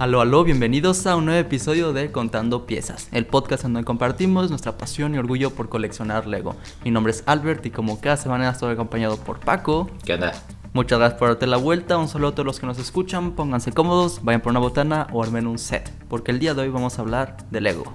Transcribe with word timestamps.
Aló, 0.00 0.22
aló, 0.22 0.44
bienvenidos 0.44 1.06
a 1.06 1.14
un 1.14 1.26
nuevo 1.26 1.40
episodio 1.40 1.92
de 1.92 2.10
Contando 2.10 2.64
Piezas, 2.64 3.10
el 3.12 3.26
podcast 3.26 3.66
en 3.66 3.74
donde 3.74 3.84
compartimos 3.84 4.48
nuestra 4.48 4.78
pasión 4.78 5.14
y 5.14 5.18
orgullo 5.18 5.50
por 5.50 5.68
coleccionar 5.68 6.26
Lego. 6.26 6.56
Mi 6.82 6.90
nombre 6.90 7.10
es 7.10 7.22
Albert 7.26 7.66
y 7.66 7.70
como 7.70 8.00
cada 8.00 8.16
semana 8.16 8.48
estoy 8.48 8.72
acompañado 8.72 9.18
por 9.18 9.40
Paco. 9.40 9.90
¿Qué 10.02 10.14
onda? 10.14 10.32
Muchas 10.72 10.98
gracias 10.98 11.18
por 11.18 11.28
darte 11.28 11.46
la 11.46 11.58
vuelta, 11.58 11.98
un 11.98 12.08
saludo 12.08 12.28
a 12.28 12.34
todos 12.34 12.46
los 12.46 12.58
que 12.58 12.66
nos 12.66 12.78
escuchan, 12.78 13.32
pónganse 13.32 13.72
cómodos, 13.72 14.24
vayan 14.24 14.40
por 14.40 14.52
una 14.52 14.60
botana 14.60 15.06
o 15.12 15.22
armen 15.22 15.46
un 15.46 15.58
set, 15.58 15.92
porque 16.08 16.30
el 16.30 16.38
día 16.38 16.54
de 16.54 16.62
hoy 16.62 16.70
vamos 16.70 16.98
a 16.98 17.02
hablar 17.02 17.36
de 17.50 17.60
Lego. 17.60 17.92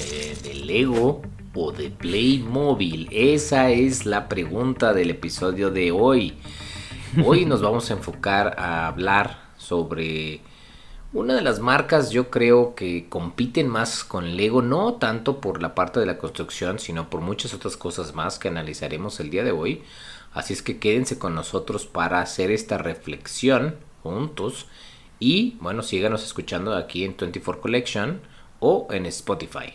Eh, 0.00 0.36
¿De 0.42 0.54
Lego 0.54 1.22
o 1.54 1.70
de 1.70 1.90
Playmobil? 1.90 3.08
Esa 3.12 3.70
es 3.70 4.04
la 4.04 4.28
pregunta 4.28 4.94
del 4.94 5.10
episodio 5.10 5.70
de 5.70 5.92
hoy. 5.92 6.38
Hoy 7.24 7.44
nos 7.44 7.62
vamos 7.62 7.88
a 7.88 7.92
enfocar 7.92 8.56
a 8.58 8.88
hablar 8.88 9.41
sobre 9.72 10.42
una 11.14 11.34
de 11.34 11.40
las 11.40 11.60
marcas 11.60 12.10
yo 12.10 12.28
creo 12.28 12.74
que 12.74 13.08
compiten 13.08 13.68
más 13.68 14.04
con 14.04 14.36
Lego, 14.36 14.60
no 14.60 14.94
tanto 14.96 15.40
por 15.40 15.62
la 15.62 15.74
parte 15.74 15.98
de 15.98 16.04
la 16.04 16.18
construcción, 16.18 16.78
sino 16.78 17.08
por 17.08 17.22
muchas 17.22 17.54
otras 17.54 17.78
cosas 17.78 18.14
más 18.14 18.38
que 18.38 18.48
analizaremos 18.48 19.18
el 19.18 19.30
día 19.30 19.44
de 19.44 19.52
hoy. 19.52 19.82
Así 20.34 20.52
es 20.52 20.60
que 20.60 20.78
quédense 20.78 21.18
con 21.18 21.34
nosotros 21.34 21.86
para 21.86 22.20
hacer 22.20 22.50
esta 22.50 22.76
reflexión 22.76 23.76
juntos. 24.02 24.66
Y 25.18 25.56
bueno, 25.60 25.82
síganos 25.82 26.22
escuchando 26.22 26.76
aquí 26.76 27.02
en 27.04 27.16
24 27.16 27.62
Collection 27.62 28.20
o 28.60 28.88
en 28.90 29.06
Spotify. 29.06 29.72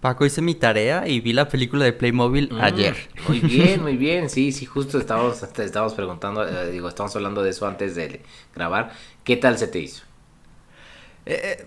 Paco, 0.00 0.24
hice 0.24 0.42
mi 0.42 0.54
tarea 0.54 1.08
y 1.08 1.20
vi 1.20 1.32
la 1.32 1.48
película 1.48 1.84
de 1.84 1.92
Playmobil 1.92 2.50
Mm, 2.50 2.60
ayer. 2.60 2.96
Muy 3.26 3.40
bien, 3.40 3.82
muy 3.82 3.96
bien. 3.96 4.30
Sí, 4.30 4.52
sí, 4.52 4.64
justo 4.66 4.98
estábamos, 4.98 5.40
te 5.52 5.64
estábamos 5.64 5.94
preguntando, 5.94 6.46
eh, 6.46 6.70
digo, 6.70 6.88
estamos 6.88 7.14
hablando 7.16 7.42
de 7.42 7.50
eso 7.50 7.66
antes 7.66 7.94
de 7.96 8.22
grabar. 8.54 8.92
¿Qué 9.24 9.36
tal 9.36 9.58
se 9.58 9.66
te 9.68 9.80
hizo? 9.80 10.04
Eh, 11.26 11.66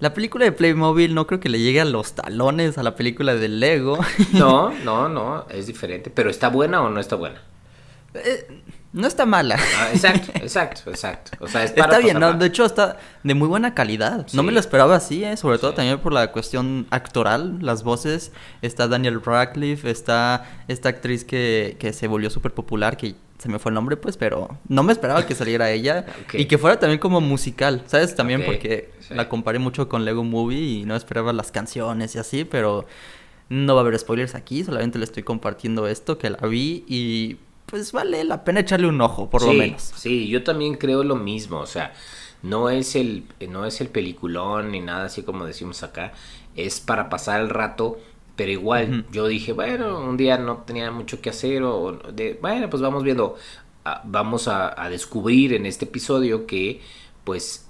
la 0.00 0.14
película 0.14 0.44
de 0.44 0.52
Playmobil 0.52 1.12
no 1.14 1.26
creo 1.26 1.40
que 1.40 1.48
le 1.48 1.58
llegue 1.58 1.80
a 1.80 1.84
los 1.84 2.14
talones 2.14 2.78
a 2.78 2.82
la 2.84 2.94
película 2.94 3.34
de 3.34 3.48
Lego. 3.48 3.98
No, 4.32 4.70
no, 4.84 5.08
no, 5.08 5.46
es 5.50 5.66
diferente. 5.66 6.10
¿Pero 6.10 6.30
está 6.30 6.48
buena 6.48 6.82
o 6.82 6.90
no 6.90 7.00
está 7.00 7.16
buena? 7.16 7.42
Eh, 8.14 8.62
no 8.92 9.06
está 9.06 9.26
mala. 9.26 9.56
Ah, 9.78 9.90
exacto, 9.92 10.32
exacto, 10.36 10.90
exacto. 10.90 11.32
O 11.40 11.46
sea, 11.48 11.64
es 11.64 11.72
para 11.72 11.92
Está 11.92 11.98
bien, 11.98 12.18
no, 12.18 12.32
de 12.32 12.46
hecho 12.46 12.64
está 12.64 12.96
de 13.22 13.34
muy 13.34 13.48
buena 13.48 13.74
calidad. 13.74 14.26
No 14.32 14.42
me 14.42 14.52
lo 14.52 14.60
esperaba 14.60 14.96
así, 14.96 15.24
¿eh? 15.24 15.36
sobre 15.36 15.58
todo 15.58 15.70
Sí. 15.72 15.76
también 15.76 15.98
por 16.00 16.12
la 16.12 16.32
cuestión 16.32 16.86
actoral, 16.90 17.58
las 17.60 17.82
voces. 17.82 18.32
Está 18.62 18.88
Daniel 18.88 19.22
Radcliffe, 19.22 19.90
está 19.90 20.44
esta 20.68 20.88
actriz 20.88 21.24
que, 21.24 21.76
que 21.78 21.92
se 21.92 22.06
volvió 22.08 22.30
súper 22.30 22.52
popular, 22.52 22.96
que 22.96 23.14
se 23.38 23.48
me 23.48 23.58
fue 23.58 23.70
el 23.70 23.74
nombre, 23.74 23.96
pues, 23.96 24.16
pero 24.16 24.58
no 24.68 24.82
me 24.82 24.92
esperaba 24.92 25.24
que 25.26 25.34
saliera 25.34 25.70
ella. 25.70 26.06
Y 26.32 26.46
que 26.46 26.58
fuera 26.58 26.78
también 26.80 26.98
como 26.98 27.20
musical, 27.20 27.84
¿sabes? 27.86 28.14
También 28.16 28.44
porque 28.44 28.90
sí. 29.00 29.14
la 29.14 29.28
comparé 29.28 29.58
mucho 29.58 29.88
con 29.88 30.04
Lego 30.04 30.24
Movie 30.24 30.58
y 30.80 30.84
no 30.84 30.96
esperaba 30.96 31.32
las 31.32 31.52
canciones 31.52 32.16
y 32.16 32.18
así, 32.18 32.44
pero 32.44 32.86
no 33.48 33.74
va 33.74 33.80
a 33.80 33.84
haber 33.84 33.98
spoilers 33.98 34.34
aquí, 34.34 34.64
solamente 34.64 34.98
le 34.98 35.04
estoy 35.04 35.22
compartiendo 35.22 35.86
esto 35.86 36.18
que 36.18 36.30
la 36.30 36.38
vi 36.48 36.84
y 36.88 37.36
pues 37.70 37.92
vale 37.92 38.24
la 38.24 38.44
pena 38.44 38.60
echarle 38.60 38.88
un 38.88 39.00
ojo, 39.00 39.28
por 39.28 39.42
lo 39.42 39.52
menos. 39.52 39.92
Sí, 39.96 40.28
yo 40.28 40.42
también 40.42 40.74
creo 40.76 41.04
lo 41.04 41.16
mismo, 41.16 41.60
o 41.60 41.66
sea, 41.66 41.92
no 42.42 42.70
es 42.70 42.96
el 42.96 43.24
no 43.48 43.66
es 43.66 43.80
el 43.80 43.88
peliculón 43.88 44.72
ni 44.72 44.80
nada 44.80 45.06
así 45.06 45.22
como 45.22 45.44
decimos 45.44 45.82
acá, 45.82 46.12
es 46.56 46.80
para 46.80 47.08
pasar 47.10 47.40
el 47.40 47.50
rato, 47.50 47.98
pero 48.36 48.50
igual 48.52 49.04
yo 49.12 49.26
dije, 49.26 49.52
bueno, 49.52 50.00
un 50.00 50.16
día 50.16 50.38
no 50.38 50.58
tenía 50.58 50.90
mucho 50.90 51.20
que 51.20 51.30
hacer 51.30 51.62
o 51.62 51.92
de, 52.12 52.38
bueno, 52.40 52.70
pues 52.70 52.82
vamos 52.82 53.02
viendo 53.04 53.36
vamos 54.04 54.48
a, 54.48 54.80
a 54.82 54.90
descubrir 54.90 55.54
en 55.54 55.66
este 55.66 55.86
episodio 55.86 56.46
que 56.46 56.80
pues 57.24 57.67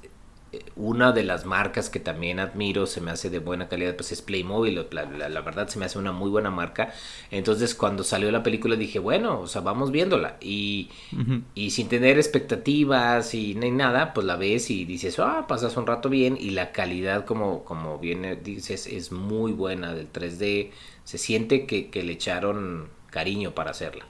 una 0.77 1.13
de 1.13 1.25
las 1.25 1.45
marcas 1.45 1.91
que 1.91 2.01
también 2.01 2.41
admiro, 2.41 2.87
se 2.87 3.01
me 3.01 3.11
hace 3.11 3.31
de 3.31 3.39
buena 3.39 3.69
calidad, 3.69 3.97
pues 3.97 4.13
es 4.13 4.23
Playmobil. 4.23 4.87
La, 4.93 5.05
la- 5.05 5.29
la 5.29 5.41
verdad 5.43 5.69
se 5.69 5.79
me 5.79 5.85
hace 5.87 5.99
una 5.99 6.13
muy 6.13 6.31
buena 6.31 6.51
marca. 6.51 6.93
Entonces 7.31 7.75
cuando 7.75 8.05
salió 8.05 8.31
la 8.31 8.43
película 8.43 8.77
dije, 8.77 8.99
bueno, 8.99 9.41
o 9.41 9.47
sea, 9.47 9.61
vamos 9.63 9.91
viéndola. 9.91 10.37
Y, 10.41 10.91
y 11.55 11.71
sin 11.71 11.89
tener 11.89 12.17
expectativas 12.19 13.35
y 13.35 13.55
ni 13.55 13.71
nada, 13.71 14.15
pues 14.15 14.27
la 14.27 14.37
ves 14.37 14.71
y 14.71 14.85
dices, 14.85 15.19
ah, 15.19 15.47
pasas 15.49 15.77
un 15.77 15.87
rato 15.87 16.09
bien. 16.09 16.37
Y 16.41 16.51
la 16.51 16.73
calidad, 16.73 17.25
como, 17.25 17.65
como 17.65 17.99
bien 17.99 18.41
dices, 18.43 18.87
es 18.87 19.13
muy 19.13 19.53
buena 19.53 19.95
del 19.95 20.11
3D. 20.13 20.73
Se 21.05 21.19
siente 21.19 21.67
que, 21.67 21.91
que 21.91 22.03
le 22.03 22.13
echaron 22.15 22.89
cariño 23.11 23.55
para 23.55 23.71
hacerla. 23.73 24.07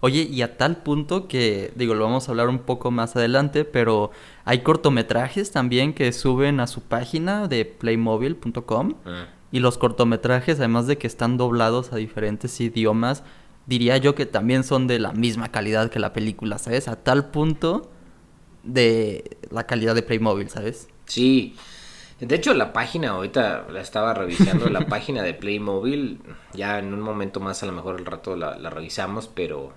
Oye, 0.00 0.22
y 0.22 0.42
a 0.42 0.56
tal 0.56 0.76
punto 0.78 1.26
que, 1.26 1.72
digo, 1.74 1.94
lo 1.94 2.04
vamos 2.04 2.28
a 2.28 2.30
hablar 2.32 2.48
un 2.48 2.60
poco 2.60 2.90
más 2.92 3.16
adelante, 3.16 3.64
pero 3.64 4.10
hay 4.44 4.60
cortometrajes 4.60 5.50
también 5.50 5.92
que 5.92 6.12
suben 6.12 6.60
a 6.60 6.66
su 6.68 6.82
página 6.82 7.48
de 7.48 7.64
playmobil.com 7.64 8.94
Mm. 9.04 9.10
y 9.50 9.58
los 9.60 9.76
cortometrajes, 9.78 10.58
además 10.58 10.86
de 10.86 10.98
que 10.98 11.06
están 11.06 11.36
doblados 11.36 11.92
a 11.92 11.96
diferentes 11.96 12.60
idiomas, 12.60 13.24
diría 13.66 13.96
yo 13.96 14.14
que 14.14 14.24
también 14.26 14.62
son 14.64 14.86
de 14.86 14.98
la 14.98 15.12
misma 15.12 15.48
calidad 15.50 15.90
que 15.90 15.98
la 15.98 16.12
película, 16.12 16.58
¿sabes? 16.58 16.86
A 16.88 16.96
tal 16.96 17.30
punto 17.30 17.90
de 18.62 19.36
la 19.50 19.66
calidad 19.66 19.94
de 19.94 20.02
Playmobil, 20.02 20.48
¿sabes? 20.48 20.88
Sí. 21.06 21.56
De 22.20 22.34
hecho, 22.34 22.52
la 22.54 22.72
página, 22.72 23.10
ahorita 23.10 23.66
la 23.70 23.80
estaba 23.80 24.12
revisando, 24.14 24.68
la 24.68 24.80
página 24.88 25.22
de 25.22 25.34
Playmobil, 25.34 26.20
ya 26.52 26.78
en 26.78 26.92
un 26.92 27.00
momento 27.00 27.40
más 27.40 27.62
a 27.62 27.66
lo 27.66 27.72
mejor 27.72 27.98
el 28.00 28.06
rato 28.06 28.36
la, 28.36 28.58
la 28.58 28.70
revisamos, 28.70 29.28
pero 29.28 29.72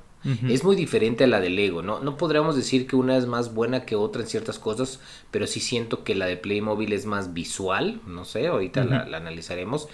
Es 0.47 0.63
muy 0.63 0.75
diferente 0.75 1.23
a 1.23 1.27
la 1.27 1.39
de 1.39 1.49
Lego, 1.49 1.81
¿no? 1.81 1.99
No 2.01 2.17
podríamos 2.17 2.55
decir 2.55 2.87
que 2.87 2.95
una 2.95 3.17
es 3.17 3.25
más 3.27 3.53
buena 3.53 3.85
que 3.85 3.95
otra 3.95 4.21
en 4.21 4.27
ciertas 4.27 4.59
cosas, 4.59 4.99
pero 5.31 5.47
sí 5.47 5.59
siento 5.59 6.03
que 6.03 6.15
la 6.15 6.25
de 6.25 6.37
Playmobil 6.37 6.93
es 6.93 7.05
más 7.05 7.33
visual, 7.33 8.01
no 8.05 8.25
sé, 8.25 8.47
ahorita 8.47 8.83
la, 8.83 9.05
la 9.05 9.17
analizaremos, 9.17 9.87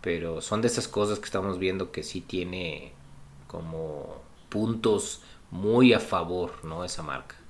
pero 0.00 0.40
son 0.42 0.62
de 0.62 0.68
esas 0.68 0.88
cosas 0.88 1.18
que 1.20 1.26
estamos 1.26 1.58
viendo 1.58 1.92
que 1.92 2.02
sí 2.04 2.22
tiene 2.22 2.94
como 3.48 4.22
puntos 4.50 5.22
muy 5.50 5.92
a 5.94 6.00
favor, 6.00 6.64
¿no? 6.64 6.84
Esa 6.84 7.02
marca. 7.02 7.41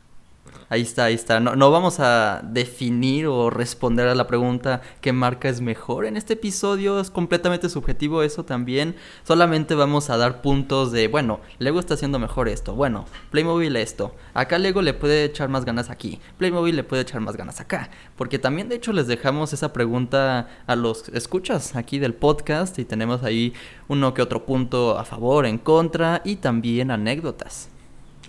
Ahí 0.72 0.80
está, 0.80 1.04
ahí 1.04 1.14
está. 1.14 1.38
No, 1.38 1.54
no 1.54 1.70
vamos 1.70 2.00
a 2.00 2.41
definir 2.42 3.26
o 3.26 3.50
responder 3.50 4.08
a 4.08 4.14
la 4.14 4.26
pregunta 4.26 4.80
qué 5.03 5.12
marca 5.12 5.50
es 5.50 5.60
mejor 5.60 6.06
en 6.06 6.16
este 6.16 6.32
episodio. 6.32 6.98
Es 6.98 7.10
completamente 7.10 7.69
subjetivo 7.69 8.22
eso 8.22 8.47
también. 8.47 8.97
Solamente 9.22 9.75
vamos 9.75 10.08
a 10.08 10.16
dar 10.16 10.41
puntos 10.41 10.91
de, 10.91 11.08
bueno, 11.08 11.41
Lego 11.58 11.78
está 11.78 11.92
haciendo 11.92 12.19
mejor 12.19 12.48
esto. 12.48 12.75
Bueno, 12.75 13.04
Playmobil 13.31 13.76
esto. 13.76 14.14
Acá 14.32 14.56
Lego 14.58 14.81
le 14.81 14.94
puede 14.94 15.25
echar 15.25 15.50
más 15.50 15.66
ganas 15.66 15.91
aquí. 15.91 16.20
Playmobil 16.38 16.75
le 16.75 16.84
puede 16.84 17.02
echar 17.02 17.20
más 17.20 17.36
ganas 17.36 17.60
acá. 17.60 17.91
Porque 18.16 18.38
también 18.38 18.70
de 18.70 18.76
hecho 18.76 18.94
les 18.94 19.06
dejamos 19.06 19.52
esa 19.52 19.75
pregunta 19.75 20.48
a 20.66 20.75
los 20.75 21.10
escuchas 21.10 21.76
aquí 21.76 21.98
del 21.98 22.14
podcast 22.14 22.78
y 22.78 22.86
tenemos 22.86 23.25
ahí 23.25 23.52
uno 23.88 24.14
que 24.14 24.22
otro 24.22 24.47
punto 24.47 24.98
a 24.98 25.04
favor, 25.04 25.44
en 25.44 25.58
contra 25.58 26.22
y 26.25 26.36
también 26.36 26.91
anécdotas. 26.91 27.69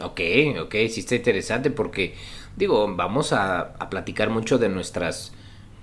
Ok, 0.02 0.22
ok, 0.60 0.76
sí 0.90 1.02
está 1.02 1.16
interesante 1.16 1.70
porque, 1.70 2.16
digo, 2.56 2.94
vamos 2.96 3.32
a, 3.32 3.60
a 3.62 3.90
platicar 3.90 4.32
mucho 4.32 4.58
de 4.58 4.68
nuestras 4.70 5.34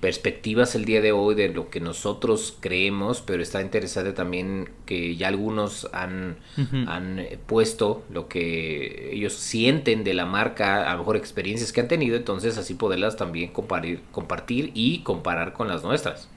perspectivas 0.01 0.75
el 0.75 0.85
día 0.85 1.01
de 1.01 1.13
hoy, 1.13 1.35
de 1.37 1.49
lo 1.51 1.71
que 1.71 1.81
nosotros 1.81 2.57
creemos, 2.61 3.21
pero 3.21 3.43
está 3.43 3.61
interesante 3.63 4.13
también 4.13 4.71
que 4.87 5.15
ya 5.17 5.29
algunos 5.29 5.89
han, 5.93 6.39
han 6.87 7.19
eh, 7.21 7.39
puesto 7.47 8.03
lo 8.11 8.27
que 8.29 9.11
ellos 9.13 9.35
sienten 9.35 10.03
de 10.05 10.15
la 10.15 10.27
marca, 10.27 10.91
a 10.91 10.95
lo 10.95 11.01
mejor 11.01 11.17
experiencias 11.17 11.73
que 11.73 11.81
han 11.83 11.89
tenido, 11.89 12.17
entonces 12.17 12.57
así 12.59 12.75
poderlas 12.75 13.17
también 13.17 13.53
compartir, 13.53 14.01
compartir 14.11 14.73
y 14.75 15.03
comparar 15.03 15.53
con 15.53 15.69
las 15.69 15.85
nuestras. 15.85 16.29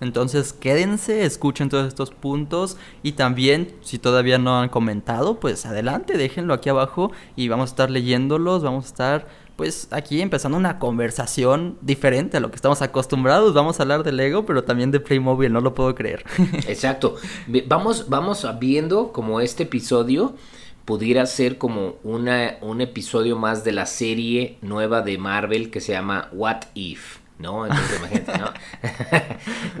Entonces 0.00 0.52
quédense, 0.52 1.24
escuchen 1.24 1.68
todos 1.68 1.86
estos 1.86 2.10
puntos 2.10 2.76
y 3.02 3.12
también 3.12 3.74
si 3.82 3.98
todavía 3.98 4.38
no 4.38 4.60
han 4.60 4.68
comentado, 4.68 5.40
pues 5.40 5.66
adelante, 5.66 6.18
déjenlo 6.18 6.54
aquí 6.54 6.68
abajo 6.68 7.12
y 7.34 7.48
vamos 7.48 7.70
a 7.70 7.72
estar 7.72 7.90
leyéndolos, 7.90 8.62
vamos 8.62 8.84
a 8.84 8.88
estar 8.88 9.46
pues 9.56 9.88
aquí 9.90 10.20
empezando 10.20 10.58
una 10.58 10.78
conversación 10.78 11.78
diferente 11.80 12.36
a 12.36 12.40
lo 12.40 12.50
que 12.50 12.56
estamos 12.56 12.82
acostumbrados. 12.82 13.54
Vamos 13.54 13.80
a 13.80 13.84
hablar 13.84 14.02
de 14.02 14.12
Lego, 14.12 14.44
pero 14.44 14.64
también 14.64 14.90
de 14.90 15.00
Playmobil, 15.00 15.50
no 15.50 15.62
lo 15.62 15.74
puedo 15.74 15.94
creer. 15.94 16.24
Exacto. 16.68 17.16
Vamos, 17.66 18.10
vamos 18.10 18.46
viendo 18.60 19.12
como 19.12 19.40
este 19.40 19.62
episodio 19.62 20.34
pudiera 20.84 21.26
ser 21.26 21.58
como 21.58 21.96
una, 22.04 22.58
un 22.62 22.80
episodio 22.80 23.36
más 23.36 23.64
de 23.64 23.72
la 23.72 23.86
serie 23.86 24.56
nueva 24.62 25.02
de 25.02 25.18
Marvel 25.18 25.70
que 25.70 25.80
se 25.80 25.92
llama 25.92 26.28
What 26.32 26.60
If. 26.74 27.18
¿No? 27.38 27.66
Entonces 27.66 27.98
imagínate, 27.98 28.38
¿no? 28.38 28.50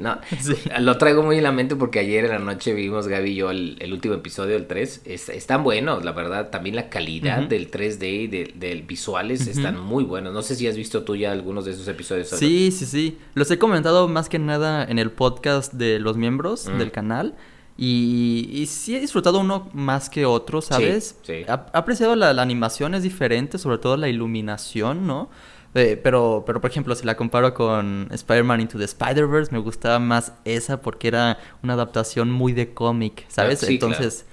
no, 0.00 0.18
Sí. 0.40 0.54
lo 0.78 0.98
traigo 0.98 1.22
muy 1.22 1.38
en 1.38 1.42
la 1.42 1.52
mente 1.52 1.74
porque 1.74 2.00
ayer 2.00 2.26
en 2.26 2.30
la 2.32 2.38
noche 2.38 2.74
vimos 2.74 3.08
Gaby 3.08 3.30
y 3.30 3.34
yo 3.36 3.50
el, 3.50 3.76
el 3.80 3.92
último 3.94 4.14
episodio 4.14 4.52
del 4.52 4.66
3. 4.66 5.02
Es, 5.06 5.28
están 5.30 5.64
buenos, 5.64 6.04
la 6.04 6.12
verdad. 6.12 6.50
También 6.50 6.76
la 6.76 6.90
calidad 6.90 7.44
del 7.44 7.70
3D 7.70 8.02
y 8.24 8.26
de- 8.26 8.52
del 8.56 8.82
visuales 8.82 9.46
están 9.46 9.80
muy 9.80 10.04
buenos. 10.04 10.34
No 10.34 10.42
sé 10.42 10.54
si 10.54 10.66
has 10.68 10.76
visto 10.76 11.02
tú 11.02 11.16
ya 11.16 11.32
algunos 11.32 11.64
de 11.64 11.70
esos 11.72 11.88
episodios. 11.88 12.28
Sí, 12.28 12.70
sí, 12.72 12.84
sí. 12.84 13.18
Los 13.34 13.50
he 13.50 13.58
comentado 13.58 14.06
más 14.06 14.28
que 14.28 14.38
nada 14.38 14.84
en 14.84 14.98
el 14.98 15.10
podcast 15.10 15.72
de 15.72 15.98
los 15.98 16.16
miembros 16.18 16.68
Mm. 16.68 16.78
del 16.78 16.90
canal. 16.92 17.34
Y, 17.78 18.64
sí 18.68 18.96
he 18.96 19.00
disfrutado 19.00 19.38
uno 19.38 19.68
más 19.74 20.08
que 20.08 20.24
otro, 20.24 20.62
¿sabes? 20.62 21.16
Sí, 21.22 21.32
He 21.32 21.46
apreciado 21.48 22.16
la, 22.16 22.30
animación, 22.40 22.94
es 22.94 23.02
diferente, 23.02 23.58
sobre 23.58 23.76
todo 23.78 23.96
la 23.98 24.08
iluminación, 24.08 25.06
¿no? 25.06 25.28
Eh, 25.76 26.00
pero, 26.02 26.44
pero, 26.46 26.60
por 26.60 26.70
ejemplo, 26.70 26.94
si 26.94 27.04
la 27.04 27.16
comparo 27.16 27.52
con 27.52 28.08
Spider-Man 28.10 28.62
Into 28.62 28.78
the 28.78 28.84
Spider-Verse, 28.84 29.52
me 29.52 29.58
gustaba 29.58 29.98
más 29.98 30.32
esa 30.44 30.80
porque 30.80 31.08
era 31.08 31.38
una 31.62 31.74
adaptación 31.74 32.30
muy 32.30 32.52
de 32.52 32.72
cómic, 32.72 33.26
¿sabes? 33.28 33.62
Entonces, 33.62 34.24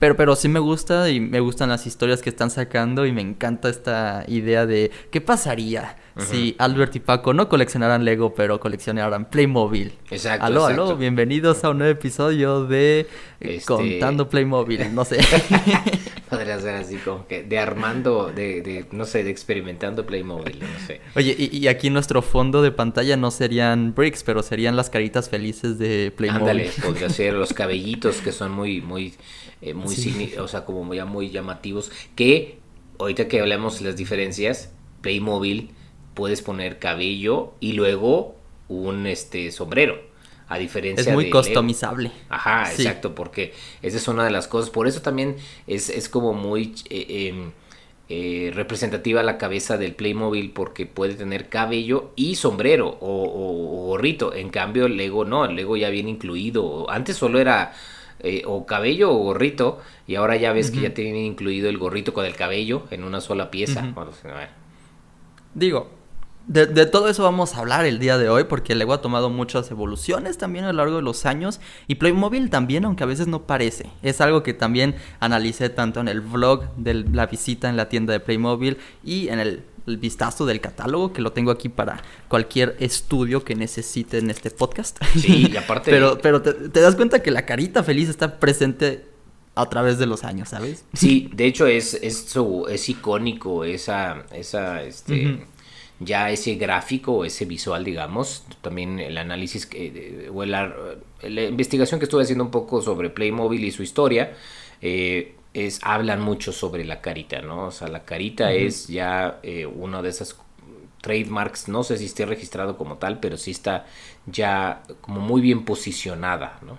pero, 0.00 0.16
pero 0.16 0.34
sí 0.34 0.48
me 0.48 0.58
gusta 0.58 1.10
y 1.10 1.20
me 1.20 1.40
gustan 1.40 1.68
las 1.68 1.86
historias 1.86 2.22
que 2.22 2.30
están 2.30 2.50
sacando 2.50 3.06
y 3.06 3.12
me 3.12 3.20
encanta 3.20 3.68
esta 3.68 4.24
idea 4.26 4.66
de 4.66 4.90
qué 5.10 5.20
pasaría 5.20 5.96
si 6.18 6.54
Albert 6.58 6.96
y 6.96 7.00
Paco 7.00 7.34
no 7.34 7.48
coleccionaran 7.48 8.04
Lego, 8.04 8.34
pero 8.34 8.60
coleccionaran 8.60 9.26
Playmobil. 9.30 9.92
Exacto. 10.10 10.44
Aló, 10.44 10.66
aló, 10.66 10.96
bienvenidos 10.96 11.64
a 11.64 11.70
un 11.70 11.78
nuevo 11.78 11.92
episodio 11.92 12.66
de 12.66 13.06
este 13.40 13.64
Contando 13.64 14.28
Playmobil, 14.28 14.94
no 14.94 15.04
sé. 15.04 15.20
Así 16.30 16.96
como 16.98 17.26
que 17.26 17.42
de 17.42 17.58
armando, 17.58 18.30
de, 18.32 18.62
de 18.62 18.86
no 18.92 19.04
sé, 19.04 19.24
de 19.24 19.30
experimentando 19.30 20.06
Playmobil, 20.06 20.60
no 20.60 20.86
sé. 20.86 21.00
Oye, 21.16 21.36
y, 21.38 21.66
aquí 21.66 21.90
nuestro 21.90 22.22
fondo 22.22 22.62
de 22.62 22.70
pantalla 22.70 23.16
no 23.16 23.30
serían 23.30 23.94
bricks, 23.94 24.22
pero 24.22 24.42
serían 24.42 24.76
las 24.76 24.90
caritas 24.90 25.28
felices 25.28 25.78
de 25.78 26.12
Playmobil. 26.16 26.48
Ándale, 26.48 26.70
podría 26.82 27.10
ser 27.10 27.34
los 27.34 27.52
cabellitos 27.52 28.18
que 28.18 28.30
son 28.30 28.52
muy, 28.52 28.80
muy, 28.80 29.14
eh, 29.60 29.74
muy, 29.74 29.94
o 30.38 30.46
sea, 30.46 30.64
como 30.64 30.94
ya 30.94 31.04
muy 31.04 31.30
llamativos, 31.30 31.90
que 32.14 32.58
ahorita 32.98 33.26
que 33.26 33.40
hablemos 33.40 33.80
las 33.80 33.96
diferencias, 33.96 34.72
Playmobil 35.00 35.70
puedes 36.14 36.42
poner 36.42 36.78
cabello 36.78 37.54
y 37.60 37.72
luego 37.72 38.36
un 38.68 39.06
este 39.06 39.50
sombrero. 39.50 40.09
A 40.50 40.58
diferencia 40.58 41.08
Es 41.08 41.14
muy 41.14 41.30
customizable. 41.30 42.10
Ajá, 42.28 42.72
exacto, 42.72 43.14
porque 43.14 43.54
esa 43.82 43.96
es 43.96 44.08
una 44.08 44.24
de 44.24 44.32
las 44.32 44.48
cosas. 44.48 44.68
Por 44.68 44.88
eso 44.88 45.00
también 45.00 45.36
es, 45.68 46.08
como 46.08 46.34
muy 46.34 46.74
eh, 46.90 47.28
em, 47.28 47.52
eh, 48.08 48.50
representativa 48.52 49.22
la 49.22 49.38
cabeza 49.38 49.78
del 49.78 49.94
Playmobil, 49.94 50.50
porque 50.50 50.86
puede 50.86 51.14
tener 51.14 51.48
cabello 51.48 52.10
y 52.16 52.34
sombrero 52.34 52.98
o, 53.00 53.86
gorrito. 53.86 54.34
En 54.34 54.50
cambio, 54.50 54.88
Lego 54.88 55.24
no, 55.24 55.46
Lego 55.46 55.76
ya 55.76 55.88
viene 55.88 56.10
incluido. 56.10 56.90
Antes 56.90 57.16
solo 57.16 57.38
era 57.38 57.72
eh, 58.18 58.42
o 58.44 58.66
cabello 58.66 59.12
o 59.12 59.18
gorrito, 59.18 59.78
y 60.08 60.16
ahora 60.16 60.34
ya 60.34 60.52
ves 60.52 60.72
que 60.72 60.80
ya 60.80 60.94
tiene 60.94 61.24
incluido 61.24 61.68
el 61.68 61.78
gorrito 61.78 62.12
con 62.12 62.26
el 62.26 62.34
cabello 62.34 62.88
en 62.90 63.04
una 63.04 63.20
sola 63.20 63.52
pieza. 63.52 63.94
Digo, 65.54 65.99
de, 66.46 66.86
todo 66.86 67.08
eso 67.08 67.22
vamos 67.22 67.54
a 67.54 67.58
hablar 67.60 67.84
el 67.84 67.98
día 67.98 68.18
de 68.18 68.28
hoy 68.28 68.44
porque 68.44 68.74
Lego 68.74 68.92
ha 68.92 69.00
tomado 69.00 69.30
muchas 69.30 69.70
evoluciones 69.70 70.36
también 70.36 70.64
a 70.64 70.72
lo 70.72 70.78
largo 70.78 70.96
de 70.96 71.02
los 71.02 71.24
años 71.26 71.60
y 71.86 71.96
Playmobil 71.96 72.50
también, 72.50 72.84
aunque 72.84 73.04
a 73.04 73.06
veces 73.06 73.28
no 73.28 73.42
parece. 73.42 73.90
Es 74.02 74.20
algo 74.20 74.42
que 74.42 74.52
también 74.52 74.96
analicé 75.20 75.68
tanto 75.68 76.00
en 76.00 76.08
el 76.08 76.20
vlog 76.20 76.74
de 76.76 76.94
la 76.94 77.26
visita 77.26 77.68
en 77.68 77.76
la 77.76 77.88
tienda 77.88 78.12
de 78.12 78.20
Playmobil 78.20 78.78
y 79.04 79.28
en 79.28 79.38
el, 79.38 79.64
vistazo 79.86 80.46
del 80.46 80.60
catálogo 80.60 81.12
que 81.12 81.20
lo 81.20 81.32
tengo 81.32 81.50
aquí 81.50 81.68
para 81.68 82.00
cualquier 82.28 82.76
estudio 82.78 83.42
que 83.42 83.56
necesite 83.56 84.18
en 84.18 84.30
este 84.30 84.52
podcast. 84.52 85.02
Sí, 85.16 85.48
y 85.50 85.56
aparte... 85.56 85.90
pero 85.90 86.18
pero 86.18 86.42
te, 86.42 86.80
das 86.80 86.94
cuenta 86.94 87.22
que 87.22 87.32
la 87.32 87.44
carita 87.44 87.82
feliz 87.82 88.08
está 88.08 88.38
presente 88.38 89.06
a 89.56 89.68
través 89.68 89.98
de 89.98 90.06
los 90.06 90.22
años, 90.22 90.50
¿sabes? 90.50 90.84
Sí, 90.92 91.28
de 91.34 91.46
hecho 91.46 91.66
es, 91.66 91.94
es, 91.94 92.36
es 92.68 92.88
icónico 92.88 93.64
esa, 93.64 94.26
esa, 94.32 94.82
este 94.82 95.40
ya 96.00 96.30
ese 96.30 96.54
gráfico 96.54 97.12
o 97.12 97.24
ese 97.24 97.44
visual, 97.44 97.84
digamos, 97.84 98.44
también 98.62 98.98
el 98.98 99.18
análisis 99.18 99.68
o 100.32 100.44
la, 100.44 100.74
investigación 101.22 102.00
que 102.00 102.04
estuve 102.04 102.22
haciendo 102.22 102.44
un 102.44 102.50
poco 102.50 102.80
sobre 102.80 103.10
Playmobil 103.10 103.62
y 103.62 103.70
su 103.70 103.82
historia, 103.82 104.32
eh, 104.80 105.36
es, 105.52 105.78
hablan 105.82 106.22
mucho 106.22 106.52
sobre 106.52 106.84
la 106.84 107.02
carita, 107.02 107.42
¿no? 107.42 107.66
O 107.66 107.70
sea, 107.70 107.88
la 107.88 108.04
carita 108.04 108.52
es 108.52 108.88
ya 108.88 109.40
eh, 109.42 109.66
una 109.66 110.00
de 110.00 110.08
esas 110.08 110.36
trademarks, 111.02 111.68
no 111.68 111.82
sé 111.82 111.98
si 111.98 112.06
esté 112.06 112.24
registrado 112.24 112.76
como 112.78 112.96
tal, 112.96 113.20
pero 113.20 113.36
sí 113.36 113.50
está 113.50 113.86
ya 114.26 114.82
como 115.02 115.20
muy 115.20 115.40
bien 115.42 115.64
posicionada, 115.64 116.58
¿no? 116.62 116.78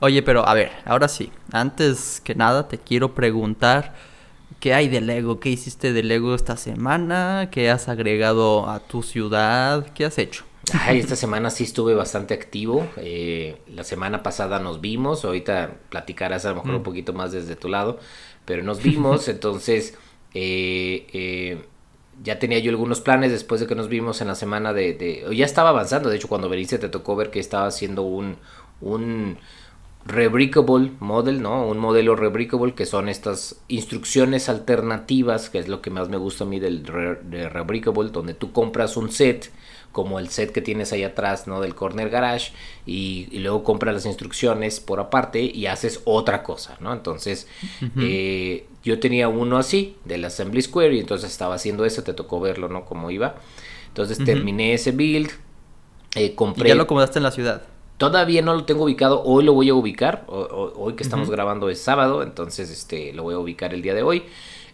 Oye, 0.00 0.22
pero 0.22 0.46
a 0.46 0.54
ver, 0.54 0.72
ahora 0.84 1.08
sí, 1.08 1.30
antes 1.52 2.20
que 2.22 2.34
nada 2.34 2.68
te 2.68 2.78
quiero 2.78 3.14
preguntar 3.14 3.94
¿Qué 4.64 4.72
hay 4.72 4.88
de 4.88 5.02
Lego? 5.02 5.40
¿Qué 5.40 5.50
hiciste 5.50 5.92
de 5.92 6.02
Lego 6.02 6.34
esta 6.34 6.56
semana? 6.56 7.50
¿Qué 7.52 7.68
has 7.68 7.90
agregado 7.90 8.66
a 8.66 8.80
tu 8.80 9.02
ciudad? 9.02 9.86
¿Qué 9.92 10.06
has 10.06 10.16
hecho? 10.16 10.44
Ay, 10.72 11.00
esta 11.00 11.16
semana 11.16 11.50
sí 11.50 11.64
estuve 11.64 11.92
bastante 11.92 12.32
activo. 12.32 12.88
Eh, 12.96 13.58
la 13.68 13.84
semana 13.84 14.22
pasada 14.22 14.60
nos 14.60 14.80
vimos. 14.80 15.22
Ahorita 15.26 15.76
platicarás 15.90 16.46
a 16.46 16.48
lo 16.48 16.54
mejor 16.54 16.70
un 16.70 16.80
mm. 16.80 16.82
poquito 16.82 17.12
más 17.12 17.30
desde 17.30 17.56
tu 17.56 17.68
lado. 17.68 17.98
Pero 18.46 18.62
nos 18.62 18.82
vimos. 18.82 19.28
entonces, 19.28 19.98
eh, 20.32 21.08
eh, 21.12 21.62
ya 22.22 22.38
tenía 22.38 22.58
yo 22.58 22.70
algunos 22.70 23.02
planes 23.02 23.32
después 23.32 23.60
de 23.60 23.66
que 23.66 23.74
nos 23.74 23.88
vimos 23.88 24.22
en 24.22 24.28
la 24.28 24.34
semana 24.34 24.72
de. 24.72 24.94
de 24.94 25.36
ya 25.36 25.44
estaba 25.44 25.68
avanzando. 25.68 26.08
De 26.08 26.16
hecho, 26.16 26.28
cuando 26.28 26.48
veniste 26.48 26.78
te 26.78 26.88
tocó 26.88 27.16
ver 27.16 27.30
que 27.30 27.38
estaba 27.38 27.66
haciendo 27.66 28.00
un. 28.00 28.38
un 28.80 29.36
Rebrickable 30.06 30.92
Model, 31.00 31.40
¿no? 31.40 31.66
Un 31.66 31.78
modelo 31.78 32.14
Rebrickable 32.14 32.74
que 32.74 32.84
son 32.84 33.08
estas 33.08 33.56
instrucciones 33.68 34.48
alternativas, 34.48 35.48
que 35.48 35.58
es 35.58 35.68
lo 35.68 35.80
que 35.80 35.90
más 35.90 36.10
me 36.10 36.18
gusta 36.18 36.44
a 36.44 36.46
mí 36.46 36.60
del 36.60 36.82
de 36.82 37.48
Rebrickable, 37.48 38.10
donde 38.10 38.34
tú 38.34 38.52
compras 38.52 38.98
un 38.98 39.10
set, 39.10 39.50
como 39.92 40.18
el 40.18 40.28
set 40.28 40.52
que 40.52 40.60
tienes 40.60 40.92
ahí 40.92 41.04
atrás, 41.04 41.46
¿no? 41.46 41.60
Del 41.62 41.74
Corner 41.74 42.10
Garage, 42.10 42.52
y, 42.84 43.28
luego 43.38 43.64
compras 43.64 43.94
las 43.94 44.04
instrucciones 44.04 44.78
por 44.78 45.00
aparte 45.00 45.40
y 45.40 45.66
haces 45.66 46.02
otra 46.04 46.42
cosa, 46.42 46.76
¿no? 46.80 46.92
Entonces, 46.92 47.46
eh, 47.98 48.66
yo 48.82 49.00
tenía 49.00 49.28
uno 49.28 49.56
así, 49.56 49.96
del 50.04 50.24
Assembly 50.26 50.60
Square, 50.60 50.96
y 50.96 51.00
entonces 51.00 51.30
estaba 51.30 51.54
haciendo 51.54 51.86
eso, 51.86 52.02
te 52.02 52.12
tocó 52.12 52.40
verlo, 52.40 52.68
¿no? 52.68 52.84
Cómo 52.84 53.10
iba. 53.10 53.36
Entonces 53.88 54.22
terminé 54.22 54.74
ese 54.74 54.90
build, 54.90 55.30
eh, 56.14 56.34
compré... 56.34 56.68
¿Y 56.68 56.72
ya 56.72 56.74
lo 56.74 56.82
acomodaste 56.82 57.20
en 57.20 57.22
la 57.22 57.30
ciudad? 57.30 57.73
Todavía 57.98 58.42
no 58.42 58.54
lo 58.54 58.64
tengo 58.64 58.84
ubicado, 58.84 59.22
hoy 59.22 59.44
lo 59.44 59.52
voy 59.52 59.68
a 59.68 59.74
ubicar, 59.74 60.24
hoy 60.28 60.94
que 60.94 61.04
estamos 61.04 61.30
grabando 61.30 61.70
es 61.70 61.80
sábado, 61.80 62.24
entonces 62.24 62.70
este 62.70 63.12
lo 63.12 63.22
voy 63.22 63.34
a 63.34 63.38
ubicar 63.38 63.72
el 63.72 63.82
día 63.82 63.94
de 63.94 64.02
hoy. 64.02 64.24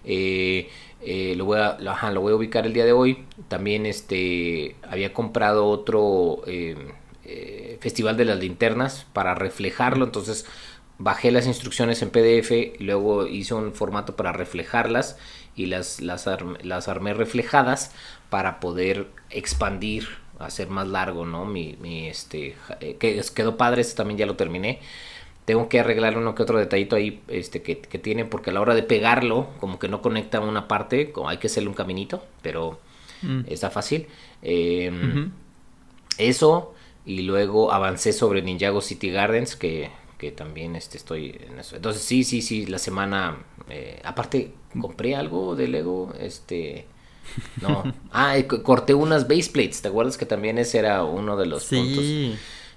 Eh, 0.04 0.70
eh, 1.02 1.34
lo, 1.36 1.44
voy 1.44 1.58
a, 1.58 1.78
lo 1.78 2.20
voy 2.22 2.32
a 2.32 2.36
ubicar 2.36 2.66
el 2.66 2.72
día 2.72 2.86
de 2.86 2.92
hoy. 2.92 3.24
También 3.48 3.84
este 3.84 4.74
había 4.88 5.12
comprado 5.12 5.66
otro 5.66 6.42
eh, 6.46 6.76
Festival 7.80 8.16
de 8.16 8.24
las 8.24 8.38
Linternas 8.38 9.06
para 9.12 9.34
reflejarlo, 9.34 10.04
entonces 10.04 10.46
bajé 10.98 11.30
las 11.30 11.46
instrucciones 11.46 12.02
en 12.02 12.10
PDF, 12.10 12.50
y 12.50 12.76
luego 12.80 13.26
hice 13.26 13.54
un 13.54 13.72
formato 13.72 14.16
para 14.16 14.32
reflejarlas 14.32 15.18
y 15.54 15.66
las, 15.66 16.00
las, 16.00 16.28
las 16.62 16.88
armé 16.88 17.14
reflejadas 17.14 17.92
para 18.28 18.60
poder 18.60 19.08
expandir 19.30 20.08
hacer 20.40 20.68
más 20.68 20.88
largo, 20.88 21.26
¿no? 21.26 21.44
Mi, 21.44 21.76
mi 21.80 22.08
este, 22.08 22.56
eh, 22.80 22.96
que 22.98 23.22
quedó 23.34 23.56
padre, 23.56 23.82
este 23.82 23.96
también 23.96 24.18
ya 24.18 24.26
lo 24.26 24.36
terminé. 24.36 24.80
Tengo 25.44 25.68
que 25.68 25.80
arreglar 25.80 26.16
uno 26.16 26.34
que 26.34 26.42
otro 26.42 26.58
detallito 26.58 26.96
ahí 26.96 27.22
este, 27.28 27.62
que, 27.62 27.74
tiene, 27.76 28.24
porque 28.24 28.50
a 28.50 28.52
la 28.52 28.60
hora 28.60 28.74
de 28.74 28.82
pegarlo, 28.82 29.48
como 29.58 29.78
que 29.78 29.88
no 29.88 30.00
conecta 30.02 30.40
una 30.40 30.68
parte, 30.68 31.12
como 31.12 31.28
hay 31.28 31.38
que 31.38 31.48
hacerle 31.48 31.68
un 31.68 31.74
caminito, 31.74 32.24
pero 32.42 32.78
mm. 33.22 33.42
está 33.48 33.70
fácil. 33.70 34.06
Em, 34.42 35.32
eso, 36.18 36.74
y 37.04 37.22
luego 37.22 37.72
avancé 37.72 38.12
sobre 38.12 38.42
Ninjago 38.42 38.80
City 38.80 39.10
Gardens, 39.10 39.56
que, 39.56 39.90
que 40.18 40.30
también 40.30 40.76
este, 40.76 40.98
estoy 40.98 41.36
en 41.48 41.58
eso. 41.58 41.76
Entonces, 41.76 42.02
sí, 42.02 42.22
sí, 42.24 42.42
sí, 42.42 42.66
la 42.66 42.78
semana, 42.78 43.38
eh, 43.68 44.00
aparte, 44.04 44.52
compré 44.80 45.16
algo 45.16 45.56
de 45.56 45.68
Lego, 45.68 46.12
este 46.20 46.86
no. 47.60 47.94
Ah, 48.12 48.36
corté 48.62 48.94
unas 48.94 49.28
base 49.28 49.50
plates. 49.50 49.82
¿Te 49.82 49.88
acuerdas 49.88 50.16
que 50.16 50.26
también 50.26 50.58
ese 50.58 50.78
era 50.78 51.04
uno 51.04 51.36
de 51.36 51.46
los 51.46 51.64
puntos? 51.66 52.04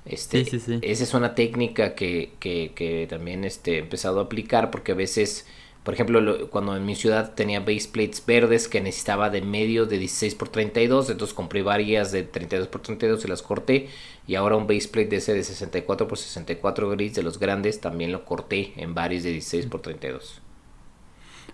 Este, 0.06 0.44
sí, 0.44 0.60
sí, 0.60 0.80
Esa 0.82 1.04
es 1.04 1.14
una 1.14 1.34
técnica 1.34 1.96
que, 1.96 2.34
que, 2.40 2.74
que, 2.76 3.08
también 3.10 3.46
este, 3.46 3.76
he 3.76 3.80
empezado 3.80 4.20
a 4.20 4.24
aplicar 4.24 4.70
porque 4.70 4.92
a 4.92 4.96
veces, 4.96 5.48
por 5.84 5.94
ejemplo, 5.94 6.50
cuando 6.50 6.76
en 6.76 6.86
mi 6.86 6.96
ciudad 6.96 7.34
tenía 7.36 7.62
base 7.62 7.88
plates 7.90 8.24
verdes 8.26 8.68
que 8.68 8.82
necesitaba 8.82 9.30
de 9.30 9.42
medio 9.42 9.86
de 9.86 9.98
16 10.00 10.36
por 10.36 10.50
32, 10.50 11.10
entonces 11.10 11.34
compré 11.34 11.64
varias 11.64 12.12
de 12.12 12.24
32 12.24 12.68
por 12.68 12.82
32 12.82 13.24
y 13.24 13.28
las 13.30 13.42
corté. 13.42 13.88
Y 14.28 14.36
ahora 14.36 14.58
un 14.58 14.68
base 14.68 14.90
plate 14.90 15.10
de 15.10 15.18
ese 15.18 15.34
de 15.34 15.44
64 15.44 16.08
por 16.08 16.18
64 16.18 16.90
gris 16.90 17.16
de 17.16 17.24
los 17.24 17.40
grandes 17.40 17.80
también 17.80 18.12
lo 18.12 18.26
corté 18.26 18.74
en 18.78 18.94
varios 18.94 19.24
de 19.24 19.32
16 19.32 19.68
por 19.68 19.82
32. 19.82 20.43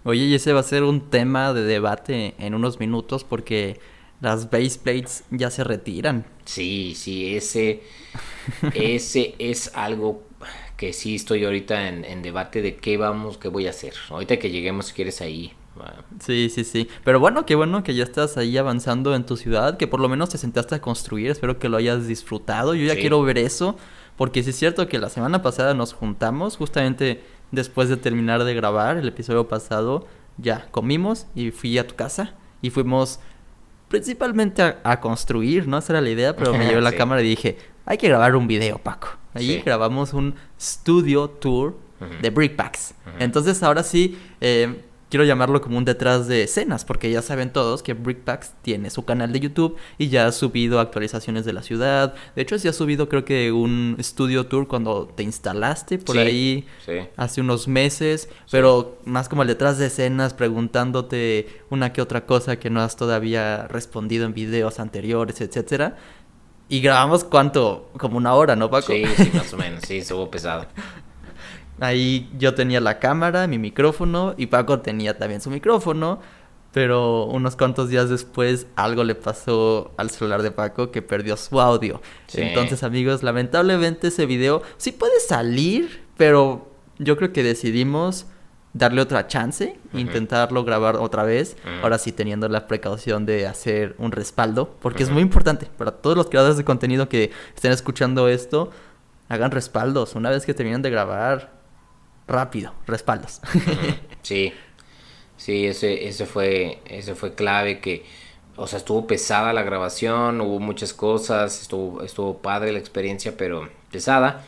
Oye, 0.03 0.25
y 0.25 0.35
ese 0.35 0.53
va 0.53 0.61
a 0.61 0.63
ser 0.63 0.83
un 0.83 1.09
tema 1.09 1.53
de 1.53 1.63
debate 1.63 2.35
en 2.39 2.53
unos 2.53 2.79
minutos 2.79 3.23
porque 3.23 3.79
las 4.21 4.49
base 4.49 4.79
plates 4.81 5.23
ya 5.31 5.49
se 5.51 5.63
retiran. 5.63 6.25
Sí, 6.45 6.93
sí, 6.95 7.35
ese, 7.35 7.83
ese 8.73 9.35
es 9.39 9.71
algo 9.75 10.23
que 10.77 10.93
sí 10.93 11.15
estoy 11.15 11.43
ahorita 11.43 11.89
en, 11.89 12.21
debate 12.21 12.61
de 12.61 12.77
qué 12.77 12.97
vamos, 12.97 13.37
qué 13.37 13.49
voy 13.49 13.67
a 13.67 13.71
hacer. 13.71 13.93
Ahorita 14.09 14.37
que 14.37 14.49
lleguemos, 14.49 14.87
si 14.87 14.93
quieres, 14.93 15.21
ahí. 15.21 15.53
Sí, 16.19 16.49
sí, 16.49 16.63
sí. 16.63 16.89
Pero 17.03 17.19
bueno, 17.19 17.45
qué 17.45 17.55
bueno 17.55 17.83
que 17.83 17.95
ya 17.95 18.03
estás 18.03 18.37
ahí 18.37 18.57
avanzando 18.57 19.15
en 19.15 19.25
tu 19.25 19.37
ciudad, 19.37 19.77
que 19.77 19.87
por 19.87 19.99
lo 19.99 20.09
menos 20.09 20.29
te 20.29 20.37
sentaste 20.37 20.75
a 20.75 20.81
construir. 20.81 21.31
Espero 21.31 21.59
que 21.59 21.69
lo 21.69 21.77
hayas 21.77 22.07
disfrutado. 22.07 22.73
Yo 22.75 22.85
ya 22.85 22.95
quiero 22.95 23.21
ver 23.21 23.37
eso 23.37 23.77
porque 24.19 24.43
sí 24.43 24.49
es 24.49 24.57
cierto 24.57 24.89
que 24.89 24.99
la 24.99 25.07
semana 25.07 25.41
pasada 25.41 25.73
nos 25.73 25.93
juntamos, 25.93 26.57
justamente 26.57 27.23
después 27.51 27.89
de 27.89 27.97
terminar 27.97 28.43
de 28.43 28.53
grabar 28.53 28.97
el 28.97 29.07
episodio 29.07 29.47
pasado, 29.47 30.07
ya 30.37 30.67
comimos 30.71 31.27
y 31.35 31.51
fui 31.51 31.77
a 31.77 31.87
tu 31.87 31.95
casa 31.95 32.33
y 32.61 32.69
fuimos 32.69 33.19
principalmente 33.87 34.61
a, 34.83 34.99
construir, 34.99 35.67
¿no? 35.67 35.77
Esa 35.77 35.93
era 35.93 36.01
la 36.01 36.09
idea, 36.09 36.35
pero 36.35 36.53
me 36.53 36.65
llevé 36.65 36.81
la 36.81 36.91
cámara 36.91 37.21
y 37.21 37.29
dije, 37.29 37.57
hay 37.85 37.97
que 37.97 38.07
grabar 38.07 38.35
un 38.35 38.47
video, 38.47 38.77
Paco. 38.77 39.09
Ahí 39.33 39.61
grabamos 39.65 40.13
un 40.13 40.35
studio 40.59 41.29
tour 41.29 41.75
de 42.21 42.29
Brickpacks. 42.29 42.93
Entonces 43.19 43.61
ahora 43.63 43.83
sí, 43.83 44.17
eh, 44.41 44.83
quiero 45.09 45.25
llamarlo 45.25 45.61
como 45.61 45.77
un 45.77 45.85
detrás 45.85 46.27
de 46.27 46.43
escenas, 46.43 46.85
porque 46.85 47.11
ya 47.11 47.21
saben 47.21 47.51
todos 47.51 47.83
que 47.83 47.93
Brickpacks 47.93 48.53
tiene 48.61 48.89
su 48.89 49.05
canal 49.05 49.33
de 49.33 49.39
YouTube 49.39 49.75
y 49.97 50.09
ya 50.09 50.27
ha 50.27 50.31
subido 50.31 50.79
actualizaciones 50.79 51.45
de 51.45 51.53
la 51.53 51.63
ciudad. 51.63 52.13
De 52.35 52.41
hecho, 52.41 52.57
sí 52.59 52.67
ha 52.67 52.73
subido 52.73 53.09
creo 53.09 53.25
que 53.25 53.51
un 53.51 53.97
studio 53.99 54.47
tour 54.47 54.67
cuando 54.67 55.07
te 55.07 55.23
instalaste 55.23 55.97
por 55.97 56.17
ahí 56.17 56.65
hace 57.17 57.41
unos 57.41 57.67
meses, 57.67 58.29
pero 58.51 58.99
más 59.05 59.29
como 59.29 59.41
el 59.41 59.47
detrás 59.47 59.77
de 59.77 59.87
escenas, 59.87 60.33
preguntándote 60.33 61.47
una 61.69 61.91
que 61.91 62.01
otra 62.01 62.25
cosa 62.25 62.57
que 62.57 62.69
no 62.69 62.81
has 62.81 62.95
todavía 62.95 63.67
respondido 63.67 64.25
en 64.25 64.33
videos 64.33 64.79
anteriores, 64.79 65.41
etcétera. 65.41 65.97
Y 66.71 66.81
grabamos 66.81 67.23
cuánto, 67.23 67.89
como 67.97 68.17
una 68.17 68.35
hora, 68.35 68.55
¿no, 68.55 68.69
Paco? 68.69 68.93
Sí, 68.93 69.03
sí, 69.17 69.31
más 69.33 69.51
o 69.53 69.57
menos, 69.57 69.81
sí, 69.87 69.97
estuvo 69.97 70.29
pesado. 70.29 70.67
Ahí 71.79 72.29
yo 72.37 72.53
tenía 72.55 72.81
la 72.81 72.99
cámara, 72.99 73.47
mi 73.47 73.57
micrófono 73.57 74.33
y 74.37 74.47
Paco 74.47 74.79
tenía 74.79 75.17
también 75.17 75.41
su 75.41 75.49
micrófono. 75.49 76.19
Pero 76.71 77.25
unos 77.25 77.55
cuantos 77.55 77.89
días 77.89 78.09
después 78.09 78.67
algo 78.75 79.03
le 79.03 79.15
pasó 79.15 79.91
al 79.97 80.11
celular 80.11 80.43
de 80.43 80.51
Paco 80.51 80.91
que 80.91 81.01
perdió 81.01 81.35
su 81.35 81.59
audio. 81.59 81.99
Entonces 82.33 82.83
amigos, 82.83 83.23
lamentablemente 83.23 84.09
ese 84.09 84.27
video 84.27 84.61
sí 84.77 84.91
puede 84.91 85.19
salir, 85.19 86.03
pero 86.15 86.71
yo 86.99 87.17
creo 87.17 87.33
que 87.33 87.41
decidimos 87.41 88.27
darle 88.73 89.01
otra 89.01 89.25
chance, 89.25 89.79
intentarlo 89.93 90.63
grabar 90.63 90.97
otra 90.97 91.23
vez, 91.23 91.57
ahora 91.81 91.97
sí 91.97 92.11
teniendo 92.11 92.47
la 92.49 92.67
precaución 92.67 93.25
de 93.25 93.47
hacer 93.47 93.95
un 93.97 94.11
respaldo, 94.11 94.75
porque 94.79 95.01
es 95.01 95.09
muy 95.09 95.23
importante 95.23 95.67
para 95.75 95.89
todos 95.91 96.15
los 96.15 96.29
creadores 96.29 96.55
de 96.55 96.65
contenido 96.65 97.09
que 97.09 97.31
estén 97.55 97.71
escuchando 97.71 98.27
esto, 98.27 98.69
hagan 99.27 99.49
respaldos 99.49 100.13
una 100.13 100.29
vez 100.29 100.45
que 100.45 100.53
terminen 100.53 100.83
de 100.83 100.91
grabar, 100.91 101.58
rápido, 102.29 102.73
respaldos. 102.87 103.41
sí, 104.21 104.53
sí, 105.35 105.65
ese, 105.65 106.07
ese, 106.07 106.25
fue, 106.25 106.79
ese 106.85 107.15
fue 107.15 107.33
clave 107.33 107.79
que, 107.79 108.05
o 108.55 108.67
sea, 108.67 108.77
estuvo 108.77 109.07
pesada 109.07 109.51
la 109.51 109.63
grabación, 109.63 110.39
hubo 110.41 110.59
muchas 110.59 110.93
cosas, 110.93 111.61
estuvo, 111.61 112.03
estuvo 112.03 112.37
padre 112.37 112.71
la 112.71 112.79
experiencia, 112.79 113.35
pero 113.35 113.67
pesada. 113.91 114.45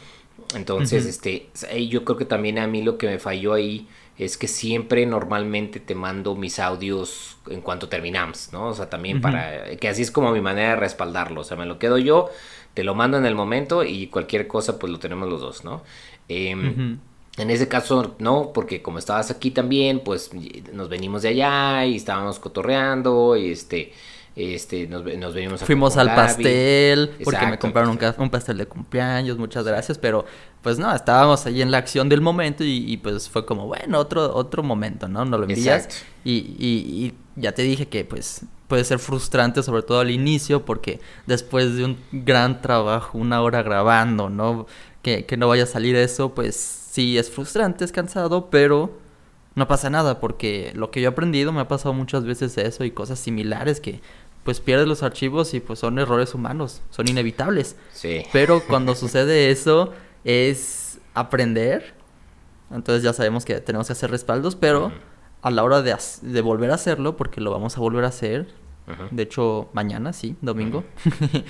Entonces, 0.55 1.05
este, 1.05 1.49
yo 1.89 2.03
creo 2.03 2.17
que 2.17 2.25
también 2.25 2.59
a 2.59 2.67
mí 2.67 2.81
lo 2.81 2.97
que 2.97 3.07
me 3.07 3.19
falló 3.19 3.53
ahí 3.53 3.87
es 4.17 4.37
que 4.37 4.47
siempre 4.47 5.05
normalmente 5.05 5.79
te 5.79 5.95
mando 5.95 6.35
mis 6.35 6.59
audios 6.59 7.37
en 7.49 7.61
cuanto 7.61 7.89
terminamos, 7.89 8.49
¿no? 8.51 8.67
O 8.67 8.73
sea, 8.73 8.89
también 8.89 9.21
para 9.21 9.75
que 9.77 9.87
así 9.87 10.01
es 10.01 10.11
como 10.11 10.31
mi 10.31 10.41
manera 10.41 10.71
de 10.71 10.75
respaldarlo, 10.75 11.41
o 11.41 11.43
sea, 11.43 11.57
me 11.57 11.65
lo 11.65 11.79
quedo 11.79 11.97
yo, 11.97 12.29
te 12.73 12.83
lo 12.83 12.93
mando 12.93 13.17
en 13.17 13.25
el 13.25 13.33
momento 13.33 13.83
y 13.83 14.07
cualquier 14.07 14.47
cosa 14.47 14.77
pues 14.77 14.91
lo 14.91 14.99
tenemos 14.99 15.29
los 15.29 15.41
dos, 15.41 15.63
¿no? 15.63 15.83
Eh, 16.27 16.97
en 17.37 17.49
ese 17.49 17.67
caso 17.67 18.15
no, 18.19 18.51
porque 18.53 18.81
como 18.81 18.99
estabas 18.99 19.31
aquí 19.31 19.51
también, 19.51 20.01
pues 20.03 20.31
nos 20.73 20.89
venimos 20.89 21.21
de 21.21 21.29
allá 21.29 21.85
y 21.85 21.95
estábamos 21.95 22.39
cotorreando 22.39 23.37
y 23.37 23.51
este, 23.51 23.93
este, 24.35 24.87
nos, 24.87 25.03
nos 25.03 25.33
venimos 25.33 25.61
a 25.61 25.65
Fuimos 25.65 25.95
al 25.97 26.13
pastel, 26.13 27.11
porque 27.23 27.45
me 27.45 27.57
compraron 27.57 27.97
un, 28.17 28.29
pastel 28.29 28.57
de 28.57 28.65
cumpleaños, 28.65 29.37
muchas 29.37 29.65
gracias, 29.65 29.97
pero 29.97 30.25
pues 30.61 30.77
no, 30.77 30.93
estábamos 30.93 31.45
ahí 31.45 31.61
en 31.61 31.71
la 31.71 31.77
acción 31.77 32.09
del 32.09 32.21
momento 32.21 32.63
y, 32.65 32.97
pues 32.97 33.29
fue 33.29 33.45
como, 33.45 33.65
bueno, 33.67 33.97
otro, 33.97 34.35
otro 34.35 34.61
momento, 34.61 35.07
¿no? 35.07 35.23
No 35.25 35.37
lo 35.37 35.43
envías. 35.43 36.03
Y, 36.23 36.55
y, 36.59 37.13
ya 37.37 37.53
te 37.53 37.61
dije 37.61 37.87
que 37.87 38.03
pues 38.03 38.41
puede 38.67 38.83
ser 38.83 38.99
frustrante, 38.99 39.63
sobre 39.63 39.83
todo 39.83 40.01
al 40.01 40.11
inicio, 40.11 40.65
porque 40.65 40.99
después 41.27 41.75
de 41.75 41.85
un 41.85 41.97
gran 42.11 42.61
trabajo, 42.61 43.17
una 43.17 43.41
hora 43.41 43.63
grabando, 43.63 44.29
¿no? 44.29 44.65
Que, 45.01 45.25
que 45.25 45.37
no 45.37 45.47
vaya 45.47 45.63
a 45.63 45.67
salir 45.67 45.95
eso, 45.95 46.35
pues 46.35 46.80
sí 46.91 47.17
es 47.17 47.31
frustrante, 47.31 47.85
es 47.85 47.93
cansado, 47.93 48.49
pero 48.49 48.91
no 49.55 49.65
pasa 49.65 49.89
nada 49.89 50.19
porque 50.19 50.73
lo 50.75 50.91
que 50.91 50.99
yo 50.99 51.07
he 51.07 51.11
aprendido 51.11 51.53
me 51.53 51.61
ha 51.61 51.67
pasado 51.69 51.93
muchas 51.93 52.25
veces 52.25 52.57
eso 52.57 52.83
y 52.83 52.91
cosas 52.91 53.17
similares 53.17 53.79
que 53.79 54.01
pues 54.43 54.59
pierdes 54.59 54.87
los 54.87 55.01
archivos 55.01 55.53
y 55.53 55.61
pues 55.61 55.79
son 55.79 55.99
errores 55.99 56.35
humanos, 56.35 56.81
son 56.89 57.07
inevitables. 57.07 57.77
Sí. 57.93 58.23
Pero 58.33 58.61
cuando 58.67 58.93
sucede 58.95 59.51
eso 59.51 59.93
es 60.25 60.99
aprender. 61.13 61.93
Entonces 62.71 63.03
ya 63.03 63.13
sabemos 63.13 63.45
que 63.45 63.61
tenemos 63.61 63.87
que 63.87 63.93
hacer 63.93 64.11
respaldos, 64.11 64.57
pero 64.57 64.91
a 65.41 65.49
la 65.49 65.63
hora 65.63 65.81
de, 65.81 65.95
de, 66.23 66.41
volver 66.41 66.71
a 66.71 66.75
hacerlo, 66.75 67.15
porque 67.15 67.39
lo 67.39 67.51
vamos 67.51 67.77
a 67.77 67.79
volver 67.79 68.03
a 68.03 68.09
hacer, 68.09 68.47
de 69.11 69.23
hecho 69.23 69.69
mañana, 69.71 70.11
sí, 70.11 70.35
domingo, 70.41 70.83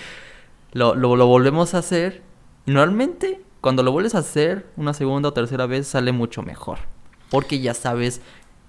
lo, 0.74 0.94
lo, 0.94 1.16
lo 1.16 1.26
volvemos 1.26 1.74
a 1.74 1.80
hacer. 1.80 2.22
Y 2.68 2.72
normalmente 2.72 3.42
cuando 3.62 3.84
lo 3.84 3.92
vuelves 3.92 4.16
a 4.16 4.20
hacer 4.20 4.66
una 4.76 4.94
segunda 4.94 5.30
o 5.30 5.34
tercera 5.34 5.68
vez 5.68 5.88
sale 5.88 6.12
mucho 6.12 6.42
mejor. 6.42 6.80
Porque 7.30 7.60
ya 7.60 7.74
sabes 7.74 8.22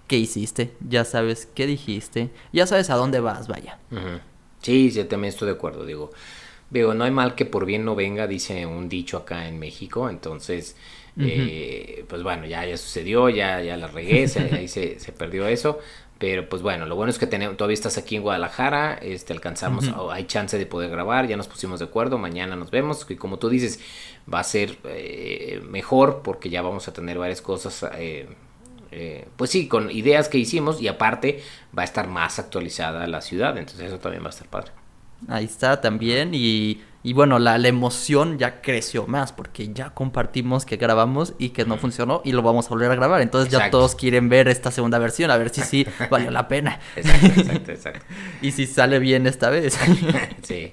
qué 0.07 0.19
hiciste, 0.19 0.73
ya 0.89 1.05
sabes 1.05 1.47
qué 1.47 1.67
dijiste, 1.67 2.31
ya 2.53 2.67
sabes 2.67 2.91
a 2.91 2.97
dónde 2.97 3.19
vas, 3.19 3.49
vaya. 3.49 3.79
Sí, 4.61 4.91
sí, 4.91 5.03
también 5.05 5.31
estoy 5.31 5.47
de 5.49 5.55
acuerdo, 5.55 5.85
digo. 5.85 6.11
Digo, 6.71 6.95
no 6.95 7.05
hay 7.05 7.11
mal 7.11 7.35
que 7.35 7.45
por 7.45 7.67
bien 7.67 7.85
no 7.85 7.95
venga, 7.95 8.27
dice 8.27 8.65
un 8.65 8.89
dicho 8.89 9.19
acá 9.19 9.49
en 9.49 9.59
México, 9.59 10.09
entonces, 10.09 10.77
eh, 11.19 12.05
pues 12.09 12.23
bueno, 12.23 12.47
ya, 12.47 12.65
ya 12.65 12.79
sucedió, 12.79 13.29
ya, 13.29 13.61
ya 13.63 13.77
la 13.77 13.89
regué, 13.89 14.27
ahí 14.53 14.69
se, 14.69 14.99
se 14.99 15.13
perdió 15.13 15.47
eso, 15.47 15.81
pero 16.23 16.49
pues 16.49 16.63
bueno, 16.63 16.87
lo 16.87 16.95
bueno 16.95 17.11
es 17.11 17.19
que 17.19 17.27
tenemos, 17.27 17.57
todavía 17.57 17.75
estás 17.75 17.99
aquí 17.99 18.15
en 18.15 18.23
Guadalajara, 18.23 18.95
este, 18.95 19.33
alcanzamos, 19.33 19.93
hay 20.13 20.25
chance 20.27 20.57
de 20.57 20.67
poder 20.67 20.89
grabar, 20.89 21.27
ya 21.27 21.37
nos 21.37 21.49
pusimos 21.49 21.81
de 21.81 21.87
acuerdo, 21.87 22.17
mañana 22.17 22.55
nos 22.55 22.71
vemos, 22.71 23.05
y 23.09 23.17
como 23.17 23.41
tú 23.41 23.49
dices, 23.49 23.81
va 24.33 24.41
a 24.41 24.45
ser 24.45 24.79
eh, 24.85 25.61
mejor 25.69 26.23
porque 26.23 26.51
ya 26.51 26.63
vamos 26.63 26.89
a 26.89 26.93
tener 26.93 27.19
varias 27.19 27.43
cosas, 27.43 27.91
eh, 27.97 28.29
eh, 28.91 29.27
pues 29.37 29.51
sí, 29.51 29.69
con 29.69 29.91
ideas 29.91 30.29
que 30.29 30.39
hicimos 30.39 30.81
y 30.81 30.89
aparte 30.89 31.43
va 31.77 31.83
a 31.83 31.85
estar 31.85 32.09
más 32.09 32.39
actualizada 32.39 33.07
la 33.07 33.21
ciudad, 33.21 33.57
entonces 33.57 33.87
eso 33.87 33.99
también 33.99 34.23
va 34.23 34.29
a 34.29 34.31
estar 34.31 34.49
padre. 34.49 34.73
Ahí 35.29 35.45
está 35.45 35.81
también 35.81 36.31
y, 36.35 36.83
y 37.05 37.13
bueno, 37.13 37.39
la, 37.39 37.57
la, 37.57 37.69
emoción 37.69 38.39
ya 38.39 38.61
creció 38.61 39.07
más 39.07 39.33
porque 39.33 39.73
ya 39.73 39.91
compartimos 39.91 40.67
que 40.67 40.77
grabamos 40.77 41.35
y 41.39 41.51
que 41.51 41.65
no 41.65 41.77
funcionó 41.77 42.23
y 42.25 42.33
lo 42.33 42.43
vamos 42.43 42.67
a 42.67 42.69
volver 42.71 42.91
a 42.91 42.97
grabar. 42.97 43.23
Entonces 43.23 43.53
ya 43.53 43.71
todos 43.71 43.95
quieren 43.95 44.29
ver 44.29 44.49
esta 44.49 44.73
segunda 44.73 44.99
versión, 44.99 45.31
a 45.31 45.37
ver 45.37 45.51
si 45.51 45.63
sí 45.63 45.87
valió 46.11 46.33
la 46.33 46.49
pena. 46.49 46.81
Exacto, 46.97 47.41
exacto, 47.41 47.71
exacto. 47.71 48.07
y 48.43 48.51
si 48.51 48.67
sale 48.67 48.99
bien 48.99 49.29
esta 49.29 49.49
vez. 49.49 49.79
sí. 50.43 50.71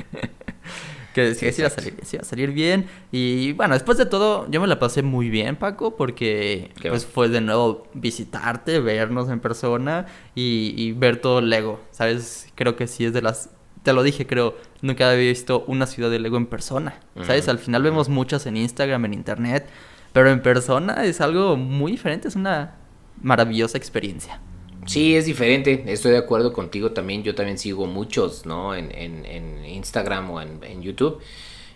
Que, 1.19 1.35
sí, 1.35 1.51
sí, 1.51 1.63
a 1.63 1.69
salir, 1.69 1.95
sí 2.03 2.17
a 2.17 2.23
salir 2.23 2.51
bien. 2.51 2.87
Y 3.11 3.53
bueno, 3.53 3.73
después 3.73 3.97
de 3.97 4.05
todo, 4.05 4.49
yo 4.49 4.61
me 4.61 4.67
la 4.67 4.79
pasé 4.79 5.03
muy 5.03 5.29
bien, 5.29 5.55
Paco, 5.55 5.95
porque 5.95 6.71
pues 6.81 7.05
fue 7.05 7.29
de 7.29 7.41
nuevo 7.41 7.87
visitarte, 7.93 8.79
vernos 8.79 9.29
en 9.29 9.39
persona 9.39 10.05
y, 10.35 10.73
y 10.77 10.91
ver 10.93 11.21
todo 11.21 11.41
Lego. 11.41 11.79
¿Sabes? 11.91 12.47
Creo 12.55 12.75
que 12.75 12.87
sí 12.87 13.05
es 13.05 13.13
de 13.13 13.21
las 13.21 13.49
te 13.83 13.93
lo 13.93 14.03
dije, 14.03 14.27
creo, 14.27 14.57
nunca 14.81 15.09
había 15.09 15.29
visto 15.29 15.63
una 15.67 15.87
ciudad 15.87 16.09
de 16.09 16.19
Lego 16.19 16.37
en 16.37 16.45
persona. 16.47 16.99
¿Sabes? 17.25 17.47
Al 17.47 17.59
final 17.59 17.83
vemos 17.83 18.09
muchas 18.09 18.45
en 18.45 18.57
Instagram, 18.57 19.05
en 19.05 19.13
internet, 19.13 19.67
pero 20.13 20.29
en 20.29 20.41
persona 20.41 21.05
es 21.05 21.21
algo 21.21 21.55
muy 21.55 21.93
diferente, 21.93 22.27
es 22.27 22.35
una 22.35 22.75
maravillosa 23.21 23.77
experiencia. 23.77 24.41
Sí, 24.89 25.15
es 25.15 25.27
diferente, 25.27 25.83
estoy 25.85 26.13
de 26.13 26.17
acuerdo 26.17 26.51
contigo 26.51 26.93
también, 26.93 27.21
yo 27.21 27.35
también 27.35 27.59
sigo 27.59 27.85
muchos, 27.85 28.47
¿no? 28.47 28.73
En, 28.73 28.89
en, 28.95 29.23
en 29.23 29.63
Instagram 29.63 30.31
o 30.31 30.41
en, 30.41 30.63
en, 30.63 30.81
YouTube 30.81 31.19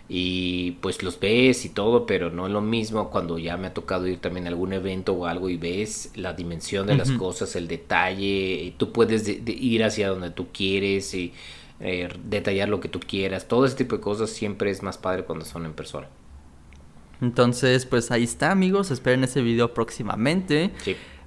y 0.08 0.72
pues 0.80 1.00
los 1.00 1.20
ves 1.20 1.64
y 1.64 1.68
todo, 1.68 2.06
pero 2.06 2.30
no 2.30 2.48
es 2.48 2.52
lo 2.52 2.60
mismo 2.60 3.10
cuando 3.10 3.38
ya 3.38 3.56
me 3.56 3.68
ha 3.68 3.72
tocado 3.72 4.08
ir 4.08 4.18
también 4.18 4.46
a 4.46 4.48
algún 4.48 4.72
evento 4.72 5.12
o 5.12 5.26
algo 5.26 5.48
y 5.48 5.56
ves 5.56 6.10
la 6.16 6.32
dimensión 6.32 6.88
de 6.88 6.96
las 6.96 7.12
cosas, 7.12 7.54
el 7.54 7.68
detalle, 7.68 8.64
y 8.64 8.74
tú 8.76 8.90
puedes 8.90 9.28
ir 9.28 9.84
hacia 9.84 10.08
donde 10.08 10.30
tú 10.30 10.48
quieres 10.52 11.14
y 11.14 11.32
eh, 11.78 12.08
detallar 12.24 12.68
lo 12.68 12.80
que 12.80 12.88
tú 12.88 12.98
quieras, 12.98 13.46
todo 13.46 13.64
ese 13.64 13.76
tipo 13.76 13.94
de 13.94 14.02
cosas 14.02 14.30
siempre 14.30 14.72
es 14.72 14.82
más 14.82 14.98
padre 14.98 15.22
cuando 15.22 15.44
son 15.44 15.66
en 15.66 15.72
persona. 15.74 16.08
Entonces, 17.20 17.86
pues 17.86 18.10
ahí 18.10 18.24
está, 18.24 18.50
amigos. 18.50 18.90
Esperen 18.90 19.24
ese 19.24 19.40
video 19.40 19.72
próximamente. 19.72 20.72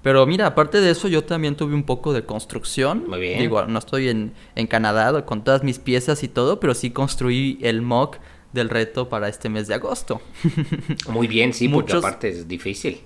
Pero 0.07 0.25
mira, 0.25 0.45
aparte 0.45 0.79
de 0.79 0.89
eso, 0.89 1.09
yo 1.09 1.25
también 1.25 1.57
tuve 1.57 1.75
un 1.75 1.83
poco 1.83 2.13
de 2.13 2.23
construcción. 2.23 3.09
Muy 3.09 3.19
bien. 3.19 3.39
Digo, 3.39 3.65
no 3.65 3.77
estoy 3.77 4.07
en, 4.07 4.31
en 4.55 4.65
Canadá 4.65 5.25
con 5.25 5.43
todas 5.43 5.65
mis 5.65 5.79
piezas 5.79 6.23
y 6.23 6.29
todo, 6.29 6.61
pero 6.61 6.73
sí 6.75 6.91
construí 6.91 7.59
el 7.61 7.81
mock 7.81 8.15
del 8.53 8.69
reto 8.69 9.09
para 9.09 9.27
este 9.27 9.49
mes 9.49 9.67
de 9.67 9.73
agosto. 9.73 10.21
Muy 11.09 11.27
bien, 11.27 11.51
sí, 11.51 11.67
porque 11.67 11.91
aparte 11.91 12.29
es 12.29 12.47
difícil. 12.47 13.01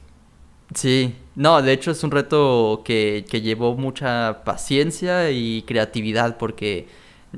Sí, 0.75 1.15
no, 1.35 1.63
de 1.63 1.73
hecho 1.73 1.89
es 1.89 2.03
un 2.03 2.11
reto 2.11 2.83
que, 2.85 3.25
que 3.27 3.41
llevó 3.41 3.73
mucha 3.73 4.43
paciencia 4.43 5.31
y 5.31 5.63
creatividad 5.63 6.37
porque 6.37 6.85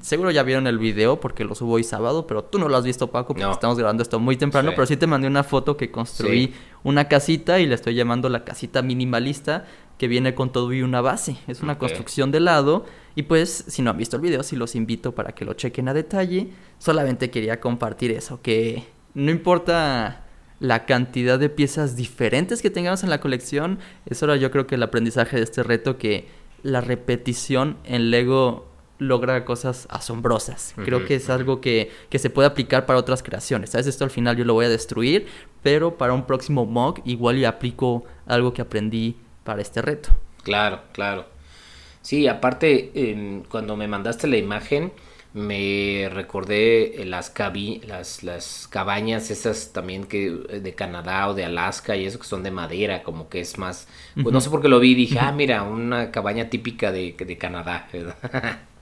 Seguro 0.02 0.32
ya 0.32 0.42
vieron 0.44 0.66
el 0.66 0.80
video 0.80 1.20
porque 1.20 1.44
lo 1.46 1.54
subo 1.54 1.74
hoy 1.74 1.84
sábado, 1.84 2.26
pero 2.26 2.44
tú 2.44 2.58
no 2.58 2.68
lo 2.68 2.78
has 2.78 2.84
visto, 2.84 3.12
Paco, 3.12 3.28
porque 3.30 3.44
No. 3.44 3.52
estamos 3.52 3.78
grabando 3.78 4.02
esto 4.02 4.20
muy 4.20 4.38
temprano, 4.38 4.70
Sí. 4.72 4.76
pero 4.76 4.86
sí 4.88 4.98
te 4.98 5.06
mandé 5.06 5.28
una 5.28 5.44
foto 5.44 5.78
que 5.78 5.92
construí 5.92 6.48
Sí. 6.48 6.54
una 6.84 7.08
casita 7.08 7.60
y 7.60 7.68
le 7.68 7.76
estoy 7.76 7.94
llamando 7.94 8.28
la 8.30 8.44
casita 8.44 8.82
minimalista, 8.82 9.66
que 10.00 10.08
viene 10.08 10.34
con 10.34 10.52
todo 10.52 10.74
y 10.74 10.82
una 10.82 11.02
base. 11.02 11.38
Es 11.48 11.62
una 11.62 11.78
construcción 11.78 12.32
de 12.32 12.40
lado 12.40 12.86
y 13.16 13.24
pues 13.24 13.66
si 13.68 13.84
no 13.84 13.92
han 13.92 13.98
visto 13.98 14.16
el 14.16 14.24
video, 14.24 14.42
sí 14.42 14.56
los 14.56 14.76
invito 14.76 15.14
para 15.14 15.34
que 15.34 15.46
lo 15.46 15.54
chequen 15.54 15.88
a 15.88 15.94
detalle. 15.94 16.50
Solamente 16.80 17.30
quería 17.30 17.60
compartir 17.60 18.10
eso, 18.12 18.42
que 18.42 18.84
no 19.14 19.30
importa 19.30 20.26
la 20.60 20.86
cantidad 20.88 21.38
de 21.38 21.50
piezas 21.50 21.96
diferentes 21.96 22.64
que 22.64 22.72
tengamos 22.72 23.04
en 23.04 23.12
la 23.12 23.20
colección, 23.22 23.78
eso 24.08 24.26
era 24.26 24.38
yo 24.38 24.50
creo 24.50 24.66
que 24.66 24.76
el 24.76 24.84
aprendizaje 24.84 25.38
de 25.38 25.44
este 25.44 25.62
reto, 25.62 25.98
que 26.00 26.28
la 26.64 26.82
repetición 26.82 27.78
en 27.84 28.10
Lego 28.10 28.73
logra 29.08 29.46
cosas 29.46 29.88
asombrosas. 29.90 30.76
Creo 30.82 31.06
que 31.06 31.16
es 31.16 31.30
algo 31.30 31.62
que, 31.62 31.92
que 32.10 32.20
se 32.20 32.30
puede 32.30 32.48
aplicar 32.48 32.86
para 32.86 33.00
otras 33.00 33.24
creaciones. 33.24 33.72
¿Sabes? 33.72 33.88
Esto 33.88 34.04
al 34.04 34.12
final 34.12 34.38
yo 34.38 34.46
lo 34.46 34.54
voy 34.54 34.66
a 34.66 34.70
destruir, 34.70 35.28
pero 35.62 35.98
para 35.98 36.14
un 36.14 36.26
próximo 36.26 36.66
mock 36.66 37.02
igual 37.06 37.38
y 37.38 37.46
aplico 37.46 38.06
algo 38.26 38.54
que 38.54 38.62
aprendí 38.62 39.18
para 39.44 39.62
este 39.62 39.82
reto. 39.82 40.10
Claro, 40.44 40.82
claro. 40.92 41.26
Sí, 42.02 42.28
aparte, 42.28 43.44
cuando 43.50 43.78
me 43.78 43.88
mandaste 43.88 44.28
la 44.28 44.38
imagen, 44.38 44.94
me 45.34 46.10
recordé 46.14 47.02
eh, 47.02 47.06
las, 47.06 47.34
cabi- 47.36 47.84
las, 47.86 48.24
las 48.24 48.68
cabañas 48.70 49.32
esas 49.32 49.74
también 49.74 50.06
que 50.06 50.28
eh, 50.28 50.60
de 50.62 50.76
Canadá 50.76 51.30
o 51.30 51.34
de 51.34 51.46
Alaska 51.46 51.96
y 51.98 52.06
eso 52.06 52.20
que 52.20 52.28
son 52.28 52.44
de 52.44 52.52
madera, 52.52 53.04
como 53.04 53.30
que 53.30 53.42
es 53.42 53.58
más... 53.58 53.88
Pues 54.22 54.34
no 54.34 54.42
sé 54.42 54.50
por 54.50 54.62
qué 54.62 54.68
lo 54.70 54.80
vi 54.80 54.92
y 54.92 54.96
dije, 54.96 55.20
ah, 55.20 55.32
mira, 55.32 55.64
una 55.64 56.12
cabaña 56.12 56.50
típica 56.50 56.92
de, 56.92 57.14
de 57.18 57.38
Canadá. 57.38 57.88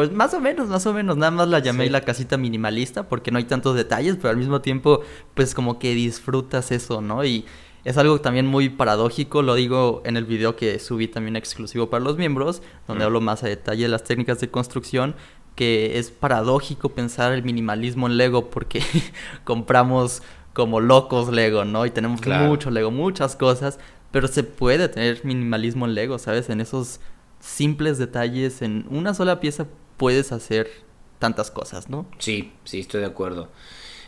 Pues 0.00 0.12
más 0.12 0.32
o 0.32 0.40
menos, 0.40 0.68
más 0.68 0.86
o 0.86 0.94
menos. 0.94 1.18
Nada 1.18 1.30
más 1.30 1.48
la 1.48 1.58
llamé 1.58 1.84
Sí. 1.84 1.90
la 1.90 2.00
casita 2.00 2.38
minimalista 2.38 3.06
porque 3.06 3.30
no 3.30 3.36
hay 3.36 3.44
tantos 3.44 3.76
detalles, 3.76 4.16
pero 4.16 4.30
al 4.30 4.38
mismo 4.38 4.62
tiempo, 4.62 5.00
pues 5.34 5.54
como 5.54 5.78
que 5.78 5.94
disfrutas 5.94 6.72
eso, 6.72 7.02
¿no? 7.02 7.22
Y 7.22 7.44
es 7.84 7.98
algo 7.98 8.18
también 8.22 8.46
muy 8.46 8.70
paradójico, 8.70 9.42
lo 9.42 9.54
digo 9.56 10.00
en 10.06 10.16
el 10.16 10.24
video 10.24 10.56
que 10.56 10.78
subí 10.78 11.06
también 11.06 11.36
exclusivo 11.36 11.90
para 11.90 12.02
los 12.02 12.16
miembros, 12.16 12.62
donde 12.88 13.04
Mm. 13.04 13.06
hablo 13.06 13.20
más 13.20 13.42
a 13.42 13.48
detalle 13.48 13.82
de 13.82 13.88
las 13.90 14.04
técnicas 14.04 14.40
de 14.40 14.48
construcción, 14.50 15.14
que 15.54 15.98
es 15.98 16.10
paradójico 16.10 16.88
pensar 16.90 17.32
el 17.34 17.42
minimalismo 17.42 18.06
en 18.06 18.16
Lego 18.16 18.48
porque 18.48 18.80
compramos 19.44 20.22
como 20.54 20.80
locos 20.80 21.30
Lego, 21.30 21.64
¿no? 21.66 21.84
Y 21.86 21.90
tenemos 21.90 22.20
Claro. 22.22 22.46
mucho 22.46 22.70
Lego, 22.70 22.90
muchas 22.90 23.36
cosas, 23.36 23.78
pero 24.10 24.28
se 24.28 24.44
puede 24.44 24.88
tener 24.88 25.22
minimalismo 25.24 25.84
en 25.86 25.94
Lego, 25.94 26.18
¿sabes? 26.18 26.48
En 26.50 26.60
esos 26.60 27.00
simples 27.38 27.96
detalles, 27.98 28.60
en 28.62 28.84
una 28.90 29.14
sola 29.14 29.40
pieza 29.40 29.66
puedes 30.00 30.32
hacer 30.32 30.70
tantas 31.18 31.50
cosas, 31.50 31.90
¿no? 31.90 32.06
Sí, 32.18 32.52
sí, 32.64 32.80
estoy 32.80 33.00
de 33.02 33.06
acuerdo. 33.06 33.50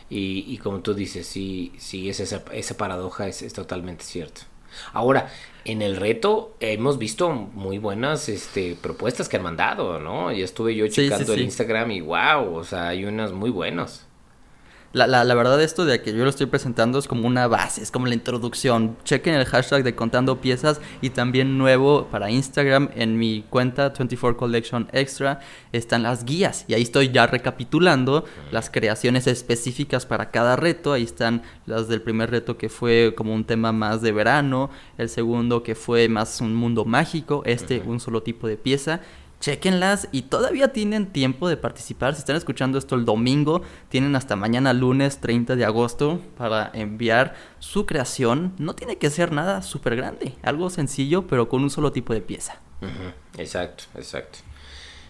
Y, 0.08 0.46
y 0.49 0.56
como 0.58 0.80
tú 0.80 0.94
dices, 0.94 1.26
sí, 1.26 1.72
sí, 1.76 2.08
es 2.08 2.18
esa, 2.20 2.42
esa 2.52 2.78
paradoja 2.78 3.28
es, 3.28 3.42
es 3.42 3.52
totalmente 3.52 4.04
cierto. 4.04 4.40
Ahora, 4.94 5.30
en 5.66 5.82
el 5.82 5.96
reto 5.96 6.56
hemos 6.61 6.96
visto 6.96 7.30
muy 7.30 7.76
buenas 7.76 8.30
este, 8.30 8.75
propuestas 8.80 9.28
que 9.28 9.37
han 9.37 9.42
mandado, 9.42 10.00
¿no? 10.00 10.32
Ya 10.32 10.46
estuve 10.46 10.75
yo 10.75 10.87
Sí, 10.87 10.92
sí, 10.92 11.02
checando 11.11 11.34
el 11.34 11.40
sí. 11.40 11.44
Instagram 11.44 11.90
y 11.90 12.00
wow, 12.00 12.54
o 12.54 12.64
sea, 12.64 12.88
hay 12.88 13.04
unas 13.04 13.32
muy 13.32 13.50
buenas. 13.50 14.06
La, 14.92 15.06
la, 15.06 15.25
la 15.25 15.34
verdad 15.34 15.62
esto 15.62 15.87
de 15.87 16.02
que 16.02 16.12
yo 16.12 16.22
lo 16.22 16.28
estoy 16.28 16.46
presentando 16.46 16.99
es 16.99 17.08
como 17.08 17.26
una 17.26 17.46
base, 17.46 17.82
es 17.82 17.90
como 17.90 18.06
la 18.06 18.14
introducción. 18.14 18.96
Chequen 19.04 19.34
el 19.34 19.46
hashtag 19.46 19.84
de 19.84 19.94
contando 19.94 20.40
piezas 20.42 20.82
y 21.00 21.11
también 21.11 21.56
nuevo 21.56 22.08
para 22.11 22.30
Instagram 22.30 22.90
en 22.94 23.18
mi 23.18 23.42
cuenta 23.49 23.88
24 23.88 24.37
Collection 24.37 24.88
Extra 24.92 25.40
están 25.72 26.02
las 26.02 26.26
guías 26.26 26.66
y 26.68 26.75
ahí 26.75 26.82
estoy 26.82 27.11
ya 27.11 27.26
recapitulando 27.26 28.26
las 28.50 28.68
creaciones 28.68 29.26
específicas 29.26 30.04
para 30.04 30.30
cada 30.30 30.56
reto. 30.56 30.92
Ahí 30.92 31.04
están 31.04 31.42
las 31.64 31.88
del 31.88 32.02
primer 32.02 32.30
reto 32.30 32.58
que 32.58 32.68
fue 32.68 33.14
como 33.16 33.34
un 33.34 33.44
tema 33.44 33.72
más 33.72 34.02
de 34.02 34.12
verano, 34.12 34.68
el 34.99 35.08
segundo 35.08 35.62
que 35.62 35.75
fue 35.75 36.11
más 36.11 36.42
un 36.42 36.54
mundo 36.54 36.84
mágico, 36.84 37.42
este 37.46 37.82
un 37.87 37.99
solo 37.99 38.22
tipo 38.22 38.46
de 38.46 38.58
pieza. 38.58 39.00
Chequenlas 39.42 40.08
y 40.12 40.22
todavía 40.22 40.72
tienen 40.72 41.06
tiempo 41.12 41.49
de 41.49 41.56
participar. 41.56 42.14
Si 42.14 42.20
están 42.20 42.37
escuchando 42.37 42.78
esto 42.78 42.94
el 42.94 43.04
domingo, 43.04 43.62
tienen 43.88 44.14
hasta 44.14 44.36
mañana 44.36 44.73
lunes 44.73 45.19
30 45.21 45.56
de 45.56 45.64
agosto 45.64 46.21
para 46.38 46.71
enviar 46.73 47.34
su 47.58 47.84
creación. 47.84 48.54
No 48.58 48.75
tiene 48.76 48.99
que 48.99 49.10
ser 49.10 49.32
nada 49.32 49.62
súper 49.62 49.97
grande, 49.97 50.34
algo 50.43 50.71
sencillo, 50.71 51.26
pero 51.26 51.49
con 51.49 51.64
un 51.64 51.71
solo 51.71 51.90
tipo 51.90 52.14
de 52.14 52.21
pieza. 52.21 52.60
Ujú, 52.82 53.40
Exacto, 53.43 53.82
exacto. 53.97 54.38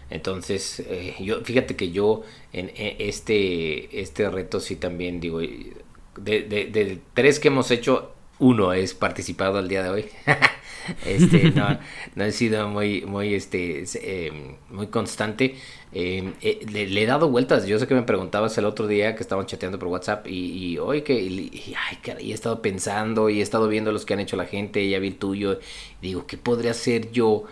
Entonces, 0.09 0.79
eh, 0.79 1.15
yo, 1.19 1.41
fíjate 1.41 1.75
que 1.75 1.91
yo 1.91 2.23
en 2.53 2.69
e- 2.75 2.95
este, 3.07 4.01
este 4.01 4.27
reto 4.31 4.59
sí 4.59 4.77
también 4.77 5.19
digo, 5.19 5.41
de, 5.41 5.69
de 6.17 7.01
tres 7.13 7.39
que 7.39 7.49
hemos 7.49 7.69
hecho, 7.69 8.15
uno 8.43 8.73
es 8.73 8.93
participado 8.93 9.57
al 9.57 9.67
día 9.67 9.83
de 9.83 9.89
hoy. 9.89 10.05
este, 11.05 11.51
no, 11.55 11.79
no 12.15 12.23
he 12.23 12.31
sido 12.31 12.67
muy, 12.67 13.01
muy, 13.05 13.33
este, 13.33 13.83
eh, 13.95 14.31
muy 14.69 14.87
constante. 14.87 15.55
Eh, 15.93 16.33
eh, 16.41 16.59
le, 16.71 16.87
le 16.87 17.03
he 17.03 17.05
dado 17.05 17.29
vueltas. 17.29 17.65
Yo 17.65 17.79
sé 17.79 17.87
que 17.87 17.95
me 17.95 18.03
preguntabas 18.03 18.57
el 18.57 18.65
otro 18.65 18.87
día 18.87 19.15
que 19.15 19.23
estaban 19.23 19.45
chateando 19.45 19.79
por 19.79 19.87
WhatsApp 19.87 20.27
y, 20.27 20.73
y 20.73 20.77
hoy 20.77 21.03
que, 21.03 21.19
y, 21.21 21.51
y, 21.53 21.75
ay, 21.89 21.97
caray, 22.01 22.31
he 22.31 22.33
estado 22.33 22.61
pensando 22.61 23.29
y 23.29 23.39
he 23.39 23.43
estado 23.43 23.67
viendo 23.67 23.91
los 23.91 24.05
que 24.05 24.13
han 24.13 24.19
hecho 24.19 24.35
la 24.35 24.45
gente, 24.45 24.87
ya 24.87 24.99
vi 24.99 25.07
el 25.07 25.15
tuyo. 25.17 25.59
digo, 26.01 26.25
¿qué 26.27 26.37
podría 26.37 26.71
hacer 26.71 27.11
yo? 27.11 27.45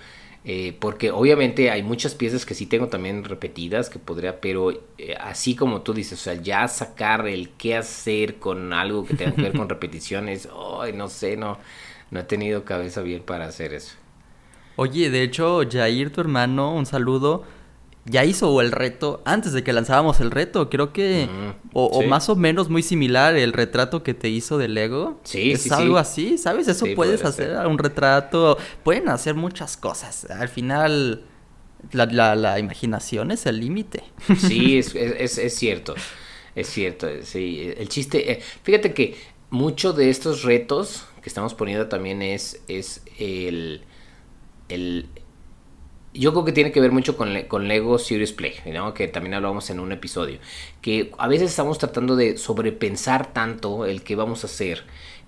Eh, 0.44 0.76
porque 0.80 1.12
obviamente 1.12 1.70
hay 1.70 1.84
muchas 1.84 2.16
piezas 2.16 2.46
que 2.48 2.56
sí 2.56 2.66
tengo 2.66 2.88
también 2.88 3.24
repetidas 3.24 3.90
que 3.92 4.00
podría, 4.00 4.42
pero 4.42 4.72
eh, 4.98 5.16
así 5.20 5.56
como 5.56 5.82
tú 5.82 5.94
dices, 5.94 6.20
o 6.20 6.24
sea, 6.24 6.34
ya 6.36 6.68
sacar 6.68 7.28
el 7.28 7.50
qué 7.52 7.76
hacer 7.76 8.38
con 8.40 8.74
algo 8.74 9.06
que 9.06 9.14
tenga 9.14 9.36
que 9.38 9.44
ver 9.44 9.54
con 9.54 9.70
repeticiones, 9.70 10.50
ay, 10.82 10.94
no 10.94 11.10
sé, 11.10 11.38
no, 11.38 11.60
no 12.10 12.20
he 12.22 12.24
tenido 12.24 12.66
cabeza 12.66 13.02
bien 13.04 13.22
para 13.24 13.46
hacer 13.46 13.74
eso. 13.74 13.96
Oye, 14.76 15.10
de 15.10 15.24
hecho, 15.24 15.62
Jair, 15.70 16.12
tu 16.12 16.22
hermano, 16.22 16.74
un 16.74 16.86
saludo. 16.86 17.44
Ya 18.06 18.26
hizo 18.26 18.60
el 18.62 18.72
reto 18.72 19.22
antes 19.26 19.54
de 19.54 19.64
que 19.64 19.74
lanzábamos 19.74 20.20
el 20.22 20.32
reto. 20.32 20.70
Creo 20.70 20.92
que. 20.92 21.28
Mm, 21.32 21.70
o, 21.74 22.02
más 22.04 22.30
o 22.30 22.36
menos 22.36 22.70
muy 22.70 22.82
similar 22.84 23.36
el 23.36 23.54
retrato 23.54 24.02
que 24.04 24.14
te 24.14 24.30
hizo 24.30 24.58
de 24.58 24.68
Lego. 24.68 25.20
Sí, 25.24 25.52
es 25.52 25.62
sí, 25.64 25.70
algo 25.72 25.96
sí. 25.96 26.00
así, 26.02 26.38
¿sabes? 26.40 26.68
Eso 26.68 26.86
puedes 26.96 27.24
hacer. 27.24 27.56
ser. 27.56 27.68
Un 27.68 27.78
retrato. 27.78 28.58
Pueden 28.84 29.08
hacer 29.10 29.36
muchas 29.36 29.78
cosas. 29.78 30.26
Al 30.32 30.50
final. 30.50 31.24
La, 31.92 32.06
la, 32.06 32.36
la 32.36 32.60
imaginación 32.60 33.32
es 33.32 33.46
el 33.48 33.60
límite. 33.60 34.04
Sí, 34.38 34.78
es, 34.78 34.94
es, 34.96 35.14
es- 35.20 35.38
es 35.40 35.56
cierto, 35.56 35.96
es 36.56 36.68
cierto, 36.70 37.08
sí, 37.24 37.74
el 37.76 37.90
chiste, 37.90 38.32
eh, 38.34 38.42
fíjate 38.64 38.94
que 38.94 39.16
mucho 39.50 39.92
de 39.92 40.12
estos 40.12 40.44
retos 40.44 41.06
que 41.24 41.30
estamos 41.30 41.56
poniendo 41.56 41.88
también 41.88 42.22
es, 42.22 42.62
es 42.68 43.02
el, 43.18 43.82
el, 44.70 45.08
yo 46.14 46.32
creo 46.32 46.46
que 46.46 46.52
tiene 46.52 46.72
que 46.72 46.82
ver 46.82 46.92
mucho 46.92 47.16
con, 47.16 47.42
con 47.44 47.68
Lego 47.68 47.98
Serious 47.98 48.34
Play, 48.34 48.56
que 48.96 49.08
también 49.08 49.34
hablamos 49.34 49.70
en 49.70 49.80
un 49.80 49.92
episodio, 49.92 50.40
que 50.82 51.12
a 51.18 51.28
veces 51.28 51.50
estamos 51.52 51.78
tratando 51.78 52.16
de 52.16 52.38
sobrepensar 52.38 53.34
tanto 53.34 53.86
el 53.86 54.04
que 54.04 54.16
vamos 54.16 54.44
a 54.44 54.48
hacer, 54.48 54.84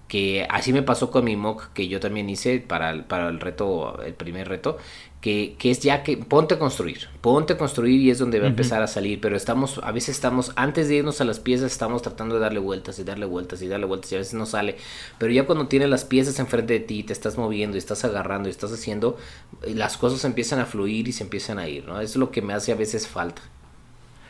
que 0.07 0.45
así 0.49 0.73
me 0.73 0.83
pasó 0.83 1.09
con 1.11 1.25
mi 1.25 1.35
mock 1.35 1.69
que 1.73 1.87
yo 1.87 1.99
también 1.99 2.29
hice 2.29 2.59
para, 2.59 2.91
el- 2.91 3.03
para 3.05 3.29
el 3.29 3.39
reto, 3.39 4.01
el 4.03 4.13
primer 4.13 4.47
reto, 4.49 4.77
que, 5.21 5.55
que 5.57 5.71
es 5.71 5.79
ya 5.79 6.03
que 6.03 6.17
ponte 6.17 6.55
a 6.55 6.59
construir, 6.59 7.07
ponte 7.21 7.53
a 7.53 7.57
construir 7.57 8.01
y 8.01 8.11
es 8.11 8.19
donde 8.19 8.39
va 8.39 8.45
a 8.45 8.49
empezar 8.49 8.83
a 8.83 8.87
salir, 8.87 9.21
pero 9.21 9.37
estamos, 9.37 9.79
a 9.81 9.91
veces 9.93 10.15
estamos, 10.15 10.51
antes 10.57 10.89
de 10.89 10.95
irnos 10.95 11.21
a 11.21 11.25
las 11.25 11.39
piezas, 11.39 11.71
estamos 11.71 12.01
tratando 12.01 12.35
de 12.35 12.41
darle 12.41 12.59
vueltas 12.59 12.99
y 12.99 13.03
darle 13.05 13.25
vueltas 13.25 13.61
y 13.61 13.67
darle 13.69 13.85
vueltas 13.85 14.11
y 14.11 14.15
a 14.15 14.17
veces 14.19 14.33
no 14.33 14.45
sale, 14.45 14.75
pero 15.17 15.31
ya 15.31 15.45
cuando 15.45 15.67
tienes 15.67 15.89
las 15.89 16.03
piezas 16.05 16.37
enfrente 16.39 16.73
de 16.73 16.79
ti, 16.81 17.03
te 17.03 17.13
estás 17.13 17.37
moviendo 17.37 17.77
y 17.77 17.79
estás 17.79 18.03
agarrando 18.03 18.49
y 18.49 18.51
estás 18.51 18.73
haciendo, 18.73 19.17
las 19.65 19.97
cosas 19.97 20.25
empiezan 20.25 20.59
a 20.59 20.65
fluir 20.65 21.07
y 21.07 21.13
se 21.13 21.23
empiezan 21.23 21.57
a 21.57 21.67
ir, 21.69 21.85
¿no? 21.85 21.95
Eso 22.01 22.11
es 22.11 22.17
lo 22.17 22.29
que 22.31 22.41
me 22.41 22.53
hace 22.53 22.71
a 22.73 22.75
veces 22.75 23.07
falta. 23.07 23.41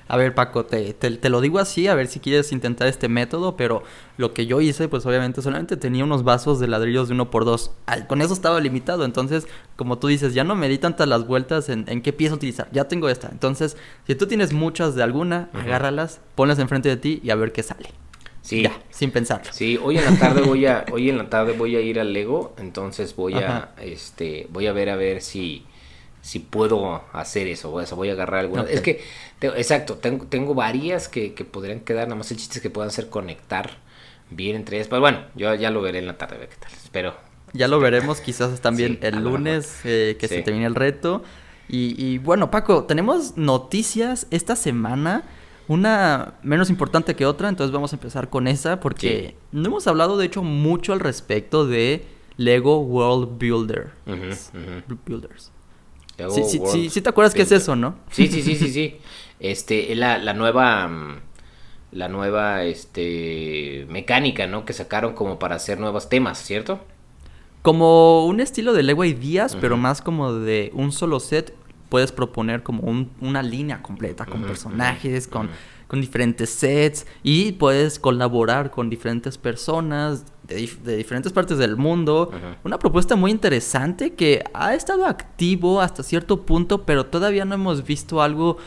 A 0.07 0.17
ver, 0.17 0.35
Paco, 0.35 0.65
te, 0.65 0.93
te, 0.93 1.11
te 1.11 1.29
lo 1.29 1.41
digo 1.41 1.59
así, 1.59 1.87
a 1.87 1.95
ver 1.95 2.07
si 2.07 2.19
quieres 2.19 2.51
intentar 2.51 2.87
este 2.87 3.07
método, 3.07 3.55
pero 3.55 3.83
lo 4.17 4.33
que 4.33 4.45
yo 4.45 4.59
hice, 4.61 4.87
pues 4.87 5.05
obviamente 5.05 5.41
solamente 5.41 5.77
tenía 5.77 6.03
unos 6.03 6.23
vasos 6.23 6.59
de 6.59 6.67
ladrillos 6.67 7.07
de 7.07 7.13
uno 7.13 7.31
por 7.31 7.45
dos. 7.45 7.71
Con 8.07 8.21
eso 8.21 8.33
estaba 8.33 8.59
limitado, 8.59 9.05
entonces, 9.05 9.47
como 9.75 9.99
tú 9.99 10.07
dices, 10.07 10.33
ya 10.33 10.43
no 10.43 10.55
me 10.55 10.67
di 10.69 10.77
tantas 10.77 11.07
las 11.07 11.25
vueltas 11.25 11.69
en, 11.69 11.85
en 11.87 12.01
qué 12.01 12.13
pieza 12.13 12.35
utilizar. 12.35 12.67
Ya 12.71 12.87
tengo 12.87 13.09
esta. 13.09 13.29
Entonces, 13.31 13.77
si 14.05 14.15
tú 14.15 14.27
tienes 14.27 14.53
muchas 14.53 14.95
de 14.95 15.03
alguna, 15.03 15.49
agárralas, 15.53 16.19
ponlas 16.35 16.59
enfrente 16.59 16.89
de 16.89 16.97
ti 16.97 17.21
y 17.23 17.29
a 17.29 17.35
ver 17.35 17.51
qué 17.51 17.63
sale. 17.63 17.89
Sí. 18.41 18.61
Ya, 18.61 18.77
sin 18.89 19.11
pensarlo. 19.11 19.53
Sí, 19.53 19.79
hoy 19.81 19.97
en 19.97 20.03
la 20.03 20.19
tarde 20.19 20.41
voy 20.41 20.65
a, 20.65 20.83
hoy 20.91 21.09
en 21.09 21.17
la 21.17 21.29
tarde 21.29 21.53
voy 21.53 21.77
a 21.77 21.79
ir 21.79 21.97
al 21.97 22.11
Lego, 22.11 22.53
entonces 22.57 23.15
voy 23.15 23.35
Ajá. 23.35 23.69
a, 23.77 23.83
este, 23.83 24.47
voy 24.51 24.67
a 24.67 24.73
ver 24.73 24.89
a 24.89 24.97
ver 24.97 25.21
si, 25.21 25.65
si 26.23 26.39
puedo 26.39 27.03
hacer 27.11 27.47
eso, 27.47 27.69
o 27.69 27.95
voy 27.95 28.09
a 28.09 28.13
agarrar 28.13 28.39
algunas. 28.39 28.65
Ok. 28.65 28.71
Es 28.71 28.81
que, 28.81 29.01
te- 29.39 29.47
exacto, 29.49 29.95
tengo, 29.97 30.25
tengo 30.25 30.55
varias 30.55 31.09
que, 31.09 31.33
que 31.33 31.43
podrían 31.43 31.81
quedar, 31.81 32.07
nada 32.07 32.15
más 32.15 32.31
el 32.31 32.37
chiste 32.37 32.59
es 32.59 32.61
que 32.61 32.69
puedan 32.69 32.91
ser 32.91 33.09
conectar 33.09 33.77
bien 34.29 34.55
entre 34.55 34.77
ellas, 34.77 34.87
pero 34.87 35.01
bueno, 35.01 35.19
yo 35.35 35.53
ya 35.53 35.69
lo 35.69 35.81
veré 35.81 35.99
en 35.99 36.07
la 36.07 36.17
tarde, 36.17 36.37
a 36.37 36.39
ver 36.39 36.49
qué 36.49 36.55
tal, 36.55 36.71
espero. 36.71 37.13
Ya 37.51 37.67
lo 37.67 37.79
veremos 37.81 38.21
quizás 38.21 38.61
también 38.61 38.93
Sí, 38.93 38.99
el 39.01 39.21
lunes 39.23 39.81
eh, 39.83 40.15
que 40.17 40.27
se 40.29 40.41
termine 40.41 40.65
el 40.65 40.75
reto. 40.75 41.23
Y, 41.67 42.17
bueno, 42.19 42.51
Paco, 42.51 42.85
tenemos 42.85 43.37
noticias 43.37 44.27
esta 44.31 44.55
semana, 44.55 45.23
una 45.67 46.35
menos 46.41 46.69
importante 46.69 47.15
que 47.15 47.25
otra, 47.25 47.49
entonces 47.49 47.73
vamos 47.73 47.91
a 47.93 47.97
empezar 47.97 48.29
con 48.29 48.47
esa 48.47 48.79
porque 48.79 49.35
no 49.51 49.67
hemos 49.67 49.87
hablado 49.87 50.17
de 50.17 50.25
hecho 50.25 50.41
mucho 50.41 50.93
al 50.93 50.99
respecto 50.99 51.65
de 51.67 52.05
Lego 52.37 52.79
World 52.79 53.37
Builder. 53.39 53.91
Builders. 55.05 55.51
Sí, 56.29 56.59
sí, 56.65 56.89
sí, 56.89 57.01
te 57.01 57.09
acuerdas 57.09 57.33
qué 57.33 57.43
es 57.43 57.51
eso, 57.51 57.75
¿no? 57.75 57.95
Sí, 58.11 58.27
sí, 58.27 58.41
sí, 58.41 58.55
sí, 58.55 58.69
sí. 58.69 58.97
Este, 59.39 59.93
la, 59.95 60.19
la 60.19 60.33
nueva 60.33 60.87
mm, 60.87 61.17
la 61.93 62.07
nueva 62.07 62.63
este 62.63 63.85
mecánica, 63.89 64.47
¿no? 64.47 64.65
Que 64.65 64.73
sacaron 64.73 65.13
como 65.13 65.39
para 65.39 65.55
hacer 65.55 65.79
nuevos 65.79 66.09
temas, 66.09 66.39
¿cierto? 66.39 66.79
Como 67.61 68.25
un 68.25 68.39
estilo 68.39 68.73
de 68.73 68.83
Lego 68.83 69.05
Ideas, 69.05 69.55
pero 69.55 69.77
más 69.77 70.01
como 70.01 70.33
de 70.33 70.71
un 70.73 70.91
solo 70.91 71.19
set. 71.19 71.53
Puedes 71.89 72.11
proponer 72.11 72.63
como 72.63 73.05
una 73.21 73.43
línea 73.43 73.83
completa 73.83 74.25
con 74.25 74.41
personajes, 74.41 75.27
con, 75.27 75.49
con, 75.93 76.01
diferentes 76.01 76.49
sets 76.49 77.05
y 77.21 77.51
puedes 77.53 77.99
colaborar 77.99 78.71
con 78.71 78.89
diferentes 78.89 79.37
personas 79.37 80.25
de, 80.47 80.69
de 80.83 80.97
diferentes 80.97 81.31
partes 81.31 81.57
del 81.59 81.77
mundo. 81.77 82.31
Una 82.63 82.79
propuesta 82.79 83.15
muy 83.15 83.29
interesante 83.31 84.13
que 84.13 84.43
ha 84.53 84.73
estado 84.73 85.05
activo 85.05 85.81
hasta 85.81 86.01
cierto 86.01 86.45
punto, 86.45 86.83
pero 86.83 87.05
todavía 87.05 87.45
no 87.45 87.53
hemos 87.53 87.85
visto 87.85 88.21
algo 88.21 88.57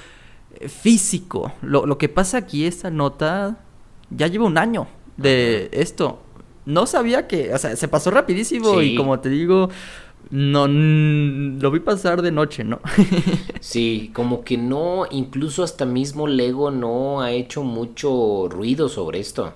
físico. 0.69 1.53
Lo, 1.63 1.87
lo 1.87 1.99
que 1.99 2.09
pasa 2.09 2.39
aquí, 2.39 2.65
esta 2.65 2.91
nota 2.91 3.59
ya 4.11 4.27
lleva 4.27 4.47
un 4.47 4.59
año 4.59 4.87
de 5.17 5.69
esto. 5.73 6.21
No 6.65 6.87
sabía 6.87 7.29
que, 7.29 7.55
o 7.55 7.59
sea, 7.59 7.77
se 7.77 7.89
pasó 7.89 8.11
rapidísimo 8.11 8.83
y 8.83 8.97
como 8.97 9.21
te 9.21 9.29
digo, 9.29 9.69
no 10.31 10.67
lo 10.67 11.71
vi 11.71 11.81
pasar 11.81 12.23
de 12.23 12.33
noche, 12.33 12.65
¿no? 12.65 12.81
sí, 13.61 14.11
como 14.13 14.43
que 14.43 14.57
no, 14.57 15.07
incluso 15.11 15.63
hasta 15.63 15.85
mismo 15.87 16.27
Lego 16.27 16.71
no 16.71 17.21
ha 17.21 17.33
hecho 17.33 17.63
mucho 17.63 18.49
ruido 18.51 18.89
sobre 18.89 19.21
esto. 19.21 19.55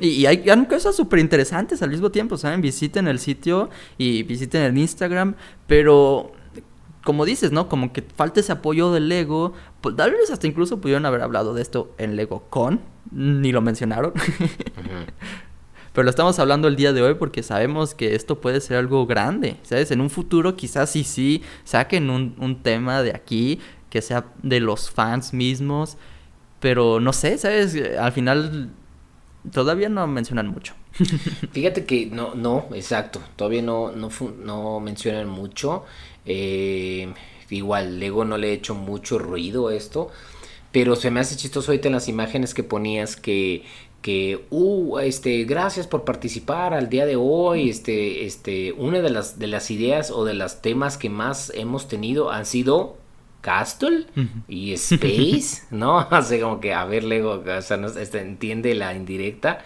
y, 0.00 0.26
hay, 0.26 0.44
cosas 0.68 0.94
súper 0.94 1.18
interesantes 1.18 1.82
al 1.82 1.90
mismo 1.90 2.10
tiempo, 2.10 2.36
¿saben? 2.36 2.60
Visiten 2.60 3.08
el 3.08 3.18
sitio 3.18 3.70
y 3.96 4.22
visiten 4.22 4.62
el 4.62 4.76
Instagram, 4.78 5.34
pero 5.66 6.32
como 7.02 7.24
dices, 7.24 7.52
¿no? 7.52 7.68
Como 7.68 7.92
que 7.92 8.02
falta 8.02 8.40
ese 8.40 8.52
apoyo 8.52 8.92
del 8.92 9.08
Lego. 9.08 9.54
Pues, 9.80 9.96
tal 9.96 10.12
vez 10.12 10.30
hasta 10.30 10.46
incluso 10.46 10.80
pudieron 10.80 11.06
haber 11.06 11.22
hablado 11.22 11.54
de 11.54 11.62
esto 11.62 11.94
en 11.96 12.16
Lego 12.16 12.44
Con. 12.50 12.80
Ni 13.10 13.50
lo 13.50 13.62
mencionaron. 13.62 14.12
Pero 15.92 16.04
lo 16.04 16.10
estamos 16.10 16.38
hablando 16.38 16.68
el 16.68 16.76
día 16.76 16.92
de 16.92 17.02
hoy 17.02 17.14
porque 17.14 17.42
sabemos 17.42 17.94
que 17.94 18.14
esto 18.14 18.40
puede 18.40 18.60
ser 18.60 18.76
algo 18.76 19.06
grande. 19.06 19.56
¿Sabes? 19.62 19.90
En 19.90 20.00
un 20.00 20.10
futuro 20.10 20.56
quizás 20.56 20.90
sí, 20.90 21.04
sí, 21.04 21.42
saquen 21.64 22.10
un, 22.10 22.34
un 22.38 22.62
tema 22.62 23.02
de 23.02 23.14
aquí 23.14 23.60
que 23.90 24.02
sea 24.02 24.26
de 24.42 24.60
los 24.60 24.90
fans 24.90 25.32
mismos. 25.32 25.96
Pero 26.60 27.00
no 27.00 27.12
sé, 27.12 27.38
¿sabes? 27.38 27.76
Al 27.98 28.12
final 28.12 28.70
todavía 29.52 29.88
no 29.88 30.06
mencionan 30.06 30.48
mucho. 30.48 30.74
Fíjate 31.52 31.84
que 31.84 32.06
no, 32.06 32.34
no, 32.34 32.66
exacto. 32.74 33.20
Todavía 33.36 33.62
no, 33.62 33.92
no, 33.92 34.10
no 34.42 34.80
mencionan 34.80 35.28
mucho. 35.28 35.84
Eh, 36.26 37.12
igual, 37.50 38.00
Lego 38.00 38.24
no 38.24 38.36
le 38.36 38.50
he 38.50 38.52
hecho 38.52 38.74
mucho 38.74 39.18
ruido 39.18 39.68
a 39.68 39.74
esto. 39.74 40.10
Pero 40.72 40.96
se 40.96 41.10
me 41.10 41.20
hace 41.20 41.36
chistoso 41.36 41.70
ahorita 41.70 41.88
en 41.88 41.94
las 41.94 42.08
imágenes 42.08 42.52
que 42.52 42.62
ponías 42.62 43.16
que, 43.16 43.64
que 44.02 44.46
uh, 44.50 44.98
este, 44.98 45.44
gracias 45.44 45.86
por 45.86 46.04
participar 46.04 46.74
al 46.74 46.88
día 46.88 47.06
de 47.06 47.16
hoy. 47.16 47.68
Este, 47.68 48.24
este, 48.24 48.72
una 48.72 49.00
de 49.00 49.10
las, 49.10 49.38
de 49.38 49.46
las 49.46 49.70
ideas 49.70 50.10
o 50.10 50.24
de 50.24 50.34
los 50.34 50.62
temas 50.62 50.96
que 50.96 51.10
más 51.10 51.52
hemos 51.54 51.88
tenido 51.88 52.30
han 52.30 52.46
sido 52.46 52.96
Castle 53.40 54.06
y 54.48 54.72
Space, 54.74 55.64
¿no? 55.70 55.98
Así 56.10 56.40
como 56.40 56.60
que, 56.60 56.74
a 56.74 56.84
ver, 56.84 57.04
Lego, 57.04 57.42
o 57.44 57.62
sea, 57.62 57.76
no, 57.76 57.88
este, 57.88 58.20
entiende 58.20 58.74
la 58.74 58.94
indirecta. 58.94 59.64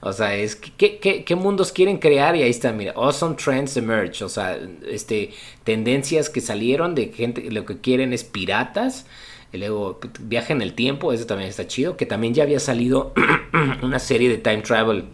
O 0.00 0.12
sea, 0.12 0.34
es 0.34 0.56
¿qué, 0.56 0.98
qué, 0.98 1.34
mundos 1.34 1.72
quieren 1.72 1.96
crear? 1.96 2.36
Y 2.36 2.42
ahí 2.42 2.50
está, 2.50 2.72
mira, 2.72 2.92
Awesome 2.94 3.36
Trends 3.36 3.74
Emerge. 3.78 4.22
O 4.22 4.28
sea, 4.28 4.58
este, 4.86 5.30
tendencias 5.64 6.28
que 6.28 6.42
salieron 6.42 6.94
de 6.94 7.06
gente, 7.06 7.50
lo 7.50 7.64
que 7.64 7.78
quieren 7.78 8.12
es 8.12 8.22
piratas. 8.22 9.06
Y 9.54 9.58
luego 9.58 10.00
viaje 10.20 10.52
en 10.52 10.62
el 10.62 10.74
tiempo, 10.74 11.12
eso 11.12 11.26
también 11.26 11.48
está 11.48 11.68
chido. 11.68 11.96
Que 11.96 12.06
también 12.06 12.34
ya 12.34 12.42
había 12.42 12.58
salido 12.58 13.14
una 13.82 14.00
serie 14.00 14.28
de 14.28 14.38
time 14.38 14.62
travel. 14.62 15.04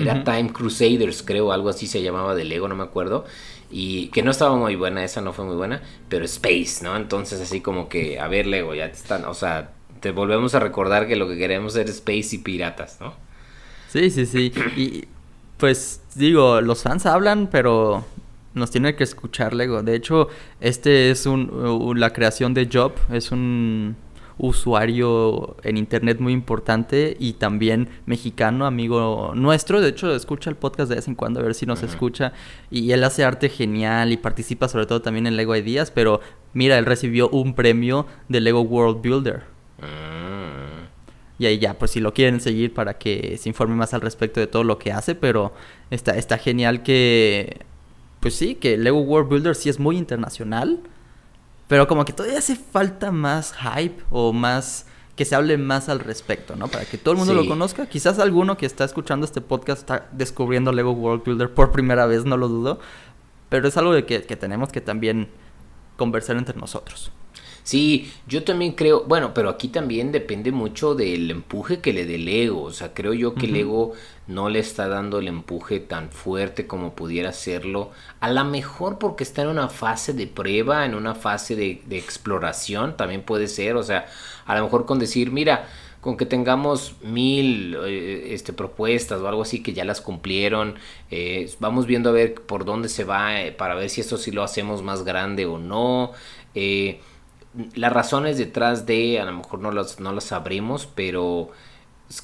Era 0.00 0.24
Time 0.24 0.52
Crusaders, 0.52 1.22
creo, 1.22 1.52
algo 1.52 1.68
así 1.68 1.86
se 1.86 2.02
llamaba 2.02 2.34
de 2.34 2.44
Lego, 2.44 2.66
no 2.66 2.74
me 2.74 2.82
acuerdo. 2.82 3.24
Y 3.70 4.08
que 4.08 4.24
no 4.24 4.32
estaba 4.32 4.56
muy 4.56 4.74
buena, 4.74 5.04
esa 5.04 5.20
no 5.20 5.32
fue 5.32 5.44
muy 5.44 5.54
buena, 5.54 5.80
pero 6.08 6.24
Space, 6.24 6.82
¿no? 6.82 6.96
Entonces 6.96 7.40
así 7.40 7.60
como 7.60 7.88
que, 7.88 8.18
a 8.18 8.26
ver, 8.26 8.48
Lego, 8.48 8.74
ya 8.74 8.90
te 8.90 8.96
están, 8.96 9.24
o 9.26 9.34
sea, 9.34 9.70
te 10.00 10.10
volvemos 10.10 10.56
a 10.56 10.58
recordar 10.58 11.06
que 11.06 11.14
lo 11.14 11.28
que 11.28 11.38
queremos 11.38 11.76
es 11.76 11.88
Space 11.88 12.34
y 12.34 12.38
piratas, 12.38 12.98
¿no? 13.00 13.14
Sí, 13.88 14.10
sí, 14.10 14.26
sí. 14.26 14.52
Y 14.76 15.04
pues 15.56 16.00
digo, 16.16 16.60
los 16.60 16.82
fans 16.82 17.06
hablan, 17.06 17.48
pero 17.48 18.04
nos 18.54 18.70
tiene 18.70 18.96
que 18.96 19.04
escuchar 19.04 19.54
Lego. 19.54 19.82
De 19.82 19.94
hecho, 19.94 20.28
este 20.60 21.10
es 21.10 21.26
un, 21.26 21.94
la 21.96 22.12
creación 22.12 22.54
de 22.54 22.68
Job, 22.72 22.92
es 23.10 23.32
un 23.32 23.96
usuario 24.38 25.56
en 25.64 25.76
internet 25.76 26.18
muy 26.18 26.32
importante 26.32 27.14
y 27.20 27.34
también 27.34 27.88
mexicano, 28.06 28.64
amigo 28.64 29.32
nuestro. 29.34 29.80
De 29.80 29.90
hecho, 29.90 30.14
escucha 30.14 30.48
el 30.48 30.56
podcast 30.56 30.88
de 30.88 30.96
vez 30.96 31.08
en 31.08 31.14
cuando 31.14 31.40
a 31.40 31.42
ver 31.42 31.54
si 31.54 31.66
nos 31.66 31.82
escucha. 31.82 32.32
Y 32.70 32.90
él 32.92 33.04
hace 33.04 33.22
arte 33.22 33.50
genial 33.50 34.12
y 34.12 34.16
participa 34.16 34.68
sobre 34.68 34.86
todo 34.86 35.02
también 35.02 35.26
en 35.26 35.36
Lego 35.36 35.54
Ideas, 35.54 35.90
pero 35.90 36.20
mira, 36.54 36.78
él 36.78 36.86
recibió 36.86 37.28
un 37.28 37.54
premio 37.54 38.06
de 38.28 38.40
Lego 38.40 38.62
World 38.62 39.02
Builder. 39.02 39.42
Ah. 39.82 40.88
Y 41.38 41.46
ahí 41.46 41.58
ya, 41.58 41.78
pues 41.78 41.92
si 41.92 42.00
lo 42.00 42.12
quieren 42.12 42.38
seguir 42.40 42.74
para 42.74 42.98
que 42.98 43.38
se 43.38 43.48
informe 43.48 43.74
más 43.74 43.94
al 43.94 44.02
respecto 44.02 44.40
de 44.40 44.46
todo 44.46 44.62
lo 44.62 44.78
que 44.78 44.92
hace, 44.92 45.14
pero 45.14 45.54
está, 45.90 46.16
está 46.18 46.36
genial 46.36 46.82
que, 46.82 47.60
pues 48.20 48.34
sí, 48.34 48.54
que 48.54 48.76
Lego 48.76 49.00
World 49.00 49.28
Builder 49.28 49.56
sí 49.56 49.68
es 49.68 49.78
muy 49.78 49.96
internacional, 49.96 50.80
pero 51.68 51.88
como 51.88 52.04
que 52.04 52.12
todavía 52.12 52.38
hace 52.38 52.56
falta 52.56 53.10
más 53.10 53.54
hype 53.54 54.02
o 54.10 54.32
más 54.32 54.86
que 55.16 55.24
se 55.24 55.34
hable 55.34 55.58
más 55.58 55.88
al 55.88 56.00
respecto, 56.00 56.56
¿no? 56.56 56.68
Para 56.68 56.84
que 56.84 56.96
todo 56.96 57.12
el 57.12 57.18
mundo 57.18 57.34
lo 57.34 57.46
conozca. 57.46 57.86
Quizás 57.86 58.18
alguno 58.18 58.56
que 58.56 58.64
está 58.64 58.84
escuchando 58.84 59.26
este 59.26 59.40
podcast 59.40 59.80
está 59.80 60.08
descubriendo 60.12 60.72
Lego 60.72 60.92
World 60.92 61.24
Builder 61.24 61.52
por 61.52 61.72
primera 61.72 62.06
vez, 62.06 62.24
no 62.24 62.36
lo 62.36 62.48
dudo. 62.48 62.80
Pero 63.50 63.68
es 63.68 63.76
algo 63.76 63.92
de 63.92 64.06
que, 64.06 64.22
que 64.22 64.36
tenemos 64.36 64.70
que 64.70 64.80
también 64.80 65.28
conversar 65.96 66.36
entre 66.36 66.56
nosotros. 66.56 67.12
Sí, 67.62 68.12
yo 68.26 68.42
también 68.42 68.72
creo, 68.72 69.04
bueno, 69.04 69.34
pero 69.34 69.48
aquí 69.48 69.68
también 69.68 70.12
depende 70.12 70.50
mucho 70.50 70.94
del 70.94 71.30
empuje 71.30 71.80
que 71.80 71.92
le 71.92 72.06
dé 72.06 72.16
el 72.16 72.28
ego. 72.28 72.62
O 72.62 72.72
sea, 72.72 72.94
creo 72.94 73.12
yo 73.12 73.34
que 73.34 73.46
el 73.46 73.56
ego 73.56 73.92
no 74.26 74.48
le 74.48 74.60
está 74.60 74.88
dando 74.88 75.18
el 75.18 75.28
empuje 75.28 75.80
tan 75.80 76.10
fuerte 76.10 76.66
como 76.66 76.94
pudiera 76.94 77.30
hacerlo. 77.30 77.90
A 78.20 78.30
lo 78.30 78.44
mejor 78.44 78.98
porque 78.98 79.24
está 79.24 79.42
en 79.42 79.48
una 79.48 79.68
fase 79.68 80.12
de 80.12 80.26
prueba, 80.26 80.86
en 80.86 80.94
una 80.94 81.14
fase 81.14 81.56
de, 81.56 81.82
exploración, 81.90 82.96
también 82.96 83.22
puede 83.22 83.46
ser. 83.48 83.76
O 83.76 83.82
sea, 83.82 84.06
a 84.46 84.56
lo 84.56 84.64
mejor 84.64 84.86
con 84.86 84.98
decir, 84.98 85.30
mira, 85.30 85.68
con 86.00 86.16
que 86.16 86.26
tengamos 86.26 86.94
mil 87.02 87.76
eh, 87.84 88.28
este, 88.32 88.52
propuestas 88.52 89.20
o 89.20 89.28
algo 89.28 89.42
así 89.42 89.62
que 89.62 89.74
ya 89.74 89.84
las 89.84 90.00
cumplieron, 90.00 90.76
eh, 91.10 91.50
vamos 91.60 91.86
viendo 91.86 92.08
a 92.08 92.12
ver 92.12 92.34
por 92.34 92.64
dónde 92.64 92.88
se 92.88 93.04
va 93.04 93.42
eh, 93.42 93.52
para 93.52 93.74
ver 93.74 93.90
si 93.90 94.00
esto 94.00 94.16
sí 94.16 94.30
lo 94.30 94.42
hacemos 94.42 94.82
más 94.82 95.04
grande 95.04 95.44
o 95.44 95.58
no. 95.58 96.12
Eh, 96.54 97.00
las 97.74 97.92
razones 97.92 98.38
detrás 98.38 98.86
de, 98.86 99.20
a 99.20 99.24
lo 99.24 99.32
mejor 99.32 99.60
no 99.60 99.72
las, 99.72 100.00
no 100.00 100.12
las 100.12 100.24
sabremos, 100.24 100.86
pero 100.86 101.50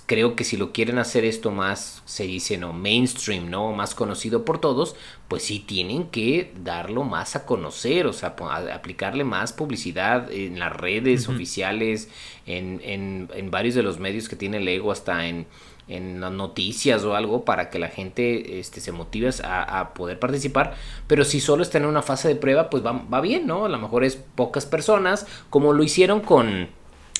creo 0.06 0.34
que 0.34 0.44
si 0.44 0.56
lo 0.56 0.72
quieren 0.72 0.98
hacer 0.98 1.24
esto 1.24 1.50
más, 1.50 2.02
se 2.06 2.24
dice, 2.24 2.58
no, 2.58 2.72
mainstream, 2.72 3.50
¿no? 3.50 3.72
Más 3.72 3.94
conocido 3.94 4.44
por 4.44 4.60
todos, 4.60 4.96
pues 5.28 5.44
sí 5.44 5.60
tienen 5.60 6.08
que 6.08 6.52
darlo 6.62 7.04
más 7.04 7.36
a 7.36 7.46
conocer, 7.46 8.06
o 8.06 8.12
sea, 8.12 8.34
aplicarle 8.72 9.24
más 9.24 9.52
publicidad 9.52 10.30
en 10.32 10.58
las 10.58 10.72
redes 10.72 11.28
oficiales, 11.28 12.08
en, 12.46 12.80
en, 12.82 13.28
en, 13.34 13.50
varios 13.50 13.74
de 13.74 13.82
los 13.82 14.00
medios 14.00 14.28
que 14.28 14.36
tiene 14.36 14.60
Lego, 14.60 14.90
hasta 14.90 15.26
en, 15.26 15.46
en 15.88 16.20
las 16.20 16.33
noticias 16.33 17.05
o 17.05 17.14
algo 17.14 17.44
para 17.44 17.70
que 17.70 17.79
la 17.79 17.88
gente 17.88 18.59
este, 18.59 18.81
se 18.81 18.92
motive 18.92 19.31
a, 19.44 19.94
poder 19.94 20.18
participar. 20.18 20.75
Pero 21.07 21.25
si 21.25 21.40
solo 21.40 21.62
está 21.62 21.79
en 21.79 21.87
una 21.87 22.03
fase 22.03 22.29
de 22.29 22.37
prueba, 22.37 22.70
pues 22.70 22.85
va, 22.85 22.92
va 22.92 23.20
bien, 23.20 23.46
¿no? 23.46 23.64
A 23.64 23.68
lo 23.68 23.79
mejor 23.79 24.05
es 24.05 24.16
pocas 24.16 24.66
personas, 24.66 25.27
como 25.51 25.72
lo 25.72 25.83
hicieron 25.83 26.20
con... 26.20 26.68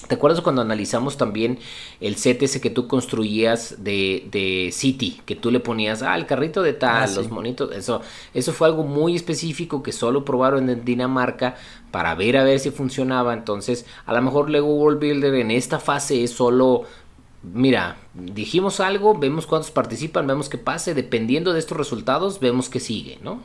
¿Te 0.09 0.14
acuerdas 0.14 0.40
cuando 0.40 0.62
analizamos 0.62 1.16
también 1.16 1.59
el 2.00 2.16
set 2.16 2.40
ese 2.42 2.61
que 2.61 2.70
tú 2.70 2.87
construías 2.87 3.83
de, 3.83 4.29
de 4.31 4.70
City? 4.70 5.20
Que 5.24 5.35
tú 5.35 5.50
le 5.50 5.59
ponías, 5.59 6.02
ah, 6.02 6.14
el 6.14 6.26
carrito 6.26 6.62
de 6.62 6.74
tal, 6.74 7.09
ah, 7.09 7.12
los 7.12 7.31
monitos. 7.31 7.74
Eso, 7.74 8.02
eso 8.33 8.52
fue 8.52 8.68
algo 8.68 8.85
muy 8.85 9.16
específico 9.16 9.83
que 9.83 9.92
solo 9.92 10.24
probaron 10.24 10.68
en 10.68 10.85
Dinamarca 10.85 11.57
para 11.90 12.14
ver 12.14 12.37
a 12.37 12.44
ver 12.44 12.61
si 12.61 12.70
funcionaba. 12.70 13.33
Entonces, 13.33 13.87
a 14.05 14.12
lo 14.12 14.22
mejor 14.22 14.48
Lego 14.48 14.72
World 14.74 15.00
Builder 15.00 15.35
en 15.35 15.50
esta 15.50 15.81
fase 15.81 16.22
es 16.22 16.31
solo 16.31 16.85
mira, 17.52 17.96
dijimos 18.14 18.80
algo, 18.80 19.18
vemos 19.18 19.46
cuántos 19.46 19.70
participan, 19.70 20.26
vemos 20.26 20.48
qué 20.48 20.59
pase, 20.59 20.94
dependiendo 20.94 21.52
de 21.52 21.59
estos 21.59 21.76
resultados, 21.76 22.40
vemos 22.40 22.68
qué 22.68 22.80
sigue, 22.80 23.18
¿no? 23.22 23.42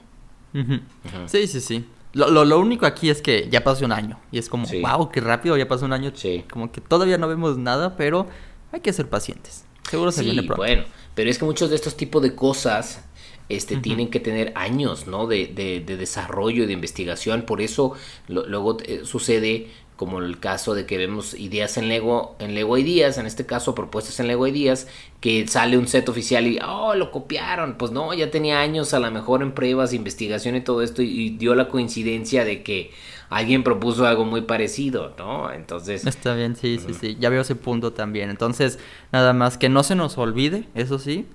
Sí, 1.27 1.47
sí, 1.47 1.61
sí. 1.61 1.85
Lo, 2.13 2.43
lo, 2.43 2.59
único 2.59 2.85
aquí 2.85 3.09
es 3.09 3.21
que 3.21 3.47
ya 3.49 3.63
pasó 3.63 3.85
un 3.85 3.93
año. 3.93 4.19
Y 4.31 4.37
es 4.37 4.49
como, 4.49 4.67
wow, 4.67 5.09
qué 5.09 5.21
rápido, 5.21 5.55
ya 5.55 5.67
pasó 5.67 5.85
un 5.85 5.93
año. 5.93 6.11
Sí. 6.13 6.43
Como 6.51 6.71
que 6.71 6.81
todavía 6.81 7.17
no 7.17 7.27
vemos 7.27 7.57
nada, 7.57 7.95
pero 7.95 8.27
hay 8.71 8.81
que 8.81 8.91
ser 8.91 9.07
pacientes. 9.07 9.65
Seguro 9.89 10.11
se 10.11 10.23
viene 10.23 10.43
pronto. 10.43 10.57
Bueno, 10.57 10.83
pero 11.15 11.29
es 11.29 11.37
que 11.37 11.45
muchos 11.45 11.69
de 11.69 11.77
estos 11.77 11.95
tipos 11.95 12.21
de 12.21 12.35
cosas 12.35 13.05
este, 13.47 13.77
tienen 13.77 14.09
que 14.09 14.19
tener 14.19 14.51
años 14.55 15.07
¿no? 15.07 15.27
de, 15.27 15.47
de, 15.47 15.79
de 15.79 15.97
desarrollo, 15.97 16.67
de 16.67 16.73
investigación. 16.73 17.43
Por 17.43 17.61
eso 17.61 17.93
luego 18.27 18.77
eh, 18.83 19.01
sucede 19.03 19.69
como 20.01 20.17
el 20.17 20.39
caso 20.39 20.73
de 20.73 20.87
que 20.87 20.97
vemos 20.97 21.35
ideas 21.35 21.77
en 21.77 21.87
Lego, 21.87 22.35
en 22.39 22.55
Lego 22.55 22.75
Ideas, 22.79 23.19
en 23.19 23.27
este 23.27 23.45
caso 23.45 23.75
propuestas 23.75 24.19
en 24.19 24.25
Lego 24.25 24.47
Ideas, 24.47 24.87
que 25.19 25.47
sale 25.47 25.77
un 25.77 25.87
set 25.87 26.09
oficial 26.09 26.47
y, 26.47 26.57
oh, 26.57 26.95
lo 26.95 27.11
copiaron. 27.11 27.75
Pues 27.77 27.91
no, 27.91 28.11
ya 28.15 28.31
tenía 28.31 28.61
años 28.61 28.95
a 28.95 28.99
lo 28.99 29.11
mejor 29.11 29.43
en 29.43 29.51
pruebas, 29.51 29.93
investigación 29.93 30.55
y 30.55 30.61
todo 30.61 30.81
esto 30.81 31.03
y, 31.03 31.29
dio 31.37 31.53
la 31.53 31.67
coincidencia 31.67 32.43
de 32.45 32.63
que 32.63 32.89
alguien 33.29 33.63
propuso 33.63 34.07
algo 34.07 34.25
muy 34.25 34.41
parecido, 34.41 35.13
¿no? 35.19 35.53
Entonces... 35.53 36.03
Está 36.03 36.33
bien, 36.33 36.55
sí, 36.55 36.79
sí, 36.83 36.95
sí, 36.99 37.17
ya 37.19 37.29
veo 37.29 37.41
ese 37.41 37.53
punto 37.53 37.93
también. 37.93 38.31
Entonces, 38.31 38.79
nada 39.11 39.33
más 39.33 39.59
que 39.59 39.69
no 39.69 39.83
se 39.83 39.93
nos 39.93 40.17
olvide, 40.17 40.67
eso 40.73 40.97
sí, 40.97 41.27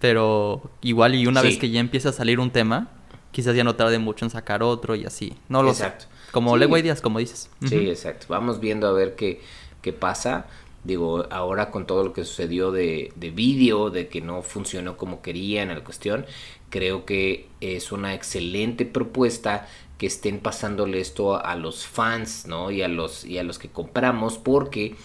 pero 0.00 0.60
igual 0.82 1.14
y 1.14 1.26
una 1.26 1.40
vez 1.40 1.56
que 1.56 1.70
ya 1.70 1.80
empieza 1.80 2.10
a 2.10 2.12
salir 2.12 2.40
un 2.40 2.50
tema, 2.50 2.90
quizás 3.32 3.56
ya 3.56 3.64
no 3.64 3.74
tarde 3.74 3.98
mucho 3.98 4.24
en 4.24 4.30
sacar 4.30 4.62
otro 4.62 4.94
y 4.94 5.04
así. 5.04 5.34
No 5.48 5.62
lo 5.62 5.70
Exacto. 5.70 6.06
Como 6.30 6.56
Lego 6.56 6.78
Ideas, 6.78 7.00
como 7.02 7.18
dices. 7.18 7.50
Sí, 7.66 7.88
exacto. 7.90 8.26
Vamos 8.28 8.60
viendo 8.60 8.86
a 8.86 8.92
ver 8.92 9.16
qué, 9.16 9.40
qué 9.82 9.92
pasa. 9.92 10.46
Digo, 10.84 11.26
ahora 11.30 11.70
con 11.70 11.86
todo 11.86 12.04
lo 12.04 12.12
que 12.12 12.24
sucedió 12.24 12.72
de, 12.72 13.12
de 13.16 13.30
vídeo, 13.30 13.90
de 13.90 14.08
que 14.08 14.20
no 14.20 14.42
funcionó 14.42 14.96
como 14.96 15.20
querían 15.20 15.70
en 15.70 15.78
la 15.78 15.84
cuestión, 15.84 16.24
creo 16.70 17.04
que 17.04 17.48
es 17.60 17.92
una 17.92 18.14
excelente 18.14 18.86
propuesta 18.86 19.68
que 19.98 20.06
estén 20.06 20.40
pasándole 20.40 21.00
esto 21.00 21.44
a 21.44 21.54
los 21.54 21.86
fans, 21.86 22.46
¿no? 22.46 22.70
Y 22.70 22.82
a 22.82 22.88
los, 22.88 23.24
y 23.24 23.38
a 23.38 23.44
los 23.44 23.58
que 23.58 23.68
compramos, 23.68 24.38
porque 24.38 24.96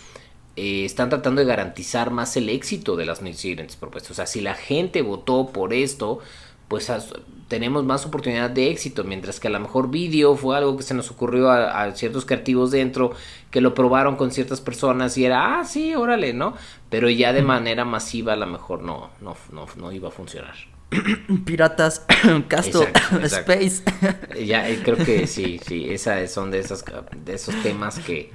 eh, 0.55 0.85
están 0.85 1.09
tratando 1.09 1.41
de 1.41 1.45
garantizar 1.45 2.09
más 2.09 2.35
el 2.35 2.49
éxito 2.49 2.95
de 2.95 3.05
las 3.05 3.19
siguientes 3.19 3.75
propuestas. 3.75 4.11
O 4.11 4.13
sea, 4.15 4.25
si 4.25 4.41
la 4.41 4.55
gente 4.55 5.03
votó 5.03 5.49
por 5.53 5.73
esto, 5.73 6.19
pues 6.67 6.91
tenemos 7.47 7.85
más 7.85 8.05
oportunidad 8.05 8.49
de 8.49 8.69
éxito, 8.69 9.03
mientras 9.03 9.39
que 9.39 9.47
a 9.47 9.51
lo 9.51 9.59
mejor 9.59 9.89
vídeo 9.89 10.35
fue 10.35 10.57
algo 10.57 10.75
que 10.75 10.83
se 10.83 10.93
nos 10.93 11.09
ocurrió 11.11 11.49
a, 11.49 11.91
ciertos 11.95 12.25
creativos 12.25 12.71
dentro, 12.71 13.13
que 13.51 13.61
lo 13.61 13.73
probaron 13.73 14.17
con 14.17 14.31
ciertas 14.31 14.59
personas 14.59 15.17
y 15.17 15.25
era, 15.25 15.59
ah, 15.59 15.65
sí, 15.65 15.95
órale, 15.95 16.33
¿no? 16.33 16.55
Pero 16.89 17.09
ya 17.09 17.31
de 17.31 17.41
manera 17.41 17.85
masiva 17.85 18.33
a 18.33 18.35
lo 18.35 18.47
mejor 18.47 18.81
no, 18.81 19.11
no, 19.21 19.37
no, 19.77 19.91
iba 19.91 20.09
a 20.09 20.11
funcionar. 20.11 20.55
Piratas, 21.45 22.05
Casto, 22.49 22.85
Space. 23.23 23.83
ya, 24.45 24.69
eh, 24.69 24.81
creo 24.83 24.97
que 24.97 25.25
sí, 25.27 25.59
sí, 25.65 25.89
esas 25.89 26.29
son 26.31 26.51
de, 26.51 26.59
esas, 26.59 26.83
de 27.15 27.33
esos 27.33 27.55
temas 27.63 27.99
que, 27.99 28.31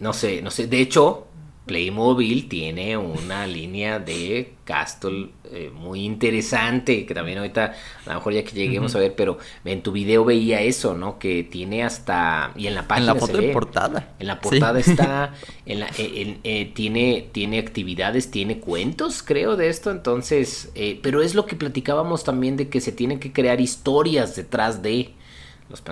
no 0.00 0.12
sé, 0.12 0.42
no 0.42 0.50
sé, 0.50 0.66
de 0.66 0.80
hecho, 0.80 1.28
Playmobil 1.66 2.48
tiene 2.48 2.96
una 2.96 3.44
línea 3.46 3.98
de 3.98 4.54
Castle 4.64 5.30
eh, 5.50 5.72
muy 5.74 6.04
interesante, 6.04 7.04
que 7.04 7.12
también 7.12 7.38
ahorita 7.38 7.74
a 8.04 8.08
lo 8.08 8.14
mejor 8.14 8.34
ya 8.34 8.44
que 8.44 8.52
lleguemos 8.52 8.94
a 8.94 9.00
ver, 9.00 9.16
pero 9.16 9.38
en 9.64 9.82
tu 9.82 9.90
video 9.90 10.24
veía 10.24 10.60
eso, 10.60 10.94
¿no? 10.94 11.18
Que 11.18 11.42
tiene 11.42 11.82
hasta 11.82 12.52
y 12.54 12.68
en 12.68 12.76
la 12.76 12.86
página 12.86 13.12
en 13.12 13.14
la 13.14 13.20
foto 13.20 13.38
de 13.38 13.48
portada. 13.48 14.14
En 14.20 14.28
la 14.28 14.40
portada 14.40 14.78
está, 14.78 15.34
en 15.66 15.80
la, 15.80 15.88
eh, 15.98 16.38
eh, 16.44 16.70
tiene 16.72 17.28
tiene 17.32 17.58
actividades, 17.58 18.30
tiene 18.30 18.60
cuentos, 18.60 19.24
creo 19.24 19.56
de 19.56 19.68
esto, 19.68 19.90
entonces, 19.90 20.70
pero 21.02 21.20
es 21.20 21.34
lo 21.34 21.46
que 21.46 21.56
platicábamos 21.56 22.22
también 22.22 22.56
de 22.56 22.68
que 22.68 22.80
se 22.80 22.92
tienen 22.92 23.18
que 23.18 23.32
crear 23.32 23.60
historias 23.60 24.36
detrás 24.36 24.82
de 24.82 24.90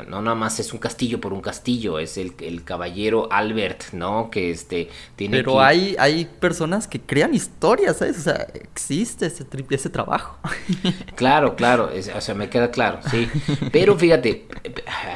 no 0.06 0.22
nada 0.22 0.36
más 0.36 0.60
es 0.60 0.72
un 0.72 0.78
castillo 0.78 1.20
por 1.20 1.32
un 1.32 1.40
castillo, 1.40 1.98
es 1.98 2.16
el, 2.16 2.34
el 2.40 2.62
caballero 2.62 3.28
Albert, 3.32 3.92
¿no? 3.92 4.30
Que 4.30 4.50
este 4.50 4.88
tiene 5.16 5.38
Pero 5.38 5.60
hay, 5.60 5.96
hay 5.98 6.26
personas 6.26 6.86
que 6.86 7.00
crean 7.00 7.34
historias, 7.34 7.96
¿sabes? 7.96 8.18
O 8.18 8.22
sea, 8.22 8.46
existe 8.54 9.26
ese, 9.26 9.44
ese 9.70 9.90
trabajo. 9.90 10.38
Claro, 11.16 11.56
claro, 11.56 11.90
o 12.16 12.20
sea, 12.20 12.34
me 12.34 12.50
queda 12.50 12.70
claro, 12.70 13.00
sí. 13.10 13.28
Pero 13.72 13.96
fíjate, 13.96 14.46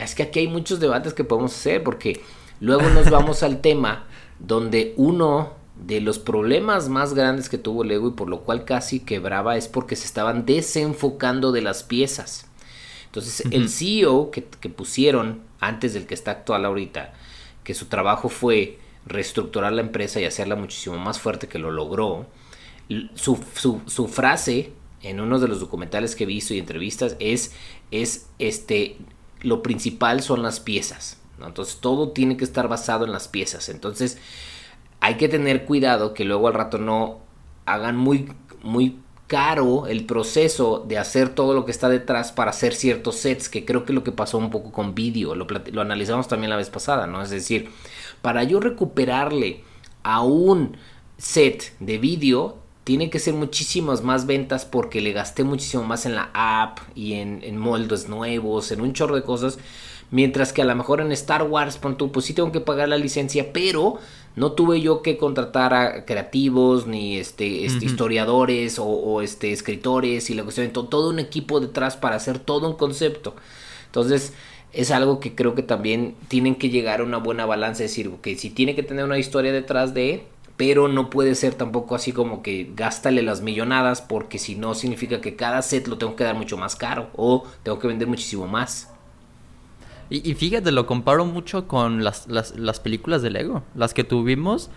es 0.02 0.14
que 0.14 0.22
aquí 0.22 0.40
hay 0.40 0.48
muchos 0.48 0.80
debates 0.80 1.12
que 1.12 1.24
podemos 1.24 1.54
hacer 1.54 1.82
porque 1.82 2.22
luego 2.60 2.88
nos 2.90 3.10
vamos 3.10 3.42
al 3.42 3.60
tema 3.60 4.06
donde 4.38 4.94
uno 4.96 5.52
de 5.86 6.00
los 6.00 6.18
problemas 6.18 6.88
más 6.88 7.14
grandes 7.14 7.48
que 7.48 7.58
tuvo 7.58 7.84
Lego 7.84 8.08
y 8.08 8.12
por 8.12 8.28
lo 8.28 8.40
cual 8.40 8.64
casi 8.64 9.00
quebraba 9.00 9.56
es 9.56 9.68
porque 9.68 9.96
se 9.96 10.06
estaban 10.06 10.46
desenfocando 10.46 11.52
de 11.52 11.62
las 11.62 11.82
piezas. 11.82 12.47
Entonces, 13.18 13.46
el 13.50 13.68
CEO 13.68 14.30
que, 14.30 14.42
pusieron 14.42 15.42
antes 15.60 15.94
del 15.94 16.06
que 16.06 16.14
está 16.14 16.32
actual 16.32 16.64
ahorita, 16.64 17.14
que 17.64 17.74
su 17.74 17.86
trabajo 17.86 18.28
fue 18.28 18.78
reestructurar 19.06 19.72
la 19.72 19.80
empresa 19.80 20.20
y 20.20 20.24
hacerla 20.24 20.56
muchísimo 20.56 20.98
más 20.98 21.18
fuerte 21.18 21.48
que 21.48 21.58
lo 21.58 21.70
logró, 21.70 22.26
su, 23.14 23.38
su, 23.86 24.08
frase 24.08 24.72
en 25.02 25.20
uno 25.20 25.38
de 25.38 25.48
los 25.48 25.60
documentales 25.60 26.16
que 26.16 26.24
he 26.24 26.26
visto 26.26 26.54
y 26.54 26.58
entrevistas 26.58 27.16
es, 27.18 27.52
es 27.90 28.28
este, 28.38 28.96
lo 29.42 29.62
principal 29.62 30.22
son 30.22 30.42
las 30.42 30.60
piezas. 30.60 31.18
Entonces 31.44 31.76
todo 31.80 32.10
tiene 32.10 32.36
que 32.36 32.44
estar 32.44 32.68
basado 32.68 33.04
en 33.04 33.12
las 33.12 33.28
piezas. 33.28 33.68
Entonces 33.68 34.18
hay 35.00 35.16
que 35.16 35.28
tener 35.28 35.64
cuidado 35.64 36.14
que 36.14 36.24
luego 36.24 36.48
al 36.48 36.54
rato 36.54 36.78
no 36.78 37.18
hagan 37.66 37.96
muy, 37.96 38.32
muy 38.62 38.98
caro 39.28 39.86
el 39.86 40.06
proceso 40.06 40.84
de 40.88 40.98
hacer 40.98 41.28
todo 41.28 41.54
lo 41.54 41.64
que 41.64 41.70
está 41.70 41.88
detrás 41.88 42.32
para 42.32 42.50
hacer 42.50 42.74
ciertos 42.74 43.16
sets, 43.16 43.48
que 43.48 43.64
creo 43.64 43.84
que 43.84 43.92
lo 43.92 44.02
que 44.02 44.10
pasó 44.10 44.38
un 44.38 44.50
poco 44.50 44.72
con 44.72 44.94
vídeo, 44.94 45.34
lo, 45.34 45.46
analizamos 45.80 46.26
también 46.26 46.50
la 46.50 46.56
vez 46.56 46.70
pasada, 46.70 47.06
¿no? 47.06 47.22
Es 47.22 47.30
decir, 47.30 47.70
para 48.22 48.42
yo 48.42 48.58
recuperarle 48.58 49.62
a 50.02 50.22
un 50.22 50.78
set 51.18 51.74
de 51.78 51.98
vídeo, 51.98 52.56
tiene 52.84 53.10
que 53.10 53.18
ser 53.18 53.34
muchísimas 53.34 54.02
más 54.02 54.24
ventas 54.24 54.64
porque 54.64 55.02
le 55.02 55.12
gasté 55.12 55.44
muchísimo 55.44 55.84
más 55.84 56.06
en 56.06 56.14
la 56.14 56.30
app 56.32 56.78
y 56.94 57.14
en, 57.14 57.58
moldes 57.58 58.08
nuevos, 58.08 58.72
en 58.72 58.80
un 58.80 58.94
chorro 58.94 59.14
de 59.14 59.24
cosas. 59.24 59.58
Mientras 60.10 60.54
que 60.54 60.62
a 60.62 60.64
lo 60.64 60.74
mejor 60.74 61.02
en 61.02 61.12
Star 61.12 61.42
Wars, 61.42 61.78
pues 61.78 62.24
sí 62.24 62.32
tengo 62.32 62.50
que 62.50 62.62
pagar 62.62 62.88
la 62.88 62.96
licencia, 62.96 63.52
pero 63.52 63.98
no 64.38 64.52
tuve 64.52 64.80
yo 64.80 65.02
que 65.02 65.16
contratar 65.16 65.74
a 65.74 66.04
creativos 66.04 66.86
ni 66.86 67.16
este, 67.16 67.66
este 67.66 67.84
historiadores 67.84 68.78
o, 68.78 69.20
este 69.20 69.52
escritores 69.52 70.30
y 70.30 70.34
la 70.34 70.44
cuestión. 70.44 70.70
Todo, 70.70 70.86
todo 70.86 71.10
un 71.10 71.18
equipo 71.18 71.60
detrás 71.60 71.96
para 71.96 72.16
hacer 72.16 72.38
todo 72.38 72.68
un 72.68 72.76
concepto. 72.76 73.34
Entonces 73.86 74.32
es 74.72 74.90
algo 74.90 75.18
que 75.18 75.34
creo 75.34 75.54
que 75.54 75.62
también 75.62 76.14
tienen 76.28 76.54
que 76.54 76.70
llegar 76.70 77.00
a 77.00 77.04
una 77.04 77.18
buena 77.18 77.46
balanza 77.46 77.82
decir 77.82 78.10
que 78.22 78.36
si 78.36 78.50
tiene 78.50 78.74
que 78.74 78.82
tener 78.82 79.04
una 79.04 79.18
historia 79.18 79.52
detrás 79.52 79.94
de 79.94 80.24
pero 80.56 80.88
no 80.88 81.08
puede 81.08 81.34
ser 81.34 81.54
tampoco 81.54 81.94
así 81.94 82.12
como 82.12 82.42
que 82.42 82.70
gástale 82.74 83.22
las 83.22 83.40
millonadas 83.40 84.02
porque 84.02 84.38
si 84.38 84.56
no 84.56 84.74
significa 84.74 85.20
que 85.20 85.36
cada 85.36 85.62
set 85.62 85.88
lo 85.88 85.96
tengo 85.98 86.16
que 86.16 86.24
dar 86.24 86.34
mucho 86.34 86.58
más 86.58 86.76
caro 86.76 87.08
o 87.16 87.44
tengo 87.62 87.78
que 87.78 87.88
vender 87.88 88.08
muchísimo 88.08 88.46
más 88.46 88.92
y, 90.10 90.34
fíjate, 90.34 90.72
lo 90.72 90.86
comparo 90.86 91.26
mucho 91.26 91.68
con 91.68 92.02
las, 92.02 92.26
las, 92.28 92.80
películas 92.80 93.20
de 93.20 93.30
Lego. 93.30 93.62
Las 93.74 93.92
que 93.92 94.04
tuvimos. 94.04 94.70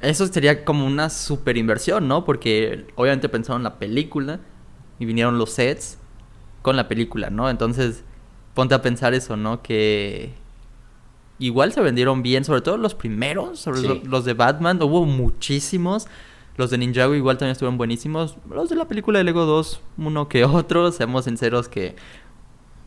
Eso 0.00 0.26
sería 0.26 0.64
como 0.64 0.86
una 0.86 1.10
super 1.10 1.56
inversión, 1.56 2.06
¿no? 2.06 2.24
Porque 2.24 2.86
obviamente 2.94 3.28
pensaron 3.28 3.64
la 3.64 3.78
película 3.78 4.40
y 5.00 5.04
vinieron 5.04 5.38
los 5.38 5.50
sets 5.50 5.98
con 6.62 6.76
la 6.76 6.86
película, 6.86 7.30
¿no? 7.30 7.50
Entonces, 7.50 8.04
ponte 8.54 8.74
a 8.74 8.82
pensar 8.82 9.14
eso, 9.14 9.36
¿no? 9.36 9.62
Que 9.62 10.34
igual 11.38 11.72
se 11.72 11.80
vendieron 11.80 12.22
bien, 12.22 12.44
sobre 12.44 12.60
todo 12.60 12.76
los 12.76 12.94
primeros, 12.94 13.58
sobre 13.58 14.04
los 14.04 14.24
de 14.24 14.34
Batman, 14.34 14.80
hubo 14.82 15.06
muchísimos. 15.06 16.06
Los 16.56 16.70
de 16.70 16.78
Ninjago 16.78 17.14
igual 17.14 17.36
también 17.36 17.52
estuvieron 17.52 17.78
buenísimos. 17.78 18.36
Los 18.48 18.70
de 18.70 18.76
la 18.76 18.86
película 18.86 19.18
de 19.18 19.24
Lego 19.24 19.44
2, 19.44 19.80
uno 19.98 20.28
que 20.28 20.44
otro, 20.44 20.92
seamos 20.92 21.24
sinceros 21.24 21.68
que 21.68 21.96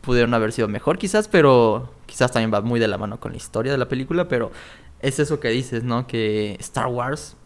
pudieron 0.00 0.34
haber 0.34 0.52
sido 0.52 0.68
mejor 0.68 0.98
quizás, 0.98 1.28
pero 1.28 1.92
quizás 2.06 2.32
también 2.32 2.52
va 2.52 2.60
muy 2.60 2.80
de 2.80 2.88
la 2.88 2.98
mano 2.98 3.20
con 3.20 3.32
la 3.32 3.38
historia 3.38 3.72
de 3.72 3.78
la 3.78 3.88
película, 3.88 4.28
pero 4.28 4.50
es 5.00 5.18
eso 5.18 5.40
que 5.40 5.48
dices, 5.48 5.82
¿no? 5.82 6.06
Que 6.06 6.56
Star 6.60 6.86
Wars, 6.86 7.36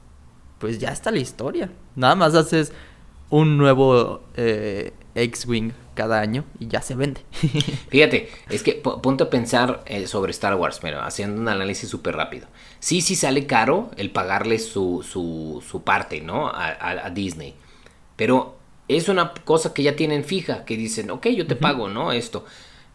pues 0.58 0.78
ya 0.78 0.90
está 0.90 1.10
la 1.10 1.18
historia. 1.18 1.70
Nada 1.96 2.14
más 2.14 2.34
haces 2.34 2.72
un 3.30 3.56
nuevo 3.56 4.22
eh, 4.36 4.92
X-Wing 5.14 5.72
cada 5.94 6.20
año 6.20 6.44
y 6.58 6.66
ya 6.68 6.82
se 6.82 6.94
vende. 6.94 7.22
Fíjate, 7.88 8.28
es 8.50 8.62
que 8.62 8.74
ponte 8.74 9.24
a 9.24 9.30
pensar 9.30 9.82
eh, 9.86 10.06
sobre 10.06 10.30
Star 10.32 10.54
Wars, 10.54 10.78
pero 10.80 11.00
haciendo 11.02 11.40
un 11.40 11.48
análisis 11.48 11.88
súper 11.88 12.16
rápido. 12.16 12.48
Sí, 12.80 13.00
sí 13.00 13.16
sale 13.16 13.46
caro 13.46 13.90
el 13.96 14.10
pagarle 14.10 14.58
su, 14.58 15.04
su, 15.08 15.62
su 15.66 15.82
parte, 15.82 16.20
¿no? 16.20 16.48
A, 16.48 16.76
a 16.80 17.10
Disney. 17.10 17.54
Pero 18.16 18.53
es 18.88 19.08
una 19.08 19.32
cosa 19.32 19.72
que 19.72 19.82
ya 19.82 19.96
tienen 19.96 20.24
fija, 20.24 20.64
que 20.64 20.76
dicen, 20.76 21.10
ok, 21.10 21.28
yo 21.28 21.46
te 21.46 21.56
pago, 21.56 21.88
¿no? 21.88 22.12
Esto. 22.12 22.44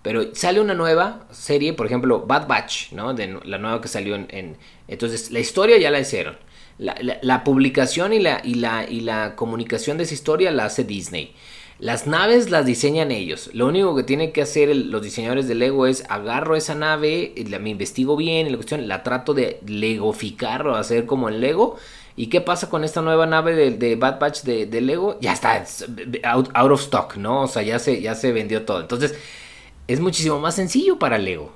Pero 0.02 0.34
sale 0.34 0.62
una 0.62 0.74
nueva 0.74 1.28
serie, 1.32 1.74
por 1.74 1.86
ejemplo, 1.86 2.26
Bad 2.26 2.48
Batch, 2.48 2.92
¿no? 2.94 3.14
De 3.14 3.40
la 3.44 3.58
nueva 3.58 3.82
que 3.82 3.88
salió 3.88 4.16
en... 4.16 4.58
entonces, 4.88 5.32
la 5.32 5.40
historia 5.40 5.78
ya 5.78 5.92
la 5.92 6.00
hicieron. 6.00 6.38
La, 6.78 7.44
publicación 7.44 8.14
y 8.14 8.20
la, 8.20 8.42
y, 8.42 8.54
la, 8.54 8.90
y 8.90 9.02
la 9.02 9.36
comunicación 9.36 9.98
de 9.98 10.04
esa 10.04 10.14
historia 10.14 10.52
la 10.52 10.66
hace 10.66 10.86
Disney. 10.86 11.36
Las 11.80 12.08
naves 12.08 12.50
las 12.50 12.66
diseñan 12.66 13.12
ellos. 13.12 13.50
Lo 13.54 13.68
único 13.68 13.96
que 13.96 14.04
tienen 14.04 14.32
que 14.32 14.42
hacer 14.42 14.74
los 14.74 15.02
diseñadores 15.02 15.48
de 15.48 15.56
Lego 15.56 15.88
es 15.88 16.04
agarro 16.10 16.56
esa 16.58 16.76
nave, 16.76 17.34
la, 17.50 17.60
me 17.60 17.70
investigo 17.70 18.16
bien 18.16 18.50
la 18.50 18.58
cuestión, 18.58 18.88
la 18.88 19.04
trato 19.04 19.34
de 19.34 19.60
legoficar 19.66 20.68
o 20.68 20.76
hacer 20.76 21.06
como 21.06 21.30
en 21.30 21.42
Lego. 21.42 21.78
¿Y 22.20 22.28
qué 22.28 22.42
pasa 22.42 22.70
con 22.70 22.84
esta 22.84 23.02
nueva 23.02 23.26
nave 23.28 23.72
de, 23.72 23.96
Bad 23.96 24.20
Batch 24.20 24.42
de, 24.42 24.82
Lego? 24.82 25.18
Ya 25.22 25.32
está, 25.32 25.64
out, 26.26 26.50
out, 26.54 26.72
of 26.74 26.82
stock, 26.82 27.16
¿no? 27.16 27.44
O 27.44 27.48
sea, 27.48 27.62
ya 27.62 27.80
se, 27.80 28.02
ya 28.02 28.14
se 28.14 28.34
vendió 28.34 28.66
todo. 28.66 28.82
Entonces, 28.82 29.18
es 29.88 30.02
muchísimo 30.02 30.38
más 30.38 30.54
sencillo 30.54 31.00
para 31.00 31.18
Lego. 31.18 31.54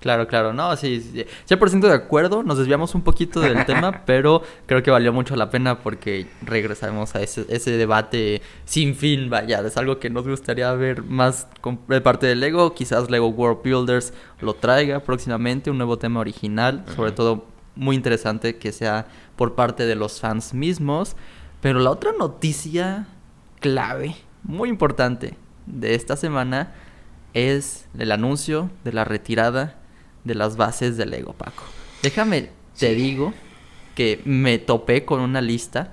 Claro, 0.00 0.28
claro, 0.28 0.52
no, 0.52 0.76
sí, 0.76 1.00
sí, 1.00 1.24
100% 1.48 1.88
de 1.88 1.94
acuerdo, 1.94 2.42
nos 2.42 2.58
desviamos 2.58 2.94
un 2.94 3.00
poquito 3.00 3.40
del 3.40 3.64
tema, 3.64 4.02
pero 4.06 4.42
creo 4.66 4.82
que 4.82 4.90
valió 4.90 5.10
mucho 5.10 5.36
la 5.36 5.48
pena 5.48 5.78
porque 5.78 6.26
regresamos 6.42 7.14
a 7.14 7.22
ese, 7.22 7.46
ese 7.48 7.70
debate 7.70 8.42
sin 8.66 8.94
fin, 8.94 9.30
vaya, 9.30 9.60
es 9.60 9.78
algo 9.78 9.98
que 9.98 10.10
nos 10.10 10.28
gustaría 10.28 10.70
ver 10.74 11.02
más 11.02 11.48
de 11.88 12.00
parte 12.02 12.26
de 12.26 12.34
Lego, 12.34 12.74
quizás 12.74 13.10
Lego 13.10 13.28
World 13.28 13.62
Builders 13.64 14.12
lo 14.40 14.52
traiga 14.52 15.00
próximamente, 15.00 15.70
un 15.70 15.78
nuevo 15.78 15.98
tema 15.98 16.20
original, 16.20 16.84
sobre 16.94 17.12
todo 17.12 17.46
muy 17.78 17.96
interesante 17.96 18.56
que 18.58 18.72
sea 18.72 19.06
por 19.38 19.54
parte 19.54 19.86
de 19.86 19.94
los 19.94 20.20
fans 20.20 20.52
mismos, 20.52 21.16
pero 21.62 21.78
la 21.78 21.90
otra 21.90 22.10
noticia 22.18 23.06
clave, 23.60 24.16
muy 24.42 24.68
importante 24.68 25.36
de 25.66 25.94
esta 25.94 26.16
semana 26.16 26.74
es 27.34 27.86
el 27.96 28.10
anuncio 28.10 28.68
de 28.84 28.92
la 28.92 29.04
retirada 29.04 29.76
de 30.24 30.34
las 30.34 30.56
bases 30.56 30.96
de 30.96 31.06
Lego, 31.06 31.34
Paco. 31.34 31.62
Déjame, 32.02 32.50
te 32.76 32.94
digo 32.94 33.32
que 33.94 34.20
me 34.24 34.58
topé 34.58 35.04
con 35.04 35.20
una 35.20 35.40
lista 35.40 35.92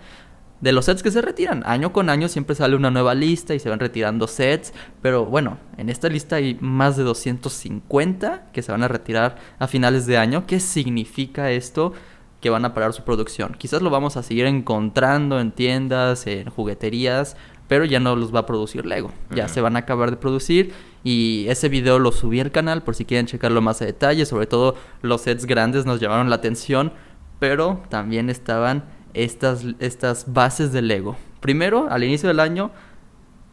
de 0.61 0.71
los 0.71 0.85
sets 0.85 1.03
que 1.03 1.11
se 1.11 1.21
retiran. 1.21 1.61
Año 1.67 1.93
con 1.93 2.09
año 2.09 2.27
siempre 2.27 2.55
sale 2.55 2.75
una 2.75 2.89
nueva 2.89 3.13
lista 3.13 3.53
y 3.53 3.59
se 3.59 3.69
van 3.69 3.79
retirando 3.79 4.27
sets. 4.27 4.73
Pero 5.03 5.25
bueno, 5.25 5.59
en 5.77 5.89
esta 5.89 6.09
lista 6.09 6.37
hay 6.37 6.57
más 6.61 6.97
de 6.97 7.03
250 7.03 8.47
que 8.51 8.63
se 8.63 8.71
van 8.71 8.81
a 8.81 8.87
retirar 8.87 9.37
a 9.59 9.67
finales 9.67 10.07
de 10.07 10.17
año. 10.17 10.47
¿Qué 10.47 10.59
significa 10.59 11.51
esto? 11.51 11.93
Que 12.45 12.51
van 12.51 12.63
a 12.63 12.75
parar 12.75 12.93
su 12.93 13.01
producción. 13.01 13.55
Quizás 13.57 13.81
lo 13.81 13.89
vamos 13.89 14.17
a 14.17 14.21
seguir 14.21 14.45
encontrando 14.45 15.39
en 15.39 15.51
tiendas, 15.51 16.27
en 16.27 16.47
jugueterías, 16.51 17.37
pero 17.67 17.85
ya 17.85 17.99
no 17.99 18.15
los 18.15 18.35
va 18.35 18.41
a 18.41 18.45
producir 18.45 18.85
Lego. 18.85 19.09
Ya 19.31 19.47
se 19.47 19.61
van 19.61 19.75
a 19.75 19.79
acabar 19.79 20.11
de 20.11 20.17
producir 20.17 20.71
y 21.03 21.47
ese 21.49 21.69
video 21.69 21.97
lo 21.97 22.11
subí 22.11 22.39
al 22.39 22.51
canal 22.51 22.83
por 22.83 22.93
si 22.93 23.03
quieren 23.03 23.25
checarlo 23.25 23.63
más 23.63 23.81
a 23.81 23.85
detalle. 23.85 24.27
Sobre 24.27 24.45
todo 24.45 24.75
los 25.01 25.21
sets 25.21 25.47
grandes 25.47 25.87
nos 25.87 25.99
llamaron 25.99 26.29
la 26.29 26.35
atención, 26.35 26.93
pero 27.39 27.81
también 27.89 28.29
estaban 28.29 28.83
estas, 29.15 29.65
estas 29.79 30.31
bases 30.31 30.71
de 30.71 30.83
Lego. 30.83 31.17
Primero, 31.39 31.87
al 31.89 32.03
inicio 32.03 32.27
del 32.27 32.41
año, 32.41 32.69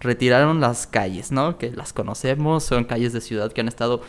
retiraron 0.00 0.60
las 0.60 0.86
calles, 0.86 1.32
¿no? 1.32 1.56
Que 1.56 1.70
las 1.70 1.94
conocemos, 1.94 2.62
son 2.62 2.84
calles 2.84 3.14
de 3.14 3.22
ciudad 3.22 3.52
que 3.52 3.62
han 3.62 3.68
estado 3.68 4.02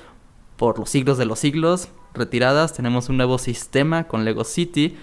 por 0.58 0.78
los 0.78 0.90
siglos 0.90 1.18
de 1.18 1.24
los 1.24 1.40
siglos 1.40 1.88
retiradas. 2.14 2.74
Tenemos 2.74 3.10
un 3.10 3.18
nuevo 3.18 3.38
sistema 3.38 4.08
con 4.08 4.26
Lego 4.26 4.44
City, 4.44 4.98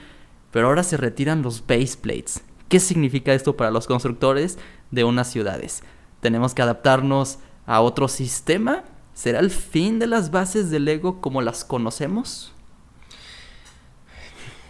pero 0.50 0.68
ahora 0.68 0.82
se 0.82 0.96
retiran 0.96 1.42
los 1.42 1.66
base 1.66 1.96
plates. 2.00 2.42
¿Qué 2.68 2.80
significa 2.80 3.34
esto 3.34 3.56
para 3.56 3.70
los 3.70 3.86
constructores? 3.86 4.58
de 4.90 5.04
unas 5.04 5.30
ciudades. 5.30 5.82
Tenemos 6.20 6.54
que 6.54 6.62
adaptarnos 6.62 7.38
a 7.66 7.80
otro 7.80 8.08
sistema. 8.08 8.84
¿Será 9.14 9.40
el 9.40 9.50
fin 9.50 9.98
de 9.98 10.06
las 10.06 10.30
bases 10.30 10.70
del 10.70 10.84
Lego 10.84 11.20
como 11.20 11.42
las 11.42 11.64
conocemos? 11.64 12.52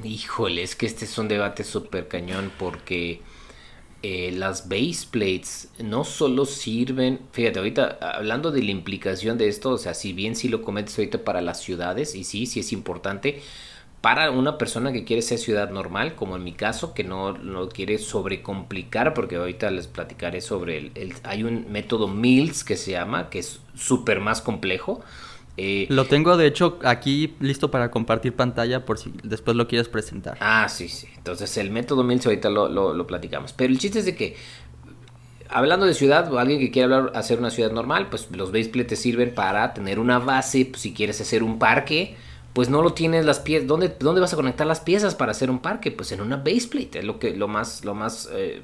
Híjole, 0.02 0.62
es 0.62 0.76
que 0.76 0.86
este 0.86 1.04
es 1.04 1.18
un 1.18 1.28
debate 1.28 1.62
súper 1.62 2.08
cañón 2.08 2.50
porque 2.58 3.22
eh, 4.02 4.32
las 4.32 4.68
base 4.68 5.06
plates 5.10 5.68
no 5.78 6.04
solo 6.04 6.46
sirven, 6.46 7.20
fíjate, 7.32 7.58
ahorita 7.58 7.98
hablando 8.00 8.50
de 8.50 8.62
la 8.62 8.70
implicación 8.70 9.36
de 9.36 9.48
esto, 9.48 9.70
o 9.70 9.78
sea, 9.78 9.94
si 9.94 10.12
bien 10.12 10.36
sí 10.36 10.48
lo 10.48 10.62
cometes 10.62 10.98
ahorita 10.98 11.24
para 11.24 11.40
las 11.42 11.60
ciudades, 11.60 12.14
y 12.14 12.24
sí, 12.24 12.46
sí 12.46 12.60
es 12.60 12.72
importante, 12.72 13.42
para 14.00 14.30
una 14.30 14.56
persona 14.56 14.92
que 14.92 15.04
quiere 15.04 15.20
ser 15.20 15.38
ciudad 15.38 15.70
normal, 15.70 16.14
como 16.14 16.36
en 16.36 16.44
mi 16.44 16.52
caso, 16.52 16.94
que 16.94 17.04
no, 17.04 17.34
no 17.34 17.68
quiere 17.68 17.98
sobrecomplicar, 17.98 19.12
porque 19.12 19.36
ahorita 19.36 19.70
les 19.70 19.86
platicaré 19.86 20.40
sobre 20.40 20.78
el, 20.78 21.14
Hay 21.24 21.42
un 21.42 21.70
método 21.70 22.08
Mills 22.08 22.64
que 22.64 22.76
se 22.76 22.92
llama, 22.92 23.28
que 23.28 23.40
es 23.40 23.60
súper 23.74 24.20
más 24.20 24.40
complejo. 24.40 25.02
Eh, 25.62 25.86
lo 25.90 26.06
tengo 26.06 26.38
de 26.38 26.46
hecho 26.46 26.78
aquí 26.84 27.34
listo 27.38 27.70
para 27.70 27.90
compartir 27.90 28.34
pantalla 28.34 28.86
por 28.86 28.98
si 28.98 29.12
después 29.22 29.58
lo 29.58 29.68
quieres 29.68 29.90
presentar. 29.90 30.38
Ah, 30.40 30.66
sí, 30.70 30.88
sí. 30.88 31.06
Entonces 31.18 31.54
el 31.58 31.70
método 31.70 32.02
Mills 32.02 32.24
ahorita 32.24 32.48
lo, 32.48 32.70
lo, 32.70 33.06
platicamos. 33.06 33.52
Pero 33.52 33.70
el 33.70 33.78
chiste 33.78 33.98
es 33.98 34.06
de 34.06 34.16
que 34.16 34.36
hablando 35.50 35.84
de 35.84 35.92
ciudad, 35.92 36.32
o 36.32 36.38
alguien 36.38 36.60
que 36.60 36.70
quiere 36.70 36.94
hablar, 36.94 37.12
hacer 37.14 37.38
una 37.38 37.50
ciudad 37.50 37.72
normal, 37.72 38.08
pues 38.08 38.28
los 38.34 38.52
baseplates 38.52 38.88
te 38.88 38.96
sirven 38.96 39.34
para 39.34 39.74
tener 39.74 39.98
una 39.98 40.18
base, 40.18 40.64
pues, 40.64 40.80
si 40.80 40.94
quieres 40.94 41.20
hacer 41.20 41.42
un 41.42 41.58
parque, 41.58 42.16
pues 42.54 42.70
no 42.70 42.80
lo 42.80 42.94
tienes 42.94 43.26
las 43.26 43.40
piezas. 43.40 43.68
¿Dónde, 43.68 43.94
¿Dónde 44.00 44.22
vas 44.22 44.32
a 44.32 44.36
conectar 44.36 44.66
las 44.66 44.80
piezas 44.80 45.14
para 45.14 45.32
hacer 45.32 45.50
un 45.50 45.58
parque? 45.58 45.90
Pues 45.90 46.10
en 46.12 46.22
una 46.22 46.38
baseplate, 46.38 47.00
es 47.00 47.04
lo, 47.04 47.18
que, 47.18 47.36
lo 47.36 47.48
más, 47.48 47.84
lo 47.84 47.94
más 47.94 48.30
eh, 48.32 48.62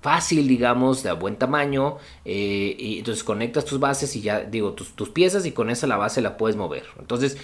fácil, 0.00 0.48
digamos, 0.48 1.02
de 1.02 1.12
buen 1.12 1.36
tamaño. 1.36 1.98
Eh, 2.24 2.76
y 2.78 2.98
entonces 2.98 3.24
conectas 3.24 3.64
tus 3.64 3.80
bases 3.80 4.14
y 4.16 4.22
ya, 4.22 4.40
digo, 4.40 4.72
tus, 4.72 4.92
tus 4.92 5.10
piezas 5.10 5.46
y 5.46 5.52
con 5.52 5.70
esa 5.70 5.86
la 5.86 5.96
base 5.96 6.20
la 6.20 6.36
puedes 6.36 6.56
mover. 6.56 6.84
Entonces, 6.98 7.36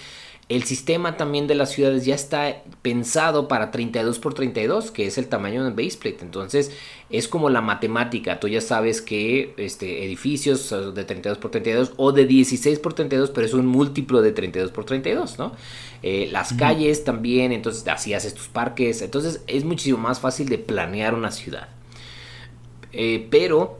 el 0.47 0.63
sistema 0.63 1.17
también 1.17 1.47
de 1.47 1.55
las 1.55 1.71
ciudades 1.71 2.05
ya 2.05 2.13
está 2.13 2.61
pensado 2.83 3.47
para 3.47 3.71
32 3.71 4.19
por 4.19 4.35
32, 4.35 4.91
que 4.91 5.07
es 5.07 5.17
el 5.17 5.27
tamaño 5.27 5.63
de 5.63 5.71
baseplate. 5.71 6.19
Entonces, 6.21 6.71
es 7.09 7.27
como 7.27 7.49
la 7.49 7.61
matemática. 7.61 8.39
Tú 8.39 8.47
ya 8.47 8.61
sabes 8.61 9.01
que 9.01 9.55
este, 9.57 10.05
edificios 10.05 10.69
de 10.93 11.03
32 11.03 11.39
por 11.39 11.49
32 11.49 11.93
o 11.97 12.11
de 12.11 12.25
16 12.25 12.77
por 12.77 12.93
32, 12.93 13.31
pero 13.31 13.47
es 13.47 13.55
un 13.55 13.65
múltiplo 13.65 14.21
de 14.21 14.33
32 14.33 14.71
por 14.71 14.85
32, 14.85 15.39
¿no? 15.39 15.53
Eh, 16.03 16.29
las 16.31 16.53
calles 16.53 17.03
también, 17.03 17.51
entonces 17.51 17.87
así 17.87 18.13
haces 18.13 18.35
tus 18.35 18.47
parques. 18.47 19.01
Entonces, 19.01 19.41
es 19.47 19.63
muchísimo 19.63 19.97
más 19.97 20.19
fácil 20.19 20.47
de 20.47 20.59
planear 20.59 21.15
una 21.15 21.31
ciudad. 21.31 21.69
Eh, 22.97 23.27
pero 23.29 23.79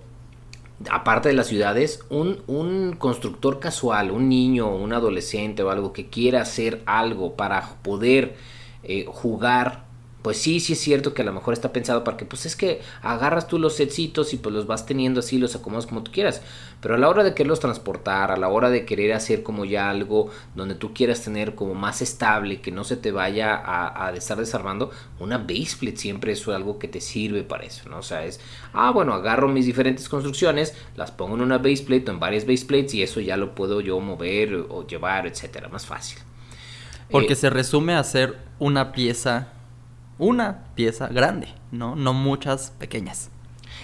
aparte 0.90 1.30
de 1.30 1.36
las 1.36 1.48
ciudades, 1.48 2.02
un, 2.10 2.96
constructor 3.00 3.60
casual, 3.60 4.12
un 4.12 4.28
niño, 4.28 4.76
un 4.76 4.94
adolescente 4.94 5.64
o 5.64 5.70
algo 5.70 5.94
que 5.94 6.08
quiera 6.08 6.42
hacer 6.42 6.82
algo 6.86 7.36
para 7.36 7.78
poder 7.82 8.36
eh, 8.84 9.06
jugar 9.08 9.85
pues 10.26 10.40
sí, 10.40 10.60
sí 10.60 10.74
es 10.74 10.80
cierto 10.80 11.14
que 11.14 11.22
a 11.22 11.26
lo 11.26 11.34
mejor 11.34 11.54
está 11.54 11.72
pensado 11.72 12.04
para 12.04 12.18
que, 12.18 12.26
pues 12.26 12.48
es 12.48 12.56
que 12.56 12.82
agarras 13.04 13.48
tú 13.48 13.60
los 13.60 13.76
setsitos 13.76 14.34
y 14.34 14.38
pues 14.38 14.56
los 14.56 14.66
vas 14.66 14.88
teniendo 14.88 15.20
así, 15.20 15.38
los 15.38 15.56
acomodas 15.56 15.86
como 15.86 16.02
tú 16.02 16.12
quieras. 16.12 16.42
Pero 16.82 16.96
a 16.96 16.98
la 16.98 17.10
hora 17.10 17.24
de 17.24 17.36
quererlos 17.36 17.60
transportar, 17.60 18.32
a 18.32 18.36
la 18.36 18.48
hora 18.48 18.72
de 18.72 18.86
querer 18.86 19.14
hacer 19.14 19.44
como 19.44 19.66
ya 19.66 19.88
algo 19.88 20.32
donde 20.56 20.74
tú 20.74 20.96
quieras 20.96 21.22
tener 21.22 21.54
como 21.54 21.76
más 21.76 22.02
estable, 22.02 22.60
que 22.60 22.72
no 22.72 22.84
se 22.84 22.98
te 22.98 23.12
vaya 23.12 23.54
a, 23.54 24.12
estar 24.16 24.40
desarmando, 24.40 24.90
una 25.20 25.38
basesplit 25.38 25.96
siempre 25.96 26.32
es 26.32 26.48
algo 26.48 26.80
que 26.80 26.88
te 26.88 27.02
sirve 27.02 27.44
para 27.44 27.64
eso, 27.64 27.88
¿no? 27.88 28.00
O 28.00 28.02
sea, 28.02 28.26
es, 28.26 28.40
ah, 28.74 28.90
bueno, 28.90 29.14
agarro 29.14 29.48
mis 29.48 29.68
diferentes 29.68 30.10
construcciones, 30.10 30.74
las 30.96 31.12
pongo 31.12 31.36
en 31.36 31.42
una 31.42 31.60
baseplate 31.60 32.10
o 32.10 32.14
en 32.14 32.20
varias 32.20 32.48
baseplates 32.48 32.96
y 32.96 33.04
eso 33.04 33.20
ya 33.20 33.38
lo 33.38 33.54
puedo 33.54 33.80
yo 33.80 34.00
mover 34.00 34.56
o 34.70 34.88
llevar, 34.88 35.28
etcétera, 35.28 35.70
más 35.70 35.86
fácil. 35.86 36.18
Porque 37.12 37.34
eh, 37.34 37.36
se 37.36 37.52
resume 37.52 37.94
a 37.94 38.00
hacer 38.00 38.40
una 38.58 38.92
pieza 38.92 39.50
una 40.18 40.66
pieza 40.76 41.08
grande, 41.08 41.48
¿no? 41.72 41.96
No 41.96 42.14
muchas 42.14 42.72
pequeñas. 42.72 43.30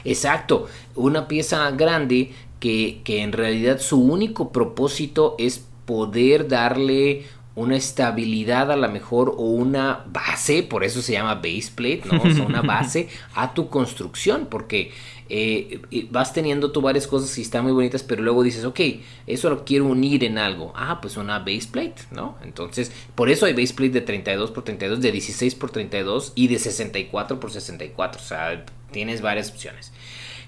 Exacto, 0.04 0.68
una 0.96 1.28
pieza 1.28 1.70
grande 1.72 2.34
que, 2.60 3.02
que 3.04 3.22
en 3.22 3.34
realidad 3.34 3.80
su 3.80 4.02
único 4.02 4.52
propósito 4.52 5.36
es 5.38 5.66
poder 5.86 6.48
darle 6.48 7.26
una 7.56 7.76
estabilidad 7.76 8.72
a 8.72 8.78
la 8.78 8.88
mejor 8.88 9.30
o 9.38 9.44
una 9.44 10.06
base, 10.08 10.64
por 10.64 10.84
eso 10.84 11.02
se 11.02 11.14
llama 11.14 11.36
base 11.36 11.72
plate, 11.76 12.04
¿no? 12.06 12.22
O 12.22 12.30
sea, 12.32 12.46
una 12.46 12.62
base 12.62 13.10
a 13.36 13.54
tu 13.54 13.70
construcción, 13.70 14.48
porque 14.50 14.92
eh, 15.34 16.08
vas 16.10 16.34
teniendo 16.34 16.74
tú 16.74 16.82
varias 16.82 17.08
cosas 17.08 17.38
y 17.38 17.42
están 17.42 17.64
muy 17.64 17.72
bonitas, 17.72 18.04
pero 18.04 18.22
luego 18.22 18.44
dices, 18.44 18.66
ok, 18.66 18.82
eso 19.28 19.50
lo 19.50 19.64
quiero 19.64 19.86
unir 19.86 20.26
en 20.26 20.38
algo. 20.38 20.74
Ah, 20.76 21.00
pues 21.02 21.16
una 21.16 21.40
base 21.40 21.70
plate, 21.72 22.02
¿no? 22.12 22.38
Entonces, 22.44 22.92
por 23.16 23.30
eso 23.30 23.46
hay 23.46 23.54
base 23.54 23.74
plate 23.74 23.94
de 23.94 24.02
32 24.02 24.52
por 24.52 24.66
32, 24.66 25.00
de 25.00 25.10
16 25.10 25.56
por 25.56 25.72
32 25.72 26.34
y 26.36 26.50
de 26.50 26.60
64 26.60 27.40
por 27.40 27.50
64. 27.50 28.22
O 28.22 28.26
sea, 28.26 28.66
tienes 28.92 29.22
varias 29.22 29.52
opciones. 29.52 29.94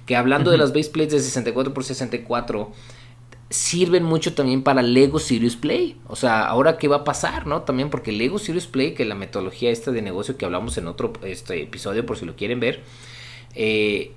Que 0.05 0.17
hablando 0.17 0.51
de 0.51 0.57
las 0.57 0.73
base 0.73 0.89
plates 0.89 1.13
de 1.13 1.19
64 1.21 1.73
por 1.73 1.85
64 1.85 2.73
sirven 3.49 4.03
mucho 4.03 4.33
también 4.33 4.63
para 4.63 4.81
Lego 4.81 5.17
Serious 5.17 5.55
Play. 5.55 5.95
O 6.07 6.17
sea, 6.17 6.45
ahora 6.45 6.77
qué 6.77 6.89
va 6.89 6.97
a 6.97 7.03
pasar, 7.05 7.47
¿no? 7.47 7.61
También 7.61 7.89
porque 7.89 8.11
Lego 8.11 8.37
Serious 8.37 8.67
Play, 8.67 8.95
que 8.95 9.05
la 9.05 9.15
metodología 9.15 9.71
esta 9.71 9.91
de 9.91 10.01
negocio 10.01 10.35
que 10.35 10.43
hablamos 10.43 10.77
en 10.77 10.87
otro 10.87 11.13
este 11.23 11.63
episodio, 11.63 12.05
por 12.05 12.17
si 12.17 12.25
lo 12.25 12.35
quieren 12.35 12.59
ver, 12.59 12.83
eh, 13.55 14.11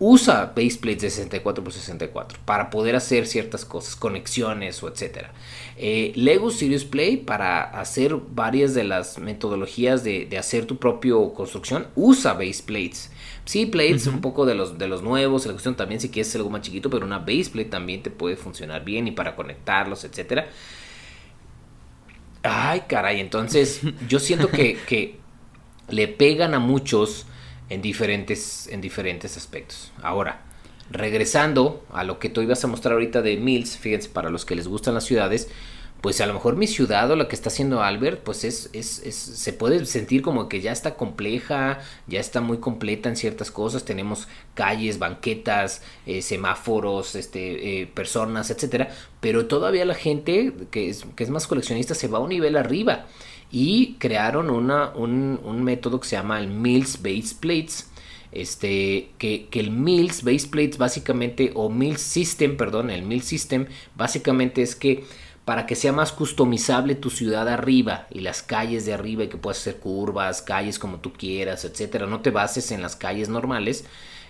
usa 0.00 0.52
baseplates 0.54 1.02
de 1.02 1.10
64 1.10 1.64
x 1.64 1.74
64 1.74 2.38
para 2.44 2.70
poder 2.70 2.94
hacer 2.94 3.26
ciertas 3.26 3.64
cosas, 3.64 3.96
conexiones 3.96 4.82
o 4.82 4.88
etcétera. 4.88 5.32
Eh, 5.76 6.12
Lego 6.14 6.50
Serious 6.50 6.84
Play 6.84 7.16
para 7.16 7.62
hacer 7.62 8.14
varias 8.14 8.74
de 8.74 8.84
las 8.84 9.18
metodologías 9.18 10.04
de, 10.04 10.28
hacer 10.38 10.66
tu 10.66 10.78
propio 10.78 11.34
construcción 11.34 11.88
usa 11.96 12.34
baseplates. 12.34 13.10
Sí, 13.44 13.66
plates 13.66 14.06
un 14.06 14.20
poco 14.20 14.46
de 14.46 14.54
los, 14.54 14.78
de 14.78 14.86
los 14.86 15.02
nuevos, 15.02 15.46
la 15.46 15.52
cuestión 15.52 15.74
también 15.74 16.00
si 16.00 16.10
quieres 16.10 16.34
algo 16.36 16.50
más 16.50 16.60
chiquito, 16.60 16.90
pero 16.90 17.04
una 17.04 17.18
baseplate 17.18 17.70
también 17.70 18.02
te 18.02 18.10
puede 18.10 18.36
funcionar 18.36 18.84
bien 18.84 19.08
y 19.08 19.12
para 19.12 19.34
conectarlos, 19.34 20.04
etcétera. 20.04 20.48
Ay, 22.42 22.82
caray, 22.86 23.20
entonces 23.20 23.80
yo 24.08 24.20
siento 24.20 24.48
que, 24.48 24.78
que 24.86 25.18
le 25.88 26.06
pegan 26.06 26.54
a 26.54 26.60
muchos 26.60 27.26
en 27.68 27.82
diferentes, 27.82 28.66
en 28.68 28.80
diferentes 28.80 29.36
aspectos. 29.36 29.92
Ahora, 30.02 30.42
regresando 30.90 31.84
a 31.92 32.04
lo 32.04 32.18
que 32.18 32.28
tú 32.28 32.40
ibas 32.40 32.64
a 32.64 32.66
mostrar 32.66 32.94
ahorita 32.94 33.22
de 33.22 33.36
Mills, 33.36 33.76
fíjense, 33.76 34.08
para 34.08 34.30
los 34.30 34.44
que 34.44 34.56
les 34.56 34.68
gustan 34.68 34.94
las 34.94 35.04
ciudades, 35.04 35.48
pues 36.00 36.20
a 36.20 36.26
lo 36.26 36.34
mejor 36.34 36.54
mi 36.54 36.68
ciudad 36.68 37.10
o 37.10 37.16
lo 37.16 37.26
que 37.26 37.34
está 37.34 37.48
haciendo 37.48 37.82
Albert, 37.82 38.22
pues 38.22 38.44
es, 38.44 38.70
es, 38.72 38.86
se 38.86 39.52
puede 39.52 39.84
sentir 39.84 40.22
como 40.22 40.48
que 40.48 40.60
ya 40.60 40.70
está 40.70 40.94
compleja, 40.94 41.80
ya 42.06 42.20
está 42.20 42.40
muy 42.40 42.58
completa 42.58 43.08
en 43.08 43.16
ciertas 43.16 43.50
cosas. 43.50 43.84
Tenemos 43.84 44.28
calles, 44.54 45.00
banquetas, 45.00 45.82
eh, 46.06 46.22
semáforos, 46.22 47.16
este, 47.16 47.82
eh, 47.82 47.86
personas, 47.88 48.50
etcétera. 48.50 48.90
Pero 49.20 49.46
todavía 49.46 49.84
la 49.84 49.94
gente 49.94 50.52
que 50.70 50.88
es, 50.88 51.04
que 51.16 51.24
es 51.24 51.30
más 51.30 51.48
coleccionista 51.48 51.96
se 51.96 52.06
va 52.06 52.18
a 52.18 52.20
un 52.20 52.28
nivel 52.28 52.56
arriba 52.56 53.06
y 53.50 53.94
crearon 53.94 54.50
una, 54.50 54.90
un, 54.90 55.62
método 55.62 56.00
que 56.00 56.08
se 56.08 56.16
llama 56.16 56.38
el 56.38 56.48
Mills 56.48 57.02
Base 57.02 57.34
Plates. 57.38 57.90
Este, 58.30 59.10
que, 59.16 59.46
que 59.50 59.58
el 59.58 59.70
Mills 59.70 60.22
Base 60.22 60.48
Plates 60.48 60.76
básicamente, 60.76 61.52
o 61.54 61.70
Mills 61.70 62.02
System, 62.02 62.58
perdón, 62.58 62.90
el 62.90 63.02
Mills 63.02 63.24
System 63.24 63.66
básicamente 63.96 64.60
es 64.60 64.76
que 64.76 65.04
para 65.48 65.64
que 65.64 65.76
sea 65.76 65.92
más 65.92 66.12
customizable 66.12 66.94
tu 66.94 67.08
ciudad 67.08 67.48
arriba 67.48 68.06
y 68.10 68.20
las 68.20 68.42
calles 68.42 68.84
de 68.84 68.92
arriba 68.92 69.24
y 69.24 69.28
que 69.28 69.38
puedas 69.38 69.58
hacer 69.58 69.78
curvas, 69.78 70.42
calles 70.42 70.78
como 70.78 71.00
tú 71.00 71.14
quieras, 71.14 71.64
etcétera. 71.64 72.06
No 72.06 72.20
te 72.20 72.30
bases 72.30 72.70
en 72.70 72.82
las 72.82 72.96
calles 72.96 73.30
normales. 73.30 73.86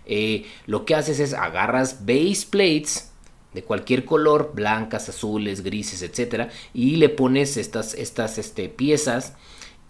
Eh, 0.07 0.47
lo 0.67 0.85
que 0.85 0.95
haces 0.95 1.19
es 1.19 1.35
agarras 1.35 2.07
base 2.07 2.47
plates 2.49 3.08
de 3.55 3.63
cualquier 3.63 4.05
color, 4.05 4.53
blancas, 4.55 5.09
azules, 5.09 5.63
grises, 5.63 6.03
etcétera, 6.03 6.51
y 6.75 6.97
le 6.97 7.09
pones 7.09 7.57
estas, 7.57 7.95
estas 7.95 8.39
este, 8.39 8.69
piezas 8.69 9.35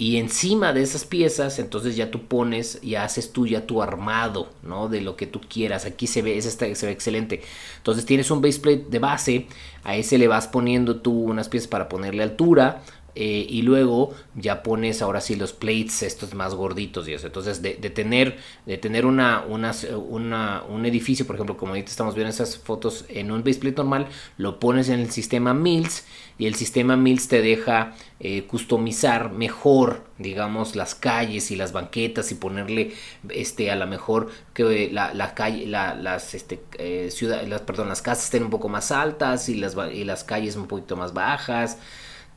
y 0.00 0.18
encima 0.18 0.72
de 0.72 0.82
esas 0.82 1.04
piezas 1.04 1.58
entonces 1.58 1.96
ya 1.96 2.12
tú 2.12 2.22
pones 2.28 2.78
y 2.82 2.94
haces 2.94 3.32
tú 3.32 3.48
ya 3.48 3.66
tu 3.66 3.82
armado 3.82 4.48
no 4.62 4.88
de 4.88 5.00
lo 5.00 5.16
que 5.16 5.26
tú 5.26 5.40
quieras. 5.40 5.86
Aquí 5.86 6.06
se 6.06 6.22
ve 6.22 6.38
ese 6.38 6.52
se 6.52 6.86
ve 6.86 6.92
excelente. 6.92 7.42
Entonces 7.78 8.06
tienes 8.06 8.30
un 8.30 8.40
base 8.40 8.60
plate 8.60 8.86
de 8.88 8.98
base 9.00 9.46
a 9.82 9.96
ese 9.96 10.16
le 10.16 10.28
vas 10.28 10.46
poniendo 10.46 11.00
tú 11.00 11.12
unas 11.12 11.48
piezas 11.48 11.66
para 11.66 11.88
ponerle 11.88 12.22
altura 12.22 12.82
eh, 13.14 13.46
y 13.48 13.62
luego 13.62 14.14
ya 14.36 14.62
pones 14.62 15.02
ahora 15.02 15.20
sí 15.20 15.34
los 15.34 15.52
plates 15.52 16.02
estos 16.02 16.34
más 16.34 16.54
gorditos 16.54 17.08
y 17.08 17.14
eso. 17.14 17.26
Entonces 17.26 17.62
de, 17.62 17.74
tener, 17.74 18.38
de 18.66 18.78
tener 18.78 19.06
una, 19.06 19.44
una, 19.44 20.62
un 20.68 20.86
edificio, 20.86 21.26
por 21.26 21.36
ejemplo, 21.36 21.56
como 21.56 21.72
ahorita 21.72 21.90
estamos 21.90 22.14
viendo 22.14 22.30
esas 22.30 22.58
fotos 22.58 23.04
en 23.08 23.32
un 23.32 23.42
base 23.42 23.58
plate 23.58 23.76
normal, 23.76 24.08
lo 24.36 24.60
pones 24.60 24.88
en 24.88 25.00
el 25.00 25.10
sistema 25.10 25.54
Mills 25.54 26.04
y 26.38 26.46
el 26.46 26.54
sistema 26.54 26.96
Mills 26.96 27.26
te 27.26 27.42
deja 27.42 27.94
eh, 28.20 28.46
customizar 28.46 29.32
mejor, 29.32 30.04
digamos, 30.18 30.76
las 30.76 30.94
calles 30.94 31.50
y 31.50 31.56
las 31.56 31.72
banquetas 31.72 32.30
y 32.30 32.36
ponerle, 32.36 32.92
este, 33.30 33.72
a 33.72 33.76
lo 33.76 33.86
mejor 33.88 34.30
que 34.54 34.90
la, 34.92 35.34
calle, 35.34 35.66
las, 35.66 36.34
este, 36.34 36.60
eh, 36.78 37.10
las, 37.48 37.62
perdón, 37.62 37.88
las 37.88 38.02
casas 38.02 38.26
estén 38.26 38.44
un 38.44 38.50
poco 38.50 38.68
más 38.68 38.92
altas 38.92 39.48
y 39.48 39.56
las, 39.56 39.76
y 39.92 40.04
las 40.04 40.22
calles 40.22 40.54
un 40.54 40.68
poquito 40.68 40.96
más 40.96 41.12
bajas. 41.12 41.78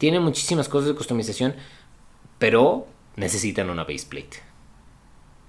Tiene 0.01 0.19
muchísimas 0.19 0.67
cosas 0.67 0.87
de 0.87 0.95
customización, 0.95 1.53
pero 2.39 2.87
necesitan 3.17 3.69
una 3.69 3.83
baseplate. 3.83 4.37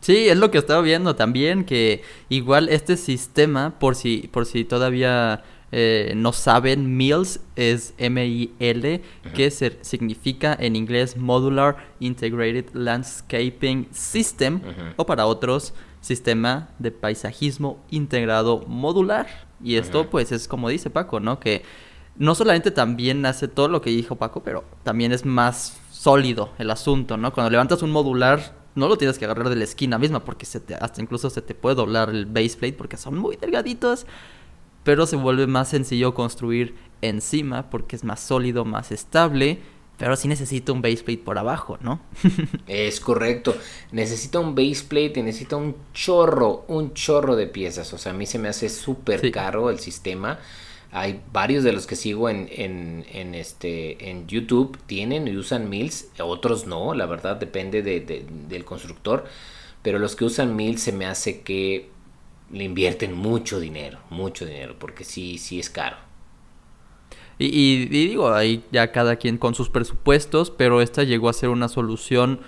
Sí, 0.00 0.28
es 0.28 0.36
lo 0.36 0.50
que 0.50 0.58
estaba 0.58 0.82
viendo 0.82 1.16
también, 1.16 1.64
que 1.64 2.02
igual 2.28 2.68
este 2.68 2.98
sistema, 2.98 3.78
por 3.78 3.94
si, 3.94 4.28
por 4.30 4.44
si 4.44 4.66
todavía 4.66 5.42
eh, 5.70 6.12
no 6.16 6.34
saben, 6.34 6.98
MILS 6.98 7.40
es 7.56 7.94
M-I-L, 7.96 9.00
que 9.34 9.50
significa 9.50 10.54
en 10.60 10.76
inglés 10.76 11.16
Modular 11.16 11.88
Integrated 11.98 12.74
Landscaping 12.74 13.88
System, 13.90 14.60
o 14.96 15.06
para 15.06 15.24
otros, 15.24 15.72
Sistema 16.02 16.68
de 16.78 16.90
Paisajismo 16.90 17.82
Integrado 17.88 18.66
Modular. 18.66 19.28
Y 19.64 19.76
esto, 19.76 20.10
pues, 20.10 20.30
es 20.30 20.46
como 20.46 20.68
dice 20.68 20.90
Paco, 20.90 21.20
¿no? 21.20 21.40
Que 21.40 21.62
no 22.16 22.34
solamente 22.34 22.70
también 22.70 23.24
hace 23.26 23.48
todo 23.48 23.68
lo 23.68 23.80
que 23.80 23.90
dijo 23.90 24.16
Paco, 24.16 24.42
pero 24.42 24.64
también 24.82 25.12
es 25.12 25.24
más 25.24 25.80
sólido 25.90 26.50
el 26.58 26.70
asunto, 26.70 27.16
¿no? 27.16 27.32
Cuando 27.32 27.50
levantas 27.50 27.82
un 27.82 27.90
modular, 27.90 28.56
no 28.74 28.88
lo 28.88 28.96
tienes 28.96 29.18
que 29.18 29.24
agarrar 29.24 29.48
de 29.48 29.56
la 29.56 29.64
esquina 29.64 29.98
misma, 29.98 30.24
porque 30.24 30.46
se 30.46 30.60
te, 30.60 30.74
hasta 30.74 31.00
incluso 31.00 31.30
se 31.30 31.42
te 31.42 31.54
puede 31.54 31.76
doblar 31.76 32.10
el 32.10 32.26
base 32.26 32.56
plate, 32.56 32.74
porque 32.74 32.96
son 32.96 33.16
muy 33.16 33.36
delgaditos, 33.36 34.06
pero 34.84 35.06
se 35.06 35.16
vuelve 35.16 35.46
más 35.46 35.68
sencillo 35.68 36.14
construir 36.14 36.74
encima, 37.02 37.70
porque 37.70 37.96
es 37.96 38.04
más 38.04 38.20
sólido, 38.20 38.64
más 38.64 38.92
estable. 38.92 39.60
Pero 39.98 40.16
sí 40.16 40.26
necesita 40.26 40.72
un 40.72 40.82
base 40.82 41.04
plate 41.04 41.22
por 41.22 41.38
abajo, 41.38 41.78
¿no? 41.80 42.00
es 42.66 42.98
correcto. 42.98 43.54
Necesita 43.92 44.40
un 44.40 44.54
base 44.54 44.84
plate 44.88 45.20
y 45.20 45.22
necesita 45.22 45.54
un 45.56 45.76
chorro, 45.92 46.64
un 46.66 46.94
chorro 46.94 47.36
de 47.36 47.46
piezas. 47.46 47.92
O 47.92 47.98
sea, 47.98 48.10
a 48.10 48.14
mí 48.14 48.26
se 48.26 48.38
me 48.40 48.48
hace 48.48 48.68
súper 48.68 49.30
caro 49.30 49.70
el 49.70 49.78
sistema. 49.78 50.40
Hay 50.92 51.22
varios 51.32 51.64
de 51.64 51.72
los 51.72 51.86
que 51.86 51.96
sigo 51.96 52.28
en, 52.28 52.48
en, 52.50 53.34
este, 53.34 54.10
en 54.10 54.26
YouTube 54.26 54.78
tienen 54.86 55.26
y 55.26 55.36
usan 55.36 55.70
Mills, 55.70 56.10
otros 56.22 56.66
no, 56.66 56.92
la 56.92 57.06
verdad 57.06 57.36
depende 57.36 57.82
de, 57.82 58.26
del 58.48 58.64
constructor, 58.66 59.24
pero 59.82 59.98
los 59.98 60.14
que 60.14 60.26
usan 60.26 60.54
Mills 60.54 60.82
se 60.82 60.92
me 60.92 61.06
hace 61.06 61.40
que 61.40 61.88
le 62.50 62.64
invierten 62.64 63.14
mucho 63.14 63.58
dinero, 63.58 64.00
mucho 64.10 64.44
dinero, 64.44 64.76
porque 64.78 65.04
sí, 65.04 65.38
sí 65.38 65.58
es 65.58 65.70
caro. 65.70 65.96
Y, 67.38 67.46
y, 67.46 67.86
digo, 67.86 68.30
ahí 68.32 68.62
ya 68.70 68.92
cada 68.92 69.16
quien 69.16 69.38
con 69.38 69.54
sus 69.54 69.70
presupuestos, 69.70 70.50
pero 70.50 70.82
esta 70.82 71.04
llegó 71.04 71.30
a 71.30 71.32
ser 71.32 71.48
una 71.48 71.68
solución 71.68 72.40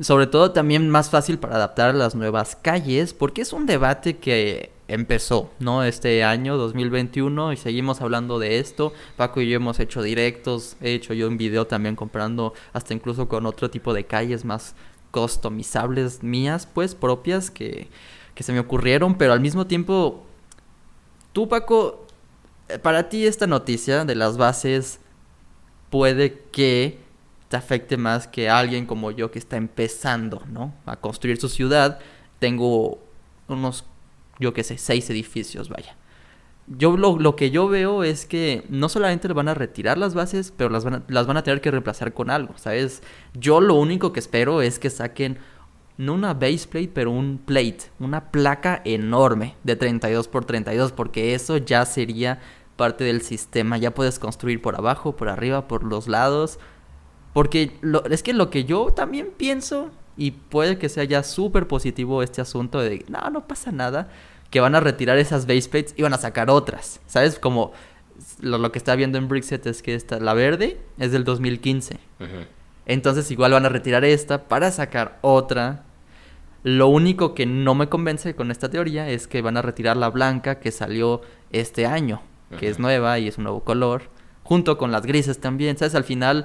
sobre 0.00 0.26
todo 0.26 0.52
también 0.52 0.88
más 0.88 1.10
fácil 1.10 1.38
para 1.38 1.56
adaptar 1.56 1.90
a 1.90 1.92
las 1.92 2.14
nuevas 2.14 2.56
calles, 2.56 3.12
porque 3.12 3.42
es 3.42 3.52
un 3.52 3.66
debate 3.66 4.16
que 4.16 4.71
empezó, 4.92 5.50
¿no? 5.58 5.84
Este 5.84 6.22
año 6.22 6.58
2021 6.58 7.54
y 7.54 7.56
seguimos 7.56 8.02
hablando 8.02 8.38
de 8.38 8.58
esto. 8.58 8.92
Paco 9.16 9.40
y 9.40 9.48
yo 9.48 9.56
hemos 9.56 9.80
hecho 9.80 10.02
directos, 10.02 10.76
he 10.82 10.92
hecho 10.92 11.14
yo 11.14 11.28
un 11.28 11.38
video 11.38 11.66
también 11.66 11.96
comprando 11.96 12.52
hasta 12.74 12.92
incluso 12.92 13.26
con 13.26 13.46
otro 13.46 13.70
tipo 13.70 13.94
de 13.94 14.04
calles 14.04 14.44
más 14.44 14.74
customizables 15.10 16.22
mías, 16.22 16.66
pues 16.66 16.94
propias 16.94 17.50
que, 17.50 17.88
que 18.34 18.42
se 18.42 18.52
me 18.52 18.60
ocurrieron, 18.60 19.16
pero 19.16 19.32
al 19.32 19.40
mismo 19.40 19.66
tiempo, 19.66 20.26
tú 21.32 21.48
Paco, 21.48 22.06
eh, 22.68 22.78
para 22.78 23.08
ti 23.08 23.26
esta 23.26 23.46
noticia 23.46 24.04
de 24.04 24.14
las 24.14 24.36
bases 24.36 25.00
puede 25.88 26.40
que 26.52 26.98
te 27.48 27.56
afecte 27.56 27.96
más 27.96 28.26
que 28.26 28.50
alguien 28.50 28.84
como 28.84 29.10
yo 29.10 29.30
que 29.30 29.38
está 29.38 29.56
empezando, 29.56 30.42
¿no? 30.50 30.74
A 30.84 30.96
construir 30.96 31.38
su 31.38 31.48
ciudad. 31.48 31.98
Tengo 32.38 32.98
unos 33.48 33.84
yo 34.42 34.52
qué 34.52 34.64
sé, 34.64 34.76
seis 34.76 35.08
edificios, 35.08 35.68
vaya. 35.68 35.96
Yo 36.66 36.96
lo, 36.96 37.36
que 37.36 37.50
yo 37.50 37.68
veo 37.68 38.04
es 38.04 38.24
que 38.24 38.64
no 38.68 38.88
solamente 38.88 39.28
le 39.28 39.34
van 39.34 39.48
a 39.48 39.54
retirar 39.54 39.98
las 39.98 40.14
bases, 40.14 40.52
pero 40.56 40.70
las 40.70 40.84
van, 40.84 40.94
a, 40.94 41.02
las 41.08 41.26
van 41.26 41.36
a 41.36 41.42
tener 41.42 41.60
que 41.60 41.70
reemplazar 41.70 42.14
con 42.14 42.30
algo, 42.30 42.56
¿sabes? 42.56 43.02
Yo 43.34 43.60
lo 43.60 43.74
único 43.74 44.12
que 44.12 44.20
espero 44.20 44.62
es 44.62 44.78
que 44.78 44.90
saquen 44.90 45.38
no 45.98 46.14
una 46.14 46.34
base 46.34 46.66
plate, 46.68 46.90
pero 46.92 47.10
un 47.10 47.38
plate, 47.38 47.90
una 47.98 48.30
placa 48.30 48.80
enorme 48.84 49.56
de 49.64 49.76
32 49.76 50.28
por 50.28 50.44
32, 50.44 50.92
porque 50.92 51.34
eso 51.34 51.56
ya 51.58 51.84
sería 51.84 52.40
parte 52.76 53.04
del 53.04 53.22
sistema. 53.22 53.76
Ya 53.76 53.94
puedes 53.94 54.18
construir 54.18 54.62
por 54.62 54.76
abajo, 54.76 55.16
por 55.16 55.28
arriba, 55.28 55.68
por 55.68 55.84
los 55.84 56.08
lados. 56.08 56.58
Porque 57.32 57.78
es 58.10 58.22
que 58.22 58.34
lo 58.34 58.50
que 58.50 58.64
yo 58.64 58.86
también 58.86 59.30
pienso, 59.36 59.90
y 60.16 60.32
puede 60.32 60.78
que 60.78 60.88
sea 60.88 61.04
ya 61.04 61.22
súper 61.22 61.66
positivo 61.66 62.22
este 62.22 62.40
asunto 62.40 62.80
de, 62.80 63.04
no, 63.08 63.30
no 63.30 63.46
pasa 63.46 63.72
nada 63.72 64.10
que 64.52 64.60
van 64.60 64.74
a 64.74 64.80
retirar 64.80 65.18
esas 65.18 65.46
base 65.46 65.68
plates 65.68 65.94
y 65.96 66.02
van 66.02 66.12
a 66.12 66.18
sacar 66.18 66.50
otras. 66.50 67.00
¿Sabes? 67.06 67.38
Como 67.38 67.72
lo, 68.38 68.70
que 68.70 68.78
está 68.78 68.94
viendo 68.94 69.16
en 69.16 69.26
Brickset 69.26 69.66
es 69.66 69.82
que 69.82 69.94
esta, 69.94 70.20
la 70.20 70.34
verde 70.34 70.78
es 70.98 71.10
del 71.10 71.24
2015. 71.24 71.98
Entonces 72.84 73.30
igual 73.30 73.52
van 73.52 73.64
a 73.64 73.70
retirar 73.70 74.04
esta 74.04 74.44
para 74.48 74.70
sacar 74.70 75.18
otra. 75.22 75.84
Lo 76.64 76.88
único 76.88 77.34
que 77.34 77.46
no 77.46 77.74
me 77.74 77.88
convence 77.88 78.36
con 78.36 78.50
esta 78.50 78.68
teoría 78.68 79.08
es 79.08 79.26
que 79.26 79.40
van 79.40 79.56
a 79.56 79.62
retirar 79.62 79.96
la 79.96 80.10
blanca 80.10 80.60
que 80.60 80.70
salió 80.70 81.22
este 81.50 81.86
año, 81.86 82.20
que 82.58 82.68
es 82.68 82.78
nueva 82.78 83.18
y 83.18 83.28
es 83.28 83.38
un 83.38 83.44
nuevo 83.44 83.64
color, 83.64 84.10
junto 84.42 84.76
con 84.76 84.92
las 84.92 85.06
grises 85.06 85.40
también, 85.40 85.78
¿sabes? 85.78 85.94
Al 85.94 86.04
final 86.04 86.44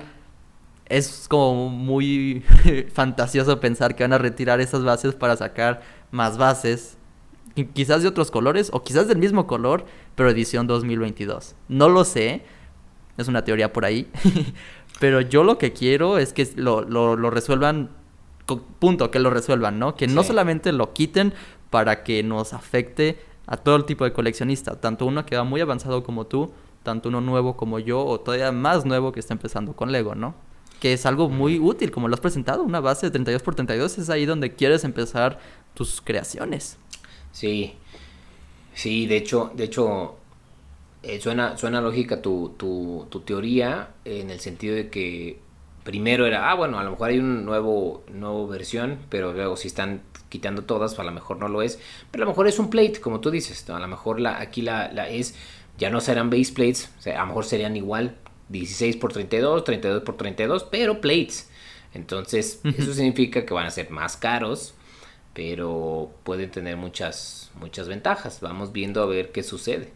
es 0.86 1.28
como 1.28 1.68
muy 1.68 2.46
fantasioso 2.94 3.60
pensar 3.60 3.96
que 3.96 4.06
van 4.06 4.14
a 4.14 4.18
retirar 4.18 4.62
esas 4.62 4.86
bases 4.86 5.14
para 5.14 5.36
sacar 5.36 5.82
más 6.10 6.38
bases 6.38 6.97
quizás 7.66 8.02
de 8.02 8.08
otros 8.08 8.32
colores 8.32 8.70
o 8.74 8.84
quizás 8.84 9.08
del 9.08 9.18
mismo 9.18 9.48
color, 9.48 9.86
pero 10.16 10.30
edición 10.30 10.68
2022. 10.68 11.56
No 11.68 11.90
lo 11.90 12.04
sé, 12.04 12.44
es 13.18 13.28
una 13.28 13.44
teoría 13.44 13.74
por 13.74 13.86
ahí, 13.86 14.08
pero 15.00 15.22
yo 15.22 15.44
lo 15.44 15.58
que 15.58 15.74
quiero 15.74 16.18
es 16.18 16.34
que 16.34 16.48
lo, 16.56 16.82
lo, 16.82 17.30
resuelvan, 17.30 17.90
punto, 18.80 19.12
que 19.12 19.20
lo 19.20 19.30
resuelvan, 19.30 19.80
¿no? 19.80 19.96
Que 19.96 20.08
no 20.08 20.24
solamente 20.24 20.72
lo 20.72 20.94
quiten 20.94 21.34
para 21.70 22.04
que 22.04 22.24
nos 22.24 22.54
afecte 22.54 23.20
a 23.48 23.58
todo 23.58 23.76
el 23.76 23.86
tipo 23.86 24.04
de 24.04 24.14
coleccionista, 24.14 24.80
tanto 24.80 25.06
uno 25.06 25.26
que 25.26 25.36
va 25.36 25.44
muy 25.44 25.62
avanzado 25.62 26.04
como 26.04 26.28
tú, 26.28 26.52
tanto 26.84 27.10
uno 27.10 27.22
nuevo 27.22 27.58
como 27.58 27.80
yo, 27.80 28.06
o 28.06 28.20
todavía 28.20 28.52
más 28.52 28.86
nuevo 28.86 29.12
que 29.12 29.20
está 29.20 29.34
empezando 29.34 29.74
con 29.74 29.92
Lego, 29.92 30.16
¿no? 30.16 30.36
Que 30.80 30.94
es 30.94 31.06
algo 31.06 31.28
muy 31.28 31.60
útil, 31.60 31.92
como 31.92 32.08
lo 32.08 32.14
has 32.14 32.20
presentado, 32.20 32.64
una 32.64 32.80
base 32.80 33.10
de 33.10 33.20
32x32 33.20 33.98
es 33.98 34.10
ahí 34.10 34.26
donde 34.26 34.54
quieres 34.54 34.84
empezar 34.84 35.40
tus 35.74 36.02
creaciones. 36.02 36.78
Sí, 37.38 37.76
sí, 38.74 39.06
de 39.06 39.18
hecho, 39.18 39.52
de 39.56 39.66
hecho, 39.66 40.16
eh, 41.04 41.22
suena, 41.22 41.58
suena 41.58 41.82
lógica 41.82 42.22
tu, 42.22 42.56
tu, 42.58 43.08
tu 43.12 43.22
teoría 43.22 43.92
en 44.06 44.32
el 44.32 44.40
sentido 44.40 44.76
de 44.76 44.90
que 44.90 45.40
primero 45.84 46.26
era, 46.26 46.52
ah, 46.52 46.56
bueno, 46.56 46.80
a 46.80 46.84
lo 46.84 46.92
mejor 46.92 47.10
hay 47.10 47.20
un 47.20 47.46
nuevo, 47.46 48.04
nuevo 48.12 48.48
versión, 48.48 49.00
pero 49.10 49.34
luego 49.34 49.58
si 49.58 49.68
están 49.68 50.02
quitando 50.30 50.64
todas, 50.64 50.98
a 51.00 51.04
lo 51.04 51.12
mejor 51.12 51.38
no 51.40 51.50
lo 51.50 51.62
es, 51.62 51.80
pero 52.12 52.24
a 52.24 52.26
lo 52.26 52.32
mejor 52.32 52.48
es 52.48 52.60
un 52.60 52.72
plate, 52.72 53.02
como 53.02 53.22
tú 53.22 53.32
dices, 53.32 53.70
a 53.70 53.80
lo 53.80 53.88
mejor 53.88 54.20
la, 54.20 54.40
aquí 54.42 54.64
la, 54.64 54.92
la 54.94 55.10
es 55.10 55.36
ya 55.78 55.92
no 55.92 56.02
serán 56.02 56.30
base 56.32 56.54
plates, 56.54 56.92
o 57.00 57.02
sea, 57.04 57.18
a 57.18 57.22
lo 57.22 57.28
mejor 57.28 57.46
serían 57.46 57.76
igual 57.76 58.18
16 58.50 58.98
por 58.98 59.14
32, 59.14 59.64
32 59.64 60.04
por 60.04 60.18
32, 60.18 60.66
pero 60.72 61.02
plates. 61.02 61.50
Entonces, 61.94 62.62
eso 62.78 62.94
significa 62.94 63.46
que 63.46 63.54
van 63.54 63.68
a 63.68 63.72
ser 63.72 63.92
más 63.92 64.18
caros, 64.18 64.76
pero 65.38 66.10
pueden 66.24 66.50
tener 66.50 66.78
muchas, 66.78 67.52
muchas 67.62 67.88
ventajas. 67.88 68.42
Vamos 68.42 68.72
viendo 68.72 69.04
a 69.04 69.06
ver 69.06 69.32
qué 69.32 69.44
sucede. 69.44 69.94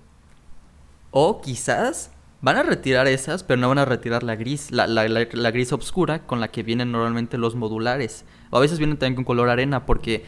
O 1.09 1.41
quizás 1.41 2.11
van 2.41 2.57
a 2.57 2.63
retirar 2.63 3.07
esas, 3.07 3.43
pero 3.43 3.59
no 3.59 3.67
van 3.67 3.79
a 3.79 3.85
retirar 3.85 4.21
la 4.21 4.35
gris, 4.35 4.69
la, 4.69 4.85
la, 4.85 5.09
la, 5.09 5.51
gris 5.51 5.73
oscura 5.73 6.27
con 6.27 6.39
la 6.39 6.49
que 6.49 6.61
vienen 6.61 6.91
normalmente 6.91 7.39
los 7.39 7.55
modulares. 7.55 8.23
O 8.51 8.57
a 8.57 8.59
veces 8.59 8.77
vienen 8.77 8.97
también 8.97 9.15
con 9.15 9.25
color 9.25 9.49
arena, 9.49 9.87
porque 9.87 10.23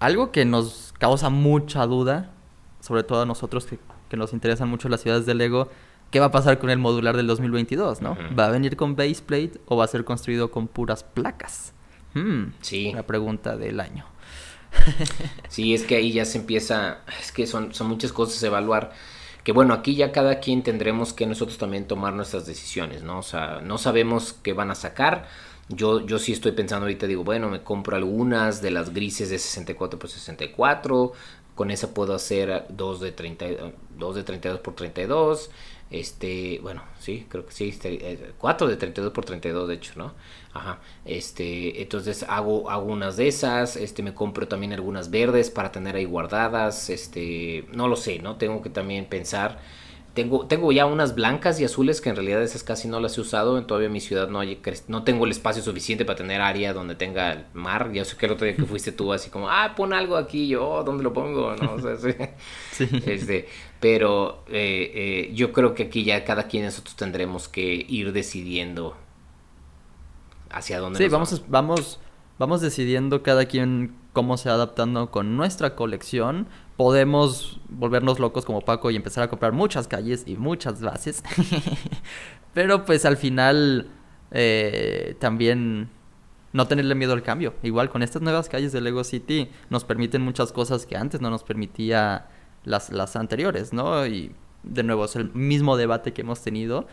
algo 0.00 0.32
que 0.32 0.46
nos 0.46 0.94
causa 0.98 1.28
mucha 1.28 1.84
duda, 1.84 2.32
sobre 2.80 3.02
todo 3.02 3.20
a 3.20 3.26
nosotros 3.26 3.66
que 3.66 3.78
que 4.08 4.16
nos 4.16 4.32
interesan 4.32 4.68
mucho 4.68 4.88
las 4.88 5.00
ciudades 5.00 5.26
de 5.26 5.34
Lego, 5.34 5.68
¿qué 6.10 6.20
va 6.20 6.26
a 6.26 6.30
pasar 6.30 6.58
con 6.58 6.70
el 6.70 6.78
modular 6.78 7.16
del 7.16 7.26
2022, 7.26 8.00
no? 8.00 8.16
¿Va 8.38 8.46
a 8.46 8.50
venir 8.50 8.76
con 8.76 8.96
baseplate 8.96 9.60
o 9.66 9.76
va 9.76 9.84
a 9.84 9.88
ser 9.88 10.04
construido 10.04 10.50
con 10.50 10.68
puras 10.68 11.02
placas? 11.02 11.72
Hmm, 12.14 12.52
sí. 12.60 12.92
La 12.92 13.04
pregunta 13.04 13.56
del 13.56 13.80
año. 13.80 14.06
sí, 15.48 15.74
es 15.74 15.84
que 15.84 15.96
ahí 15.96 16.12
ya 16.12 16.24
se 16.24 16.38
empieza, 16.38 16.98
es 17.20 17.32
que 17.32 17.46
son, 17.46 17.74
son 17.74 17.88
muchas 17.88 18.12
cosas 18.12 18.42
a 18.42 18.46
evaluar. 18.46 18.92
Que 19.42 19.52
bueno, 19.52 19.74
aquí 19.74 19.94
ya 19.94 20.10
cada 20.10 20.40
quien 20.40 20.62
tendremos 20.62 21.12
que 21.12 21.26
nosotros 21.26 21.58
también 21.58 21.86
tomar 21.86 22.14
nuestras 22.14 22.46
decisiones, 22.46 23.02
¿no? 23.02 23.18
O 23.18 23.22
sea, 23.22 23.60
no 23.62 23.76
sabemos 23.76 24.32
qué 24.42 24.54
van 24.54 24.70
a 24.70 24.74
sacar. 24.74 25.28
Yo, 25.68 26.04
yo 26.06 26.18
sí 26.18 26.32
estoy 26.32 26.52
pensando 26.52 26.86
ahorita, 26.86 27.06
digo, 27.06 27.24
bueno, 27.24 27.48
me 27.50 27.62
compro 27.62 27.96
algunas 27.96 28.62
de 28.62 28.70
las 28.70 28.92
grises 28.94 29.30
de 29.30 29.38
64 29.38 29.98
por 29.98 30.10
64, 30.10 31.12
con 31.54 31.70
esa 31.70 31.94
puedo 31.94 32.14
hacer 32.14 32.66
dos 32.70 33.00
de 33.00 33.12
30, 33.12 33.46
dos 33.98 34.16
de 34.16 34.24
32 34.24 34.60
por 34.60 34.74
32. 34.74 35.50
Este, 35.94 36.58
bueno, 36.60 36.82
sí, 36.98 37.24
creo 37.28 37.46
que 37.46 37.52
sí, 37.52 37.68
este, 37.68 38.32
4 38.38 38.66
de 38.66 38.76
32 38.76 39.12
por 39.12 39.24
32 39.24 39.68
de 39.68 39.74
hecho, 39.74 39.92
¿no? 39.94 40.12
Ajá. 40.52 40.80
Este, 41.04 41.82
entonces 41.82 42.24
hago, 42.28 42.68
hago 42.68 42.86
unas 42.86 43.16
de 43.16 43.28
esas, 43.28 43.76
este, 43.76 44.02
me 44.02 44.12
compro 44.12 44.48
también 44.48 44.72
algunas 44.72 45.10
verdes 45.10 45.50
para 45.50 45.70
tener 45.70 45.94
ahí 45.94 46.04
guardadas, 46.04 46.90
este, 46.90 47.66
no 47.72 47.86
lo 47.86 47.94
sé, 47.94 48.18
¿no? 48.18 48.36
Tengo 48.36 48.60
que 48.60 48.70
también 48.70 49.06
pensar 49.06 49.60
tengo, 50.14 50.46
tengo 50.46 50.70
ya 50.70 50.86
unas 50.86 51.16
blancas 51.16 51.60
y 51.60 51.64
azules 51.64 52.00
que 52.00 52.08
en 52.08 52.14
realidad 52.14 52.40
esas 52.40 52.62
casi 52.62 52.86
no 52.86 53.00
las 53.00 53.18
he 53.18 53.20
usado. 53.20 53.60
Todavía 53.64 53.88
en 53.88 53.92
mi 53.92 54.00
ciudad 54.00 54.28
no, 54.28 54.40
hay, 54.40 54.60
no 54.86 55.02
tengo 55.02 55.24
el 55.24 55.32
espacio 55.32 55.60
suficiente 55.60 56.04
para 56.04 56.16
tener 56.16 56.40
área 56.40 56.72
donde 56.72 56.94
tenga 56.94 57.32
el 57.32 57.44
mar. 57.52 57.90
Ya 57.92 58.04
sé 58.04 58.16
que 58.16 58.26
el 58.26 58.32
otro 58.32 58.46
día 58.46 58.54
que 58.54 58.62
fuiste 58.66 58.92
tú 58.92 59.12
así 59.12 59.28
como, 59.28 59.50
ah, 59.50 59.74
pon 59.76 59.92
algo 59.92 60.16
aquí, 60.16 60.46
yo, 60.46 60.66
oh, 60.66 60.84
¿dónde 60.84 61.02
lo 61.02 61.12
pongo? 61.12 61.56
No, 61.56 61.76
sí. 62.70 62.86
Este, 63.06 63.48
pero 63.84 64.42
eh, 64.48 64.92
eh, 65.28 65.34
yo 65.34 65.52
creo 65.52 65.74
que 65.74 65.82
aquí 65.82 66.04
ya 66.04 66.24
cada 66.24 66.44
quien 66.44 66.64
nosotros 66.64 66.96
tendremos 66.96 67.48
que 67.48 67.84
ir 67.86 68.14
decidiendo 68.14 68.96
hacia 70.48 70.80
dónde. 70.80 70.96
Sí, 70.96 71.08
vamos, 71.08 71.42
vamos, 71.48 72.00
vamos 72.38 72.62
decidiendo 72.62 73.22
cada 73.22 73.44
quien 73.44 73.94
cómo 74.14 74.38
se 74.38 74.48
adaptando 74.48 75.10
con 75.10 75.36
nuestra 75.36 75.76
colección 75.76 76.46
podemos 76.78 77.60
volvernos 77.68 78.20
locos 78.20 78.46
como 78.46 78.62
Paco 78.62 78.90
y 78.90 78.96
empezar 78.96 79.22
a 79.22 79.28
comprar 79.28 79.52
muchas 79.52 79.86
calles 79.86 80.22
y 80.24 80.36
muchas 80.36 80.80
bases. 80.80 81.22
Pero 82.54 82.86
pues 82.86 83.04
al 83.04 83.18
final 83.18 83.88
eh, 84.30 85.14
también 85.18 85.90
no 86.54 86.66
tenerle 86.66 86.94
miedo 86.94 87.12
al 87.12 87.22
cambio. 87.22 87.52
Igual 87.62 87.90
con 87.90 88.02
estas 88.02 88.22
nuevas 88.22 88.48
calles 88.48 88.72
de 88.72 88.80
Lego 88.80 89.04
City 89.04 89.50
nos 89.68 89.84
permiten 89.84 90.22
muchas 90.22 90.52
cosas 90.52 90.86
que 90.86 90.96
antes 90.96 91.20
no 91.20 91.28
nos 91.28 91.44
permitía 91.44 92.28
las, 92.64 92.90
las 92.90 93.16
anteriores, 93.16 93.72
¿no? 93.72 94.06
Y 94.06 94.32
de 94.62 94.82
nuevo 94.82 95.04
es 95.04 95.16
el 95.16 95.32
mismo 95.34 95.76
debate 95.76 96.12
que 96.12 96.22
hemos 96.22 96.40
tenido. 96.40 96.86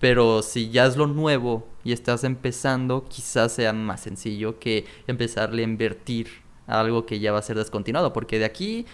Pero 0.00 0.42
si 0.42 0.70
ya 0.70 0.86
es 0.86 0.96
lo 0.96 1.06
nuevo 1.06 1.68
y 1.84 1.92
estás 1.92 2.24
empezando, 2.24 3.04
quizás 3.08 3.52
sea 3.52 3.72
más 3.74 4.00
sencillo 4.00 4.58
que 4.58 4.86
empezarle 5.06 5.62
a 5.62 5.66
invertir 5.66 6.28
a 6.66 6.80
algo 6.80 7.04
que 7.04 7.20
ya 7.20 7.32
va 7.32 7.38
a 7.38 7.42
ser 7.42 7.58
descontinuado. 7.58 8.12
Porque 8.12 8.38
de 8.38 8.46
aquí 8.46 8.86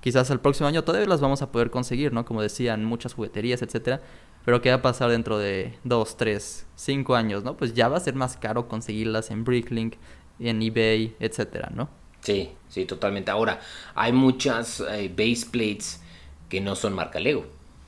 quizás 0.00 0.30
el 0.30 0.40
próximo 0.40 0.68
año 0.68 0.84
todavía 0.84 1.08
las 1.08 1.22
vamos 1.22 1.40
a 1.40 1.50
poder 1.50 1.70
conseguir, 1.70 2.12
¿no? 2.12 2.26
Como 2.26 2.42
decían, 2.42 2.84
muchas 2.84 3.14
jugueterías, 3.14 3.62
etcétera. 3.62 4.02
Pero 4.44 4.60
¿qué 4.60 4.70
va 4.70 4.76
a 4.76 4.82
pasar 4.82 5.10
dentro 5.10 5.38
de 5.38 5.78
dos, 5.84 6.16
tres, 6.16 6.66
cinco 6.74 7.14
años, 7.14 7.42
no? 7.44 7.56
Pues 7.56 7.72
ya 7.72 7.88
va 7.88 7.96
a 7.96 8.00
ser 8.00 8.14
más 8.14 8.36
caro 8.36 8.68
conseguirlas 8.68 9.30
en 9.30 9.44
Bricklink, 9.44 9.94
en 10.38 10.60
eBay, 10.62 11.16
etcétera, 11.20 11.70
¿no? 11.74 11.88
Sí, 12.20 12.50
sí, 12.68 12.84
totalmente. 12.84 13.30
Ahora, 13.30 13.60
hay 13.94 14.12
muchas 14.12 14.80
eh, 14.80 15.08
base 15.08 15.46
plates 15.50 16.00
que 16.48 16.60
no 16.60 16.76
son 16.76 16.92
marca 16.92 17.20
Lego. 17.20 17.46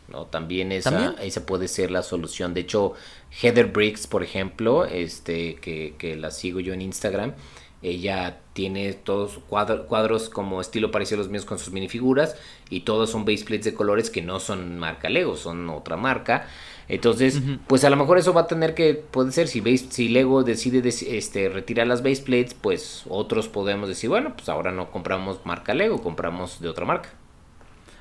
¿no? 0.09 0.27
También 0.27 0.73
esa, 0.73 1.15
esa 1.23 1.47
puede 1.47 1.69
ser 1.69 1.91
la 1.91 2.03
solución. 2.03 2.55
De 2.55 2.61
hecho, 2.61 2.95
Heather 3.41 3.67
Bricks, 3.67 4.07
por 4.07 4.23
ejemplo, 4.23 4.85
este, 4.85 5.57
que, 5.57 5.95
que 5.99 6.17
la 6.17 6.31
sigo 6.31 6.61
yo 6.61 6.75
en 6.75 6.83
Instagram, 6.83 7.35
ella 7.83 8.39
tiene 8.53 8.93
todos 8.93 9.41
cuadros 9.49 10.29
como 10.29 10.61
estilo 10.61 10.93
parecido 10.93 11.17
a 11.17 11.23
los 11.25 11.31
míos 11.31 11.45
con 11.45 11.59
sus 11.59 11.73
minifiguras 11.73 12.37
y 12.71 12.81
todos 12.81 13.11
son 13.11 13.25
base 13.25 13.45
plates 13.45 13.65
de 13.65 13.75
colores 13.75 14.09
que 14.09 14.23
no 14.23 14.39
son 14.39 14.79
marca 14.79 15.09
Lego, 15.09 15.37
son 15.37 15.69
otra 15.69 15.97
marca. 15.97 16.47
Entonces, 16.89 17.41
pues 17.67 17.85
a 17.85 17.91
lo 17.91 17.97
mejor 17.97 18.19
eso 18.19 18.33
va 18.33 18.43
a 18.43 18.47
tener 18.47 18.75
que, 18.75 18.95
puede 18.95 19.33
ser, 19.33 19.49
si, 19.49 19.61
base, 19.61 19.87
si 19.91 20.09
Lego 20.09 20.43
decide 20.43 20.87
este, 20.87 21.49
retirar 21.49 21.87
las 21.87 22.03
base 22.03 22.23
plates, 22.23 22.55
pues 22.55 23.05
otros 23.09 23.49
podemos 23.49 23.89
decir, 23.89 24.11
bueno, 24.11 24.35
pues 24.35 24.49
ahora 24.49 24.73
no 24.73 24.91
compramos 24.91 25.41
marca 25.45 25.75
Lego, 25.75 26.03
compramos 26.03 26.61
de 26.61 26.69
otra 26.69 26.85
marca. 26.85 27.11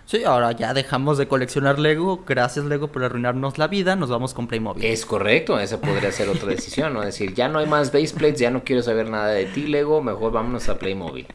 Sí, 0.05 0.25
ahora 0.25 0.51
ya 0.51 0.73
dejamos 0.73 1.17
de 1.17 1.29
coleccionar 1.29 1.79
Lego. 1.79 2.25
Gracias, 2.27 2.65
Lego, 2.65 2.89
por 2.89 3.03
arruinarnos 3.03 3.57
la 3.57 3.67
vida. 3.69 3.95
Nos 3.95 4.09
vamos 4.09 4.33
con 4.33 4.47
Playmobil. 4.47 4.83
Es 4.83 5.05
correcto, 5.05 5.57
esa 5.57 5.79
podría 5.79 6.11
ser 6.11 6.27
otra 6.27 6.49
decisión, 6.49 6.93
¿no? 6.93 6.99
Decir, 7.01 7.33
ya 7.33 7.47
no 7.47 7.59
hay 7.59 7.65
más 7.65 7.93
baseplates, 7.93 8.39
ya 8.39 8.51
no 8.51 8.65
quiero 8.65 8.81
saber 8.81 9.09
nada 9.09 9.29
de 9.29 9.45
ti, 9.45 9.67
Lego. 9.67 10.01
Mejor 10.01 10.33
vámonos 10.33 10.67
a 10.67 10.77
Playmobil. 10.77 11.27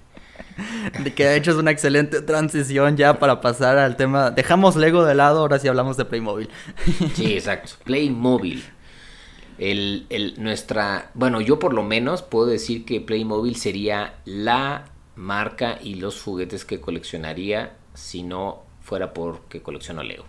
De 1.03 1.15
que 1.15 1.25
de 1.25 1.37
hecho 1.37 1.51
es 1.51 1.57
una 1.57 1.71
excelente 1.71 2.23
transición 2.23 2.97
ya 2.97 3.19
para 3.19 3.41
pasar 3.41 3.79
al 3.79 3.97
tema. 3.97 4.31
Dejamos 4.31 4.77
Lego 4.77 5.05
de 5.05 5.15
lado, 5.15 5.41
ahora 5.41 5.59
sí 5.59 5.69
hablamos 5.69 5.97
de 5.97 6.05
Playmobil. 6.05 6.49
Sí, 7.15 7.35
exacto. 7.35 7.73
Playmobil. 7.85 8.65
El, 9.59 10.07
el, 10.11 10.35
nuestra, 10.43 11.11
bueno, 11.15 11.41
yo 11.41 11.59
por 11.59 11.73
lo 11.73 11.83
menos 11.83 12.23
puedo 12.23 12.47
decir 12.47 12.85
que 12.85 13.01
Playmobil 13.01 13.57
sería 13.57 14.15
la 14.25 14.85
marca 15.15 15.79
y 15.83 15.95
los 15.95 16.23
juguetes 16.23 16.65
que 16.65 16.81
coleccionaría 16.81 17.73
si 17.95 18.23
no 18.23 18.63
fuera 18.83 19.13
porque 19.15 19.63
colecciono 19.63 20.03
Lego. 20.03 20.25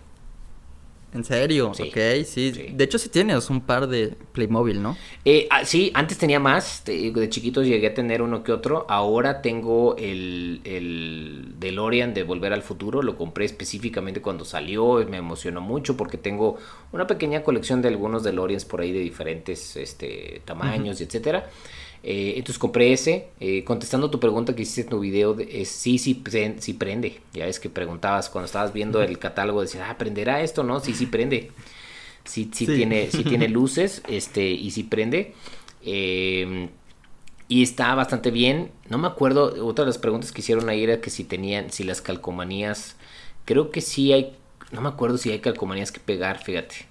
¿En 1.14 1.24
serio? 1.24 1.72
Sí, 1.74 1.84
ok, 1.84 2.24
sí. 2.26 2.50
De 2.74 2.84
hecho, 2.84 2.98
sí 2.98 3.08
tienes 3.08 3.48
un 3.48 3.62
par 3.62 3.88
de 3.88 4.14
Playmobil, 4.32 4.82
¿no? 4.82 4.96
Eh, 5.24 5.46
ah, 5.50 5.64
sí, 5.64 5.90
antes 5.94 6.18
tenía 6.18 6.38
más. 6.38 6.84
De, 6.84 7.28
chiquitos 7.30 7.66
llegué 7.66 7.86
a 7.86 7.94
tener 7.94 8.20
uno 8.20 8.42
que 8.42 8.52
otro. 8.52 8.84
Ahora 8.90 9.40
tengo 9.40 9.96
el, 9.96 10.60
el 10.64 11.54
DeLorean 11.58 12.12
de 12.12 12.24
Volver 12.24 12.52
al 12.52 12.62
Futuro. 12.62 13.02
Lo 13.02 13.16
compré 13.16 13.46
específicamente 13.46 14.20
cuando 14.20 14.44
salió. 14.44 15.04
Me 15.08 15.16
emocionó 15.16 15.62
mucho 15.62 15.96
porque 15.96 16.18
tengo 16.18 16.58
una 16.92 17.06
pequeña 17.06 17.42
colección 17.42 17.80
de 17.80 17.88
algunos 17.88 18.22
DeLoreans 18.22 18.66
por 18.66 18.82
ahí 18.82 18.92
de 18.92 19.00
diferentes 19.00 19.76
este, 19.76 20.42
tamaños 20.44 21.00
y 21.00 21.04
etcétera. 21.04 21.48
Eh, 22.02 22.34
entonces 22.36 22.58
compré 22.58 22.92
ese. 22.92 23.28
Eh, 23.40 23.64
contestando 23.64 24.10
tu 24.10 24.20
pregunta 24.20 24.54
que 24.54 24.62
hiciste 24.62 24.82
en 24.82 24.88
tu 24.88 25.00
video, 25.00 25.36
sí, 25.64 25.98
sí, 25.98 26.22
sí 26.58 26.72
prende. 26.74 27.20
Ya 27.32 27.46
es 27.46 27.60
que 27.60 27.68
preguntabas 27.70 28.28
cuando 28.28 28.46
estabas 28.46 28.72
viendo 28.72 29.02
el 29.02 29.18
catálogo, 29.18 29.60
decías, 29.62 29.86
ah, 29.88 29.98
¿prenderá 29.98 30.42
esto? 30.42 30.62
No, 30.62 30.80
sí, 30.80 30.94
sí 30.94 31.06
prende. 31.06 31.50
Sí, 32.24 32.50
sí, 32.52 32.66
Tiene, 32.66 33.10
sí 33.10 33.24
tiene 33.24 33.48
luces 33.48 34.02
este, 34.08 34.48
y 34.48 34.70
sí 34.70 34.82
prende. 34.84 35.34
Em, 35.82 36.68
y 37.48 37.62
está 37.62 37.94
bastante 37.94 38.30
bien. 38.30 38.70
No 38.88 38.98
me 38.98 39.08
acuerdo, 39.08 39.66
otra 39.66 39.84
de 39.84 39.88
las 39.88 39.98
preguntas 39.98 40.32
que 40.32 40.42
hicieron 40.42 40.68
ahí 40.68 40.84
era 40.84 41.00
que 41.00 41.10
si 41.10 41.24
tenían, 41.24 41.72
si 41.72 41.84
las 41.84 42.02
calcomanías, 42.02 42.96
creo 43.44 43.70
que 43.70 43.80
sí 43.80 44.12
hay, 44.12 44.36
no 44.70 44.82
me 44.82 44.88
acuerdo 44.88 45.16
si 45.16 45.30
hay 45.30 45.40
calcomanías 45.40 45.90
que 45.90 46.00
pegar, 46.00 46.42
fíjate. 46.44 46.86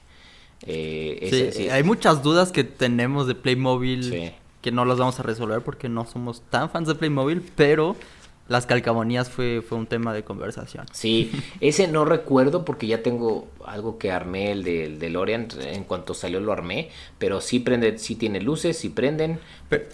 Eh, 0.65 1.51
sí, 1.55 1.69
hay 1.69 1.83
muchas 1.83 2.23
dudas 2.23 2.51
que 2.51 2.63
tenemos 2.63 3.27
de 3.27 3.35
Playmobil 3.35 4.33
que 4.61 4.71
no 4.71 4.85
las 4.85 4.97
vamos 4.97 5.19
a 5.19 5.23
resolver 5.23 5.61
porque 5.61 5.89
no 5.89 6.05
somos 6.05 6.41
tan 6.49 6.69
fans 6.69 6.87
de 6.87 6.95
Playmobil, 6.95 7.41
pero 7.55 7.95
las 8.47 8.65
calcamonías 8.65 9.29
fue, 9.29 9.61
fue 9.61 9.77
un 9.77 9.87
tema 9.87 10.13
de 10.13 10.23
conversación. 10.23 10.85
Sí, 10.91 11.31
ese 11.61 11.87
no 11.87 12.05
recuerdo 12.05 12.65
porque 12.65 12.87
ya 12.87 13.03
tengo 13.03 13.47
algo 13.65 13.97
que 13.97 14.11
armé, 14.11 14.51
el 14.51 14.63
de, 14.63 14.97
de 14.97 15.09
Lorian, 15.09 15.47
en 15.59 15.83
cuanto 15.83 16.13
salió 16.13 16.39
lo 16.39 16.51
armé, 16.51 16.89
pero 17.17 17.41
sí 17.41 17.59
prende, 17.59 17.97
sí 17.97 18.15
tiene 18.15 18.41
luces, 18.41 18.77
sí 18.77 18.89
prenden. 18.89 19.39
Pero, 19.69 19.85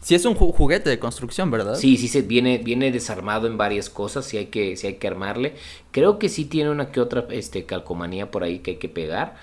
sí 0.00 0.14
es 0.14 0.24
un 0.24 0.34
juguete 0.34 0.88
de 0.88 1.00
construcción, 1.00 1.50
¿verdad? 1.50 1.74
Sí, 1.74 1.96
sí 1.96 2.06
se 2.06 2.22
viene, 2.22 2.58
viene 2.58 2.92
desarmado 2.92 3.48
en 3.48 3.56
varias 3.56 3.90
cosas, 3.90 4.24
sí 4.24 4.36
hay 4.36 4.46
que, 4.46 4.76
sí 4.76 4.86
hay 4.86 4.94
que 4.94 5.08
armarle. 5.08 5.54
Creo 5.90 6.18
que 6.20 6.28
sí 6.28 6.44
tiene 6.44 6.70
una 6.70 6.92
que 6.92 7.00
otra 7.00 7.26
este, 7.30 7.64
calcomanía 7.64 8.30
por 8.30 8.44
ahí 8.44 8.60
que 8.60 8.72
hay 8.72 8.76
que 8.76 8.88
pegar. 8.88 9.36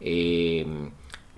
Eh, 0.00 0.66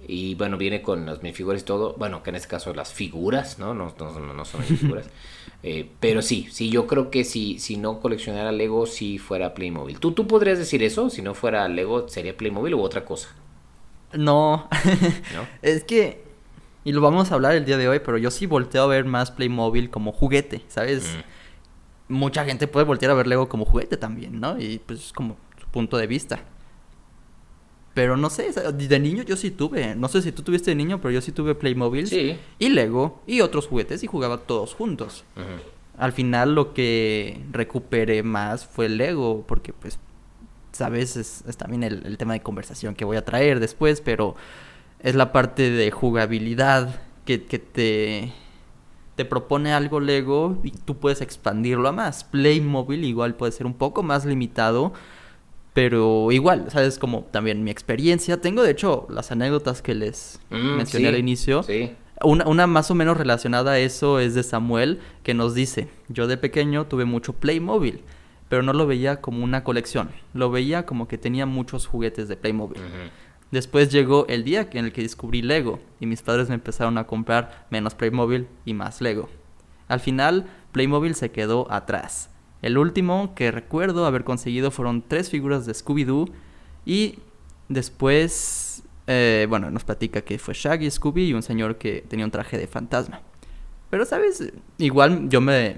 y 0.07 0.34
bueno, 0.34 0.57
viene 0.57 0.82
con 0.82 1.07
las 1.07 1.22
minifiguras 1.22 1.62
y 1.62 1.64
todo. 1.64 1.94
Bueno, 1.98 2.22
que 2.22 2.30
en 2.30 2.36
este 2.36 2.48
caso 2.48 2.72
las 2.74 2.92
figuras, 2.92 3.59
¿no? 3.59 3.74
No, 3.74 3.94
no, 3.98 4.34
no 4.34 4.44
son 4.44 4.62
minifiguras. 4.62 5.09
Eh, 5.62 5.90
pero 6.01 6.22
sí, 6.22 6.48
sí, 6.51 6.70
yo 6.70 6.86
creo 6.86 7.11
que 7.11 7.22
si, 7.22 7.59
si 7.59 7.76
no 7.76 8.01
coleccionara 8.01 8.51
Lego, 8.51 8.86
si 8.86 9.18
fuera 9.18 9.53
Playmobil. 9.53 10.01
¿Tú, 10.01 10.12
¿Tú 10.12 10.26
podrías 10.26 10.59
decir 10.59 10.82
eso? 10.82 11.11
Si 11.11 11.20
no 11.20 11.34
fuera 11.34 11.68
Lego, 11.68 12.09
¿sería 12.09 12.34
Playmobil 12.34 12.74
u 12.74 12.80
otra 12.80 13.05
cosa? 13.05 13.28
No. 14.14 14.68
es 15.62 15.84
que. 15.84 16.24
Y 16.82 16.92
lo 16.92 17.03
vamos 17.03 17.30
a 17.30 17.34
hablar 17.34 17.55
el 17.57 17.66
día 17.66 17.76
de 17.76 17.88
hoy, 17.88 17.98
pero 17.98 18.16
yo 18.16 18.30
sí 18.30 18.46
volteo 18.46 18.84
a 18.84 18.86
ver 18.86 19.05
más 19.05 19.30
Playmobil 19.30 19.90
como 19.90 20.12
juguete, 20.12 20.62
¿sabes? 20.68 21.14
Mm. 22.09 22.14
Mucha 22.14 22.46
gente 22.46 22.66
puede 22.66 22.86
voltear 22.86 23.12
a 23.12 23.14
ver 23.14 23.26
Lego 23.26 23.51
como 23.51 23.66
juguete 23.66 23.98
también, 23.98 24.40
¿no? 24.40 24.59
Y 24.59 24.78
pues 24.78 25.01
es 25.01 25.12
como 25.12 25.36
su 25.61 25.66
punto 25.66 25.98
de 25.98 26.07
vista. 26.07 26.42
Pero 28.01 28.16
no 28.16 28.30
sé, 28.30 28.51
de 28.51 28.98
niño 28.98 29.24
yo 29.24 29.36
sí 29.36 29.51
tuve. 29.51 29.94
No 29.94 30.09
sé 30.09 30.22
si 30.22 30.32
tú 30.32 30.40
tuviste 30.40 30.70
de 30.70 30.74
niño, 30.74 31.03
pero 31.03 31.11
yo 31.11 31.20
sí 31.20 31.32
tuve 31.32 31.55
Playmobil. 31.55 32.07
Sí. 32.07 32.38
Y 32.59 32.70
Lego 32.70 33.20
y 33.26 33.42
otros 33.42 33.66
juguetes 33.66 34.03
y 34.03 34.07
jugaba 34.07 34.38
todos 34.38 34.72
juntos. 34.72 35.22
Al 35.98 36.12
final 36.12 36.55
lo 36.55 36.72
que 36.72 37.44
recuperé 37.53 38.22
más 38.22 38.64
fue 38.64 38.88
Lego, 38.88 39.44
porque 39.46 39.74
pues, 39.74 39.98
sabes, 40.72 41.18
es, 41.18 41.44
también 41.59 41.82
el, 41.82 42.16
tema 42.16 42.32
de 42.32 42.40
conversación 42.40 42.94
que 42.94 43.05
voy 43.05 43.18
a 43.18 43.24
traer 43.26 43.61
después, 43.61 44.01
pero 44.01 44.34
es 45.01 45.14
la 45.14 45.30
parte 45.30 45.70
de 45.70 45.90
jugabilidad 45.90 47.03
que, 47.26 47.44
que 47.44 47.59
te, 47.59 48.32
te 49.14 49.26
propone 49.26 49.74
algo 49.74 50.01
Lego 50.01 50.57
y 50.62 50.70
tú 50.70 50.96
puedes 50.96 51.20
expandirlo 51.20 51.86
a 51.86 51.92
más. 51.92 52.24
Playmobil 52.24 53.05
igual 53.05 53.34
puede 53.34 53.53
ser 53.53 53.66
un 53.66 53.74
poco 53.74 54.03
más 54.03 54.24
limitado 54.24 54.94
pero 55.73 56.33
igual, 56.33 56.66
¿sabes? 56.71 56.99
Como 56.99 57.25
también 57.31 57.62
mi 57.64 57.71
experiencia. 57.71 58.41
Tengo, 58.41 58.62
de 58.62 58.73
hecho, 58.73 59.07
las 59.11 59.31
anécdotas 59.31 59.83
que 59.83 59.95
les 59.95 60.41
mm, 60.51 60.77
mencioné 60.77 61.09
al 61.09 61.18
inicio. 61.18 61.62
Sí. 61.62 61.93
Una, 62.23 62.47
una, 62.47 62.66
más 62.66 62.91
o 62.91 62.95
menos 62.95 63.16
relacionada 63.16 63.73
a 63.73 63.79
eso 63.79 64.18
es 64.18 64.35
de 64.35 64.43
Samuel, 64.43 65.01
que 65.23 65.33
nos 65.33 65.55
dice, 65.55 65.89
yo 66.09 66.27
de 66.27 66.37
pequeño 66.37 66.87
tuve 66.87 67.07
mucho 67.07 67.33
Playmobil, 67.33 68.03
pero 68.51 68.62
no 68.62 68.75
lo 68.75 68.87
veía 68.87 69.23
como 69.23 69.43
una 69.43 69.64
colección, 69.64 70.11
lo 70.35 70.51
veía 70.51 70.85
como 70.85 71.09
que 71.09 71.16
tenía 71.16 71.47
muchos 71.47 71.87
juguetes 71.87 72.29
de 72.29 72.37
Playmobil. 72.37 72.83
Después 73.51 73.91
llegó 73.91 74.27
el 74.29 74.45
día 74.45 74.68
en 74.73 74.85
el 74.85 74.93
que 74.93 75.03
descubrí 75.03 75.43
Lego 75.43 75.81
y 75.99 76.07
mis 76.07 76.23
padres 76.23 76.49
me 76.49 76.55
empezaron 76.55 76.99
a 76.99 77.07
comprar 77.07 77.66
menos 77.71 77.95
Playmobil 77.95 78.47
y 78.64 78.75
más 78.75 79.01
Lego. 79.01 79.29
Al 79.89 79.99
final, 79.99 80.47
Playmobil 80.71 81.16
se 81.16 81.33
quedó 81.33 81.71
atrás. 81.73 82.30
El 82.63 82.79
último 82.79 83.35
que 83.35 83.51
recuerdo 83.51 84.07
haber 84.07 84.25
conseguido 84.25 84.71
fueron 84.71 85.03
tres 85.03 85.31
figuras 85.31 85.67
de 85.67 85.73
Scooby-Doo 85.73 86.31
y 86.85 87.19
después, 87.69 88.83
eh, 89.07 89.47
bueno, 89.49 89.71
nos 89.71 89.85
platica 89.85 90.21
que 90.23 90.39
fue 90.39 90.55
Shaggy, 90.55 90.91
Scooby 90.91 91.29
y 91.29 91.35
un 91.35 91.43
señor 91.43 91.77
que 91.77 92.05
tenía 92.09 92.25
un 92.25 92.31
traje 92.31 92.59
de 92.59 92.67
fantasma. 92.67 93.23
Pero, 93.89 94.05
¿sabes? 94.05 94.53
Igual 94.79 95.29
yo 95.29 95.41
me, 95.41 95.77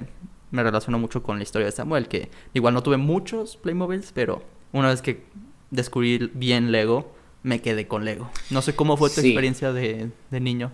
me 0.51 0.63
relaciono 0.63 0.99
mucho 0.99 1.23
con 1.23 1.39
la 1.39 1.43
historia 1.43 1.67
de 1.67 1.73
Samuel, 1.73 2.09
que 2.09 2.31
igual 2.53 2.75
no 2.75 2.83
tuve 2.83 2.97
muchos 2.97 3.57
Playmobiles, 3.57 4.13
pero 4.13 4.43
una 4.73 4.89
vez 4.89 5.03
que 5.03 5.25
descubrí 5.71 6.31
bien 6.35 6.73
Lego, 6.73 7.15
me 7.43 7.61
quedé 7.61 7.87
con 7.87 8.05
Lego. 8.05 8.31
No 8.51 8.63
sé 8.63 8.75
cómo 8.75 8.97
fue 8.97 9.11
tu 9.11 9.21
experiencia 9.21 9.73
de, 9.73 10.11
niño. 10.31 10.71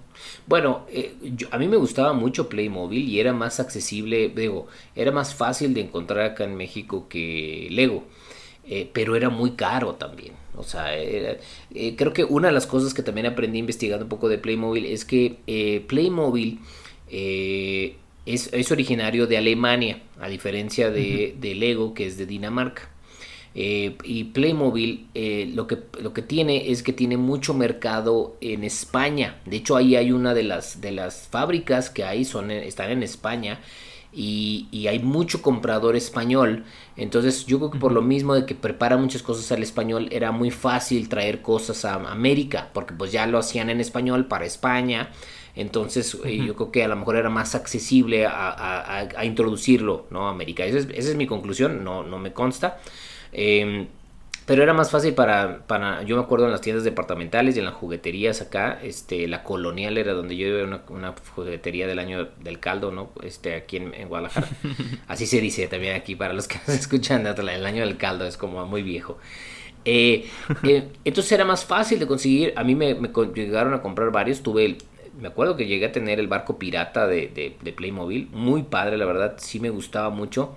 Bueno, 0.47 0.85
eh, 0.91 1.14
a 1.51 1.59
mí 1.59 1.69
me 1.69 1.77
gustaba 1.77 2.12
mucho 2.12 2.49
Playmobil 2.49 3.09
y 3.09 3.21
era 3.21 3.33
más 3.33 3.59
accesible, 3.61 4.29
digo, 4.29 4.66
era 4.95 5.11
más 5.11 5.35
fácil 5.35 5.73
de 5.75 5.81
encontrar 5.81 6.33
acá 6.33 6.45
en 6.45 6.57
México 6.57 7.07
que 7.09 7.69
Lego. 7.71 8.05
Eh, 8.71 8.89
pero 8.93 9.16
era 9.16 9.31
muy 9.31 9.53
caro 9.53 9.95
también. 9.95 10.35
O 10.55 10.62
sea, 10.62 10.95
eh, 10.95 11.41
creo 11.97 12.12
que 12.12 12.25
una 12.25 12.49
de 12.49 12.55
las 12.55 12.66
cosas 12.66 12.93
que 12.93 13.03
también 13.03 13.27
aprendí 13.27 13.59
investigando 13.59 14.05
un 14.05 14.11
poco 14.11 14.29
de 14.29 14.37
Playmobil 14.37 14.85
es 14.85 15.07
que 15.07 15.85
Playmobil 15.89 16.61
es, 17.09 18.53
es, 18.53 18.71
originario 18.71 19.27
de 19.27 19.39
Alemania, 19.39 20.03
a 20.21 20.29
diferencia 20.29 20.91
de, 20.91 21.35
de 21.41 21.55
Lego, 21.55 21.95
que 21.95 22.07
es 22.07 22.19
de 22.19 22.27
Dinamarca. 22.27 22.91
Eh, 23.61 23.99
y 24.05 24.23
Playmobil 24.23 25.09
eh, 25.15 25.51
lo, 25.53 25.67
que, 25.67 25.79
lo 26.01 26.13
que 26.13 26.23
tiene 26.23 26.71
es 26.71 26.85
que 26.85 26.93
tiene 26.93 27.17
mucho 27.17 27.55
mercado 27.55 28.37
en 28.41 28.63
España. 28.63 29.41
De 29.47 29.57
hecho, 29.57 29.75
ahí 29.75 29.97
hay 29.97 30.13
una 30.13 30.33
de 30.33 30.45
las, 30.45 30.81
de 30.81 30.93
las 30.93 31.27
fábricas 31.27 31.91
que 31.91 32.05
hay, 32.05 32.25
son, 32.25 32.53
están 32.53 32.93
en 32.93 33.03
España. 33.03 33.59
Y, 34.13 34.87
hay 34.89 35.01
mucho 35.01 35.43
comprador 35.43 35.97
español. 35.97 36.67
Entonces 36.97 37.47
yo 37.47 37.59
creo 37.59 37.73
que 37.73 37.81
por 37.81 37.91
lo 37.91 38.01
mismo 38.01 38.33
de 38.35 38.47
que 38.47 38.55
prepara 38.55 38.97
muchas 38.97 39.25
cosas 39.25 39.51
al 39.51 39.65
español, 39.65 40.07
era 40.13 40.31
muy 40.31 40.53
fácil 40.53 41.09
traer 41.09 41.43
cosas 41.43 41.85
a 41.85 41.95
América, 41.95 42.71
porque 42.73 42.95
pues 42.95 43.11
ya 43.11 43.27
lo 43.27 43.39
hacían 43.39 43.71
en 43.71 43.81
español 43.81 44.27
para 44.27 44.47
España. 44.47 45.11
Entonces 45.57 46.17
eh, 46.25 46.37
yo 46.47 46.55
creo 46.55 46.71
que 46.71 46.85
a 46.85 46.89
lo 46.89 46.95
mejor 46.95 47.17
era 47.17 47.29
más 47.29 47.57
accesible 47.57 48.25
a, 48.25 49.25
introducirlo 49.25 50.07
¿no? 50.11 50.29
a 50.29 50.31
América. 50.31 50.65
Esa 50.65 50.79
es, 50.79 50.89
esa 50.95 51.11
es 51.11 51.17
mi 51.17 51.27
conclusión, 51.27 51.83
no, 51.83 52.05
no 52.05 52.21
me 52.21 52.33
consta. 52.33 52.79
Em, 53.33 53.89
pero 54.49 54.62
era 54.62 54.72
más 54.72 54.91
fácil 54.91 55.12
para, 55.12 55.66
para, 55.66 56.03
yo 56.05 56.16
me 56.16 56.22
acuerdo 56.22 56.47
en 56.47 56.53
las 56.53 56.62
tiendas 56.62 56.83
departamentales 56.83 57.55
y 57.55 57.59
en 57.59 57.66
las 57.66 57.74
jugueterías 57.74 58.41
acá, 58.41 58.81
este, 58.83 59.29
la 59.29 59.43
colonial 59.43 59.99
era 59.99 60.14
donde 60.14 60.39
yo 60.39 60.47
iba 60.47 60.64
una, 60.64 60.81
una 60.89 61.14
juguetería 61.35 61.87
del 61.87 61.99
año 61.99 62.31
del 62.41 62.59
caldo, 62.59 62.91
¿no? 62.91 63.11
Este, 63.22 63.57
aquí 63.57 63.76
en, 63.76 64.09
Guadalajara. 64.09 64.49
Así 65.07 65.26
se 65.26 65.43
dice 65.43 65.68
también 65.68 65.95
aquí 65.95 66.16
para 66.16 66.33
los 66.33 66.49
que 66.49 66.57
nos 66.66 66.79
escuchan, 66.79 67.26
el 67.26 67.66
año 67.66 67.85
del 67.85 67.99
caldo 67.99 68.24
es 68.24 68.39
como 68.39 68.64
muy 68.64 68.83
viejo. 68.83 69.18
Eh, 69.85 70.26
eh, 70.62 70.89
entonces 71.05 71.31
era 71.31 71.45
más 71.45 71.66
fácil 71.66 71.99
de 71.99 72.07
conseguir, 72.07 72.55
a 72.57 72.64
mí 72.64 72.74
me, 72.74 72.97
llegaron 73.35 73.74
a 73.74 73.83
comprar 73.83 74.11
varios, 74.11 74.43
tuve 74.43 74.79
me 75.20 75.29
acuerdo 75.29 75.57
que 75.57 75.66
llegué 75.66 75.87
a 75.87 75.93
tener 75.93 76.20
el 76.20 76.26
barco 76.29 76.59
pirata 76.59 77.07
de, 77.07 77.29
de, 77.29 77.57
de 77.61 77.72
Playmobil, 77.74 78.29
muy 78.33 78.62
padre, 78.62 78.97
la 78.97 79.05
verdad, 79.05 79.35
sí 79.37 79.61
me 79.61 79.68
gustaba 79.68 80.09
mucho. 80.09 80.55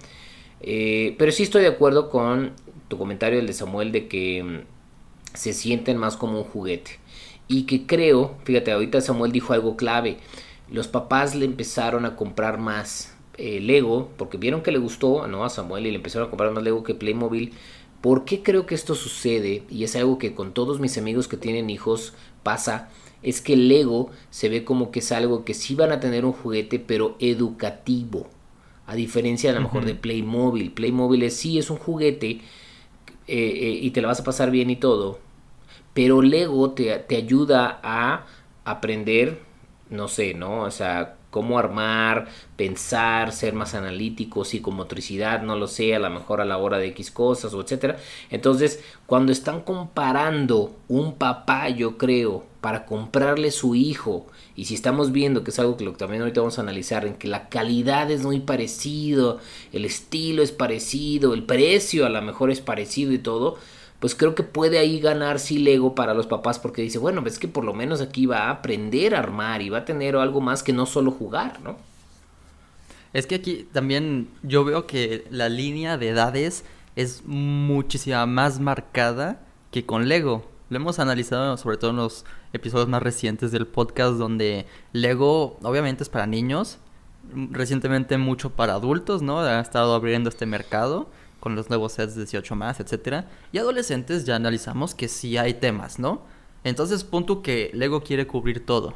Eh, 0.62 1.16
pero 1.18 1.32
sí 1.32 1.44
estoy 1.44 1.64
de 1.64 1.70
acuerdo 1.70 2.10
con 2.10 2.54
tu 2.88 2.98
comentario, 2.98 3.40
el 3.40 3.48
de 3.48 3.54
Samuel, 3.54 3.92
de 3.92 4.08
que 4.08 4.44
mm, 4.44 4.60
se 5.34 5.54
sienten 5.54 5.98
más 5.98 6.18
como 6.18 6.40
un 6.40 6.44
juguete. 6.44 7.00
Y 7.48 7.64
que 7.64 7.86
creo, 7.86 8.36
fíjate, 8.44 8.72
ahorita 8.72 9.02
Samuel 9.02 9.32
dijo 9.32 9.54
algo 9.54 9.76
clave. 9.76 10.18
Los 10.70 10.88
papás 10.88 11.36
le 11.36 11.46
empezaron 11.46 12.06
a 12.06 12.16
comprar 12.16 12.58
más 12.58 13.16
eh, 13.38 13.60
Lego, 13.60 14.10
porque 14.18 14.38
vieron 14.38 14.62
que 14.62 14.72
le 14.72 14.78
gustó 14.78 15.28
¿no? 15.28 15.44
a 15.44 15.50
Samuel 15.50 15.86
y 15.86 15.92
le 15.92 15.98
empezaron 15.98 16.28
a 16.28 16.30
comprar 16.30 16.52
más 16.52 16.64
Lego 16.64 16.84
que 16.84 16.96
Playmobil. 16.96 17.54
¿Por 18.02 18.26
qué 18.26 18.42
creo 18.42 18.66
que 18.66 18.76
esto 18.76 18.96
sucede? 18.96 19.64
Y 19.70 19.84
es 19.84 19.96
algo 19.96 20.18
que 20.18 20.34
con 20.34 20.54
todos 20.54 20.80
mis 20.80 20.98
amigos 20.98 21.28
que 21.28 21.38
tienen 21.38 21.70
hijos 21.70 22.14
pasa. 22.44 22.90
Es 23.22 23.42
que 23.42 23.56
Lego 23.56 24.10
se 24.32 24.50
ve 24.50 24.64
como 24.64 24.92
que 24.92 25.00
es 25.00 25.12
algo 25.12 25.46
que 25.46 25.54
sí 25.54 25.76
van 25.76 25.92
a 25.92 26.00
tener 26.00 26.26
un 26.26 26.34
juguete, 26.34 26.80
pero 26.80 27.16
educativo. 27.20 28.30
A 28.92 28.96
diferencia 28.96 29.52
a 29.52 29.54
lo 29.54 29.62
mejor 29.62 29.86
de 29.86 29.96
Playmobil. 29.96 30.72
Playmobil 30.72 31.24
es, 31.24 31.38
sí 31.38 31.58
es 31.58 31.70
un 31.70 31.78
juguete 31.78 32.30
eh, 32.32 32.42
eh, 33.28 33.80
y 33.82 33.92
te 33.92 34.02
lo 34.02 34.10
vas 34.10 34.20
a 34.20 34.26
pasar 34.26 34.52
bien 34.52 34.70
y 34.70 34.76
todo. 34.76 35.20
Pero 35.94 36.22
Lego 36.22 36.72
te, 36.72 37.00
te 37.00 37.16
ayuda 37.16 37.80
a 37.84 38.26
aprender, 38.66 39.40
no 39.90 40.10
sé, 40.10 40.34
¿no? 40.34 40.64
O 40.64 40.72
sea, 40.72 41.16
cómo 41.32 41.58
armar, 41.58 42.28
pensar, 42.56 43.32
ser 43.32 43.54
más 43.54 43.74
analítico, 43.74 44.46
psicomotricidad, 44.46 45.42
no 45.42 45.56
lo 45.56 45.68
sé, 45.68 45.96
a 45.96 46.00
lo 46.00 46.10
mejor 46.12 46.42
a 46.42 46.46
la 46.46 46.58
hora 46.58 46.78
de 46.78 46.90
X 46.90 47.10
cosas 47.10 47.54
o 47.56 47.62
etcétera. 47.62 47.98
Entonces, 48.30 48.84
cuando 49.08 49.32
están 49.32 49.62
comparando 49.62 50.76
un 50.88 51.16
papá, 51.16 51.70
yo 51.70 51.98
creo, 51.98 52.44
para 52.60 52.86
comprarle 52.86 53.50
su 53.50 53.74
hijo, 53.74 54.28
y 54.56 54.66
si 54.66 54.76
estamos 54.76 55.12
viendo 55.12 55.44
que 55.44 55.52
es 55.52 55.60
algo 55.60 55.78
que 55.78 55.86
lo, 55.86 55.94
también 55.94 56.22
ahorita 56.22 56.42
vamos 56.42 56.60
a 56.60 56.62
analizar, 56.62 57.06
en 57.08 57.16
que 57.16 57.28
la 57.28 57.50
calidad 57.50 58.12
es 58.12 58.24
muy 58.24 58.42
parecido, 58.42 59.40
el 59.72 59.86
estilo 59.86 60.44
es 60.44 60.52
parecido, 60.52 61.34
el 61.34 61.44
precio 61.44 62.06
a 62.06 62.10
lo 62.10 62.22
mejor 62.22 62.52
es 62.52 62.62
parecido 62.62 63.14
y 63.14 63.20
todo, 63.20 63.58
pues 64.02 64.16
creo 64.16 64.34
que 64.34 64.42
puede 64.42 64.80
ahí 64.80 65.00
ganar 65.00 65.40
sí 65.40 65.60
Lego 65.60 65.94
para 65.94 66.16
los 66.16 66.26
papás 66.26 66.58
porque 66.58 66.82
dice, 66.82 66.98
bueno, 66.98 67.22
es 67.28 67.38
que 67.38 67.48
por 67.48 67.64
lo 67.64 67.76
menos 67.76 68.02
aquí 68.02 68.26
va 68.26 68.48
a 68.48 68.50
aprender 68.50 69.14
a 69.14 69.20
armar 69.20 69.62
y 69.62 69.70
va 69.70 69.78
a 69.78 69.86
tener 69.86 70.16
algo 70.16 70.42
más 70.42 70.64
que 70.64 70.74
no 70.74 70.88
solo 70.88 71.12
jugar, 71.12 71.62
¿no? 71.62 71.78
Es 73.14 73.28
que 73.28 73.36
aquí 73.36 73.68
también 73.72 74.28
yo 74.42 74.66
veo 74.66 74.88
que 74.88 75.28
la 75.30 75.50
línea 75.50 76.00
de 76.00 76.10
edades 76.10 76.66
es 76.96 77.22
muchísima 77.28 78.26
más 78.26 78.60
marcada 78.60 79.40
que 79.70 79.86
con 79.86 80.10
Lego. 80.10 80.50
Lo 80.72 80.78
hemos 80.78 80.98
analizado 80.98 81.56
sobre 81.58 81.78
todo 81.78 81.92
en 81.92 81.98
los 81.98 82.26
episodios 82.54 82.90
más 82.90 83.04
recientes 83.04 83.52
del 83.52 83.68
podcast 83.68 84.14
donde 84.16 84.66
Lego 84.94 85.60
obviamente 85.62 86.02
es 86.02 86.10
para 86.10 86.26
niños, 86.26 86.80
recientemente 87.52 88.18
mucho 88.18 88.50
para 88.50 88.74
adultos, 88.74 89.22
¿no? 89.22 89.42
Ha 89.42 89.60
estado 89.60 89.94
abriendo 89.94 90.28
este 90.28 90.48
mercado 90.48 91.08
con 91.42 91.56
los 91.56 91.70
nuevos 91.70 91.94
sets 91.94 92.16
de 92.16 92.22
18 92.22 92.56
más, 92.56 92.80
etcétera. 92.80 93.28
Y 93.52 93.58
adolescentes 93.58 94.24
ya 94.24 94.38
analizamos 94.38 94.96
que 94.96 95.10
sí 95.10 95.36
hay 95.36 95.56
temas, 95.56 96.00
¿no? 96.00 96.22
Entonces, 96.64 97.04
punto 97.04 97.42
que 97.42 97.72
Lego 97.74 98.02
quiere 98.02 98.28
cubrir 98.28 98.66
todo. 98.66 98.94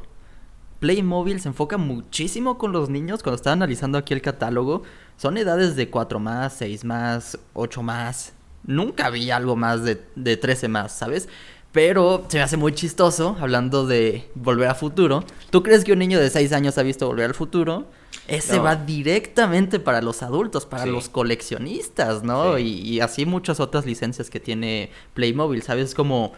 Playmobil 0.79 1.41
se 1.41 1.49
enfoca 1.49 1.77
muchísimo 1.77 2.57
con 2.57 2.71
los 2.71 2.89
niños 2.89 3.23
cuando 3.23 3.35
está 3.35 3.51
analizando 3.51 3.97
aquí 3.97 4.13
el 4.13 4.21
catálogo. 4.21 4.83
Son 5.17 5.37
edades 5.37 5.75
de 5.75 5.89
4 5.89 6.19
más, 6.19 6.53
6 6.53 6.85
más, 6.85 7.39
8 7.53 7.81
más. 7.81 8.33
Nunca 8.63 9.09
vi 9.09 9.31
algo 9.31 9.55
más 9.55 9.83
de, 9.83 10.05
de 10.15 10.37
13 10.37 10.67
más, 10.67 10.91
¿sabes? 10.91 11.27
Pero 11.75 12.23
se 12.29 12.37
me 12.37 12.43
hace 12.43 12.55
muy 12.55 12.73
chistoso 12.73 13.35
hablando 13.37 13.85
de 13.85 14.29
Volver 14.33 14.69
a 14.69 14.75
Futuro. 14.75 15.25
¿Tú 15.49 15.61
crees 15.61 15.83
que 15.83 15.91
un 15.91 15.99
niño 15.99 16.21
de 16.21 16.29
6 16.29 16.53
años 16.53 16.77
ha 16.77 16.83
visto 16.83 17.05
Volver 17.05 17.25
al 17.25 17.33
Futuro? 17.33 17.85
Ese 18.29 18.59
va 18.59 18.77
directamente 18.77 19.81
para 19.81 20.01
los 20.01 20.23
adultos, 20.23 20.65
para 20.65 20.85
los 20.85 21.09
coleccionistas, 21.09 22.23
¿no? 22.23 22.57
Y, 22.57 23.01
así 23.01 23.25
muchas 23.25 23.59
otras 23.59 23.85
licencias 23.85 24.29
que 24.29 24.39
tiene 24.39 24.89
Playmobil, 25.15 25.63
¿sabes? 25.63 25.93
Como 25.93 26.31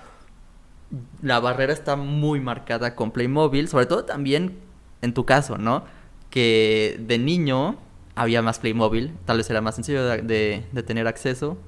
la 1.22 1.40
barrera 1.40 1.72
está 1.72 1.96
muy 1.96 2.40
marcada 2.40 2.96
con 2.96 3.12
Playmobil, 3.12 3.68
sobre 3.68 3.86
todo 3.86 4.06
también 4.06 4.58
en 5.04 5.14
tu 5.14 5.28
caso, 5.28 5.60
¿no? 5.60 5.84
Que 6.32 7.00
de 7.00 7.20
niño 7.20 7.78
había 8.16 8.42
más 8.42 8.58
Playmobil, 8.58 9.14
tal 9.26 9.38
vez 9.38 9.48
era 9.52 9.62
más 9.62 9.76
sencillo 9.76 10.04
de, 10.04 10.66
tener 10.88 11.06
acceso, 11.06 11.60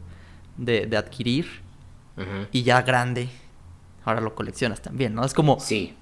de, 0.58 0.90
adquirir, 0.98 1.62
y 2.52 2.64
ya 2.64 2.82
grande, 2.82 3.30
ahora 4.04 4.22
lo 4.22 4.36
coleccionas 4.36 4.82
también, 4.82 5.14
¿no? 5.16 5.26
Es 5.26 5.34
como... 5.34 5.60
Sí. 5.60 5.94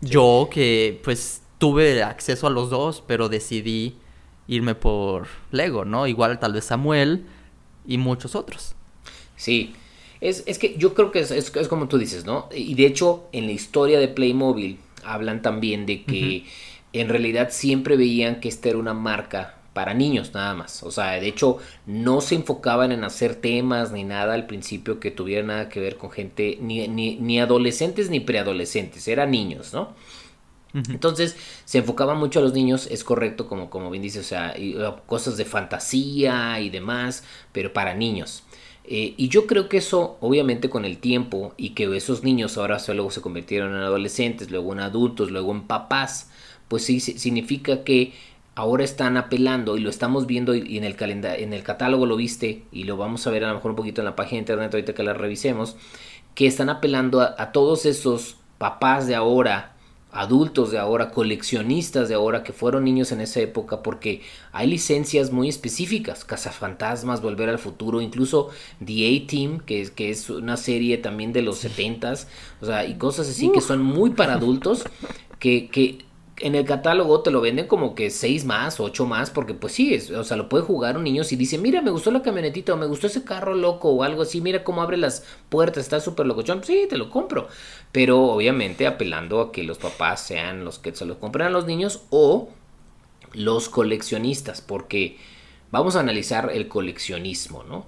Yo 0.00 0.48
que 0.50 1.00
pues 1.04 1.42
tuve 1.58 2.02
acceso 2.02 2.48
a 2.48 2.50
los 2.50 2.70
dos, 2.70 3.04
pero 3.06 3.28
decidí 3.28 3.96
irme 4.48 4.74
por 4.74 5.28
Lego, 5.52 5.84
¿no? 5.84 6.06
Igual 6.06 6.40
tal 6.40 6.52
vez 6.52 6.64
Samuel 6.64 7.24
y 7.86 7.98
muchos 7.98 8.34
otros. 8.34 8.74
Sí, 9.36 9.74
es, 10.20 10.42
es 10.46 10.58
que 10.58 10.76
yo 10.76 10.94
creo 10.94 11.10
que 11.12 11.20
es, 11.20 11.30
es, 11.30 11.68
como 11.68 11.88
tú 11.88 11.98
dices, 11.98 12.24
¿no? 12.24 12.48
Y 12.54 12.74
de 12.74 12.86
hecho, 12.86 13.28
en 13.32 13.46
la 13.46 13.52
historia 13.52 13.98
de 13.98 14.08
Playmobil 14.08 14.78
hablan 15.04 15.42
también 15.42 15.86
de 15.86 16.04
que 16.04 16.44
en 16.92 17.08
realidad 17.08 17.50
siempre 17.50 17.96
veían 17.96 18.40
que 18.40 18.48
esta 18.48 18.68
era 18.68 18.78
una 18.78 18.94
marca 18.94 19.61
para 19.72 19.94
niños 19.94 20.32
nada 20.34 20.54
más. 20.54 20.82
O 20.82 20.90
sea, 20.90 21.12
de 21.12 21.26
hecho, 21.28 21.58
no 21.86 22.20
se 22.20 22.34
enfocaban 22.34 22.92
en 22.92 23.04
hacer 23.04 23.36
temas 23.36 23.92
ni 23.92 24.04
nada 24.04 24.34
al 24.34 24.46
principio 24.46 25.00
que 25.00 25.10
tuviera 25.10 25.42
nada 25.46 25.68
que 25.68 25.80
ver 25.80 25.96
con 25.96 26.10
gente, 26.10 26.58
ni, 26.60 26.86
ni, 26.88 27.16
ni 27.16 27.40
adolescentes 27.40 28.10
ni 28.10 28.20
preadolescentes, 28.20 29.08
eran 29.08 29.30
niños, 29.30 29.72
¿no? 29.72 29.94
Entonces 30.74 31.36
se 31.66 31.78
enfocaba 31.78 32.14
mucho 32.14 32.38
a 32.38 32.42
los 32.42 32.54
niños, 32.54 32.86
es 32.90 33.04
correcto, 33.04 33.46
como, 33.46 33.68
como 33.68 33.90
bien 33.90 34.02
dice, 34.02 34.20
o 34.20 34.22
sea, 34.22 34.54
cosas 35.06 35.36
de 35.36 35.44
fantasía 35.44 36.60
y 36.60 36.70
demás, 36.70 37.24
pero 37.52 37.74
para 37.74 37.94
niños. 37.94 38.42
Eh, 38.84 39.14
y 39.16 39.28
yo 39.28 39.46
creo 39.46 39.68
que 39.68 39.76
eso, 39.76 40.16
obviamente, 40.20 40.70
con 40.70 40.84
el 40.84 40.98
tiempo 40.98 41.54
y 41.56 41.70
que 41.70 41.94
esos 41.96 42.24
niños 42.24 42.56
ahora 42.56 42.78
luego 42.88 43.10
se 43.10 43.20
convirtieron 43.20 43.74
en 43.74 43.82
adolescentes, 43.82 44.50
luego 44.50 44.72
en 44.72 44.80
adultos, 44.80 45.30
luego 45.30 45.52
en 45.52 45.66
papás, 45.66 46.30
pues 46.68 46.84
sí 46.84 47.00
significa 47.00 47.84
que 47.84 48.14
ahora 48.54 48.84
están 48.84 49.16
apelando 49.16 49.76
y 49.76 49.80
lo 49.80 49.90
estamos 49.90 50.26
viendo 50.26 50.54
y 50.54 50.76
en 50.76 50.84
el 50.84 50.96
calendario, 50.96 51.44
en 51.44 51.52
el 51.52 51.62
catálogo 51.62 52.06
lo 52.06 52.16
viste 52.16 52.64
y 52.70 52.84
lo 52.84 52.96
vamos 52.96 53.26
a 53.26 53.30
ver 53.30 53.44
a 53.44 53.48
lo 53.48 53.54
mejor 53.54 53.72
un 53.72 53.76
poquito 53.76 54.00
en 54.00 54.06
la 54.06 54.16
página 54.16 54.36
de 54.36 54.40
internet 54.40 54.74
ahorita 54.74 54.94
que 54.94 55.02
la 55.02 55.14
revisemos, 55.14 55.76
que 56.34 56.46
están 56.46 56.68
apelando 56.68 57.20
a 57.20 57.52
todos 57.52 57.86
esos 57.86 58.36
papás 58.58 59.06
de 59.06 59.14
ahora 59.14 59.72
adultos 60.12 60.70
de 60.70 60.78
ahora, 60.78 61.10
coleccionistas 61.10 62.08
de 62.08 62.14
ahora 62.14 62.44
que 62.44 62.52
fueron 62.52 62.84
niños 62.84 63.12
en 63.12 63.22
esa 63.22 63.40
época, 63.40 63.82
porque 63.82 64.20
hay 64.52 64.68
licencias 64.68 65.32
muy 65.32 65.48
específicas, 65.48 66.24
Cazafantasmas, 66.26 67.22
Volver 67.22 67.48
al 67.48 67.58
Futuro, 67.58 68.02
incluso 68.02 68.50
The 68.84 69.24
A-Team, 69.24 69.60
que 69.60 69.80
es, 69.80 69.90
que 69.90 70.10
es 70.10 70.28
una 70.28 70.58
serie 70.58 70.98
también 70.98 71.32
de 71.32 71.40
los 71.40 71.64
70s, 71.64 72.26
o 72.60 72.66
sea, 72.66 72.84
y 72.84 72.96
cosas 72.96 73.28
así 73.28 73.50
que 73.50 73.62
son 73.62 73.82
muy 73.82 74.10
para 74.10 74.34
adultos, 74.34 74.84
que, 75.38 75.68
que 75.70 76.04
en 76.38 76.54
el 76.54 76.64
catálogo 76.64 77.20
te 77.20 77.30
lo 77.30 77.40
venden 77.40 77.66
como 77.66 77.94
que 77.94 78.10
seis 78.10 78.44
más, 78.44 78.80
ocho 78.80 79.06
más, 79.06 79.30
porque 79.30 79.54
pues 79.54 79.74
sí, 79.74 79.94
es, 79.94 80.10
o 80.10 80.24
sea, 80.24 80.36
lo 80.36 80.48
puede 80.48 80.64
jugar 80.64 80.96
un 80.96 81.04
niño 81.04 81.24
si 81.24 81.36
dice, 81.36 81.58
mira, 81.58 81.82
me 81.82 81.90
gustó 81.90 82.10
la 82.10 82.22
camionetita 82.22 82.74
o 82.74 82.76
me 82.76 82.86
gustó 82.86 83.06
ese 83.06 83.24
carro 83.24 83.54
loco 83.54 83.90
o 83.90 84.02
algo 84.02 84.22
así, 84.22 84.40
mira 84.40 84.64
cómo 84.64 84.82
abre 84.82 84.96
las 84.96 85.24
puertas, 85.48 85.84
está 85.84 86.00
súper 86.00 86.26
locochón, 86.26 86.64
sí, 86.64 86.86
te 86.88 86.96
lo 86.96 87.10
compro. 87.10 87.48
Pero 87.92 88.22
obviamente 88.24 88.86
apelando 88.86 89.40
a 89.40 89.52
que 89.52 89.62
los 89.62 89.78
papás 89.78 90.22
sean 90.22 90.64
los 90.64 90.78
que 90.78 90.94
se 90.94 91.04
lo 91.04 91.18
compren 91.18 91.48
a 91.48 91.50
los 91.50 91.66
niños 91.66 92.02
o 92.10 92.48
los 93.34 93.68
coleccionistas, 93.68 94.60
porque 94.62 95.18
vamos 95.70 95.96
a 95.96 96.00
analizar 96.00 96.50
el 96.52 96.68
coleccionismo, 96.68 97.64
¿no? 97.64 97.86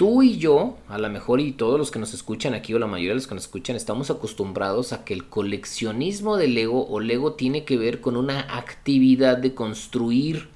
Tú 0.00 0.22
y 0.22 0.38
yo, 0.38 0.78
a 0.88 0.96
lo 0.96 1.10
mejor 1.10 1.40
y 1.40 1.52
todos 1.52 1.78
los 1.78 1.90
que 1.90 1.98
nos 1.98 2.14
escuchan 2.14 2.54
aquí 2.54 2.72
o 2.72 2.78
la 2.78 2.86
mayoría 2.86 3.10
de 3.10 3.16
los 3.16 3.26
que 3.26 3.34
nos 3.34 3.44
escuchan, 3.44 3.76
estamos 3.76 4.10
acostumbrados 4.10 4.94
a 4.94 5.04
que 5.04 5.12
el 5.12 5.26
coleccionismo 5.26 6.38
de 6.38 6.48
Lego 6.48 6.86
o 6.88 7.00
Lego 7.00 7.34
tiene 7.34 7.64
que 7.66 7.76
ver 7.76 8.00
con 8.00 8.16
una 8.16 8.40
actividad 8.56 9.36
de 9.36 9.52
construir 9.52 10.48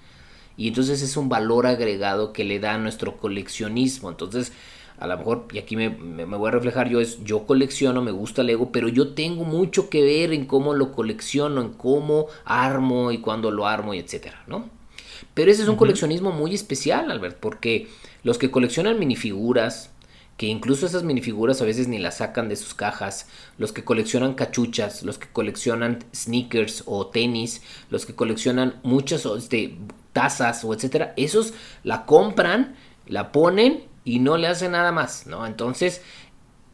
y 0.57 0.69
entonces 0.69 1.03
es 1.03 1.19
un 1.19 1.29
valor 1.29 1.67
agregado 1.67 2.33
que 2.33 2.43
le 2.43 2.59
da 2.59 2.73
a 2.73 2.79
nuestro 2.79 3.19
coleccionismo. 3.19 4.09
Entonces, 4.09 4.51
a 4.99 5.07
lo 5.07 5.19
mejor, 5.19 5.47
y 5.53 5.59
aquí 5.59 5.77
me, 5.77 5.91
voy 5.91 6.49
a 6.49 6.53
reflejar 6.53 6.89
yo, 6.89 7.03
es 7.03 7.23
yo 7.23 7.45
colecciono, 7.45 8.01
me 8.01 8.13
gusta 8.13 8.43
Lego, 8.43 8.73
pero 8.73 8.89
yo 8.89 9.09
tengo 9.09 9.45
mucho 9.45 9.91
que 9.91 10.03
ver 10.03 10.33
en 10.33 10.47
cómo 10.47 10.73
lo 10.73 10.91
colecciono, 10.91 11.61
en 11.61 11.75
cómo 11.75 12.29
armo 12.47 13.13
y 13.13 13.19
cuándo 13.19 13.51
lo 13.51 13.67
armo 13.67 13.93
y 13.93 13.99
etcétera, 13.99 14.43
¿no? 14.47 14.71
Pero 15.35 15.51
ese 15.51 15.65
es 15.65 15.69
un 15.69 15.77
coleccionismo 15.77 16.33
muy 16.33 16.55
especial, 16.55 17.11
Albert, 17.11 17.37
porque 17.41 17.89
los 18.25 18.39
que 18.39 18.51
coleccionan 18.51 18.99
minifiguras, 18.99 19.91
que 20.37 20.47
incluso 20.47 20.87
esas 20.87 21.05
minifiguras 21.05 21.63
a 21.63 21.65
veces 21.65 21.87
ni 21.87 21.99
las 21.99 22.17
sacan 22.17 22.49
de 22.49 22.57
sus 22.57 22.75
cajas, 22.75 23.29
los 23.57 23.73
que 23.73 23.85
coleccionan 23.85 24.35
cachuchas, 24.35 25.05
los 25.05 25.19
que 25.19 25.29
coleccionan 25.29 26.01
sneakers 26.13 26.83
o 26.87 27.07
tenis, 27.07 27.63
los 27.91 28.05
que 28.05 28.17
coleccionan 28.17 28.81
muchas 28.83 29.25
este, 29.27 29.79
tazas 30.13 30.65
o 30.65 30.75
etcétera, 30.75 31.15
esos 31.17 31.55
la 31.85 32.05
compran, 32.05 32.75
la 33.07 33.31
ponen 33.31 33.85
y 34.05 34.19
no 34.19 34.37
le 34.37 34.49
hacen 34.49 34.73
nada 34.73 34.93
más, 34.93 35.27
¿no? 35.27 35.47
Entonces, 35.47 36.03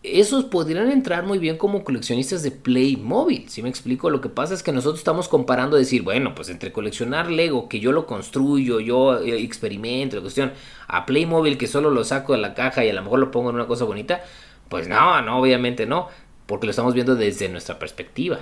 esos 0.03 0.45
podrían 0.45 0.91
entrar 0.91 1.27
muy 1.27 1.39
bien 1.39 1.59
como 1.59 1.85
coleccionistas 1.85 2.43
de 2.43 2.51
Playmobil, 2.51 3.51
si 3.51 3.63
me 3.63 3.69
explico? 3.69 4.09
Lo 4.09 4.23
que 4.23 4.31
pasa 4.31 4.55
es 4.55 4.63
que 4.63 4.73
nosotros 4.73 5.01
estamos 5.01 5.29
comparando 5.29 5.77
decir, 5.77 6.03
bueno, 6.03 6.35
pues 6.35 6.49
entre 6.49 6.73
coleccionar 6.73 7.31
Lego, 7.31 7.69
que 7.69 7.81
yo 7.81 7.93
lo 7.93 8.07
construyo, 8.07 8.81
yo 8.81 9.19
eh, 9.21 9.43
experimento, 9.43 10.21
cuestión, 10.23 10.53
a 10.89 11.05
Playmobil 11.05 11.59
que 11.59 11.67
solo 11.67 11.91
lo 11.91 12.05
saco 12.05 12.33
de 12.33 12.39
la 12.39 12.55
caja 12.55 12.83
y 12.85 12.89
a 12.89 12.95
lo 12.95 13.03
mejor 13.03 13.19
lo 13.19 13.31
pongo 13.31 13.51
en 13.51 13.57
una 13.57 13.67
cosa 13.67 13.85
bonita, 13.85 14.23
pues 14.71 14.89
no, 14.89 15.21
no, 15.21 15.39
obviamente 15.39 15.85
no, 15.85 16.09
porque 16.47 16.67
lo 16.67 16.71
estamos 16.71 16.95
viendo 16.95 17.15
desde 17.15 17.51
nuestra 17.51 17.79
perspectiva. 17.79 18.39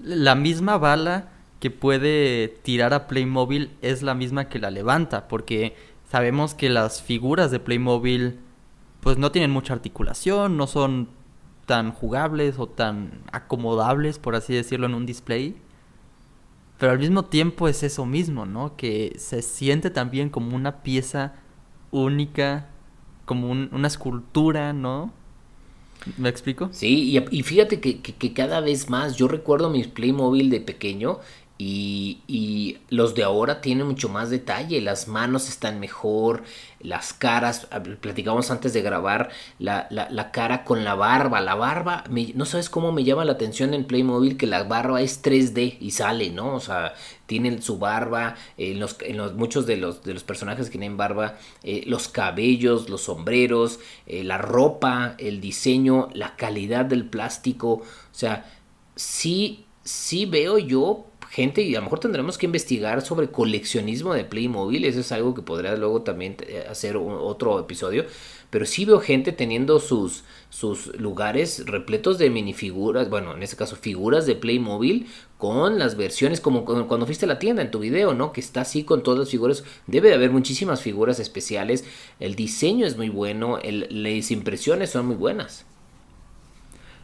La 0.00 0.36
misma 0.36 0.78
bala 0.78 1.30
que 1.58 1.72
puede 1.72 2.46
tirar 2.62 2.94
a 2.94 3.08
Playmobil 3.08 3.72
es 3.82 4.02
la 4.02 4.14
misma 4.14 4.48
que 4.48 4.60
la 4.60 4.70
levanta, 4.70 5.26
porque 5.26 5.74
sabemos 6.08 6.54
que 6.54 6.70
las 6.70 7.02
figuras 7.02 7.50
de 7.50 7.58
Playmobil 7.58 8.38
pues 9.04 9.18
no 9.18 9.30
tienen 9.30 9.50
mucha 9.50 9.74
articulación, 9.74 10.56
no 10.56 10.66
son 10.66 11.08
tan 11.66 11.92
jugables 11.92 12.58
o 12.58 12.66
tan 12.66 13.20
acomodables, 13.32 14.18
por 14.18 14.34
así 14.34 14.54
decirlo, 14.54 14.86
en 14.86 14.94
un 14.94 15.04
display. 15.04 15.56
Pero 16.78 16.92
al 16.92 16.98
mismo 16.98 17.26
tiempo 17.26 17.68
es 17.68 17.82
eso 17.82 18.06
mismo, 18.06 18.46
¿no? 18.46 18.76
Que 18.76 19.14
se 19.18 19.42
siente 19.42 19.90
también 19.90 20.30
como 20.30 20.56
una 20.56 20.82
pieza 20.82 21.34
única, 21.90 22.70
como 23.26 23.50
una 23.50 23.86
escultura, 23.86 24.72
¿no? 24.72 25.12
¿Me 26.16 26.30
explico? 26.30 26.70
Sí, 26.72 27.18
y, 27.30 27.42
fíjate 27.42 27.80
que, 27.80 28.32
cada 28.32 28.60
vez 28.60 28.88
más, 28.88 29.16
yo 29.16 29.28
recuerdo 29.28 29.68
mis 29.68 29.86
Playmobil 29.86 30.48
de 30.48 30.62
pequeño 30.62 31.18
Y, 31.56 32.78
los 32.88 33.14
de 33.14 33.22
ahora 33.22 33.60
tienen 33.60 33.86
mucho 33.86 34.08
más 34.08 34.28
detalle, 34.30 34.80
las 34.80 35.08
manos 35.08 35.48
están 35.48 35.78
mejor, 35.80 36.42
las 36.80 37.12
caras, 37.12 37.68
ah, 37.70 37.80
platicamos 37.80 38.50
antes 38.50 38.72
de 38.72 38.82
grabar, 38.82 39.30
la, 39.58 39.86
la, 39.90 40.30
cara 40.32 40.64
con 40.64 40.84
la 40.84 40.94
barba, 40.94 41.40
la 41.40 41.54
barba, 41.54 42.04
no 42.34 42.44
sabes 42.44 42.68
cómo 42.68 42.92
me 42.92 43.04
llama 43.04 43.24
la 43.24 43.32
atención 43.32 43.72
en 43.72 43.84
Playmobil 43.84 44.36
que 44.36 44.46
la 44.46 44.64
barba 44.64 45.00
es 45.00 45.22
3D 45.22 45.76
y 45.80 45.92
sale, 45.92 46.30
¿no? 46.30 46.54
O 46.54 46.60
sea, 46.60 46.94
tienen 47.26 47.62
su 47.62 47.78
barba, 47.78 48.36
en, 48.56 48.80
los, 48.80 48.96
en 49.00 49.16
los, 49.16 49.34
muchos 49.34 49.66
de 49.66 49.76
los, 49.76 50.02
de 50.02 50.14
los 50.14 50.24
personajes 50.24 50.66
que 50.66 50.78
tienen 50.78 50.96
barba, 50.96 51.36
eh, 51.62 51.84
los 51.86 52.08
cabellos, 52.08 52.88
los 52.88 53.02
sombreros, 53.02 53.78
eh, 54.06 54.24
la 54.24 54.38
ropa, 54.38 55.14
el 55.18 55.40
diseño, 55.40 56.08
la 56.14 56.36
calidad 56.36 56.84
del 56.84 57.04
plástico, 57.06 57.68
o 57.70 57.82
sea, 58.12 58.44
sí, 58.96 59.64
sí 59.84 60.26
veo 60.26 60.58
yo 60.58 61.06
gente 61.34 61.62
y 61.62 61.74
a 61.74 61.78
lo 61.78 61.84
mejor 61.86 61.98
tendremos 61.98 62.38
que 62.38 62.46
investigar 62.46 63.02
sobre 63.02 63.28
coleccionismo 63.28 64.14
de 64.14 64.24
Playmobil, 64.24 64.84
eso 64.84 65.00
es 65.00 65.10
algo 65.10 65.34
que 65.34 65.42
podría 65.42 65.74
luego 65.74 66.02
también 66.02 66.36
eh, 66.46 66.64
hacer 66.70 66.96
otro 66.96 67.58
episodio, 67.58 68.06
pero 68.50 68.66
sí 68.66 68.84
veo 68.84 69.00
gente 69.00 69.32
teniendo 69.32 69.80
sus, 69.80 70.22
sus 70.48 70.94
lugares 70.96 71.66
repletos 71.66 72.18
de 72.18 72.30
minifiguras, 72.30 73.10
bueno, 73.10 73.34
en 73.34 73.42
este 73.42 73.56
caso 73.56 73.74
figuras 73.74 74.26
de 74.26 74.36
Playmobil 74.36 75.08
con 75.36 75.76
las 75.80 75.96
versiones 75.96 76.40
como 76.40 76.64
cuando 76.64 77.04
fuiste 77.04 77.24
a 77.24 77.28
la 77.28 77.40
tienda 77.40 77.62
en 77.62 77.72
tu 77.72 77.80
video, 77.80 78.14
¿no? 78.14 78.32
Que 78.32 78.40
está 78.40 78.60
así 78.60 78.84
con 78.84 79.02
todas 79.02 79.18
las 79.18 79.30
figuras, 79.30 79.64
debe 79.88 80.10
de 80.10 80.14
haber 80.14 80.30
muchísimas 80.30 80.82
figuras 80.82 81.18
especiales, 81.18 81.84
el 82.20 82.36
diseño 82.36 82.86
es 82.86 82.96
muy 82.96 83.08
bueno, 83.08 83.58
las 83.60 84.30
impresiones 84.30 84.90
son 84.90 85.06
muy 85.06 85.16
buenas. 85.16 85.66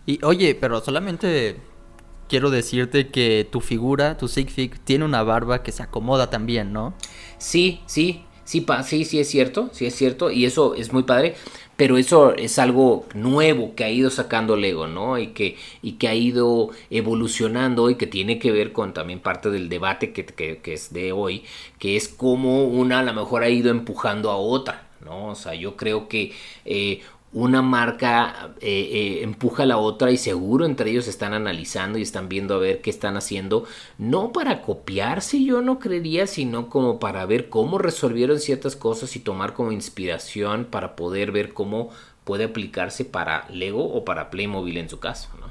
Y 0.06 0.24
oye, 0.24 0.54
pero 0.54 0.80
solamente 0.80 1.56
quiero 2.30 2.50
decirte 2.50 3.08
que 3.08 3.46
tu 3.50 3.60
figura, 3.60 4.16
tu 4.16 4.28
Sigfig, 4.28 4.78
tiene 4.78 5.04
una 5.04 5.24
barba 5.24 5.64
que 5.64 5.72
se 5.72 5.82
acomoda 5.82 6.30
también, 6.30 6.72
¿no? 6.72 6.94
Sí, 7.38 7.80
sí, 7.86 8.22
sí, 8.44 8.64
sí, 8.84 9.04
sí 9.04 9.18
es 9.18 9.28
cierto, 9.28 9.68
sí 9.72 9.84
es 9.84 9.96
cierto, 9.96 10.30
y 10.30 10.44
eso 10.44 10.76
es 10.76 10.92
muy 10.92 11.02
padre, 11.02 11.34
pero 11.76 11.98
eso 11.98 12.32
es 12.36 12.60
algo 12.60 13.04
nuevo 13.14 13.74
que 13.74 13.82
ha 13.82 13.90
ido 13.90 14.10
sacando 14.10 14.54
Lego, 14.54 14.86
¿no? 14.86 15.18
Y 15.18 15.28
que, 15.28 15.56
y 15.82 15.92
que 15.92 16.06
ha 16.06 16.14
ido 16.14 16.70
evolucionando 16.90 17.90
y 17.90 17.96
que 17.96 18.06
tiene 18.06 18.38
que 18.38 18.52
ver 18.52 18.72
con 18.72 18.94
también 18.94 19.18
parte 19.18 19.50
del 19.50 19.68
debate 19.68 20.12
que, 20.12 20.24
que 20.24 20.72
es 20.72 20.92
de 20.92 21.10
hoy, 21.10 21.42
que 21.80 21.96
es 21.96 22.06
cómo 22.06 22.64
una 22.64 23.00
a 23.00 23.02
lo 23.02 23.12
mejor 23.12 23.42
ha 23.42 23.48
ido 23.48 23.70
empujando 23.72 24.30
a 24.30 24.36
otra, 24.36 24.88
¿no? 25.04 25.28
O 25.28 25.34
sea, 25.34 25.54
yo 25.54 25.76
creo 25.76 26.06
que 26.08 26.32
eh, 26.64 27.00
una 27.32 27.62
marca 27.62 28.54
eh, 28.60 28.88
eh, 28.92 29.22
empuja 29.22 29.62
a 29.62 29.66
la 29.66 29.78
otra 29.78 30.10
y 30.10 30.16
seguro 30.16 30.64
entre 30.64 30.90
ellos 30.90 31.06
están 31.06 31.32
analizando 31.32 31.98
y 31.98 32.02
están 32.02 32.28
viendo 32.28 32.54
a 32.54 32.58
ver 32.58 32.80
qué 32.80 32.90
están 32.90 33.16
haciendo, 33.16 33.64
no 33.98 34.32
para 34.32 34.62
copiarse 34.62 35.44
yo 35.44 35.62
no 35.62 35.78
creería, 35.78 36.26
sino 36.26 36.68
como 36.68 36.98
para 36.98 37.24
ver 37.26 37.48
cómo 37.48 37.78
resolvieron 37.78 38.40
ciertas 38.40 38.74
cosas 38.74 39.14
y 39.14 39.20
tomar 39.20 39.54
como 39.54 39.70
inspiración 39.70 40.64
para 40.64 40.96
poder 40.96 41.30
ver 41.30 41.52
cómo 41.52 41.90
puede 42.24 42.44
aplicarse 42.44 43.04
para 43.04 43.46
Lego 43.48 43.84
o 43.84 44.04
para 44.04 44.30
Playmobil 44.30 44.76
en 44.76 44.88
su 44.88 44.98
caso, 44.98 45.28
¿no? 45.40 45.50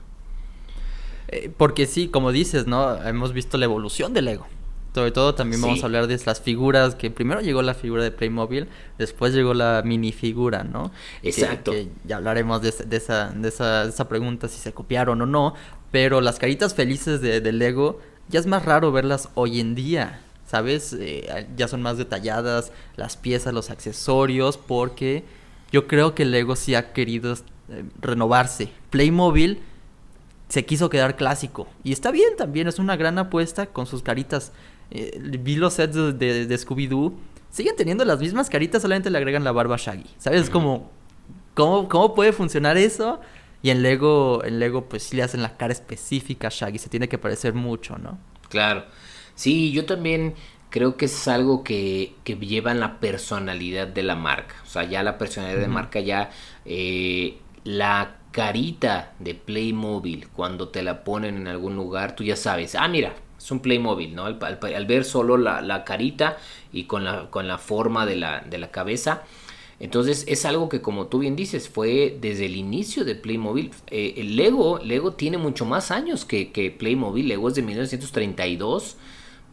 Eh, 1.29 1.51
porque 1.55 1.85
sí, 1.85 2.07
como 2.07 2.31
dices, 2.31 2.67
¿no? 2.67 2.95
Hemos 3.03 3.33
visto 3.33 3.57
la 3.57 3.65
evolución 3.65 4.13
de 4.13 4.21
Lego. 4.21 4.47
Sobre 4.93 5.11
todo 5.11 5.35
también 5.35 5.61
vamos 5.61 5.83
a 5.83 5.85
hablar 5.85 6.07
de 6.07 6.19
las 6.25 6.41
figuras, 6.41 6.95
que 6.95 7.11
primero 7.11 7.41
llegó 7.41 7.61
la 7.61 7.75
figura 7.75 8.03
de 8.03 8.11
Playmobil, 8.11 8.67
después 8.97 9.33
llegó 9.33 9.53
la 9.53 9.83
minifigura, 9.85 10.63
¿no? 10.63 10.91
Exacto. 11.21 11.73
ya 12.05 12.17
hablaremos 12.17 12.61
de, 12.61 12.69
esa, 12.69 13.29
de, 13.29 13.47
esa, 13.47 14.09
pregunta, 14.09 14.47
si 14.47 14.57
se 14.57 14.73
copiaron 14.73 15.21
o 15.21 15.25
no, 15.27 15.53
pero 15.91 16.21
las 16.21 16.39
caritas 16.39 16.73
felices 16.73 17.21
de, 17.21 17.51
Lego 17.51 17.99
ya 18.29 18.39
es 18.39 18.47
más 18.47 18.65
raro 18.65 18.91
verlas 18.91 19.29
hoy 19.35 19.59
en 19.59 19.75
día, 19.75 20.21
¿sabes? 20.47 20.95
Eh, 20.99 21.47
ya 21.55 21.67
son 21.67 21.83
más 21.83 21.97
detalladas 21.97 22.71
las 22.95 23.15
piezas, 23.15 23.53
los 23.53 23.69
accesorios, 23.69 24.57
porque 24.57 25.23
yo 25.71 25.87
creo 25.87 26.15
que 26.15 26.25
Lego 26.25 26.55
sí 26.55 26.73
ha 26.73 26.93
querido 26.93 27.33
eh, 27.33 27.83
renovarse. 28.01 28.71
Playmobil 28.89 29.61
se 30.49 30.65
quiso 30.65 30.89
quedar 30.89 31.15
clásico. 31.15 31.67
Y 31.83 31.93
está 31.93 32.11
bien 32.11 32.35
también, 32.35 32.67
es 32.67 32.79
una 32.79 32.97
gran 32.97 33.17
apuesta 33.19 33.67
con 33.67 33.85
sus 33.85 34.01
caritas 34.01 34.51
eh, 34.91 35.19
vi 35.39 35.55
los 35.55 35.73
sets 35.73 35.95
de, 35.95 36.45
de, 36.47 36.55
Scooby-Doo, 36.55 37.13
siguen 37.49 37.75
teniendo 37.75 38.05
las 38.05 38.19
mismas 38.19 38.49
caritas, 38.49 38.81
solamente 38.81 39.09
le 39.09 39.17
agregan 39.17 39.43
la 39.43 39.51
barba 39.51 39.77
Shaggy. 39.77 40.05
¿Sabes? 40.17 40.49
Como, 40.49 40.89
¿cómo, 41.53 41.87
¿Cómo 41.87 42.15
puede 42.15 42.33
funcionar 42.33 42.77
eso? 42.77 43.19
Y 43.61 43.71
en 43.71 43.81
Lego, 43.81 44.43
en 44.43 44.59
Lego, 44.59 44.85
pues 44.85 45.03
sí 45.03 45.15
le 45.15 45.23
hacen 45.23 45.41
la 45.41 45.57
cara 45.57 45.73
específica 45.73 46.47
a 46.47 46.51
Shaggy, 46.51 46.77
se 46.77 46.89
tiene 46.89 47.09
que 47.09 47.17
parecer 47.17 47.53
mucho, 47.53 47.97
¿no? 47.97 48.17
Claro. 48.49 48.85
Sí, 49.35 49.71
yo 49.71 49.85
también 49.85 50.35
creo 50.69 50.97
que 50.97 51.05
es 51.05 51.27
algo 51.27 51.63
que, 51.63 52.15
que 52.23 52.35
lleva 52.35 52.73
la 52.73 52.99
personalidad 52.99 53.87
de 53.87 54.03
la 54.03 54.15
marca. 54.15 54.55
O 54.63 54.67
sea, 54.67 54.83
ya 54.83 55.03
la 55.03 55.17
personalidad 55.17 55.61
de 55.61 55.67
marca, 55.67 55.99
ya 55.99 56.29
eh, 56.65 57.37
la 57.63 58.17
carita 58.31 59.13
de 59.19 59.35
Playmobil, 59.35 60.27
cuando 60.29 60.69
te 60.69 60.83
la 60.83 61.03
ponen 61.03 61.37
en 61.37 61.47
algún 61.47 61.75
lugar, 61.75 62.15
tú 62.15 62.23
ya 62.23 62.35
sabes, 62.35 62.75
ah, 62.75 62.87
mira, 62.87 63.13
es 63.39 63.51
un 63.51 63.59
Playmobil, 63.61 64.13
¿no? 64.13 64.25
Al, 64.25 64.85
ver 64.85 65.05
solo 65.05 65.37
la, 65.37 65.83
carita 65.85 66.37
y 66.71 66.83
con 66.83 67.03
la, 67.03 67.29
con 67.29 67.47
la 67.47 67.57
forma 67.57 68.05
de 68.05 68.17
la, 68.17 68.41
de 68.41 68.57
la, 68.57 68.69
cabeza. 68.69 69.23
Entonces 69.79 70.25
es 70.27 70.45
algo 70.45 70.67
que 70.67 70.81
como 70.81 71.07
tú 71.07 71.19
bien 71.19 71.37
dices, 71.37 71.69
fue 71.69 72.17
desde 72.19 72.45
el 72.45 72.57
inicio 72.57 73.05
de 73.05 73.15
Playmobil. 73.15 73.71
Eh, 73.87 74.15
el 74.17 74.35
Lego, 74.35 74.79
Lego 74.83 75.13
tiene 75.13 75.37
mucho 75.37 75.65
más 75.65 75.89
años 75.89 76.25
que, 76.25 76.51
que, 76.51 76.69
Playmobil. 76.69 77.27
Lego 77.27 77.47
es 77.47 77.55
de 77.55 77.61
1932. 77.61 78.97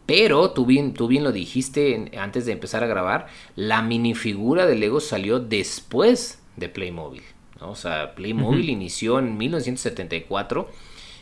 Pero 0.05 0.51
tú 0.51 0.65
bien, 0.65 0.93
tú 0.93 1.07
bien 1.07 1.23
lo 1.23 1.31
dijiste 1.31 2.11
antes 2.17 2.45
de 2.45 2.53
empezar 2.53 2.83
a 2.83 2.87
grabar, 2.87 3.27
la 3.55 3.81
minifigura 3.81 4.65
de 4.65 4.75
Lego 4.75 5.01
salió 5.01 5.39
después 5.39 6.39
de 6.55 6.69
Playmobil. 6.69 7.23
O 7.59 7.75
sea, 7.75 8.15
Playmobil 8.15 8.69
inició 8.69 9.19
en 9.19 9.37
1974 9.37 10.69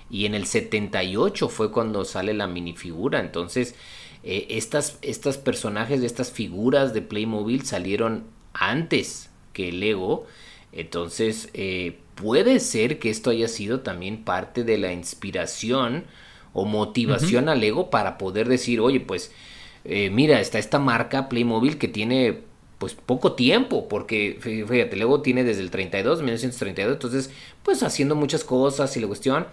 y 0.10 0.26
en 0.26 0.36
el 0.36 0.46
78 0.46 1.50
fue 1.50 1.72
cuando 1.72 2.06
sale 2.06 2.34
la 2.34 2.48
minifigura. 2.48 3.20
Entonces, 3.20 3.76
eh, 4.24 4.48
estas, 4.50 4.98
estas 5.02 5.38
personajes, 5.38 6.02
estas 6.02 6.32
figuras 6.32 6.94
de 6.94 7.02
Playmobil 7.02 7.66
salieron 7.66 8.26
antes 8.54 9.30
que 9.54 9.72
Lego. 9.72 10.26
Entonces, 10.72 11.50
eh, 11.54 12.00
puede 12.16 12.60
ser 12.60 13.00
que 13.00 13.10
esto 13.10 13.30
haya 13.30 13.48
sido 13.48 13.82
también 13.82 14.24
parte 14.24 14.64
de 14.64 14.78
la 14.78 14.94
inspiración 14.94 16.06
o 16.54 16.66
motivación 16.66 17.50
a 17.50 17.56
Lego 17.56 17.90
para 17.90 18.18
poder 18.18 18.48
decir, 18.48 18.80
oye, 18.80 19.00
pues, 19.00 19.32
eh, 19.84 20.10
mira, 20.10 20.40
está 20.40 20.58
esta 20.58 20.80
marca 20.80 21.30
Playmobil 21.30 21.78
que 21.78 21.88
tiene 21.88 22.44
pues 22.78 22.94
poco 22.94 23.34
tiempo, 23.34 23.88
porque 23.88 24.38
fíjate, 24.40 24.96
Lego 24.98 25.22
tiene 25.22 25.44
desde 25.44 25.62
el 25.62 25.72
32, 25.72 26.22
1932, 26.22 26.94
entonces 26.94 27.32
pues 27.64 27.84
haciendo 27.84 28.16
muchas 28.16 28.44
cosas 28.44 28.96
y 28.98 29.00
la 29.00 29.08
cuestión, 29.08 29.48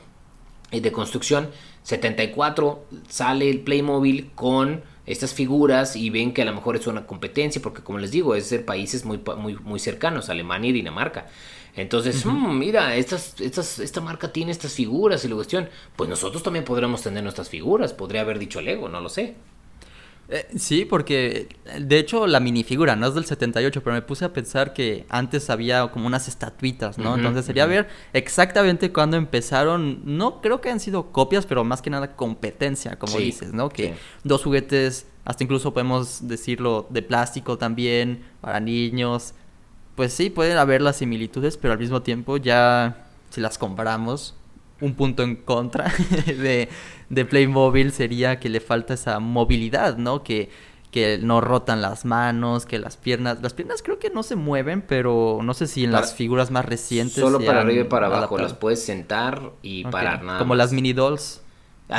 de 0.80 0.92
construcción. 0.92 1.50
74 1.82 2.84
sale 3.08 3.50
el 3.50 3.60
Playmobil 3.60 4.30
con 4.34 4.82
estas 5.04 5.34
figuras 5.34 5.96
y 5.96 6.10
ven 6.10 6.32
que 6.32 6.42
a 6.42 6.44
lo 6.44 6.52
mejor 6.52 6.76
es 6.76 6.86
una 6.86 7.06
competencia, 7.06 7.60
porque 7.60 7.82
como 7.82 7.98
les 7.98 8.12
digo, 8.12 8.34
es 8.34 8.50
de 8.50 8.60
países 8.60 9.04
muy, 9.04 9.20
muy, 9.36 9.54
muy 9.56 9.80
cercanos, 9.80 10.28
Alemania 10.28 10.70
y 10.70 10.72
Dinamarca. 10.72 11.26
Entonces, 11.74 12.24
mm, 12.26 12.58
mira, 12.58 12.94
estas, 12.96 13.40
estas, 13.40 13.78
esta 13.78 14.00
marca 14.00 14.32
tiene 14.32 14.52
estas 14.52 14.74
figuras 14.74 15.24
y 15.24 15.28
la 15.28 15.34
cuestión, 15.34 15.68
pues 15.96 16.08
nosotros 16.08 16.42
también 16.42 16.64
podremos 16.64 17.02
tener 17.02 17.22
nuestras 17.22 17.48
figuras, 17.48 17.92
podría 17.92 18.20
haber 18.20 18.38
dicho 18.38 18.60
Lego, 18.60 18.88
no 18.88 19.00
lo 19.00 19.08
sé. 19.08 19.34
Eh, 20.34 20.46
sí, 20.56 20.86
porque 20.86 21.46
de 21.78 21.98
hecho 21.98 22.26
la 22.26 22.40
minifigura 22.40 22.96
no 22.96 23.06
es 23.06 23.14
del 23.14 23.26
78, 23.26 23.82
pero 23.82 23.92
me 23.92 24.00
puse 24.00 24.24
a 24.24 24.32
pensar 24.32 24.72
que 24.72 25.04
antes 25.10 25.50
había 25.50 25.86
como 25.88 26.06
unas 26.06 26.26
estatuitas, 26.26 26.96
¿no? 26.96 27.16
Entonces 27.16 27.44
sería 27.44 27.66
ver 27.66 27.86
exactamente 28.14 28.90
cuándo 28.92 29.18
empezaron, 29.18 30.00
no 30.06 30.40
creo 30.40 30.62
que 30.62 30.70
han 30.70 30.80
sido 30.80 31.12
copias, 31.12 31.44
pero 31.44 31.64
más 31.64 31.82
que 31.82 31.90
nada 31.90 32.16
competencia, 32.16 32.98
como 32.98 33.18
dices, 33.18 33.52
¿no? 33.52 33.68
Que 33.68 33.94
dos 34.24 34.42
juguetes, 34.42 35.06
hasta 35.26 35.44
incluso 35.44 35.74
podemos 35.74 36.26
decirlo 36.26 36.86
de 36.88 37.02
plástico 37.02 37.58
también, 37.58 38.24
para 38.40 38.58
niños. 38.58 39.34
Pues 39.96 40.14
sí, 40.14 40.30
pueden 40.30 40.56
haber 40.56 40.80
las 40.80 40.96
similitudes, 40.96 41.58
pero 41.58 41.74
al 41.74 41.78
mismo 41.78 42.00
tiempo 42.00 42.38
ya, 42.38 43.04
si 43.28 43.42
las 43.42 43.58
comparamos, 43.58 44.34
un 44.82 44.94
punto 44.94 45.22
en 45.22 45.36
contra 45.36 45.92
de, 46.26 46.68
de 47.12 47.26
Playmobil 47.26 47.92
sería 47.92 48.40
que 48.40 48.48
le 48.48 48.58
falta 48.60 48.94
esa 48.94 49.20
movilidad, 49.20 49.98
¿no? 49.98 50.24
Que, 50.24 50.48
que 50.90 51.18
no 51.18 51.42
rotan 51.42 51.82
las 51.82 52.06
manos, 52.06 52.64
que 52.64 52.78
las 52.78 52.96
piernas, 52.96 53.42
las 53.42 53.52
piernas 53.52 53.82
creo 53.82 53.98
que 53.98 54.08
no 54.08 54.22
se 54.22 54.34
mueven, 54.34 54.80
pero 54.80 55.40
no 55.42 55.52
sé 55.52 55.66
si 55.66 55.84
en 55.84 55.92
las 55.92 56.14
figuras 56.14 56.50
más 56.50 56.64
recientes. 56.64 57.16
Solo 57.16 57.38
para 57.38 57.60
arriba 57.60 57.82
y 57.82 57.88
para 57.88 58.06
abajo, 58.06 58.38
las 58.38 58.54
puedes 58.54 58.82
sentar 58.82 59.52
y 59.60 59.84
parar 59.84 60.24
nada. 60.24 60.38
Como 60.38 60.54
las 60.54 60.72
mini 60.72 60.94
dolls. 60.94 61.42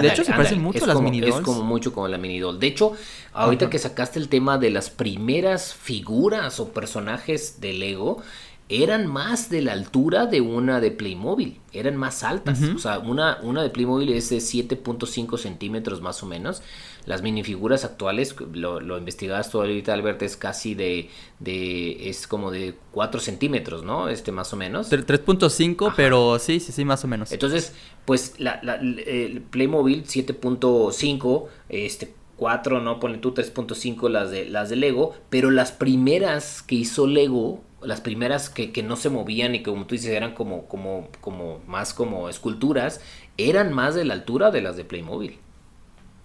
De 0.02 0.08
hecho, 0.08 0.24
se 0.24 0.32
parecen 0.32 0.60
mucho 0.60 0.84
a 0.84 0.88
las 0.88 1.00
mini 1.00 1.22
dolls. 1.22 1.36
Es 1.36 1.42
como 1.44 1.62
mucho 1.62 1.94
como 1.94 2.08
la 2.08 2.18
mini 2.18 2.40
doll. 2.40 2.60
De 2.60 2.66
hecho, 2.66 2.94
ahorita 3.34 3.70
que 3.70 3.78
sacaste 3.78 4.18
el 4.18 4.30
tema 4.30 4.58
de 4.58 4.72
las 4.72 4.90
primeras 4.90 5.76
figuras 5.76 6.60
o 6.60 6.70
personajes 6.70 7.62
de 7.62 7.74
Lego, 7.74 8.24
eran 8.70 9.08
más 9.08 9.50
de 9.50 9.62
la 9.62 9.74
altura 9.74 10.26
de 10.26 10.42
una 10.42 10.80
de 10.80 10.92
Playmobil, 10.92 11.60
eran 11.74 11.98
más 11.98 12.24
altas. 12.24 12.62
O 12.76 12.78
sea, 12.78 13.00
una, 13.00 13.40
una 13.44 13.62
de 13.62 13.70
Playmobil 13.70 14.12
es 14.14 14.30
de 14.30 14.38
7.5 14.38 15.38
centímetros 15.38 16.02
más 16.02 16.24
o 16.24 16.26
menos. 16.26 16.62
Las 17.06 17.22
minifiguras 17.22 17.84
actuales, 17.84 18.36
lo, 18.54 18.80
lo 18.80 18.98
investigabas 18.98 19.50
tú 19.50 19.60
ahorita, 19.60 19.94
Albert, 19.94 20.22
es 20.22 20.38
casi 20.38 20.76
de, 20.76 21.10
de, 21.40 22.10
es 22.10 22.26
como 22.26 22.52
de 22.52 22.76
4 22.92 23.20
centímetros, 23.20 23.84
¿no? 23.84 24.08
Este 24.08 24.32
más 24.32 24.54
o 24.54 24.56
menos. 24.56 24.90
3.5, 24.92 25.94
pero 25.96 26.40
sí, 26.40 26.60
sí, 26.60 26.72
sí, 26.72 26.86
más 26.86 27.04
o 27.04 27.08
menos. 27.08 27.32
Entonces, 27.34 27.74
pues 28.06 28.36
la, 28.40 28.60
la 28.64 28.76
el 28.76 29.42
Playmobil 29.42 30.06
7.5, 30.06 31.46
este 31.70 32.14
4, 32.38 32.82
¿no? 32.82 33.00
Ponle 33.00 33.20
tú 33.20 33.34
3.5 33.34 34.10
las 34.10 34.32
de, 34.32 34.46
las 34.50 34.70
de 34.70 34.78
Lego, 34.78 35.14
pero 35.30 35.52
las 35.52 35.72
primeras 35.72 36.62
que 36.62 36.76
hizo 36.76 37.08
Lego 37.08 37.62
las 37.86 38.02
primeras 38.02 38.50
que, 38.50 38.72
que, 38.72 38.84
no 38.84 38.96
se 38.96 39.10
movían 39.10 39.56
y 39.56 39.60
que 39.60 39.72
como 39.72 39.86
tú 39.86 39.96
dices 39.96 40.12
eran 40.12 40.34
como, 40.34 40.68
como, 40.68 41.10
como 41.22 41.60
más 41.68 41.94
como 41.94 42.30
esculturas, 42.30 43.02
eran 43.38 43.74
más 43.74 43.96
de 43.96 44.06
la 44.06 44.14
altura 44.14 44.52
de 44.52 44.62
las 44.62 44.78
de 44.78 44.86
Playmobil. 44.86 45.38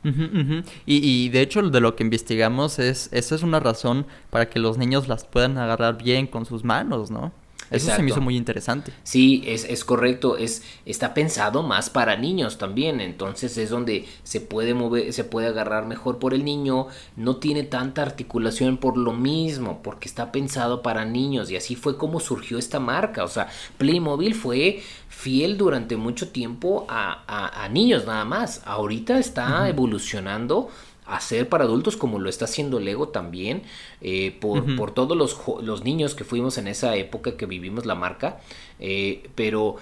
Y, 0.04 0.64
y, 0.86 1.28
de 1.28 1.40
hecho 1.42 1.60
de 1.60 1.80
lo 1.80 1.96
que 1.96 2.04
investigamos 2.04 2.78
es, 2.78 3.10
esa 3.12 3.34
es 3.34 3.42
una 3.42 3.60
razón 3.60 4.06
para 4.30 4.48
que 4.48 4.58
los 4.58 4.78
niños 4.78 5.08
las 5.08 5.24
puedan 5.24 5.58
agarrar 5.58 5.98
bien 6.02 6.26
con 6.26 6.46
sus 6.46 6.64
manos, 6.64 7.10
¿no? 7.10 7.32
Eso 7.70 7.94
se 7.94 8.02
me 8.02 8.10
hizo 8.10 8.20
muy 8.20 8.36
interesante. 8.36 8.92
Sí, 9.02 9.42
es, 9.46 9.64
es, 9.64 9.84
correcto. 9.84 10.36
Es, 10.36 10.62
está 10.86 11.14
pensado 11.14 11.62
más 11.62 11.90
para 11.90 12.16
niños 12.16 12.58
también. 12.58 13.00
Entonces 13.00 13.56
es 13.58 13.70
donde 13.70 14.06
se 14.22 14.40
puede 14.40 14.74
mover, 14.74 15.12
se 15.12 15.24
puede 15.24 15.48
agarrar 15.48 15.86
mejor 15.86 16.18
por 16.18 16.34
el 16.34 16.44
niño. 16.44 16.86
No 17.16 17.36
tiene 17.36 17.64
tanta 17.64 18.02
articulación 18.02 18.78
por 18.78 18.96
lo 18.96 19.12
mismo, 19.12 19.80
porque 19.82 20.08
está 20.08 20.32
pensado 20.32 20.82
para 20.82 21.04
niños. 21.04 21.50
Y 21.50 21.56
así 21.56 21.74
fue 21.74 21.96
como 21.96 22.20
surgió 22.20 22.58
esta 22.58 22.80
marca. 22.80 23.24
O 23.24 23.28
sea, 23.28 23.48
Playmobil 23.76 24.34
fue 24.34 24.82
fiel 25.08 25.56
durante 25.58 25.96
mucho 25.96 26.28
tiempo 26.28 26.86
a, 26.88 27.64
a, 27.64 27.68
niños 27.68 28.06
nada 28.06 28.24
más. 28.24 28.62
Ahorita 28.64 29.18
está 29.18 29.68
evolucionando 29.68 30.68
hacer 31.08 31.48
para 31.48 31.64
adultos 31.64 31.96
como 31.96 32.18
lo 32.18 32.28
está 32.28 32.44
haciendo 32.44 32.80
Lego 32.80 33.08
también, 33.08 33.62
eh, 34.00 34.36
por, 34.40 34.76
por, 34.76 34.92
todos 34.92 35.16
los, 35.16 35.38
los, 35.62 35.84
niños 35.84 36.14
que 36.14 36.24
fuimos 36.24 36.58
en 36.58 36.68
esa 36.68 36.94
época 36.96 37.36
que 37.36 37.46
vivimos 37.46 37.86
la 37.86 37.94
marca, 37.94 38.40
eh, 38.78 39.28
pero 39.34 39.76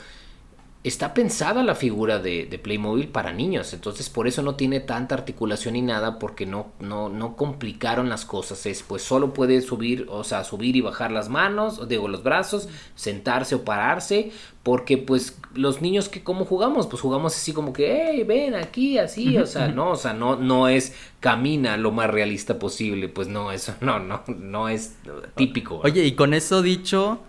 está 0.88 1.14
pensada 1.14 1.62
la 1.62 1.74
figura 1.74 2.18
de, 2.18 2.46
de, 2.46 2.58
Playmobil 2.58 3.08
para 3.08 3.32
niños, 3.32 3.72
entonces 3.72 4.08
por 4.08 4.28
eso 4.28 4.42
no 4.42 4.54
tiene 4.54 4.80
tanta 4.80 5.14
articulación 5.14 5.74
ni 5.74 5.82
nada, 5.82 6.18
porque 6.18 6.46
no, 6.46 6.68
no, 6.80 7.08
no 7.08 7.36
complicaron 7.36 8.08
las 8.08 8.24
cosas, 8.24 8.66
es 8.66 8.82
pues 8.82 9.02
solo 9.02 9.34
puede 9.34 9.60
subir, 9.62 10.06
o 10.08 10.22
sea, 10.22 10.44
subir 10.44 10.76
y 10.76 10.80
bajar 10.80 11.10
las 11.10 11.28
manos, 11.28 11.88
digo 11.88 12.08
los 12.08 12.22
brazos, 12.22 12.68
sentarse 12.94 13.56
o 13.56 13.64
pararse, 13.64 14.30
porque 14.62 14.98
pues 14.98 15.38
los 15.54 15.82
niños 15.82 16.08
que 16.08 16.22
como 16.22 16.44
jugamos, 16.44 16.86
pues 16.86 17.02
jugamos 17.02 17.34
así 17.34 17.52
como 17.52 17.72
que, 17.72 18.10
hey, 18.10 18.24
ven 18.24 18.54
aquí, 18.54 18.98
así, 18.98 19.36
o 19.38 19.46
sea, 19.46 19.68
no, 19.68 19.90
o 19.90 19.96
sea, 19.96 20.12
no, 20.12 20.36
no 20.36 20.68
es 20.68 20.94
camina 21.20 21.76
lo 21.76 21.90
más 21.90 22.10
realista 22.10 22.58
posible, 22.58 23.08
pues 23.08 23.28
no, 23.28 23.50
eso 23.50 23.74
no, 23.80 23.98
no, 23.98 24.22
no 24.26 24.68
es 24.68 24.96
típico. 25.34 25.80
Oye, 25.82 26.04
y 26.04 26.12
con 26.12 26.34
eso 26.34 26.62
dicho, 26.62 27.20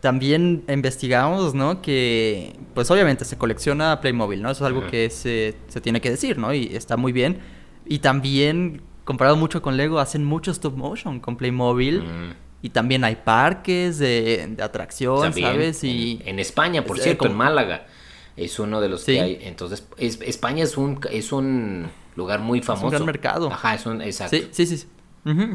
también 0.00 0.64
investigamos, 0.68 1.54
¿no? 1.54 1.82
Que, 1.82 2.54
pues 2.74 2.90
obviamente 2.90 3.24
se 3.24 3.36
colecciona 3.36 4.00
Playmobil, 4.00 4.40
¿no? 4.40 4.50
Eso 4.50 4.64
es 4.64 4.68
algo 4.68 4.86
que 4.86 5.10
se, 5.10 5.56
se, 5.68 5.80
tiene 5.80 6.00
que 6.00 6.10
decir, 6.10 6.38
¿no? 6.38 6.54
Y 6.54 6.76
está 6.76 6.96
muy 6.96 7.12
bien. 7.12 7.40
Y 7.84 7.98
también, 7.98 8.82
comparado 9.04 9.36
mucho 9.36 9.60
con 9.60 9.76
Lego, 9.76 9.98
hacen 9.98 10.24
mucho 10.24 10.50
stop 10.52 10.76
motion 10.76 11.20
con 11.20 11.36
Playmobil. 11.36 12.04
Y 12.60 12.70
también 12.70 13.04
hay 13.04 13.16
parques 13.16 13.98
de, 13.98 14.48
de 14.56 14.62
atracción, 14.62 15.32
¿sabes? 15.32 15.82
Y 15.84 16.20
en, 16.24 16.38
España, 16.38 16.84
por 16.84 16.98
cierto, 16.98 17.26
en 17.26 17.34
Málaga. 17.34 17.86
Es 18.36 18.60
uno 18.60 18.80
de 18.80 18.88
los 18.88 19.04
que 19.04 19.20
hay. 19.20 19.38
Entonces, 19.42 19.84
España 19.98 20.62
es 20.62 20.76
un, 20.76 21.00
es 21.10 21.32
un 21.32 21.88
lugar 22.14 22.40
muy 22.40 22.62
famoso. 22.62 22.86
Es 22.86 22.92
un 22.92 22.98
gran 22.98 23.06
mercado. 23.06 23.52
Ajá, 23.52 23.74
es 23.74 23.84
un, 23.84 24.00
exacto. 24.00 24.36
Sí, 24.36 24.48
sí, 24.52 24.66
sí. 24.66 24.86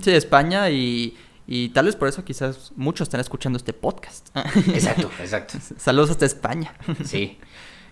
Sí, 0.02 0.12
España 0.12 0.70
y 0.70 1.16
y 1.48 1.70
tal 1.70 1.86
vez 1.86 1.96
por 1.96 2.08
eso 2.08 2.24
quizás 2.24 2.72
muchos 2.76 3.08
están 3.08 3.22
escuchando 3.22 3.58
este 3.58 3.74
podcast. 3.74 4.30
Exacto, 4.74 5.10
exacto. 5.20 5.58
Saludos 5.78 6.12
hasta 6.12 6.26
España. 6.26 6.74
Sí. 7.04 7.38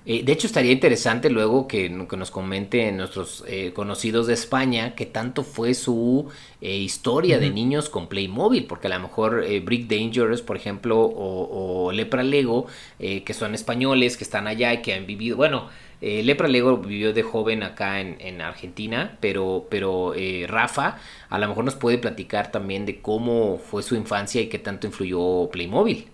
Eh, 0.04 0.24
de 0.24 0.32
hecho, 0.32 0.48
estaría 0.48 0.72
interesante 0.72 1.30
luego 1.30 1.68
que, 1.68 1.88
nos 1.90 2.32
comenten 2.32 2.98
nuestros 2.98 3.44
eh, 3.48 3.72
conocidos 3.72 4.26
de 4.26 4.34
España 4.34 4.96
qué 4.96 5.06
tanto 5.06 5.44
fue 5.44 5.76
su 5.76 6.28
eh, 6.60 6.76
historia 6.76 7.38
de 7.38 7.52
niños 7.52 7.88
con 7.88 8.08
Playmobil, 8.08 8.66
porque 8.66 8.88
a 8.88 8.98
lo 8.98 9.00
mejor 9.00 9.46
Brick 9.64 9.88
Dangerous, 9.88 10.42
por 10.42 10.58
ejemplo, 10.58 11.00
o, 11.00 11.86
o 11.86 11.92
Lepra 11.92 12.24
Lego, 12.24 12.66
que 12.98 13.34
son 13.34 13.54
españoles, 13.54 14.18
que 14.18 14.24
están 14.24 14.48
allá 14.48 14.74
y 14.74 14.82
que 14.82 14.96
han 14.96 15.06
vivido, 15.06 15.38
bueno, 15.38 15.70
eh, 16.02 16.24
Lepra 16.24 16.48
Lego 16.48 16.78
vivió 16.78 17.14
de 17.14 17.22
joven 17.22 17.62
acá 17.62 18.02
en, 18.02 18.42
Argentina, 18.42 19.20
pero, 19.22 19.68
pero 19.70 20.16
eh, 20.16 20.46
Rafa 20.48 20.98
a 21.30 21.38
lo 21.38 21.48
mejor 21.48 21.64
nos 21.64 21.76
puede 21.76 22.00
platicar 22.00 22.52
también 22.52 22.88
de 22.88 23.02
cómo 23.02 23.60
fue 23.60 23.84
su 23.84 23.96
infancia 23.96 24.42
y 24.42 24.48
qué 24.48 24.58
tanto 24.58 24.88
influyó 24.88 25.50
Playmobil. 25.52 26.08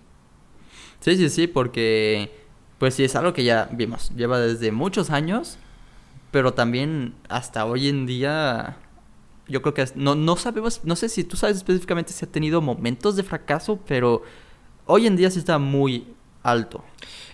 Sí, 1.00 1.16
sí, 1.16 1.30
sí, 1.30 1.46
porque 1.46 2.30
pues 2.78 2.94
sí 2.94 3.04
es 3.04 3.16
algo 3.16 3.32
que 3.32 3.44
ya 3.44 3.70
vimos, 3.72 4.10
lleva 4.14 4.38
desde 4.38 4.72
muchos 4.72 5.08
años, 5.08 5.58
pero 6.30 6.52
también 6.52 7.14
hasta 7.30 7.64
hoy 7.64 7.88
en 7.88 8.04
día 8.04 8.76
yo 9.48 9.62
creo 9.62 9.72
que 9.72 9.86
no, 9.94 10.14
no 10.14 10.36
sabemos, 10.36 10.82
no 10.84 10.96
sé 10.96 11.08
si 11.08 11.24
tú 11.24 11.38
sabes 11.38 11.56
específicamente 11.56 12.12
si 12.12 12.26
ha 12.26 12.30
tenido 12.30 12.60
momentos 12.60 13.16
de 13.16 13.22
fracaso, 13.22 13.80
pero 13.86 14.22
hoy 14.84 15.06
en 15.06 15.16
día 15.16 15.30
sí 15.30 15.38
está 15.38 15.58
muy 15.58 16.06
alto, 16.42 16.84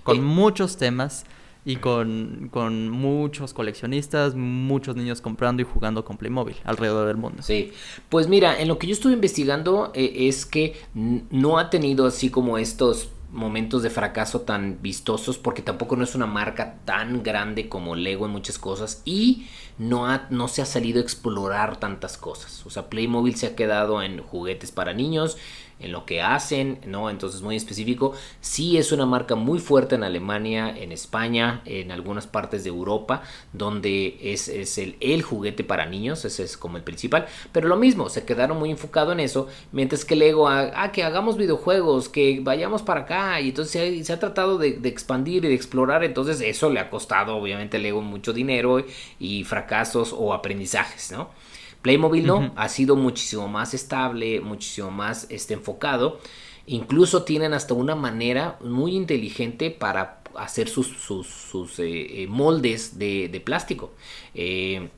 con 0.05 0.19
eh, 0.19 0.21
muchos 0.21 0.77
temas 0.77 1.25
y 1.65 1.77
con, 1.77 2.49
con, 2.53 2.91
muchos 2.91 3.55
coleccionistas, 3.55 4.35
muchos 4.35 4.97
niños 4.97 5.21
comprando 5.21 5.63
y 5.63 5.65
jugando 5.65 6.05
con 6.05 6.17
Playmobil 6.17 6.57
alrededor 6.65 7.07
del 7.07 7.17
mundo. 7.17 7.43
Sí, 7.43 7.73
pues 8.09 8.29
mira, 8.29 8.61
en 8.61 8.69
lo 8.69 8.79
que 8.79 8.87
yo 8.87 8.93
estuve 8.93 9.15
investigando 9.15 9.91
eh, 9.95 10.29
es 10.29 10.45
que 10.45 10.75
no 10.95 11.59
ha 11.59 11.71
tenido 11.71 12.07
así 12.07 12.31
como 12.31 12.59
estos 12.59 13.09
momentos 13.35 13.83
de 13.83 13.91
fracaso 13.91 14.43
tan 14.43 14.81
vistosos 14.81 15.39
porque 15.39 15.61
tampoco 15.61 15.97
no 15.97 16.05
es 16.05 16.15
una 16.15 16.27
marca 16.27 16.77
tan 16.85 17.23
grande 17.23 17.69
como 17.69 17.97
Lego 17.97 18.27
en 18.27 18.33
muchas 18.33 18.59
cosas 18.59 19.03
y 19.05 19.47
no, 19.77 20.07
ha, 20.07 20.29
no 20.31 20.47
se 20.47 20.63
ha 20.63 20.67
salido 20.67 21.01
a 21.01 21.03
explorar 21.03 21.79
tantas 21.79 22.17
cosas. 22.17 22.65
O 22.65 22.71
sea, 22.71 22.89
Playmobil 22.89 23.35
se 23.35 23.49
ha 23.49 23.57
quedado 23.57 24.03
en 24.03 24.23
juguetes 24.23 24.71
para 24.71 24.95
niños 24.95 25.37
en 25.85 25.93
lo 25.93 26.07
que 26.07 26.23
hacen, 26.23 26.79
¿no? 26.87 27.11
Entonces 27.11 27.43
muy 27.43 27.57
específico. 27.57 28.15
Sí 28.41 28.79
es 28.79 28.91
una 28.91 29.05
marca 29.05 29.35
muy 29.35 29.59
fuerte 29.59 29.95
en 29.95 30.03
Alemania, 30.03 30.75
en 30.77 30.93
España, 30.93 31.61
en 31.67 31.93
algunas 31.93 32.27
partes 32.27 32.65
de 32.65 32.71
Europa, 32.71 33.23
donde 33.53 34.17
es, 34.23 34.49
el, 34.79 35.23
juguete 35.23 35.63
para 35.63 35.87
niños, 35.87 36.25
ese 36.25 36.43
es 36.43 36.57
como 36.57 36.79
el 36.79 36.83
principal. 36.83 37.27
Pero 37.53 37.69
lo 37.69 37.77
mismo, 37.77 38.09
se 38.09 38.25
quedaron 38.25 38.59
muy 38.59 38.71
enfocados 38.71 39.13
en 39.13 39.21
eso, 39.21 39.49
mientras 39.73 40.05
que 40.05 40.17
Lego, 40.17 40.49
ah, 40.49 40.73
ah, 40.75 40.91
que 40.91 41.05
hagamos 41.05 41.37
videojuegos, 41.37 42.09
que 42.09 42.41
vayamos 42.43 42.83
para 42.83 43.03
acá, 43.03 43.41
y 43.41 43.51
entonces 43.51 44.07
se 44.07 44.13
ha, 44.13 44.19
tratado 44.19 44.57
de, 44.57 44.81
expandir 44.85 45.45
y 45.45 45.49
de 45.49 45.55
explorar, 45.55 46.03
entonces 46.03 46.41
eso 46.41 46.71
le 46.71 46.81
ha 46.81 46.89
costado 46.89 47.37
obviamente 47.37 47.79
Lego 47.79 48.01
mucho 48.01 48.33
dinero 48.33 48.83
y 49.19 49.45
fracasos 49.45 50.15
o 50.17 50.33
aprendizajes, 50.33 51.13
¿no? 51.13 51.29
Playmobil 51.85 52.27
no, 52.27 52.51
ha 52.57 52.71
sido 52.71 52.97
muchísimo 52.97 53.47
más 53.47 53.75
estable, 53.75 54.41
muchísimo 54.41 54.91
más 54.91 55.27
este, 55.29 55.53
enfocado. 55.53 56.19
Incluso 56.65 57.25
tienen 57.25 57.53
hasta 57.53 57.75
una 57.75 57.95
manera 57.95 58.59
muy 58.65 58.97
inteligente 58.97 59.71
para 59.71 60.23
hacer 60.35 60.71
sus, 60.71 60.87
sus, 60.87 61.79
eh, 61.79 62.23
eh, 62.23 62.27
moldes 62.27 62.99
de, 62.99 63.29
de 63.29 63.39
plástico. 63.39 63.93
Eh, 64.35 64.89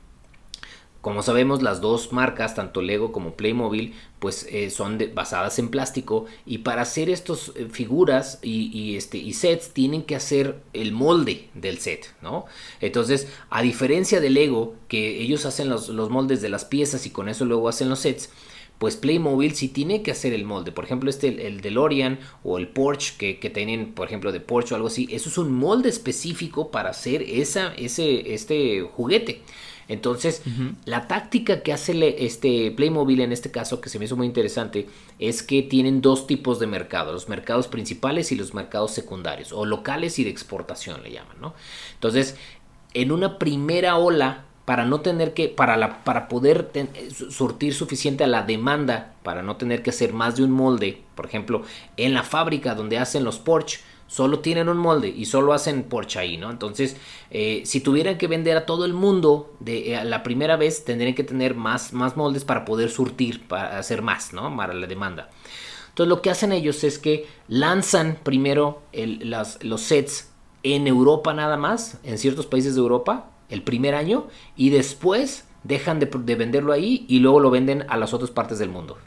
como 1.07 1.23
sabemos, 1.23 1.63
las 1.63 1.79
dos 1.79 2.11
marcas, 2.11 2.53
tanto 2.53 2.81
Lego 2.81 3.13
como 3.13 3.35
Playmobil, 3.35 3.93
pues 4.19 4.45
eh, 4.51 4.69
son 4.69 5.01
basadas 5.13 5.57
en 5.57 5.69
plástico 5.69 6.25
y 6.45 6.57
para 6.57 6.81
hacer 6.81 7.09
estas 7.09 7.53
eh, 7.55 7.69
figuras 7.71 8.39
y, 8.41 8.97
este, 8.97 9.17
y 9.17 9.31
sets 9.31 9.69
tienen 9.69 10.03
que 10.03 10.17
hacer 10.17 10.59
el 10.73 10.91
molde 10.91 11.47
del 11.53 11.77
set, 11.77 12.13
¿no? 12.21 12.43
Entonces, 12.81 13.29
a 13.49 13.61
diferencia 13.61 14.19
de 14.19 14.29
Lego, 14.29 14.75
que 14.89 15.21
ellos 15.21 15.45
hacen 15.45 15.69
los, 15.69 15.89
moldes 16.09 16.41
de 16.41 16.49
las 16.49 16.65
piezas 16.65 17.05
y 17.05 17.09
con 17.09 17.29
eso 17.29 17.45
luego 17.45 17.69
hacen 17.69 17.87
los 17.87 17.99
sets, 17.99 18.29
pues 18.77 18.97
Playmobil 18.97 19.55
sí 19.55 19.69
tiene 19.69 20.03
que 20.03 20.11
hacer 20.11 20.33
el 20.33 20.43
molde. 20.43 20.73
Por 20.73 20.83
ejemplo, 20.83 21.09
este, 21.09 21.29
el, 21.29 21.39
el 21.39 21.61
DeLorean 21.61 22.19
o 22.43 22.57
el 22.57 22.67
Porsche 22.67 23.13
que, 23.17 23.39
que, 23.39 23.49
tienen, 23.49 23.93
por 23.93 24.07
ejemplo, 24.07 24.33
de 24.33 24.41
Porsche 24.41 24.73
o 24.73 24.75
algo 24.75 24.89
así, 24.89 25.07
eso 25.09 25.29
es 25.29 25.37
un 25.37 25.53
molde 25.53 25.87
específico 25.87 26.69
para 26.69 26.89
hacer 26.89 27.21
esa, 27.21 27.73
ese, 27.75 28.33
este 28.33 28.81
juguete. 28.81 29.41
Entonces, 29.87 30.41
la 30.85 31.07
táctica 31.07 31.61
que 31.61 31.71
hace 31.73 32.25
este 32.25 32.71
Playmobil 32.71 33.21
en 33.21 33.31
este 33.31 33.51
caso, 33.51 33.79
que 33.79 33.89
se 33.89 33.99
me 33.99 34.05
hizo 34.05 34.17
muy 34.17 34.27
interesante, 34.27 34.87
es 35.19 35.43
que 35.43 35.63
tienen 35.63 36.01
dos 36.01 36.27
tipos 36.27 36.59
de 36.59 36.67
mercados, 36.67 37.13
los 37.13 37.29
mercados 37.29 37.67
principales 37.67 38.31
y 38.31 38.35
los 38.35 38.53
mercados 38.53 38.91
secundarios, 38.91 39.53
o 39.53 39.65
locales 39.65 40.19
y 40.19 40.23
de 40.23 40.29
exportación 40.29 41.03
le 41.03 41.11
llaman, 41.11 41.37
¿no? 41.39 41.53
Entonces, 41.93 42.35
en 42.93 43.11
una 43.11 43.39
primera 43.39 43.97
ola 43.97 44.43
para 44.67 44.83
no 44.83 44.99
tener 44.99 45.33
que, 45.33 45.47
para, 45.47 45.77
la, 45.77 46.03
para 46.03 46.27
poder 46.27 46.69
surtir 47.29 47.73
suficiente 47.73 48.25
a 48.25 48.27
la 48.27 48.43
demanda, 48.43 49.13
para 49.23 49.41
no 49.41 49.55
tener 49.55 49.81
que 49.81 49.91
hacer 49.91 50.11
más 50.11 50.35
de 50.35 50.43
un 50.43 50.51
molde, 50.51 51.03
por 51.15 51.25
ejemplo, 51.25 51.61
en 51.95 52.13
la 52.13 52.23
fábrica 52.23 52.75
donde 52.75 52.97
hacen 52.97 53.23
los 53.23 53.39
Porsche, 53.39 53.79
solo 54.07 54.39
tienen 54.39 54.69
un 54.69 54.77
molde 54.77 55.09
y 55.09 55.25
solo 55.25 55.53
hacen 55.53 55.83
Porsche 55.83 56.19
ahí, 56.19 56.37
¿no? 56.37 56.49
Entonces, 56.49 56.97
eh, 57.29 57.61
si 57.65 57.81
tuvieran 57.81 58.17
que 58.17 58.27
vender 58.27 58.57
a 58.57 58.65
todo 58.65 58.85
el 58.85 58.93
mundo 58.93 59.53
de 59.59 59.93
eh, 59.93 60.03
la 60.03 60.23
primera 60.23 60.55
vez, 60.55 60.85
tendrían 60.85 61.13
que 61.13 61.23
tener 61.23 61.55
más, 61.55 61.93
más 61.93 62.17
moldes 62.17 62.45
para 62.45 62.65
poder 62.65 62.89
surtir, 62.89 63.47
para 63.47 63.77
hacer 63.77 64.01
más, 64.01 64.33
¿no? 64.33 64.55
Para 64.55 64.73
la 64.73 64.87
demanda. 64.87 65.29
Entonces, 65.89 66.09
lo 66.09 66.21
que 66.21 66.29
hacen 66.29 66.51
ellos 66.51 66.83
es 66.83 66.99
que 66.99 67.27
lanzan 67.47 68.17
primero 68.23 68.81
los 69.61 69.81
sets 69.81 70.31
en 70.63 70.87
Europa 70.87 71.33
nada 71.33 71.57
más, 71.57 71.99
en 72.03 72.17
ciertos 72.17 72.45
países 72.45 72.75
de 72.75 72.81
Europa, 72.81 73.31
el 73.49 73.63
primer 73.63 73.95
año 73.95 74.27
y 74.55 74.69
después 74.69 75.45
dejan 75.63 75.99
de, 75.99 76.35
venderlo 76.35 76.73
ahí 76.73 77.05
y 77.07 77.19
luego 77.19 77.39
lo 77.39 77.49
venden 77.49 77.85
a 77.89 77.97
las 77.97 78.13
otras 78.13 78.31
partes 78.31 78.59
del 78.59 78.69
mundo. 78.69 78.97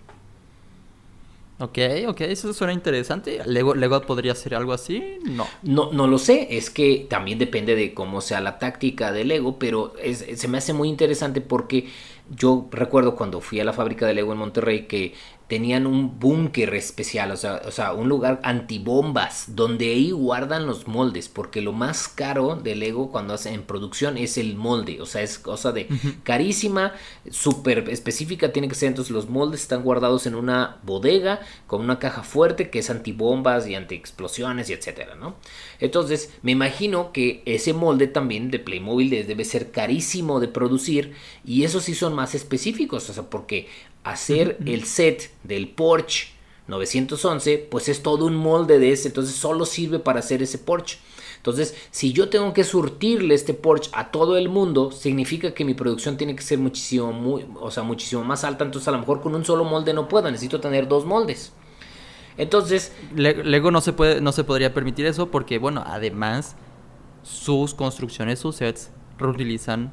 Ok, 1.61 1.79
ok, 2.09 2.23
eso 2.23 2.55
suena 2.55 2.73
interesante. 2.73 3.41
¿Lego, 3.45 3.75
¿Lego 3.75 4.01
podría 4.01 4.35
ser 4.35 4.55
algo 4.55 4.73
así? 4.73 5.19
No. 5.25 5.47
No, 5.63 5.93
no 5.93 6.07
lo 6.07 6.17
sé, 6.17 6.57
es 6.57 6.71
que 6.71 7.07
también 7.09 7.39
depende 7.39 7.75
de 7.77 7.93
cómo 7.93 8.23
sea 8.23 8.41
la 8.41 8.59
táctica 8.59 9.13
de 9.13 9.25
Lego, 9.25 9.59
pero 9.59 9.93
se 10.15 10.49
me 10.49 10.57
hace 10.57 10.73
muy 10.73 10.89
interesante 10.89 11.43
porque 11.43 11.89
yo 12.35 12.67
recuerdo 12.71 13.15
cuando 13.15 13.43
fui 13.43 13.61
a 13.61 13.65
la 13.65 13.75
fábrica 13.75 14.07
de 14.07 14.15
Lego 14.15 14.33
en 14.33 14.39
Monterrey 14.39 14.87
que 14.87 15.13
tenían 15.51 15.89
un 15.89 16.21
búnker 16.21 16.73
especial, 16.77 17.33
o 17.33 17.37
sea, 17.37 17.61
o 17.67 17.73
sea, 17.73 17.93
un 17.93 18.09
lugar 18.09 18.39
antibombas, 18.45 19.57
donde 19.57 19.87
ahí 19.87 20.13
guardan 20.13 20.65
los 20.65 20.87
moldes, 20.87 21.29
porque 21.29 21.61
lo 21.61 21.73
más 21.73 22.07
caro 22.07 22.55
del 22.55 22.79
Lego 22.79 23.11
cuando 23.11 23.35
hacen 23.35 23.55
en 23.55 23.65
producción 23.65 24.17
es 24.17 24.39
el 24.39 24.55
molde, 24.55 25.01
o 25.01 25.07
sea, 25.07 25.23
es 25.23 25.41
cosa 25.41 25.73
de 25.73 25.89
carísima, 26.23 26.93
súper 27.31 27.89
específica 27.89 28.53
tiene 28.53 28.69
que 28.69 28.77
ser, 28.77 28.91
entonces 28.91 29.13
los 29.13 29.29
moldes 29.29 29.63
están 29.63 29.83
guardados 29.83 30.25
en 30.27 30.37
una 30.37 30.79
bodega 30.85 31.41
con 31.67 31.81
una 31.81 31.99
caja 31.99 32.23
fuerte 32.23 32.71
que 32.71 32.79
es 32.79 32.89
antibombas 32.89 33.67
y 33.67 33.75
antiexplosiones 33.75 34.71
y 34.71 34.75
etcétera, 34.75 35.17
¿no? 35.17 35.35
Entonces, 35.81 36.33
me 36.43 36.53
imagino 36.53 37.11
que 37.11 37.43
ese 37.45 37.73
molde 37.73 38.07
también 38.07 38.53
de 38.53 38.61
Playmobil 38.61 39.11
debe 39.11 39.45
ser 39.45 39.73
carísimo 39.73 40.39
de 40.39 40.47
producir 40.47 41.15
y 41.45 41.65
esos 41.65 41.83
sí 41.83 41.97
son 41.97 42.15
más 42.15 42.37
específicos, 42.37 43.11
o 43.11 43.13
sea, 43.13 43.25
porque 43.25 43.67
hacer 44.05 44.59
el 44.67 44.85
set 44.85 45.31
del 45.43 45.69
Porsche 45.69 46.29
911, 46.69 47.69
pues 47.71 47.89
es 47.89 48.03
todo 48.03 48.27
un 48.27 48.37
molde 48.37 48.79
de 48.79 48.93
ese, 48.93 49.09
entonces 49.09 49.35
solo 49.35 49.67
sirve 49.67 49.99
para 49.99 50.21
hacer 50.21 50.43
ese 50.43 50.59
Porsche. 50.59 50.99
Entonces, 51.37 51.75
si 51.91 52.13
yo 52.13 52.29
tengo 52.29 52.53
que 52.53 52.65
surtirle 52.65 53.35
este 53.35 53.55
Porsche 53.55 53.91
a 53.95 54.11
todo 54.11 54.37
el 54.37 54.49
mundo, 54.49 54.93
significa 54.93 55.53
que 55.55 55.65
mi 55.65 55.75
producción 55.75 56.17
tiene 56.17 56.37
que 56.37 56.43
ser 56.43 56.59
muchísimo, 56.59 57.13
muy, 57.13 57.47
o 57.59 57.71
sea, 57.71 57.83
muchísimo 57.83 58.23
más 58.23 58.45
alta. 58.45 58.65
Entonces, 58.65 58.87
a 58.89 58.93
lo 58.93 58.99
mejor 58.99 59.23
con 59.23 59.35
un 59.35 59.45
solo 59.45 59.65
molde 59.65 59.95
no 59.95 60.07
puedo, 60.07 60.31
necesito 60.31 60.61
tener 60.61 60.87
dos 60.87 61.07
moldes. 61.07 61.53
Entonces, 62.37 62.93
Lego 63.15 63.71
no 63.71 63.81
se 63.81 63.93
puede, 63.95 64.21
no 64.21 64.33
se 64.33 64.45
podría 64.45 64.75
permitir 64.75 65.07
eso 65.07 65.31
porque, 65.31 65.59
bueno, 65.59 65.83
además 65.87 66.57
sus 67.23 67.75
construcciones, 67.75 68.39
sus 68.39 68.57
sets 68.57 68.91
reutilizan 69.19 69.93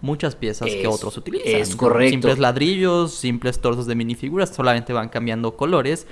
muchas 0.00 0.36
piezas 0.36 0.68
que 0.68 0.86
otros 0.86 1.16
utilizan. 1.16 1.60
Es 1.60 1.76
correcto. 1.76 2.12
Simples 2.12 2.38
ladrillos, 2.38 3.14
simples 3.14 3.60
torsos 3.60 3.86
de 3.86 3.94
minifiguras, 3.94 4.54
solamente 4.54 4.92
van 4.92 5.08
cambiando 5.08 5.56
colores 5.56 6.06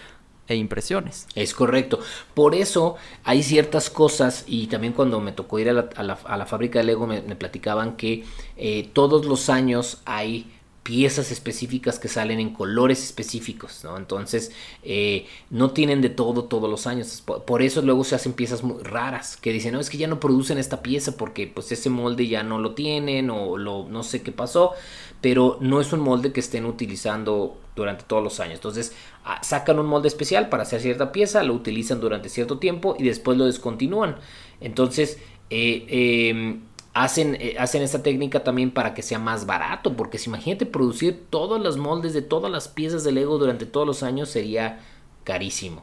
e 0.49 0.57
impresiones. 0.57 1.27
Es 1.35 1.55
correcto. 1.55 2.01
Por 2.35 2.55
eso 2.55 2.97
hay 3.25 3.43
ciertas 3.43 3.91
cosas, 3.91 4.45
y 4.47 4.67
también 4.67 4.93
cuando 4.93 5.21
me 5.21 5.33
tocó 5.33 5.59
ir 5.59 5.69
a 5.69 6.03
la, 6.03 6.47
fábrica 6.47 6.79
de 6.79 6.87
Lego 6.87 7.07
me, 7.07 7.21
platicaban 7.21 7.97
que 7.97 8.25
eh, 8.57 8.89
todos 8.93 9.27
los 9.27 9.51
años 9.51 10.01
hay 10.05 10.51
piezas 10.89 11.31
específicas 11.31 11.99
que 11.99 12.09
salen 12.09 12.41
en 12.41 12.55
colores 12.55 13.05
específicos, 13.05 13.85
¿no? 13.85 13.99
Entonces, 13.99 14.53
eh, 14.83 15.27
no 15.51 15.73
tienen 15.73 16.01
de 16.01 16.09
todo 16.09 16.45
todos 16.45 16.71
los 16.71 16.87
años. 16.87 17.23
Por, 17.27 17.61
eso 17.61 17.83
luego 17.83 18.05
se 18.05 18.15
hacen 18.15 18.33
piezas 18.33 18.63
muy 18.63 18.83
raras, 18.83 19.37
que 19.37 19.53
dicen, 19.53 19.75
no, 19.75 19.81
es 19.81 19.91
que 19.91 19.99
ya 19.99 20.07
no 20.07 20.19
producen 20.19 20.57
esta 20.57 20.81
pieza 20.81 21.15
porque 21.19 21.47
pues 21.47 21.71
ese 21.73 21.91
molde 21.91 22.27
ya 22.27 22.43
no 22.43 22.59
lo 22.59 22.73
tienen 22.73 23.29
o 23.29 23.59
lo, 23.59 23.87
no 23.87 24.03
sé 24.03 24.23
qué 24.23 24.33
pasó, 24.33 24.73
pero 25.21 25.59
no 25.61 25.83
es 25.83 25.93
un 25.93 26.01
molde 26.01 26.33
que 26.33 26.41
estén 26.41 26.65
utilizando 26.65 27.61
durante 27.77 28.05
todos 28.05 28.25
los 28.25 28.41
años. 28.41 28.55
Entonces, 28.55 28.95
ah, 29.27 29.43
sacan 29.43 29.79
un 29.79 29.87
molde 29.87 30.09
especial 30.09 30.49
para 30.49 30.63
hacer 30.63 30.81
cierta 30.81 31.13
pieza, 31.13 31.43
lo 31.43 31.53
utilizan 31.53 32.01
durante 32.01 32.31
cierto 32.31 32.59
tiempo 32.59 32.97
y 32.99 33.05
después 33.05 33.37
lo 33.37 33.45
descontinúan. 33.45 34.17
Entonces, 34.63 35.19
eh, 35.51 36.31
em, 36.31 36.63
hacen, 37.03 37.37
eh, 37.41 37.57
hacen 37.59 37.83
esta 37.83 38.03
técnica 38.03 38.43
también 38.43 38.73
para 38.73 38.93
que 38.93 39.03
sea 39.03 39.19
más 39.19 39.47
barato, 39.47 39.95
porque 39.97 40.19
si 40.19 40.29
imagínate 40.29 40.67
producir 40.67 41.27
todos 41.31 41.61
los 41.61 41.77
moldes 41.77 42.13
de 42.13 42.23
todas 42.23 42.51
las 42.51 42.67
piezas 42.69 43.05
de 43.05 43.13
Lego 43.13 43.39
durante 43.39 43.67
todos 43.67 43.87
los 43.87 44.03
años 44.03 44.29
sería 44.29 44.81
carísimo. 45.25 45.83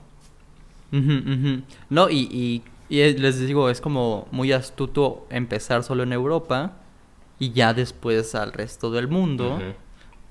No, 1.90 2.10
y, 2.10 2.64
y, 2.90 3.14
les 3.14 3.40
digo, 3.40 3.70
es 3.70 3.82
como 3.82 4.28
muy 4.32 4.52
astuto 4.52 5.26
empezar 5.30 5.84
solo 5.84 6.04
en 6.04 6.14
Europa 6.14 6.78
y 7.38 7.52
ya 7.52 7.74
después 7.74 8.34
al 8.36 8.54
resto 8.54 8.92
del 8.92 9.08
mundo. 9.08 9.60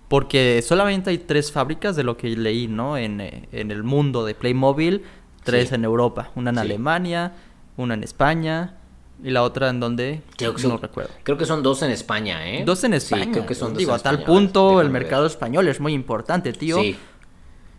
Porque 0.08 0.62
solamente 0.62 1.10
hay 1.10 1.18
tres 1.18 1.50
fábricas 1.50 1.96
de 1.96 2.04
lo 2.04 2.16
que 2.16 2.28
leí, 2.36 2.66
¿no? 2.66 2.96
En, 2.96 3.20
eh, 3.20 3.48
el 3.52 3.82
mundo 3.82 4.24
de 4.24 4.34
Playmobil, 4.34 5.02
tres 5.42 5.72
en 5.72 5.84
Europa. 5.84 6.30
Una 6.34 6.50
en 6.50 6.58
Alemania, 6.58 7.32
una 7.76 7.94
en 7.94 8.04
España 8.04 8.76
¿Y 9.24 9.30
la 9.30 9.42
otra 9.42 9.70
en 9.70 9.80
donde? 9.80 10.20
no 10.64 10.76
recuerdo. 10.76 11.10
Creo 11.22 11.38
que 11.38 11.46
son 11.46 11.62
dos 11.62 11.80
en 11.80 11.90
España, 11.90 12.46
¿eh? 12.46 12.62
Dos 12.66 12.84
en 12.84 12.92
España. 12.92 13.32
creo 13.32 13.46
que 13.46 13.54
son 13.54 13.70
dos 13.70 13.78
Digo, 13.78 13.94
a 13.94 13.98
tal 13.98 14.22
punto 14.22 14.82
el 14.82 14.90
mercado 14.90 15.24
español 15.24 15.66
es 15.66 15.80
muy 15.80 15.94
importante, 15.94 16.52
tío. 16.52 16.78
Sí. 16.78 16.94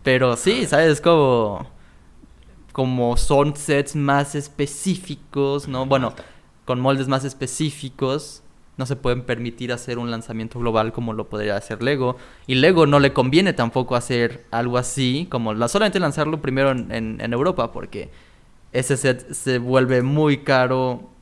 Pero 0.02 0.36
sí, 0.36 0.66
¿sabes? 0.66 1.00
Como... 1.00 1.70
Como 2.72 3.16
son 3.16 3.56
sets 3.56 3.94
más 3.94 4.34
específicos, 4.34 5.68
¿no? 5.68 5.86
Bueno, 5.86 6.14
con 6.64 6.80
moldes 6.80 7.06
más 7.06 7.24
específicos, 7.24 8.42
no 8.76 8.84
se 8.84 8.96
pueden 8.96 9.22
permitir 9.22 9.72
hacer 9.72 9.98
un 9.98 10.10
lanzamiento 10.10 10.58
global 10.58 10.92
como 10.92 11.12
lo 11.12 11.28
podría 11.28 11.56
hacer 11.56 11.80
Lego. 11.80 12.16
Y 12.48 12.56
Lego 12.56 12.86
no 12.86 12.98
le 12.98 13.12
conviene 13.12 13.52
tampoco 13.52 13.94
hacer 13.94 14.44
algo 14.50 14.78
así, 14.78 15.28
como 15.30 15.54
la, 15.54 15.68
solamente 15.68 16.00
lanzarlo 16.00 16.42
primero 16.42 16.72
en, 16.72 16.90
en 16.90 17.32
Europa, 17.32 17.72
porque 17.72 18.10
ese 18.72 18.96
set 18.96 19.32
se 19.32 19.58
vuelve 19.58 20.02
muy 20.02 20.38
caro 20.38 21.15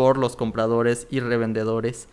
por 0.00 0.16
los 0.16 0.34
compradores 0.34 1.06
y 1.10 1.20
revendedores. 1.20 2.08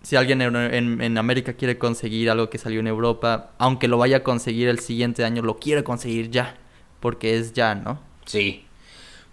Si 0.00 0.16
alguien 0.16 0.40
en, 0.40 1.18
América 1.18 1.52
quiere 1.52 1.76
conseguir 1.76 2.30
algo 2.30 2.48
que 2.48 2.56
salió 2.56 2.80
en 2.80 2.86
Europa, 2.86 3.50
aunque 3.58 3.86
lo 3.86 3.98
vaya 3.98 4.16
a 4.16 4.22
conseguir 4.22 4.66
el 4.66 4.78
siguiente 4.78 5.22
año, 5.22 5.42
lo 5.42 5.58
quiere 5.58 5.84
conseguir 5.84 6.30
ya, 6.30 6.56
porque 7.00 7.36
es 7.36 7.52
ya, 7.52 7.74
¿no? 7.74 8.00
Sí. 8.24 8.64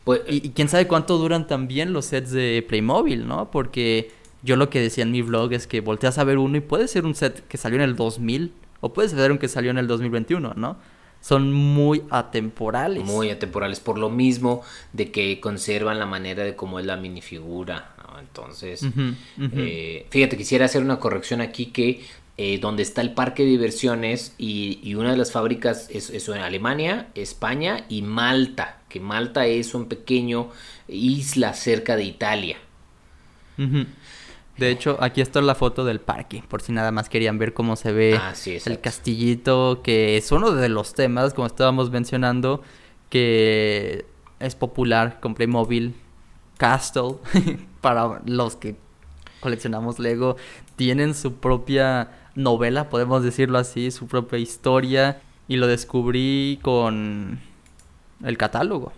Pues, 0.03 0.23
y, 0.27 0.49
quién 0.49 0.67
sabe 0.67 0.89
cuánto 0.89 1.17
duran 1.17 1.47
también 1.47 1.93
los 1.93 2.07
sets 2.07 2.31
de 2.31 2.65
Playmobil, 2.67 3.25
¿no? 3.25 3.49
Porque 3.49 4.11
yo 4.43 4.57
lo 4.57 4.69
que 4.69 4.81
decía 4.81 5.05
en 5.05 5.11
mi 5.11 5.21
vlog 5.21 5.53
es 5.53 5.67
que 5.67 5.79
volteas 5.79 6.17
a 6.17 6.25
ver 6.25 6.39
uno 6.39 6.57
y 6.57 6.59
puede 6.59 6.89
ser 6.89 7.05
un 7.05 7.15
set 7.15 7.47
que 7.47 7.55
salió 7.55 7.77
en 7.77 7.83
el 7.83 7.95
2000 7.95 8.51
o 8.81 8.91
puede 8.91 9.07
ser 9.07 9.31
un 9.31 9.37
que 9.37 9.47
salió 9.47 9.71
en 9.71 9.77
el 9.77 9.87
2021, 9.87 10.53
¿no? 10.57 10.75
Son 11.21 11.51
muy 11.51 12.03
atemporales. 12.09 13.03
Muy 13.03 13.29
atemporales, 13.29 13.79
por 13.79 13.97
lo 13.97 14.09
mismo 14.09 14.63
de 14.93 15.11
que 15.11 15.39
conservan 15.39 15.99
la 15.99 16.05
manera 16.05 16.43
de 16.43 16.55
cómo 16.55 16.79
es 16.79 16.85
la 16.85 16.97
minifigura. 16.97 17.93
Entonces, 18.19 18.85
eh, 19.53 20.07
fíjate, 20.09 20.37
quisiera 20.37 20.65
hacer 20.65 20.81
una 20.81 20.99
corrección 20.99 21.41
aquí 21.41 21.67
que 21.67 22.01
eh, 22.39 22.59
donde 22.59 22.83
está 22.83 23.01
el 23.01 23.13
parque 23.13 23.43
de 23.43 23.49
diversiones 23.49 24.33
y, 24.37 24.93
una 24.95 25.11
de 25.11 25.17
las 25.17 25.31
fábricas 25.31 25.89
es, 25.89 26.27
en 26.27 26.37
Alemania, 26.37 27.07
España 27.15 27.85
y 27.89 28.03
Malta, 28.03 28.77
que 28.89 28.99
Malta 28.99 29.47
es 29.47 29.73
un 29.73 29.87
pequeño 29.87 30.49
isla 30.87 31.53
cerca 31.53 31.95
de 31.95 32.03
Italia. 32.03 32.57
De 34.57 34.71
hecho, 34.71 34.97
aquí 34.99 35.21
está 35.21 35.41
la 35.41 35.55
foto 35.55 35.85
del 35.85 35.99
parque, 35.99 36.43
por 36.47 36.61
si 36.61 36.71
nada 36.71 36.91
más 36.91 37.09
querían 37.09 37.37
ver 37.37 37.53
cómo 37.53 37.75
se 37.75 37.91
ve 37.91 38.19
ah, 38.19 38.33
el 38.45 38.81
castillito, 38.81 39.81
que 39.83 40.17
es 40.17 40.31
uno 40.31 40.51
de 40.51 40.69
los 40.69 40.95
temas, 40.95 41.33
como 41.33 41.45
estábamos 41.45 41.91
mencionando, 41.91 42.63
que 43.09 44.05
es 44.39 44.55
popular 44.55 45.19
con 45.19 45.35
Playmobil 45.35 45.93
Castle, 46.57 47.17
para 47.81 48.21
los 48.25 48.55
que 48.55 48.75
coleccionamos 49.41 49.99
Lego, 49.99 50.37
tienen 50.75 51.13
su 51.13 51.35
propia 51.35 52.11
novela, 52.33 52.89
podemos 52.89 53.23
decirlo 53.23 53.59
así, 53.59 53.91
su 53.91 54.07
propia 54.07 54.39
historia, 54.39 55.21
y 55.47 55.57
lo 55.57 55.67
descubrí 55.67 56.59
con 56.61 57.39
el 58.23 58.37
catálogo. 58.37 58.91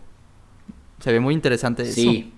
Se 1.00 1.12
ve 1.12 1.20
muy 1.20 1.34
interesante 1.34 1.86
sí. 1.86 2.02
Sí, 2.02 2.34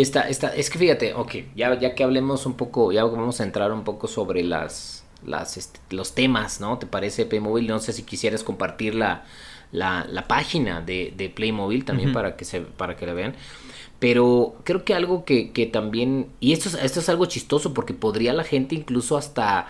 está, 0.00 0.28
está, 0.28 0.48
es 0.54 0.70
que 0.70 0.78
fíjate, 0.78 1.14
ok, 1.14 1.34
ya, 1.54 1.78
ya 1.78 1.94
que 1.94 2.02
hablemos 2.02 2.46
un 2.46 2.54
poco, 2.54 2.90
ya 2.92 3.04
vamos 3.04 3.40
a 3.40 3.44
entrar 3.44 3.70
un 3.72 3.84
poco 3.84 4.08
sobre 4.08 4.42
las, 4.42 5.04
las 5.24 5.56
este, 5.56 5.78
los 5.90 6.14
temas, 6.14 6.60
¿no? 6.60 6.78
¿Te 6.78 6.86
parece 6.86 7.26
Playmobil? 7.26 7.66
No 7.66 7.78
sé 7.78 7.92
si 7.92 8.02
quisieras 8.02 8.42
compartir 8.42 8.94
la, 8.94 9.24
la, 9.72 10.24
página 10.26 10.80
de, 10.80 11.12
de 11.16 11.28
Playmobil 11.28 11.84
también 11.84 12.12
para, 12.12 12.36
que 12.36 12.44
se, 12.44 12.60
para 12.60 12.96
que 12.96 13.06
la 13.06 13.12
vean. 13.12 13.34
Pero 13.98 14.56
creo 14.64 14.84
que 14.84 14.94
algo 14.94 15.24
que, 15.24 15.50
que 15.52 15.66
también, 15.66 16.28
y 16.40 16.52
esto 16.52 16.68
es, 16.68 16.74
esto 16.76 17.00
es 17.00 17.08
algo 17.08 17.26
chistoso 17.26 17.74
porque 17.74 17.94
podría 17.94 18.32
la 18.32 18.44
gente 18.44 18.74
incluso 18.74 19.16
hasta 19.16 19.66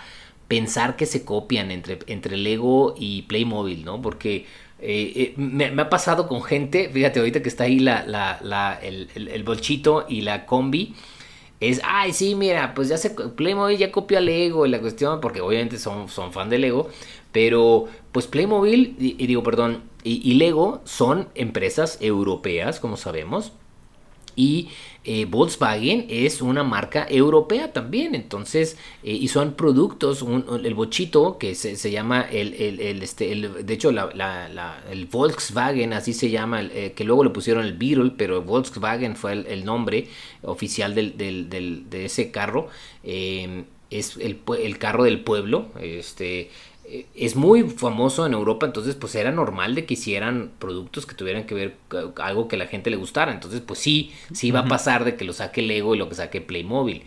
pensar 0.49 0.97
que 0.97 1.07
se 1.07 1.25
copian 1.25 1.71
entre, 1.71 1.99
entre 2.07 2.37
Lego 2.37 2.95
y 2.99 3.23
Playmobil, 3.23 3.85
¿no? 3.85 4.01
Porque 4.03 4.47
eh, 4.81 5.13
eh, 5.17 5.35
me, 5.37 5.67
ha 5.67 5.91
pasado 5.91 6.29
con 6.29 6.43
gente, 6.43 6.89
fíjate 6.89 7.19
ahorita 7.19 7.43
que 7.43 7.49
está 7.49 7.65
ahí 7.65 7.81
la, 7.81 8.79
el, 8.83 9.43
bolchito 9.45 10.07
y 10.09 10.23
la 10.23 10.47
combi, 10.47 10.95
es, 11.61 11.81
ay, 11.85 12.13
sí, 12.13 12.35
mira, 12.35 12.75
pues 12.75 12.89
ya 12.89 12.97
se, 12.97 13.11
Playmobil 13.11 13.79
ya 13.79 13.91
copia 13.91 14.21
Lego 14.21 14.67
y 14.67 14.69
la 14.71 14.81
cuestión, 14.81 15.21
porque 15.21 15.41
obviamente 15.41 15.79
son, 15.79 16.09
son 16.09 16.33
fan 16.33 16.49
de 16.49 16.59
Lego, 16.59 16.89
pero 17.33 17.87
pues 18.13 18.27
Playmobil, 18.29 18.97
y, 18.99 19.27
digo, 19.27 19.43
perdón, 19.43 19.83
y 20.05 20.35
Lego 20.35 20.81
son 20.85 21.29
empresas 21.35 21.99
europeas, 22.01 22.81
como 22.81 22.97
sabemos, 22.97 23.53
y 24.39 24.69
eh, 25.03 25.25
Volkswagen 25.25 26.07
es 26.09 26.41
una 26.43 26.63
marca 26.63 27.05
europea 27.11 27.73
también, 27.73 28.15
entonces, 28.15 28.77
eh, 29.03 29.11
y 29.13 29.27
son 29.27 29.55
productos, 29.55 30.25
el 30.63 30.75
bochito 30.75 31.39
que 31.39 31.57
se, 31.57 31.91
llama, 31.91 32.21
el, 32.21 32.55
el, 32.55 33.03
este, 33.03 33.33
el, 33.33 33.67
de 33.67 33.75
hecho, 33.75 33.91
la, 33.91 34.83
el 34.91 35.07
Volkswagen, 35.07 35.93
así 35.93 36.15
se 36.15 36.31
llama, 36.31 36.63
eh, 36.63 36.93
que 36.95 37.03
luego 37.03 37.25
le 37.25 37.31
pusieron 37.31 37.65
el 37.65 37.73
Beetle, 37.73 38.13
pero 38.17 38.43
Volkswagen 38.43 39.17
fue 39.17 39.33
el, 39.33 39.65
nombre 39.65 40.07
oficial 40.43 40.95
del, 40.95 41.17
del, 41.17 41.91
de 41.91 42.05
ese 42.05 42.31
carro, 42.31 42.69
es 43.03 44.17
el, 44.19 44.39
el, 44.63 44.79
carro 44.79 45.03
del 45.03 45.21
pueblo, 45.25 45.67
este, 45.81 46.51
es 47.15 47.37
muy 47.37 47.69
famoso 47.69 48.27
en 48.27 48.33
Europa, 48.33 48.67
entonces 48.67 48.95
pues 48.95 49.15
era 49.15 49.31
normal 49.31 49.75
de 49.75 49.85
que 49.85 49.95
hicieran 49.95 50.51
productos 50.59 51.07
que 51.07 51.15
tuvieran 51.15 51.45
que 51.45 51.55
ver 51.55 51.77
algo 52.17 52.49
que 52.49 52.57
a 52.57 52.59
la 52.59 52.67
gente 52.67 52.91
le 52.91 52.97
gustara. 52.97 53.33
Entonces 53.33 53.61
pues 53.61 53.79
sí, 53.79 54.13
sí 54.33 54.51
va 54.51 54.61
a 54.61 54.65
pasar 54.67 55.05
de 55.05 55.17
que 55.17 55.25
lo 55.25 55.33
saque 55.33 55.63
Lego 55.63 55.95
y 55.95 55.99
lo 55.99 56.09
que 56.09 56.15
saque 56.15 56.41
Playmobil. 56.41 57.03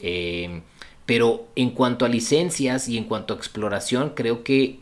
Eh, 0.00 0.62
pero 1.04 1.46
en 1.54 1.70
cuanto 1.70 2.04
a 2.04 2.08
licencias 2.08 2.88
y 2.88 2.98
en 2.98 3.04
cuanto 3.04 3.34
a 3.34 3.36
exploración, 3.36 4.12
creo 4.14 4.42
que 4.42 4.80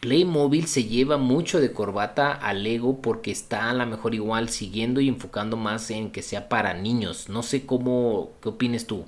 Playmobil 0.00 0.66
se 0.66 0.84
lleva 0.84 1.16
mucho 1.16 1.60
de 1.60 1.72
corbata 1.72 2.32
a 2.32 2.52
Lego 2.54 3.00
porque 3.00 3.30
está 3.30 3.70
a 3.70 3.74
lo 3.74 3.86
mejor 3.86 4.14
igual 4.14 4.48
siguiendo 4.48 5.00
y 5.00 5.08
enfocando 5.08 5.56
más 5.56 5.90
en 5.90 6.10
que 6.10 6.22
sea 6.22 6.48
para 6.48 6.74
niños. 6.74 7.28
No 7.28 7.42
sé 7.42 7.66
cómo, 7.66 8.32
¿qué 8.42 8.48
opinas 8.48 8.86
tú? 8.86 9.04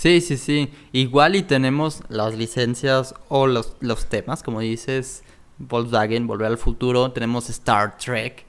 Sí, 0.00 0.22
sí, 0.22 0.38
sí. 0.38 0.70
Igual 0.92 1.36
y 1.36 1.42
tenemos 1.42 2.02
las 2.08 2.34
licencias 2.34 3.14
o 3.28 3.46
los, 3.46 3.76
los 3.80 4.06
temas, 4.06 4.42
como 4.42 4.60
dices, 4.60 5.22
Volkswagen, 5.58 6.26
Volver 6.26 6.46
al 6.46 6.56
Futuro, 6.56 7.12
tenemos 7.12 7.50
Star 7.50 7.98
Trek, 7.98 8.46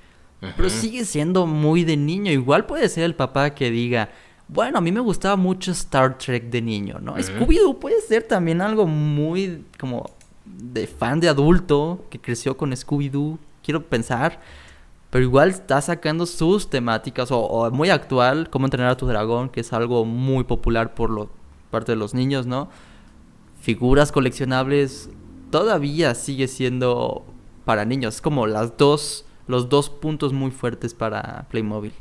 pero 0.55 0.69
sigue 0.69 1.03
siendo 1.03 1.45
muy 1.45 1.83
de 1.83 1.97
niño. 1.97 2.31
Igual 2.31 2.65
puede 2.65 2.87
ser 2.87 3.03
el 3.03 3.15
papá 3.15 3.53
que 3.53 3.69
diga, 3.69 4.11
bueno, 4.47 4.77
a 4.77 4.81
mí 4.81 4.93
me 4.93 5.01
gustaba 5.01 5.35
mucho 5.35 5.71
Star 5.71 6.17
Trek 6.17 6.45
de 6.45 6.61
niño, 6.61 6.99
¿no? 7.01 7.17
Scooby-Doo 7.17 7.79
puede 7.79 7.99
ser 7.99 8.23
también 8.23 8.61
algo 8.61 8.87
muy 8.87 9.65
como 9.77 10.09
de 10.45 10.87
fan 10.87 11.19
de 11.19 11.27
adulto 11.27 12.05
que 12.09 12.21
creció 12.21 12.55
con 12.55 12.71
Scooby-Doo, 12.71 13.37
quiero 13.61 13.85
pensar. 13.85 14.39
Pero 15.09 15.25
igual 15.25 15.49
está 15.49 15.81
sacando 15.81 16.25
sus 16.25 16.69
temáticas 16.69 17.29
o, 17.31 17.39
o, 17.39 17.69
muy 17.71 17.89
actual, 17.89 18.49
como 18.49 18.67
entrenar 18.67 18.91
a 18.91 18.95
tu 18.95 19.05
dragón, 19.05 19.49
que 19.49 19.59
es 19.59 19.73
algo 19.73 20.05
muy 20.05 20.45
popular 20.45 20.93
por 20.93 21.09
lo, 21.09 21.40
parte 21.71 21.93
de 21.93 21.95
los 21.95 22.13
niños, 22.13 22.45
¿no? 22.45 22.69
Figuras 23.61 24.11
coleccionables 24.11 25.09
todavía 25.49 26.13
sigue 26.15 26.47
siendo 26.47 27.25
para 27.65 27.85
niños. 27.85 28.15
Es 28.15 28.21
como 28.21 28.47
las 28.47 28.77
dos, 28.77 29.25
los 29.47 29.69
dos 29.69 29.89
puntos 29.89 30.33
muy 30.33 30.51
fuertes 30.51 30.93
para 30.93 31.47
Playmobil. 31.49 31.93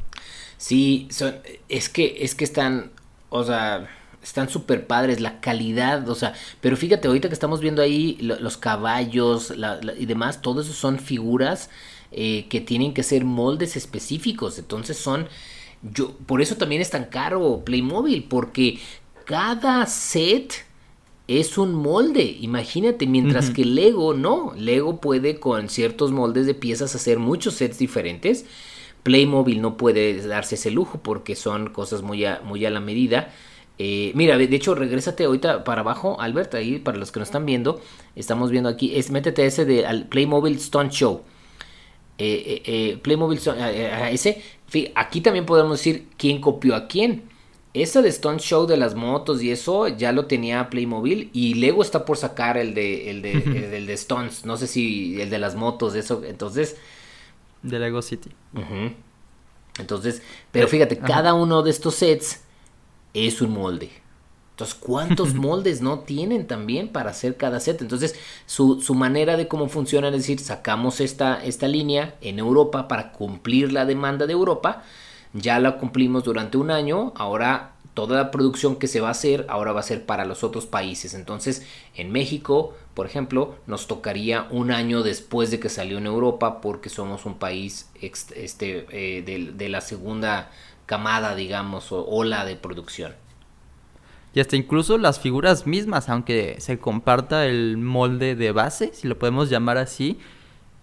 Sí, 0.57 1.09
son, 1.11 1.37
es 1.69 1.89
que, 1.89 2.19
es 2.21 2.35
que 2.35 2.45
están, 2.45 2.91
o 3.31 3.45
sea, 3.45 3.89
están 4.23 4.49
súper 4.49 4.87
padres, 4.87 5.21
la 5.21 5.41
calidad, 5.41 6.09
o 6.09 6.15
sea, 6.15 6.35
pero 6.61 6.77
fíjate, 6.77 7.09
ahorita 7.09 7.29
que 7.29 7.35
estamos 7.35 7.61
viendo 7.61 7.81
ahí 7.81 8.19
los 8.21 8.57
caballos 8.57 9.55
y 9.99 10.07
demás, 10.07 10.43
todo 10.43 10.61
eso 10.61 10.73
son 10.73 10.99
figuras 10.99 11.71
eh, 12.13 12.47
que 12.49 12.61
tienen 12.61 12.93
que 12.93 13.03
ser 13.03 13.25
moldes 13.25 13.77
específicos, 13.77 14.59
entonces 14.59 14.99
son, 14.99 15.29
yo, 15.83 16.15
por 16.27 16.43
eso 16.43 16.57
también 16.57 16.83
es 16.83 16.91
tan 16.91 17.05
caro 17.05 17.63
Playmobil, 17.65 18.25
porque 18.25 18.79
cada 19.31 19.87
set 19.87 20.65
es 21.29 21.57
un 21.57 21.73
molde, 21.73 22.37
imagínate, 22.41 23.07
mientras 23.07 23.51
que 23.51 23.65
Lego 23.65 24.13
no, 24.13 24.53
Lego 24.57 25.01
puede 25.01 25.39
con 25.39 25.69
ciertos 25.69 26.11
moldes 26.11 26.47
de 26.47 26.55
piezas 26.55 26.97
hacer 26.97 27.21
muchos 27.21 27.55
sets 27.55 27.79
diferentes. 27.79 28.45
Playmobil 29.05 29.63
no 29.63 29.77
puede 29.77 30.21
darse 30.27 30.57
ese 30.57 30.73
lujo 30.73 30.99
porque 31.01 31.37
son 31.37 31.71
cosas 31.71 32.03
muy 32.03 32.25
a, 32.25 32.41
muy 32.45 32.67
a 32.67 32.71
la 32.71 32.81
medida. 32.81 33.33
Eh, 33.79 34.11
mira, 34.17 34.37
de 34.37 34.57
hecho, 34.57 34.75
regrésate 34.75 35.23
ahorita 35.23 35.63
para 35.63 35.83
abajo, 35.83 36.21
Albert, 36.21 36.55
ahí 36.55 36.81
para 36.81 36.99
los 36.99 37.13
que 37.13 37.21
nos 37.21 37.29
están 37.29 37.47
viendo, 37.47 37.81
estamos 38.17 38.51
viendo 38.51 38.69
aquí, 38.69 38.97
es, 38.97 39.13
métete 39.13 39.47
ese 39.47 39.65
de 39.65 39.87
al 39.87 40.09
Playmobil 40.09 40.59
Stunt 40.59 40.91
Show. 40.91 41.23
Eh, 42.19 42.63
eh, 42.67 42.99
Playmobil 43.01 43.39
Stunt, 43.39 43.59
ese, 43.61 44.43
aquí 44.97 45.21
también 45.21 45.47
podemos 45.47 45.79
decir 45.79 46.09
quién 46.17 46.41
copió 46.41 46.75
a 46.75 46.89
quién. 46.89 47.30
Esa 47.73 48.03
de 48.03 48.09
Stone 48.09 48.41
Show 48.41 48.67
de 48.67 48.77
las 48.77 48.97
motos 48.97 49.43
y 49.43 49.53
eso 49.53 49.87
ya 49.87 50.11
lo 50.11 50.27
tenía 50.27 50.71
Playmobil 50.71 51.31
y 51.33 51.55
Lego 51.55 51.83
está 51.83 52.05
por 52.05 52.17
sacar 52.17 52.57
el 52.57 52.75
de 52.75 53.11
el 53.11 53.23
de, 53.23 53.33
el, 53.77 53.87
de 53.87 53.93
Stones, 53.93 54.45
no 54.45 54.57
sé 54.57 54.67
si 54.67 55.21
el 55.21 55.31
de 55.31 55.39
las 55.39 55.55
motos, 55.55 55.95
eso, 55.95 56.23
entonces 56.25 56.77
de 57.63 57.79
Lego 57.79 58.03
City. 58.03 58.31
Entonces, 59.79 60.21
pero 60.51 60.67
fíjate, 60.67 60.99
cada 60.99 61.35
uno 61.35 61.63
de 61.63 61.71
estos 61.71 61.95
sets 61.95 62.41
es 63.15 63.41
un 63.41 63.53
molde. 63.53 63.91
Entonces, 64.51 64.75
¿cuántos 64.75 65.35
moldes 65.37 65.81
no 65.81 66.01
tienen 66.01 66.47
también 66.47 66.89
para 66.89 67.11
hacer 67.11 67.37
cada 67.37 67.61
set? 67.61 67.81
Entonces, 67.81 68.15
su, 68.47 68.83
su, 68.83 68.95
manera 68.95 69.37
de 69.37 69.49
cómo 69.49 69.69
funciona 69.69 70.09
es 70.09 70.15
decir, 70.15 70.39
sacamos 70.41 71.01
esta, 71.01 71.43
esta 71.45 71.69
línea 71.69 72.17
en 72.21 72.39
Europa 72.39 72.89
para 72.89 73.13
cumplir 73.13 73.73
la 73.73 73.87
demanda 73.87 74.27
de 74.27 74.33
Europa 74.33 74.83
ya 75.33 75.59
la 75.59 75.79
cumplimos 75.79 76.25
durante 76.25 76.57
un 76.57 76.71
año, 76.71 77.13
ahora 77.17 77.73
toda 77.95 78.17
la 78.17 78.31
producción 78.31 78.77
que 78.77 78.87
se 78.87 79.01
va 79.01 79.09
a 79.09 79.13
hacer 79.13 79.47
ahora 79.49 79.73
va 79.73 79.81
a 79.81 79.85
ser 79.85 80.07
para 80.07 80.25
los 80.25 80.45
otros 80.45 80.67
países. 80.67 81.15
Entonces, 81.15 81.67
en 81.95 82.13
México, 82.13 82.75
por 82.95 83.07
ejemplo, 83.07 83.57
nos 83.67 83.87
tocaría 83.87 84.47
un 84.51 84.71
año 84.71 85.03
después 85.03 85.51
de 85.51 85.61
que 85.61 85.69
salió 85.69 85.99
en 85.99 86.07
Europa 86.07 86.61
porque 86.61 86.89
somos 86.89 87.27
un 87.27 87.39
país 87.39 87.91
este, 88.01 88.87
eh, 88.91 89.53
de, 89.57 89.69
la 89.69 89.81
segunda 89.81 90.51
camada, 90.87 91.35
digamos, 91.35 91.93
o 91.93 92.05
ola 92.07 92.45
de 92.45 92.57
producción. 92.57 93.15
Y 94.33 94.41
hasta 94.41 94.57
incluso 94.57 94.97
las 94.97 95.19
figuras 95.19 95.67
mismas, 95.67 96.09
aunque 96.09 96.57
se 96.61 96.79
comparta 96.79 97.47
el 97.47 97.77
molde 97.77 98.37
de 98.37 98.53
base, 98.53 98.93
si 98.95 99.09
lo 99.09 99.19
podemos 99.19 99.51
llamar 99.51 99.77
así, 99.77 100.19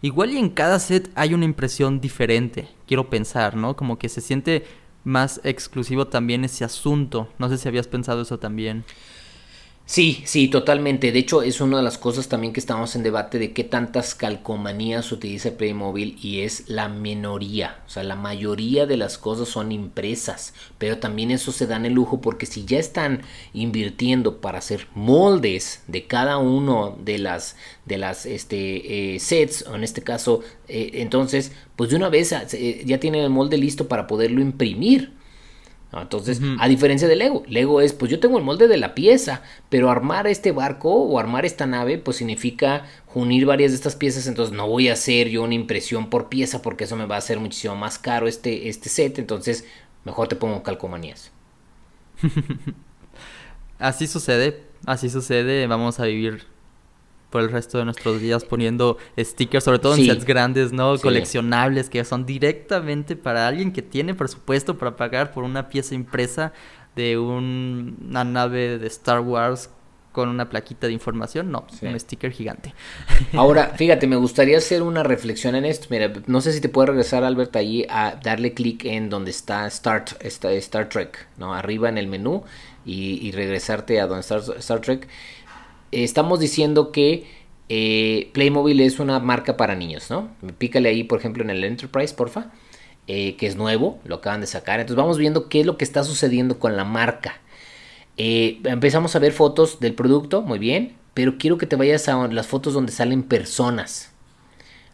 Igual 0.02 0.32
y 0.32 0.38
en 0.38 0.50
cada 0.50 0.80
set 0.80 1.10
hay 1.16 1.34
una 1.34 1.46
impresión 1.46 2.00
diferente, 2.00 2.70
quiero 2.86 3.10
pensar, 3.10 3.56
¿no? 3.56 3.76
Como 3.76 3.98
que 3.98 4.10
se 4.10 4.22
siente 4.22 4.66
más 5.04 5.42
exclusivo 5.44 6.08
también 6.08 6.44
ese 6.44 6.64
asunto. 6.66 7.30
No 7.40 7.50
sé 7.50 7.58
si 7.58 7.68
habías 7.68 7.88
pensado 7.88 8.22
eso 8.22 8.38
también. 8.38 8.84
Sí, 9.90 10.22
sí, 10.26 10.50
totalmente. 10.50 11.14
De 11.14 11.20
hecho, 11.20 11.42
es 11.44 11.62
una 11.62 11.78
de 11.78 11.84
las 11.84 11.98
cosas 11.98 12.28
también 12.28 12.52
que 12.52 12.60
estamos 12.60 12.94
en 12.98 13.04
debate 13.04 13.40
de 13.40 13.54
qué 13.54 13.64
tantas 13.64 14.16
calcomanías 14.16 15.14
utiliza 15.14 15.52
Playmobil 15.52 16.18
y 16.22 16.42
es 16.42 16.68
la 16.68 16.90
minoría. 16.90 17.80
O 17.88 17.90
sea, 17.90 18.04
la 18.04 18.18
mayoría 18.18 18.86
de 18.86 18.98
las 18.98 19.18
cosas 19.18 19.48
son 19.48 19.72
impresas, 19.72 20.54
pero 20.78 20.98
también 20.98 21.32
eso 21.32 21.54
se 21.54 21.68
dan 21.68 21.86
el 21.86 21.94
lujo 21.94 22.20
porque 22.20 22.46
si 22.46 22.66
ya 22.66 22.80
están 22.80 23.22
invirtiendo 23.54 24.42
para 24.42 24.58
hacer 24.58 24.88
moldes 24.94 25.84
de 25.88 26.06
cada 26.06 26.38
uno 26.38 26.98
de 27.02 27.18
las 27.20 27.56
de 27.86 27.98
las 27.98 28.26
este, 28.26 29.16
eh, 29.16 29.20
sets, 29.22 29.66
o 29.68 29.76
en 29.76 29.86
este 29.86 30.02
caso, 30.04 30.42
eh, 30.68 30.92
entonces, 30.96 31.54
pues 31.78 31.90
de 31.90 31.96
una 31.96 32.10
vez 32.10 32.34
eh, 32.34 32.84
ya 32.86 33.00
tienen 33.00 33.22
el 33.24 33.30
molde 33.30 33.58
listo 33.58 33.88
para 33.88 34.06
poderlo 34.08 34.42
imprimir. 34.42 35.16
Entonces, 35.94 36.42
a 36.60 36.68
diferencia 36.68 37.08
de 37.08 37.16
Lego, 37.16 37.44
Lego 37.48 37.80
es, 37.80 37.94
pues 37.94 38.12
yo 38.12 38.20
tengo 38.20 38.38
el 38.38 38.44
molde 38.44 38.68
de 38.68 38.78
la 38.78 38.94
pieza, 38.94 39.42
pero 39.70 39.90
armar 39.90 40.28
este 40.28 40.52
barco 40.52 40.94
o 40.94 41.18
armar 41.18 41.46
esta 41.46 41.66
nave, 41.66 41.98
pues 41.98 42.18
significa 42.18 42.86
unir 43.14 43.46
varias 43.46 43.72
de 43.72 43.78
estas 43.78 43.96
piezas, 43.96 44.28
entonces 44.28 44.56
no 44.56 44.68
voy 44.68 44.90
a 44.90 44.94
hacer 44.94 45.30
yo 45.30 45.44
una 45.44 45.56
impresión 45.56 46.10
por 46.10 46.28
pieza 46.28 46.62
porque 46.62 46.84
eso 46.84 46.98
me 46.98 47.06
va 47.06 47.16
a 47.16 47.20
hacer 47.20 47.40
muchísimo 47.40 47.76
más 47.76 47.98
caro 47.98 48.28
este, 48.28 48.68
este 48.68 48.90
set, 48.90 49.18
entonces 49.18 49.66
mejor 50.04 50.28
te 50.28 50.36
pongo 50.36 50.62
calcomanías. 50.62 51.32
así 53.80 54.08
sucede, 54.08 54.64
así 54.86 55.10
sucede, 55.10 55.68
vamos 55.68 56.00
a 56.00 56.06
vivir 56.06 56.46
por 57.30 57.42
el 57.42 57.52
resto 57.52 57.78
de 57.78 57.86
nuestros 57.86 58.22
días 58.22 58.46
poniendo 58.46 58.98
stickers, 59.20 59.64
sobre 59.64 59.80
todo 59.80 59.96
en 59.96 60.06
sets 60.06 60.26
grandes, 60.26 60.72
¿no? 60.72 60.98
Coleccionables 60.98 61.90
que 61.90 62.04
son 62.06 62.26
directamente 62.26 63.16
para 63.16 63.48
alguien 63.48 63.74
que 63.74 63.82
tiene 63.82 64.14
presupuesto 64.14 64.78
para 64.78 64.96
pagar 64.96 65.32
por 65.32 65.44
una 65.44 65.70
pieza 65.70 65.96
impresa 65.96 66.54
de 66.96 67.18
una 67.18 68.24
nave 68.24 68.80
de 68.80 68.88
Star 68.88 69.20
Wars 69.20 69.70
con 70.18 70.30
una 70.30 70.50
plaquita 70.50 70.88
de 70.88 70.94
información, 70.94 71.52
no, 71.52 71.68
un 71.84 72.00
sticker 72.00 72.32
gigante. 72.32 72.74
Ahora, 73.34 73.74
fíjate, 73.76 74.08
me 74.08 74.16
gustaría 74.16 74.58
hacer 74.58 74.82
una 74.82 75.04
reflexión 75.04 75.54
en 75.54 75.64
esto. 75.64 75.86
Mira, 75.92 76.12
no 76.26 76.42
sé 76.42 76.54
si 76.54 76.60
te 76.60 76.70
puede 76.70 76.88
regresar, 76.88 77.24
Albert, 77.24 77.56
allí 77.56 77.86
a 77.88 78.20
darle 78.24 78.56
clic 78.56 78.84
en 78.86 79.12
donde 79.12 79.30
está 79.30 79.70
Start, 79.70 80.14
está 80.22 80.52
Star 80.54 80.90
Trek, 80.90 81.28
¿no? 81.38 81.54
Arriba 81.54 81.88
en 81.88 82.00
el 82.00 82.08
menú 82.08 82.44
y, 82.84 83.32
regresarte 83.32 84.02
a 84.02 84.08
donde 84.08 84.22
está 84.22 84.38
Star 84.58 84.82
Trek. 84.82 85.08
Estamos 85.92 86.40
diciendo 86.40 86.92
que 86.92 87.26
eh, 87.70 88.30
Playmobil 88.34 88.80
es 88.82 89.00
una 89.00 89.20
marca 89.20 89.58
para 89.58 89.76
niños, 89.76 90.10
¿no? 90.10 90.30
Pícale 90.58 90.90
ahí, 90.90 91.04
por 91.04 91.20
ejemplo, 91.20 91.44
en 91.44 91.50
el 91.50 91.64
Enterprise, 91.64 92.14
porfa. 92.14 92.52
Eh, 93.10 93.38
que 93.38 93.48
es 93.48 93.56
nuevo, 93.56 94.00
lo 94.04 94.16
acaban 94.16 94.42
de 94.42 94.48
sacar. 94.48 94.82
Entonces 94.82 94.98
vamos 94.98 95.18
viendo 95.18 95.48
qué 95.48 95.62
es 95.62 95.66
lo 95.66 95.78
que 95.78 95.86
está 95.86 96.04
sucediendo 96.04 96.60
con 96.60 96.76
la 96.76 96.84
marca. 96.84 97.40
Eh, 98.18 98.60
empezamos 98.66 99.16
a 99.16 99.20
ver 99.20 99.32
fotos 99.32 99.80
del 99.80 99.94
producto, 99.94 100.42
muy 100.42 100.60
bien, 100.60 100.98
pero 101.14 101.38
quiero 101.38 101.58
que 101.58 101.66
te 101.66 101.78
vayas 101.78 102.10
a 102.10 102.28
las 102.28 102.48
fotos 102.48 102.74
donde 102.74 102.92
salen 102.92 103.24
personas. 103.24 104.12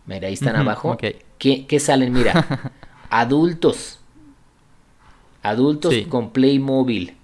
Mira, 0.05 0.27
ahí 0.27 0.35
están 0.35 0.55
abajo. 0.55 0.95
¿Qué, 1.39 1.79
salen? 1.79 2.13
Mira, 2.13 2.71
adultos. 3.09 3.99
Adultos 5.41 5.95
con 6.07 6.31
Playmobil. 6.31 7.15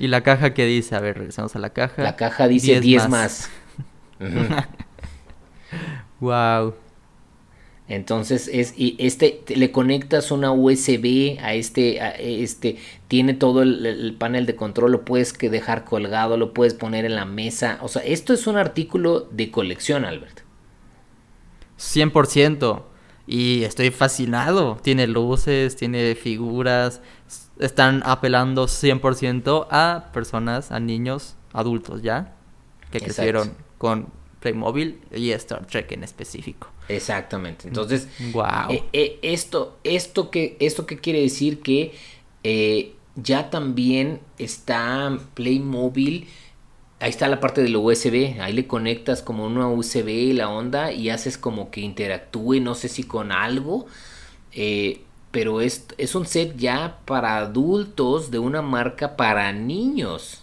¿Y 0.00 0.08
la 0.08 0.22
caja 0.22 0.54
que 0.54 0.64
dice? 0.64 0.96
A 0.96 1.00
ver, 1.00 1.18
regresamos 1.18 1.54
a 1.56 1.58
la 1.58 1.74
caja. 1.74 2.02
La 2.02 2.16
caja 2.16 2.48
dice 2.48 2.80
10 2.80 3.08
más. 3.10 3.50
wow. 6.20 6.74
Entonces 7.86 8.48
es 8.50 8.72
y 8.78 8.96
este 8.98 9.42
le 9.48 9.72
conectas 9.72 10.30
una 10.30 10.52
USB 10.52 11.38
a 11.40 11.54
este 11.54 11.98
este 12.44 12.78
tiene 13.08 13.34
todo 13.34 13.62
el, 13.62 14.16
panel 14.16 14.46
de 14.46 14.54
control 14.54 14.92
lo 14.92 15.04
puedes 15.04 15.32
que 15.32 15.50
dejar 15.50 15.84
colgado 15.84 16.36
lo 16.36 16.54
puedes 16.54 16.72
poner 16.72 17.04
en 17.04 17.16
la 17.16 17.24
mesa 17.24 17.80
o 17.82 17.88
sea 17.88 18.02
esto 18.02 18.32
es 18.32 18.46
un 18.46 18.56
artículo 18.56 19.28
de 19.32 19.50
colección 19.50 20.04
Albert 20.04 20.42
100% 21.80 22.84
y 23.26 23.64
estoy 23.64 23.90
fascinado 23.90 24.78
tiene 24.84 25.08
luces 25.08 25.74
tiene 25.74 26.14
figuras 26.14 27.02
están 27.60 28.02
apelando 28.04 28.66
100% 28.66 29.66
a 29.70 30.10
personas 30.12 30.72
a 30.72 30.80
niños 30.80 31.36
adultos 31.52 32.02
ya 32.02 32.34
que 32.90 33.00
crecieron 33.00 33.54
con 33.78 34.08
Playmobil 34.40 35.00
y 35.14 35.30
Star 35.32 35.66
Trek 35.66 35.92
en 35.92 36.02
específico. 36.02 36.68
Exactamente. 36.88 37.68
Entonces, 37.68 38.08
wow. 38.32 38.70
Eh, 38.70 38.82
eh, 38.92 39.18
esto, 39.22 39.78
esto, 39.84 40.30
que, 40.30 40.56
esto 40.60 40.86
que 40.86 40.98
quiere 40.98 41.20
decir 41.20 41.60
que 41.60 41.94
eh, 42.42 42.94
ya 43.14 43.50
también 43.50 44.20
está 44.38 45.16
Playmobil. 45.34 46.26
Ahí 46.98 47.10
está 47.10 47.28
la 47.28 47.38
parte 47.38 47.62
del 47.62 47.76
USB. 47.76 48.40
Ahí 48.40 48.52
le 48.52 48.66
conectas 48.66 49.22
como 49.22 49.46
una 49.46 49.68
USB 49.68 50.34
la 50.34 50.48
onda 50.48 50.92
y 50.92 51.10
haces 51.10 51.38
como 51.38 51.70
que 51.70 51.80
interactúe, 51.80 52.60
no 52.60 52.74
sé 52.74 52.88
si 52.88 53.04
con 53.04 53.30
algo. 53.30 53.86
Pero 55.30 55.60
es, 55.60 55.86
es 55.98 56.14
un 56.14 56.26
set 56.26 56.56
ya 56.56 56.98
para 57.04 57.38
adultos 57.38 58.30
de 58.30 58.38
una 58.38 58.62
marca 58.62 59.16
para 59.16 59.52
niños. 59.52 60.42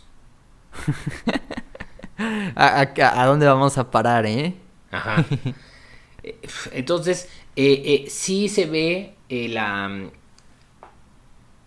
¿A, 2.55 3.25
dónde 3.25 3.45
vamos 3.45 3.77
a 3.77 3.91
parar, 3.91 4.25
eh? 4.25 4.55
Ajá. 4.91 5.25
Entonces, 6.71 7.29
eh, 7.55 7.83
eh, 7.85 8.09
sí 8.09 8.49
se 8.49 8.65
ve 8.65 9.15
eh, 9.29 9.49
la... 9.49 10.09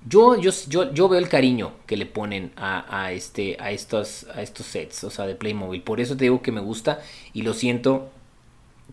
Yo, 0.08 0.40
yo, 0.40 0.50
yo, 0.68 0.94
yo, 0.94 1.08
veo 1.10 1.18
el 1.18 1.28
cariño 1.28 1.72
que 1.86 1.98
le 1.98 2.06
ponen 2.06 2.52
a, 2.56 3.12
este, 3.12 3.58
a, 3.60 3.70
estos, 3.70 4.26
a 4.34 4.40
estos 4.40 4.64
sets, 4.64 5.04
o 5.04 5.10
sea, 5.10 5.26
de 5.26 5.34
Playmobil. 5.34 5.82
Por 5.82 6.00
eso 6.00 6.16
te 6.16 6.24
digo 6.24 6.40
que 6.40 6.52
me 6.52 6.62
gusta 6.62 7.00
y 7.34 7.42
lo 7.42 7.52
siento 7.52 8.10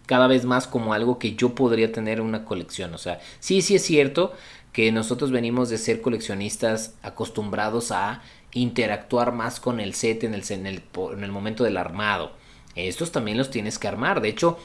cada 0.08 0.26
vez 0.26 0.46
más 0.46 0.66
como 0.66 0.94
algo 0.94 1.20
que 1.20 1.36
yo 1.36 1.54
podría 1.54 1.92
tener 1.92 2.18
en 2.18 2.26
una 2.26 2.46
colección. 2.46 2.96
O 2.96 2.98
sea, 2.98 3.20
sí, 3.40 3.62
sí 3.62 3.76
es 3.76 3.84
cierto 3.84 4.34
que 4.74 4.92
nosotros 4.92 5.32
venimos 5.32 5.70
de 5.70 5.78
ser 5.78 6.02
coleccionistas 6.02 6.96
acostumbrados 7.04 7.92
a 7.92 8.24
interactuar 8.54 9.34
más 9.34 9.60
con 9.60 9.80
el 9.80 9.94
set 9.94 10.24
en 10.24 10.34
el, 10.34 10.44
en 10.50 10.66
el, 10.66 10.82
en 11.14 11.24
el 11.24 11.32
momento 11.32 11.64
del 11.64 11.78
armado. 11.78 12.32
Estos 12.76 13.12
también 13.12 13.38
los 13.38 13.52
tienes 13.52 13.78
que 13.78 13.88
armar. 13.88 14.22
De 14.22 14.30
hecho, 14.30 14.58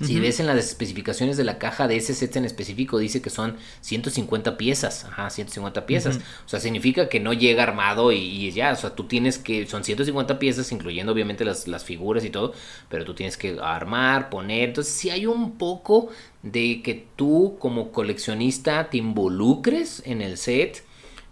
si 0.00 0.18
ves 0.20 0.40
en 0.40 0.46
las 0.46 0.56
especificaciones 0.58 1.36
de 1.36 1.44
la 1.44 1.58
caja 1.58 1.88
de 1.88 1.96
ese 1.96 2.14
set 2.14 2.36
en 2.36 2.44
específico, 2.44 2.98
dice 2.98 3.20
que 3.22 3.30
son 3.30 3.56
150 3.80 4.56
piezas. 4.56 5.04
Ajá, 5.04 5.30
150 5.30 5.86
piezas. 5.86 6.18
O 6.46 6.48
sea, 6.48 6.60
significa 6.60 7.08
que 7.08 7.20
no 7.20 7.32
llega 7.32 7.62
armado 7.62 8.12
y, 8.12 8.50
ya. 8.52 8.72
O 8.72 8.76
sea, 8.76 8.94
tú 8.94 9.04
tienes 9.04 9.38
que. 9.38 9.66
Son 9.66 9.84
150 9.84 10.38
piezas, 10.38 10.72
incluyendo 10.72 11.12
obviamente 11.12 11.44
las, 11.44 11.68
las 11.68 11.84
figuras 11.84 12.24
y 12.24 12.30
todo. 12.30 12.54
Pero 12.88 13.04
tú 13.04 13.14
tienes 13.14 13.36
que 13.36 13.58
armar, 13.62 14.30
poner. 14.30 14.70
Entonces, 14.70 14.92
si 14.92 15.10
hay 15.10 15.26
un 15.26 15.58
poco 15.58 16.08
de 16.42 16.80
que 16.82 17.06
tú, 17.16 17.56
como 17.58 17.92
coleccionista, 17.92 18.90
te 18.90 18.98
involucres 18.98 20.02
en 20.06 20.22
el 20.22 20.38
set 20.38 20.84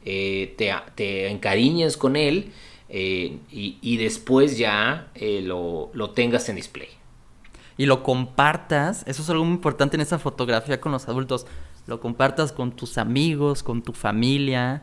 eh, 0.05 0.55
te, 0.57 0.73
te, 0.95 1.29
encariñes 1.29 1.97
con 1.97 2.17
él 2.17 2.53
eh, 2.89 3.37
y, 3.51 3.97
después 3.99 4.57
ya 4.57 5.11
eh, 5.15 5.43
lo, 5.43 5.91
tengas 6.15 6.49
en 6.49 6.57
display. 6.57 6.89
Y 7.79 7.87
lo 7.87 8.03
compartas, 8.03 9.05
eso 9.07 9.23
es 9.23 9.31
algo 9.31 9.45
muy 9.45 9.55
importante 9.55 9.97
en 9.97 10.03
esa 10.03 10.19
fotografía 10.19 10.81
con 10.81 10.93
los 10.93 11.09
adultos, 11.09 11.47
lo 11.87 12.01
compartas 12.01 12.53
con 12.53 12.73
tus 12.73 12.99
amigos, 12.99 13.63
con 13.63 13.83
tu 13.83 13.95
familia. 13.95 14.83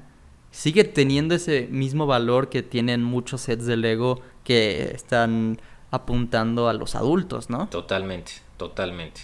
Sigue 0.50 0.86
teniendo 0.86 1.36
ese 1.36 1.68
mismo 1.70 2.08
valor 2.08 2.50
que 2.50 2.64
tienen 2.64 3.04
muchos 3.04 3.42
sets 3.42 3.66
de 3.66 3.78
Lego 3.78 4.22
que 4.44 4.92
están 4.96 5.60
apuntando 5.92 6.70
a 6.70 6.74
los 6.74 6.96
adultos, 6.96 7.50
¿no? 7.50 7.68
Totalmente, 7.68 8.32
totalmente. 8.58 9.22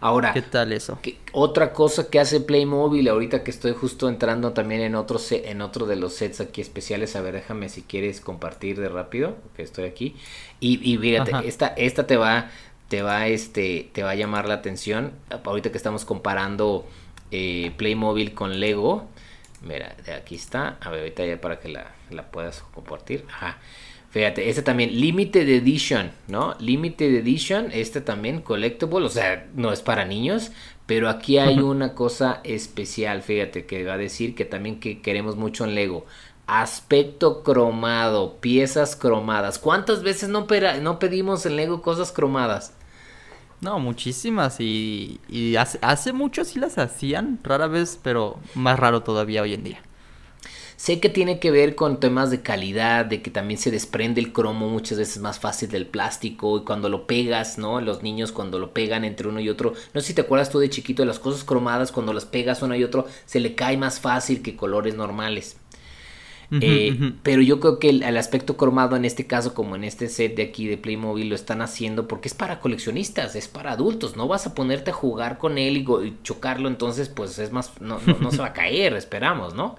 Ahora, 0.00 0.32
¿qué 0.32 0.42
tal 0.42 0.72
eso? 0.72 0.98
otra 1.32 1.72
cosa 1.72 2.08
que 2.08 2.18
hace 2.18 2.40
Playmobil, 2.40 3.08
ahorita 3.08 3.44
que 3.44 3.50
estoy 3.50 3.72
justo 3.72 4.08
entrando 4.08 4.52
también 4.52 4.80
en 4.80 4.94
otro, 4.94 5.18
en 5.30 5.62
otro 5.62 5.86
de 5.86 5.96
los 5.96 6.14
sets 6.14 6.40
aquí 6.40 6.60
especiales, 6.60 7.16
a 7.16 7.20
ver, 7.20 7.34
déjame 7.34 7.68
si 7.68 7.82
quieres 7.82 8.20
compartir 8.20 8.80
de 8.80 8.88
rápido, 8.88 9.36
que 9.54 9.62
estoy 9.62 9.84
aquí. 9.84 10.16
Y, 10.60 10.80
y 10.82 10.98
fíjate, 10.98 11.32
esta, 11.46 11.68
esta 11.68 12.06
te 12.06 12.16
va, 12.16 12.50
te 12.88 13.02
va, 13.02 13.26
este, 13.26 13.90
te 13.92 14.02
va 14.02 14.10
a 14.10 14.14
llamar 14.14 14.48
la 14.48 14.54
atención. 14.54 15.12
Ahorita 15.44 15.70
que 15.70 15.76
estamos 15.76 16.04
comparando 16.04 16.86
eh, 17.30 17.72
Playmobil 17.76 18.34
con 18.34 18.60
Lego. 18.60 19.08
Mira, 19.62 19.96
aquí 20.16 20.34
está. 20.34 20.76
A 20.80 20.90
ver, 20.90 21.00
ahorita 21.00 21.24
ya 21.24 21.40
para 21.40 21.58
que 21.60 21.68
la, 21.68 21.92
la 22.10 22.30
puedas 22.30 22.62
compartir. 22.74 23.24
Ajá. 23.28 23.58
Fíjate, 24.10 24.48
este 24.48 24.62
también, 24.62 24.98
Limited 24.98 25.46
Edition, 25.46 26.10
¿no? 26.28 26.54
Limited 26.58 27.16
Edition, 27.16 27.68
este 27.72 28.00
también, 28.00 28.40
Collectible, 28.40 29.04
o 29.04 29.10
sea, 29.10 29.46
no 29.54 29.72
es 29.72 29.82
para 29.82 30.06
niños, 30.06 30.52
pero 30.86 31.10
aquí 31.10 31.36
hay 31.36 31.58
una 31.58 31.94
cosa 31.94 32.40
especial, 32.44 33.20
fíjate, 33.20 33.66
que 33.66 33.84
va 33.84 33.94
a 33.94 33.98
decir 33.98 34.34
que 34.34 34.46
también 34.46 34.80
que 34.80 35.02
queremos 35.02 35.36
mucho 35.36 35.64
en 35.64 35.74
Lego. 35.74 36.06
Aspecto 36.46 37.42
cromado, 37.42 38.36
piezas 38.40 38.94
cromadas. 38.96 39.58
¿Cuántas 39.58 40.02
veces 40.02 40.28
no, 40.28 40.46
no 40.80 40.98
pedimos 40.98 41.44
en 41.44 41.56
Lego 41.56 41.82
cosas 41.82 42.12
cromadas? 42.12 42.72
No, 43.60 43.78
muchísimas 43.78 44.60
y, 44.60 45.18
hace, 45.58 45.78
hace 45.82 46.12
mucho 46.12 46.44
sí 46.44 46.58
las 46.58 46.78
hacían, 46.78 47.38
rara 47.42 47.66
vez, 47.66 47.98
pero 48.02 48.38
más 48.54 48.78
raro 48.78 49.02
todavía 49.02 49.42
hoy 49.42 49.54
en 49.54 49.64
día. 49.64 49.82
Sé 50.76 51.00
que 51.00 51.08
tiene 51.08 51.40
que 51.40 51.50
ver 51.50 51.74
con 51.74 52.00
temas 52.00 52.30
de 52.30 52.42
calidad, 52.42 53.06
de 53.06 53.22
que 53.22 53.30
también 53.30 53.58
se 53.58 53.70
desprende 53.70 54.20
el 54.20 54.34
cromo 54.34 54.68
muchas 54.68 54.98
veces 54.98 55.22
más 55.22 55.40
fácil 55.40 55.70
del 55.70 55.86
plástico 55.86 56.58
y 56.58 56.64
cuando 56.64 56.90
lo 56.90 57.06
pegas, 57.06 57.56
¿no? 57.56 57.80
Los 57.80 58.02
niños 58.02 58.30
cuando 58.30 58.58
lo 58.58 58.74
pegan 58.74 59.02
entre 59.02 59.26
uno 59.26 59.40
y 59.40 59.48
otro, 59.48 59.72
no 59.94 60.00
sé 60.02 60.08
si 60.08 60.14
te 60.14 60.20
acuerdas 60.20 60.50
tú 60.50 60.58
de 60.58 60.68
chiquito 60.68 61.02
de 61.02 61.06
las 61.06 61.18
cosas 61.18 61.44
cromadas, 61.44 61.92
cuando 61.92 62.12
las 62.12 62.26
pegas 62.26 62.60
uno 62.60 62.76
y 62.76 62.84
otro 62.84 63.06
se 63.24 63.40
le 63.40 63.54
cae 63.54 63.78
más 63.78 64.00
fácil 64.00 64.42
que 64.42 64.54
colores 64.54 64.94
normales. 64.94 65.56
Eh, 66.50 67.14
pero 67.22 67.42
yo 67.42 67.58
creo 67.58 67.78
que 67.78 67.88
el, 67.88 68.16
aspecto 68.16 68.56
cromado 68.56 68.96
en 68.96 69.04
este 69.04 69.26
caso, 69.26 69.52
como 69.52 69.74
en 69.74 69.84
este 69.84 70.08
set 70.08 70.36
de 70.36 70.44
aquí 70.44 70.66
de 70.66 70.78
Playmobil, 70.78 71.28
lo 71.28 71.34
están 71.34 71.60
haciendo 71.60 72.06
porque 72.06 72.28
es 72.28 72.34
para 72.34 72.60
coleccionistas, 72.60 73.34
es 73.34 73.48
para 73.48 73.72
adultos. 73.72 74.16
No 74.16 74.28
vas 74.28 74.46
a 74.46 74.54
ponerte 74.54 74.90
a 74.90 74.94
jugar 74.94 75.38
con 75.38 75.58
él 75.58 75.76
y, 75.76 76.16
chocarlo, 76.22 76.68
entonces, 76.68 77.08
pues 77.08 77.38
es 77.38 77.52
más, 77.52 77.80
no, 77.80 78.00
no 78.20 78.30
se 78.30 78.38
va 78.38 78.46
a 78.46 78.52
caer, 78.52 78.92
esperamos, 78.96 79.54
¿no? 79.54 79.76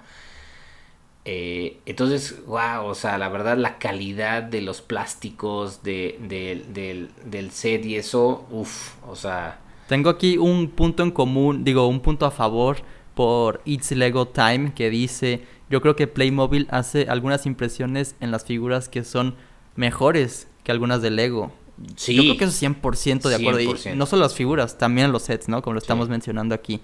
Eh, 1.30 1.80
entonces, 1.84 2.36
wow, 2.46 2.86
o 2.86 2.94
sea, 2.94 3.18
la 3.18 3.28
verdad, 3.28 3.58
la 3.58 3.78
calidad 3.78 4.42
de 4.42 4.62
los 4.62 4.80
plásticos 4.80 5.82
de, 5.82 6.18
del, 6.26 7.10
del 7.24 7.50
set 7.50 7.84
y 7.84 7.96
eso, 7.96 8.46
uff, 8.50 8.94
o 9.06 9.14
sea. 9.14 9.60
Tengo 9.88 10.08
aquí 10.08 10.38
un 10.38 10.70
punto 10.70 11.02
en 11.02 11.10
común, 11.10 11.64
digo, 11.64 11.86
un 11.86 12.00
punto 12.00 12.24
a 12.24 12.30
favor 12.30 12.78
por 13.14 13.60
It's 13.66 13.90
Lego 13.90 14.28
Time 14.28 14.72
que 14.74 14.88
dice, 14.88 15.42
yo 15.70 15.80
creo 15.80 15.96
que 15.96 16.06
Playmobil 16.06 16.66
hace 16.70 17.06
algunas 17.08 17.46
impresiones 17.46 18.16
en 18.20 18.30
las 18.30 18.44
figuras 18.44 18.88
que 18.88 19.04
son 19.04 19.34
mejores 19.76 20.48
que 20.64 20.72
algunas 20.72 21.02
de 21.02 21.10
Lego. 21.10 21.52
Sí. 21.96 22.14
Yo 22.14 22.22
creo 22.22 22.36
que 22.36 22.44
eso 22.44 22.66
es 22.66 22.82
100% 22.82 23.28
de 23.28 23.34
acuerdo. 23.34 23.60
Y 23.60 23.96
no 23.96 24.06
solo 24.06 24.22
las 24.22 24.34
figuras, 24.34 24.78
también 24.78 25.12
los 25.12 25.22
sets, 25.22 25.48
¿no? 25.48 25.62
Como 25.62 25.74
lo 25.74 25.78
estamos 25.78 26.08
mencionando 26.08 26.54
aquí. 26.54 26.80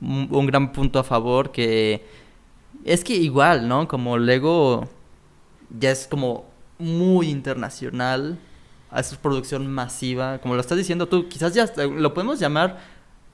un 0.00 0.46
gran 0.46 0.72
punto 0.72 0.98
a 0.98 1.04
favor 1.04 1.52
que 1.52 2.06
es 2.84 3.04
que 3.04 3.14
igual, 3.14 3.68
¿no? 3.68 3.88
Como 3.88 4.18
Lego 4.18 4.88
ya 5.78 5.90
es 5.90 6.06
como 6.06 6.46
muy 6.78 7.28
internacional, 7.28 8.38
a 8.90 9.02
su 9.02 9.16
producción 9.16 9.66
masiva, 9.66 10.38
como 10.38 10.54
lo 10.54 10.60
estás 10.60 10.78
diciendo 10.78 11.06
tú, 11.08 11.28
quizás 11.28 11.54
ya 11.54 11.70
lo 11.76 12.14
podemos 12.14 12.38
llamar 12.38 12.78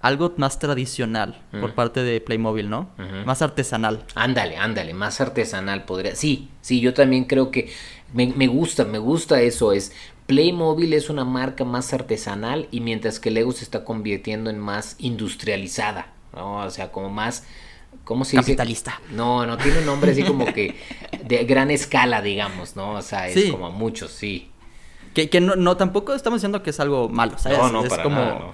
algo 0.05 0.35
más 0.37 0.59
tradicional 0.59 1.41
por 1.51 1.75
parte 1.75 2.03
de 2.03 2.21
Playmobil, 2.21 2.69
¿no? 2.69 2.91
Más 3.25 3.41
artesanal. 3.41 4.05
Ándale, 4.15 4.59
ándale, 4.59 4.93
más 4.93 5.23
artesanal 5.23 5.87
podría. 5.87 6.15
Sí, 6.15 6.51
sí, 6.61 6.81
yo 6.81 6.93
también 6.93 7.25
creo 7.25 7.51
que 7.51 7.73
me, 8.13 8.27
me, 8.27 8.47
gusta, 8.47 8.85
me 8.85 8.99
gusta 8.99 9.41
eso. 9.41 9.73
Es 9.73 9.93
Playmobil 10.27 10.93
es 10.93 11.09
una 11.09 11.25
marca 11.25 11.65
más 11.65 11.95
artesanal 11.95 12.69
y 12.71 12.81
mientras 12.81 13.19
que 13.19 13.31
Lego 13.31 13.53
se 13.53 13.65
está 13.65 13.83
convirtiendo 13.85 14.51
en 14.51 14.59
más 14.59 14.97
industrializada, 14.99 16.13
¿no? 16.35 16.59
O 16.59 16.71
sea, 16.71 16.93
como 16.93 17.09
más 17.09 17.45
¿Cómo 18.05 18.27
se 18.27 18.37
Capitalista. 18.37 19.01
No, 19.11 19.47
no 19.47 19.57
tiene 19.57 19.79
un 19.79 19.87
nombre 19.87 20.13
así 20.13 20.23
como 20.23 20.45
que 20.53 20.75
de 21.25 21.45
gran 21.45 21.71
escala, 21.71 22.21
digamos, 22.21 22.77
¿no? 22.77 22.91
O 22.93 23.03
sea, 23.03 23.29
es 23.29 23.51
como 23.51 23.71
muchos, 23.71 24.13
sí. 24.13 24.51
Que, 25.15 25.31
que 25.31 25.41
no, 25.41 25.57
no, 25.57 25.79
tampoco 25.79 26.13
estamos 26.13 26.41
diciendo 26.41 26.63
que 26.63 26.71
es 26.71 26.81
algo 26.81 27.09
malo, 27.09 27.39
¿sabes? 27.39 27.57
No, 27.57 27.71
no, 27.71 27.85
es 27.85 27.89
para 27.89 28.03
como. 28.03 28.17
nada, 28.17 28.53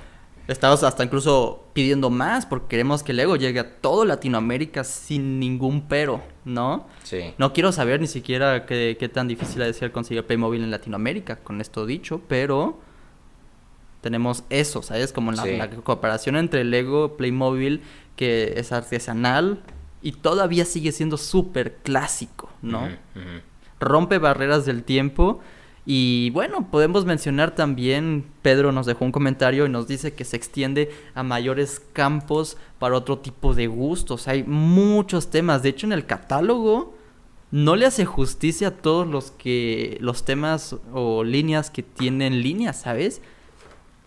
Estamos 0.51 0.83
hasta 0.83 1.05
incluso 1.05 1.63
pidiendo 1.75 2.11
más 2.11 2.45
porque 2.45 2.67
queremos 2.67 3.05
que 3.05 3.13
Lego 3.13 3.37
llegue 3.37 3.61
a 3.61 3.77
todo 3.81 4.05
Latinoamérica 4.05 4.83
sin 4.83 5.39
ningún 5.39 5.83
pero, 5.83 6.21
¿no? 6.45 6.89
Sí. 7.05 7.35
No 7.39 7.53
quiero 7.53 7.71
saber 7.71 8.01
ni 8.01 8.09
siquiera 8.09 8.67
qué, 8.67 8.97
qué 8.99 9.09
tan 9.09 9.29
difícil 9.29 9.63
ha 9.63 9.67
de 9.67 9.73
ser 9.73 9.93
conseguir 9.93 10.27
Playmobil 10.27 10.65
en 10.65 10.73
Latinoamérica, 10.73 11.37
con 11.37 11.61
esto 11.61 11.87
dicho, 11.87 12.21
pero 12.27 12.81
tenemos 14.01 14.43
eso, 14.51 14.83
¿sabes? 14.83 15.13
Como 15.13 15.31
la, 15.31 15.45
Sí. 15.45 15.57
la 15.57 15.71
cooperación 15.71 16.35
entre 16.37 16.65
Lego, 16.65 17.17
Playmobil, 17.17 17.83
que 18.17 18.55
es 18.57 18.73
artesanal 18.73 19.63
y 20.03 20.13
todavía 20.13 20.65
sigue 20.65 20.91
siendo 20.91 21.17
súper 21.17 21.77
clásico, 21.77 22.51
¿no? 22.61 22.89
Rompe 23.79 24.19
barreras 24.19 24.67
del 24.67 24.83
tiempo. 24.83 25.41
Y 25.87 26.31
bueno, 26.31 26.71
podemos 26.71 27.05
mencionar 27.05 27.55
también, 27.55 28.25
Pedro 28.43 28.71
nos 28.71 28.87
dejó 28.87 29.05
un 29.05 29.13
comentario 29.13 29.67
y 29.67 29.71
nos 29.71 29.89
dice 29.89 30.13
que 30.13 30.25
se 30.25 30.37
extiende 30.37 30.91
a 31.15 31.23
mayores 31.23 31.81
campos 31.93 32.57
para 32.79 32.95
otro 32.97 33.19
tipo 33.19 33.55
de 33.55 33.67
gustos. 33.67 34.29
Hay 34.29 34.45
muchos 34.45 35.31
temas. 35.31 35.63
De 35.63 35.71
hecho, 35.71 35.87
en 35.87 35.93
el 35.93 36.07
catálogo 36.07 36.95
no 37.51 37.75
le 37.77 37.87
hace 37.87 38.05
justicia 38.05 38.69
a 38.69 38.71
todos 38.73 39.09
los 39.09 39.31
que 39.33 39.97
los 40.01 40.25
temas 40.25 40.77
o 40.93 41.25
líneas 41.25 41.71
que 41.71 41.83
tienen 41.83 42.43
líneas, 42.43 42.83
¿sabes? 42.83 43.21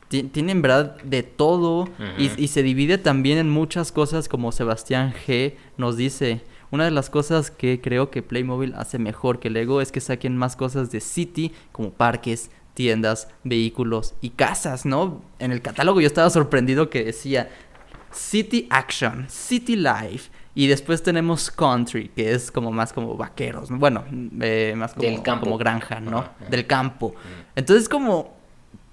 Ti- 0.08 0.24
Tienen 0.24 0.62
verdad 0.62 1.02
de 1.04 1.24
todo 1.24 1.90
y, 2.20 2.30
y 2.38 2.48
se 2.50 2.64
divide 2.64 2.98
también 3.00 3.40
en 3.40 3.50
muchas 3.50 3.92
cosas 3.92 4.30
como 4.30 4.52
Sebastián 4.52 5.14
G 5.28 5.56
nos 5.78 5.98
dice. 5.98 6.42
Una 6.74 6.86
de 6.86 6.92
las 6.92 7.12
cosas 7.12 7.52
que 7.52 7.80
creo 7.82 8.10
que 8.10 8.24
Playmobil 8.24 8.74
hace 8.76 8.98
mejor 8.98 9.40
que 9.40 9.52
Lego 9.52 9.80
es 9.80 9.92
que 9.92 10.02
saquen 10.02 10.36
más 10.36 10.56
cosas 10.56 10.90
de 10.90 11.02
City 11.02 11.52
como 11.72 11.92
parques, 11.92 12.50
tiendas, 12.74 13.28
vehículos 13.44 14.16
y 14.22 14.32
casas, 14.32 14.84
¿no? 14.84 15.22
En 15.38 15.52
el 15.52 15.62
catálogo 15.62 16.02
yo 16.02 16.08
estaba 16.08 16.32
sorprendido 16.32 16.90
que 16.90 17.04
decía 17.04 17.48
City 18.12 18.66
Action, 18.72 19.28
City 19.30 19.76
Life 19.76 20.32
y 20.56 20.66
después 20.66 21.04
tenemos 21.04 21.52
Country, 21.52 22.08
que 22.08 22.32
es 22.32 22.50
como 22.50 22.72
más 22.72 22.92
como 22.92 23.16
vaqueros, 23.18 23.70
¿no? 23.70 23.78
bueno, 23.78 24.04
eh, 24.42 24.74
más 24.76 24.96
como, 24.96 25.08
Del 25.08 25.22
campo. 25.22 25.46
como 25.46 25.60
granja, 25.60 26.00
¿no? 26.00 26.28
Del 26.50 26.66
campo. 26.66 27.14
Entonces 27.56 27.88
como 27.88 28.34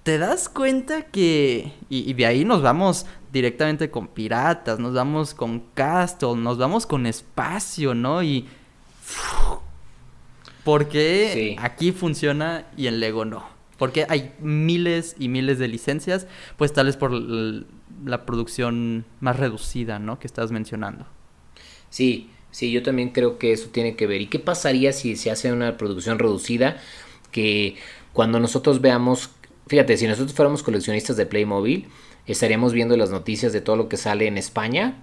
te 0.02 0.18
das 0.18 0.50
cuenta 0.50 1.04
que 1.04 1.72
y, 1.88 2.10
y 2.10 2.12
de 2.12 2.26
ahí 2.26 2.44
nos 2.44 2.60
vamos 2.60 3.06
directamente 3.32 3.90
con 3.90 4.08
piratas, 4.08 4.78
nos 4.78 4.94
vamos 4.94 5.34
con 5.34 5.60
Castle, 5.74 6.36
nos 6.36 6.58
vamos 6.58 6.86
con 6.86 7.06
espacio, 7.06 7.94
¿no? 7.94 8.22
Y 8.22 8.46
¿por 10.64 10.88
qué 10.88 11.30
Sí. 11.32 11.56
aquí 11.60 11.92
funciona 11.92 12.66
y 12.76 12.86
en 12.86 13.00
Lego 13.00 13.24
no? 13.24 13.44
Porque 13.78 14.04
hay 14.08 14.32
miles 14.40 15.16
y 15.18 15.28
miles 15.28 15.58
de 15.58 15.68
licencias, 15.68 16.26
pues 16.58 16.72
tal 16.72 16.86
vez 16.86 16.96
por 16.96 17.12
la 17.12 18.26
producción 18.26 19.06
más 19.20 19.38
reducida, 19.38 19.98
¿no? 19.98 20.18
Que 20.18 20.26
estás 20.26 20.50
mencionando. 20.50 21.06
Sí, 21.88 22.30
sí, 22.50 22.70
yo 22.72 22.82
también 22.82 23.10
creo 23.10 23.38
que 23.38 23.52
eso 23.52 23.68
tiene 23.70 23.96
que 23.96 24.06
ver. 24.06 24.20
¿Y 24.20 24.26
qué 24.26 24.38
pasaría 24.38 24.92
si 24.92 25.16
se 25.16 25.30
hace 25.30 25.50
una 25.52 25.78
producción 25.78 26.18
reducida? 26.18 26.76
Que 27.30 27.76
cuando 28.12 28.38
nosotros 28.38 28.82
veamos, 28.82 29.30
fíjate, 29.66 29.96
si 29.96 30.06
nosotros 30.06 30.34
fuéramos 30.34 30.62
coleccionistas 30.62 31.16
de 31.16 31.24
Playmobil, 31.26 31.88
estaríamos 32.26 32.72
viendo 32.72 32.96
las 32.96 33.10
noticias 33.10 33.52
de 33.52 33.60
todo 33.60 33.76
lo 33.76 33.88
que 33.88 33.96
sale 33.96 34.26
en 34.26 34.38
España. 34.38 34.96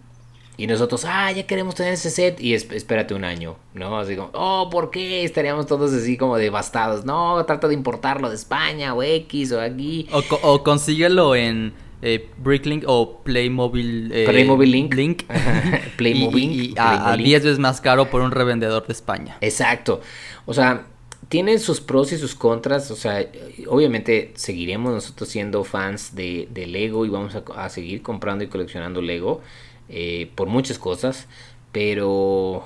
Y 0.60 0.66
nosotros, 0.66 1.06
ah, 1.06 1.32
ya 1.32 1.46
queremos 1.46 1.76
tener 1.76 1.94
ese 1.94 2.10
set. 2.10 2.42
Y 2.42 2.56
es- 2.56 2.68
espérate 2.72 3.14
un 3.14 3.24
año, 3.24 3.58
¿no? 3.76 4.00
Así 4.00 4.16
como, 4.16 4.32
oh, 4.34 4.70
¿por 4.72 4.90
qué? 4.90 5.24
Estaríamos 5.24 5.68
todos 5.68 5.94
así 5.94 6.18
como 6.18 6.36
devastados. 6.38 7.06
No, 7.06 7.44
trata 7.46 7.68
de 7.68 7.76
importarlo 7.76 8.28
de 8.30 8.36
España 8.36 8.96
o 8.96 9.04
X 9.04 9.52
o 9.52 9.62
aquí. 9.62 10.08
O, 10.12 10.24
co- 10.24 10.40
o 10.42 10.64
consíguelo 10.64 11.36
en 11.36 11.74
eh, 12.02 12.28
Bricklink 12.40 12.84
o 12.88 13.20
Playmobil, 13.24 14.12
eh, 14.12 14.26
Playmobil 14.28 14.72
Link. 14.72 14.94
Link. 14.96 15.24
Playmobil 15.98 16.52
Y- 16.72 16.74
a- 16.78 16.94
a 16.94 16.98
Playmobil 17.14 17.26
10 17.26 17.44
veces 17.44 17.60
más 17.60 17.80
caro 17.82 18.10
por 18.10 18.22
un 18.22 18.32
revendedor 18.32 18.86
de 18.88 18.94
España. 18.94 19.38
Exacto. 19.42 20.02
O 20.48 20.54
sea, 20.56 20.86
tiene 21.30 21.60
sus 21.60 21.82
pros 21.82 22.12
y 22.12 22.18
sus 22.18 22.36
contras. 22.36 22.92
O 22.92 22.96
sea, 22.96 23.26
obviamente 23.68 24.32
seguiremos 24.36 24.94
nosotros 24.94 25.30
siendo 25.30 25.64
fans 25.64 26.16
de, 26.16 26.48
de 26.52 26.68
Lego 26.68 27.06
y 27.06 27.10
vamos 27.10 27.36
a, 27.36 27.44
a 27.56 27.70
seguir 27.70 28.02
comprando 28.02 28.44
y 28.44 28.48
coleccionando 28.48 29.02
Lego 29.02 29.42
eh, 29.90 30.32
por 30.36 30.48
muchas 30.48 30.80
cosas. 30.80 31.28
Pero 31.72 32.66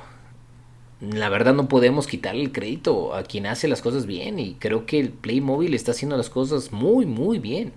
la 1.01 1.29
verdad 1.29 1.53
no 1.53 1.67
podemos 1.67 2.05
quitarle 2.07 2.43
el 2.43 2.51
crédito 2.51 3.15
a 3.15 3.23
quien 3.23 3.47
hace 3.47 3.67
las 3.67 3.81
cosas 3.81 4.05
bien. 4.05 4.39
Y 4.39 4.55
creo 4.55 4.85
que 4.85 4.99
el 4.99 5.09
Playmobil 5.09 5.73
está 5.73 5.91
haciendo 5.91 6.17
las 6.17 6.29
cosas 6.29 6.71
muy, 6.71 7.05
muy 7.05 7.39
bien. 7.39 7.73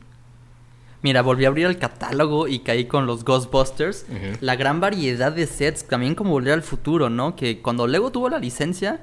Mira, 1.03 1.21
volví 1.21 1.45
a 1.45 1.49
abrir 1.49 1.67
el 1.67 1.79
catálogo 1.79 2.49
y 2.49 2.61
caí 2.61 2.87
con 2.87 3.05
los 3.07 3.25
Ghostbusters. 3.27 4.07
La 4.41 4.57
gran 4.57 4.81
variedad 4.81 5.33
de 5.33 5.47
sets, 5.47 5.85
también 5.85 6.15
como 6.15 6.31
Volver 6.31 6.55
al 6.55 6.63
Futuro, 6.63 7.11
¿no? 7.11 7.37
Que 7.37 7.61
cuando 7.61 7.87
Lego 7.87 8.11
tuvo 8.11 8.31
la 8.31 8.39
licencia, 8.39 9.01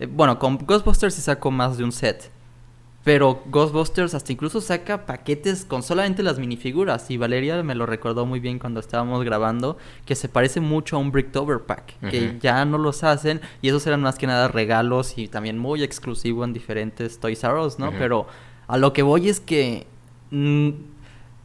eh, 0.00 0.06
bueno, 0.06 0.38
con 0.38 0.58
Ghostbusters 0.58 1.14
se 1.14 1.22
sacó 1.22 1.50
más 1.50 1.78
de 1.78 1.84
un 1.84 1.92
set. 1.92 2.30
Pero 3.02 3.42
Ghostbusters 3.46 4.12
hasta 4.12 4.32
incluso 4.32 4.60
saca 4.60 5.06
paquetes 5.06 5.64
con 5.64 5.82
solamente 5.82 6.22
las 6.22 6.38
minifiguras. 6.38 7.10
Y 7.10 7.16
Valeria 7.16 7.62
me 7.62 7.74
lo 7.74 7.86
recordó 7.86 8.26
muy 8.26 8.40
bien 8.40 8.58
cuando 8.58 8.80
estábamos 8.80 9.24
grabando, 9.24 9.78
que 10.04 10.14
se 10.14 10.28
parece 10.28 10.60
mucho 10.60 10.96
a 10.96 10.98
un 10.98 11.10
Bricktober 11.10 11.60
Pack. 11.60 11.94
Que 12.10 12.36
ya 12.40 12.64
no 12.64 12.76
los 12.76 13.02
hacen. 13.04 13.40
Y 13.62 13.68
esos 13.68 13.86
eran 13.86 14.02
más 14.02 14.18
que 14.18 14.26
nada 14.26 14.48
regalos 14.48 15.16
y 15.16 15.28
también 15.28 15.56
muy 15.56 15.82
exclusivo 15.82 16.44
en 16.44 16.52
diferentes 16.52 17.18
Toys 17.20 17.42
R 17.42 17.58
Us, 17.60 17.78
¿no? 17.78 17.90
Pero 17.92 18.26
a 18.66 18.76
lo 18.76 18.92
que 18.92 19.02
voy 19.02 19.28
es 19.28 19.40
que... 19.40 19.86
mm, 20.30 20.70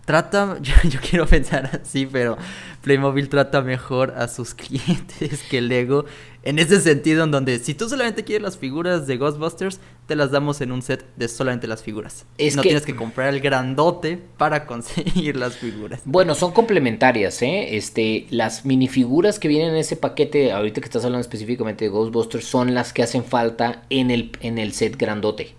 trata, 0.05 0.57
yo, 0.61 0.73
yo 0.83 0.99
quiero 1.01 1.25
pensar 1.25 1.81
así, 1.81 2.05
pero 2.05 2.37
Playmobil 2.85 3.29
trata 3.29 3.61
mejor 3.63 4.11
a 4.15 4.27
sus 4.27 4.53
clientes 4.53 5.41
que 5.49 5.59
Lego. 5.59 6.05
En 6.43 6.59
ese 6.59 6.79
sentido, 6.79 7.23
en 7.23 7.31
donde 7.31 7.57
si 7.57 7.73
tú 7.73 7.89
solamente 7.89 8.23
quieres 8.23 8.43
las 8.43 8.57
figuras 8.59 9.07
de 9.07 9.17
Ghostbusters, 9.17 9.79
te 10.05 10.15
las 10.15 10.29
damos 10.29 10.61
en 10.61 10.71
un 10.71 10.83
set 10.83 11.03
de 11.15 11.27
solamente 11.27 11.65
las 11.65 11.81
figuras. 11.81 12.27
Es 12.37 12.55
no 12.55 12.61
que- 12.61 12.69
tienes 12.69 12.85
que 12.85 12.95
comprar 12.95 13.33
el 13.33 13.39
grandote 13.41 14.19
para 14.37 14.65
conseguir 14.67 15.35
las 15.35 15.57
figuras. 15.57 16.01
Bueno, 16.05 16.35
son 16.35 16.51
complementarias, 16.51 17.41
¿eh? 17.41 17.75
Este, 17.75 18.27
las 18.29 18.63
minifiguras 18.63 19.39
que 19.39 19.47
vienen 19.47 19.69
en 19.69 19.77
ese 19.77 19.95
paquete, 19.95 20.51
ahorita 20.51 20.81
que 20.81 20.85
estás 20.85 21.03
hablando 21.03 21.21
específicamente 21.21 21.85
de 21.85 21.89
Ghostbusters, 21.89 22.45
son 22.45 22.75
las 22.75 22.93
que 22.93 23.01
hacen 23.01 23.25
falta 23.25 23.81
en 23.89 24.11
el, 24.11 24.31
en 24.41 24.59
el 24.59 24.73
set 24.73 24.95
grandote. 24.97 25.55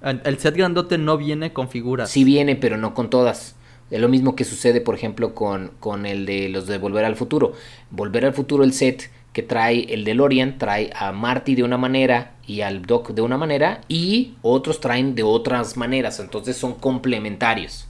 El 0.00 0.22
el 0.24 0.38
set 0.38 0.56
grandote 0.56 0.96
no 0.96 1.18
viene 1.18 1.52
con 1.52 1.68
figuras. 1.68 2.10
Sí 2.10 2.24
viene, 2.24 2.56
pero 2.56 2.78
no 2.78 2.94
con 2.94 3.10
todas. 3.10 3.56
Es 3.90 4.00
lo 4.00 4.08
mismo 4.08 4.36
que 4.36 4.44
sucede, 4.44 4.80
por 4.80 4.94
ejemplo, 4.94 5.34
con, 5.34 5.72
con 5.80 6.04
el 6.06 6.26
de 6.26 6.48
los 6.48 6.66
de 6.66 6.78
Volver 6.78 7.04
al 7.04 7.16
Futuro. 7.16 7.54
Volver 7.90 8.26
al 8.26 8.34
Futuro, 8.34 8.64
el 8.64 8.72
set 8.72 9.10
que 9.32 9.42
trae 9.42 9.92
el 9.92 10.04
DeLorean, 10.04 10.58
trae 10.58 10.90
a 10.94 11.12
Marty 11.12 11.54
de 11.54 11.62
una 11.62 11.78
manera 11.78 12.34
y 12.46 12.62
al 12.62 12.82
Doc 12.82 13.10
de 13.10 13.22
una 13.22 13.36
manera, 13.36 13.82
y 13.86 14.34
otros 14.42 14.80
traen 14.80 15.14
de 15.14 15.22
otras 15.22 15.76
maneras, 15.76 16.18
entonces 16.18 16.56
son 16.56 16.74
complementarios. 16.74 17.86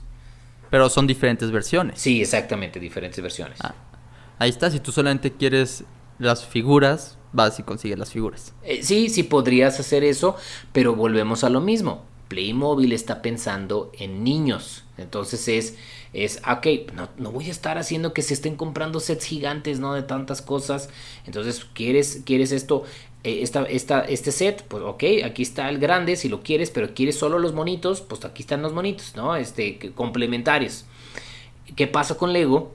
Pero 0.69 0.89
son 0.89 1.07
diferentes 1.07 1.49
versiones. 1.49 1.99
Sí, 1.99 2.21
exactamente, 2.21 2.79
diferentes 2.79 3.21
versiones. 3.21 3.57
Ah, 3.61 3.73
ahí 4.37 4.49
está, 4.49 4.69
si 4.69 4.79
tú 4.79 4.91
solamente 4.91 5.31
quieres 5.31 5.85
las 6.19 6.45
figuras, 6.45 7.17
vas 7.31 7.57
y 7.59 7.63
consigues 7.63 7.97
las 7.97 8.11
figuras. 8.11 8.53
Eh, 8.63 8.83
sí, 8.83 9.09
sí 9.09 9.23
podrías 9.23 9.79
hacer 9.79 10.03
eso, 10.03 10.35
pero 10.73 10.95
volvemos 10.95 11.43
a 11.43 11.49
lo 11.49 11.61
mismo. 11.61 12.03
Playmobil 12.29 12.93
está 12.93 13.21
pensando 13.21 13.91
en 13.97 14.23
niños. 14.23 14.85
Entonces 14.97 15.47
es, 15.47 15.75
es 16.13 16.41
ok, 16.49 16.93
no, 16.93 17.09
no 17.17 17.31
voy 17.31 17.47
a 17.47 17.51
estar 17.51 17.77
haciendo 17.77 18.13
que 18.13 18.21
se 18.21 18.33
estén 18.33 18.55
comprando 18.55 18.99
sets 18.99 19.25
gigantes, 19.25 19.79
¿no? 19.79 19.93
De 19.93 20.03
tantas 20.03 20.41
cosas. 20.41 20.89
Entonces, 21.25 21.65
¿quieres, 21.73 22.21
quieres 22.25 22.51
esto, 22.51 22.83
eh, 23.23 23.39
esta, 23.41 23.63
esta, 23.63 24.01
este 24.01 24.31
set? 24.31 24.63
Pues 24.67 24.83
ok, 24.83 25.03
aquí 25.25 25.41
está 25.41 25.69
el 25.69 25.79
grande 25.79 26.15
si 26.15 26.29
lo 26.29 26.41
quieres, 26.41 26.69
pero 26.69 26.93
quieres 26.93 27.17
solo 27.17 27.39
los 27.39 27.53
monitos, 27.53 28.01
pues 28.01 28.23
aquí 28.23 28.43
están 28.43 28.61
los 28.61 28.73
monitos, 28.73 29.15
¿no? 29.15 29.35
Este, 29.35 29.79
complementarios. 29.95 30.85
¿Qué 31.75 31.87
pasa 31.87 32.15
con 32.15 32.31
Lego? 32.31 32.73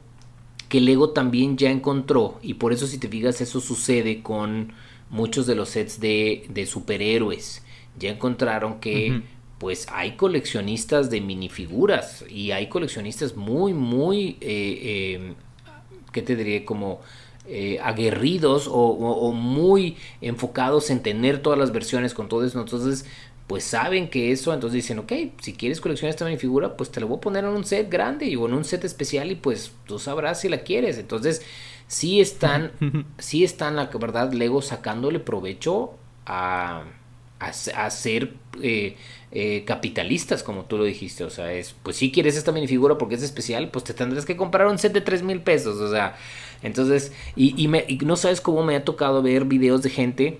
Que 0.68 0.80
Lego 0.80 1.10
también 1.10 1.56
ya 1.56 1.70
encontró, 1.70 2.38
y 2.42 2.54
por 2.54 2.72
eso 2.72 2.86
si 2.88 2.98
te 2.98 3.08
fijas 3.08 3.40
eso 3.40 3.60
sucede 3.60 4.22
con 4.22 4.72
muchos 5.10 5.46
de 5.46 5.54
los 5.54 5.68
sets 5.68 6.00
de, 6.00 6.46
de 6.48 6.66
superhéroes. 6.66 7.62
Ya 7.96 8.10
encontraron 8.10 8.80
que 8.80 9.22
pues 9.64 9.86
hay 9.90 10.10
coleccionistas 10.16 11.08
de 11.08 11.22
minifiguras 11.22 12.22
y 12.28 12.50
hay 12.50 12.68
coleccionistas 12.68 13.34
muy, 13.34 13.72
muy, 13.72 14.36
eh, 14.42 15.14
em, 15.14 15.34
¿qué 16.12 16.20
te 16.20 16.36
diría? 16.36 16.66
Como 16.66 17.00
eh, 17.46 17.78
aguerridos 17.82 18.68
o, 18.70 19.32
muy 19.32 19.96
enfocados 20.20 20.90
en 20.90 21.02
tener 21.02 21.38
todas 21.38 21.58
las 21.58 21.72
versiones 21.72 22.12
con 22.12 22.28
todo 22.28 22.44
eso. 22.44 22.60
Entonces, 22.60 23.06
pues 23.46 23.64
saben 23.64 24.10
que 24.10 24.32
eso, 24.32 24.52
entonces 24.52 24.74
dicen, 24.74 24.98
ok, 24.98 25.12
si 25.40 25.54
quieres 25.54 25.80
coleccionar 25.80 26.10
esta 26.10 26.26
minifigura, 26.26 26.76
pues 26.76 26.90
te 26.90 27.00
la 27.00 27.06
voy 27.06 27.16
a 27.16 27.20
poner 27.22 27.44
en 27.44 27.50
un 27.52 27.64
set 27.64 27.90
grande 27.90 28.36
o 28.36 28.46
en 28.46 28.52
un 28.52 28.64
set 28.64 28.84
especial 28.84 29.30
y 29.30 29.34
pues 29.34 29.72
tú 29.86 29.98
sabrás 29.98 30.42
si 30.42 30.50
la 30.50 30.58
quieres. 30.58 30.98
Entonces, 30.98 31.40
sí 31.86 32.20
están, 32.20 32.72
sí 33.18 33.44
están, 33.44 33.76
la 33.76 33.86
verdad, 33.86 34.30
Lego 34.34 34.60
sacándole 34.60 35.20
provecho 35.20 35.94
a, 36.26 36.84
a, 37.38 37.90
ser 37.90 38.34
eh, 38.62 38.96
eh, 39.36 39.64
capitalistas, 39.66 40.44
como 40.44 40.64
tú 40.64 40.78
lo 40.78 40.84
dijiste. 40.84 41.24
O 41.24 41.30
sea, 41.30 41.52
es, 41.52 41.74
pues 41.82 41.96
si 41.96 42.12
quieres 42.12 42.36
esta 42.36 42.52
minifigura 42.52 42.96
porque 42.96 43.16
es 43.16 43.22
especial, 43.22 43.68
pues 43.68 43.84
te 43.84 43.92
tendrás 43.92 44.24
que 44.24 44.36
comprar 44.36 44.68
un 44.68 44.78
set 44.78 44.92
de 44.92 45.00
3 45.00 45.22
mil 45.24 45.40
pesos. 45.40 45.80
O 45.80 45.90
sea, 45.90 46.16
entonces, 46.62 47.12
y, 47.34 47.66
me, 47.66 47.84
no 48.04 48.16
sabes 48.16 48.40
cómo 48.40 48.62
me 48.62 48.76
ha 48.76 48.84
tocado 48.84 49.22
ver 49.22 49.44
videos 49.44 49.82
de 49.82 49.90
gente 49.90 50.38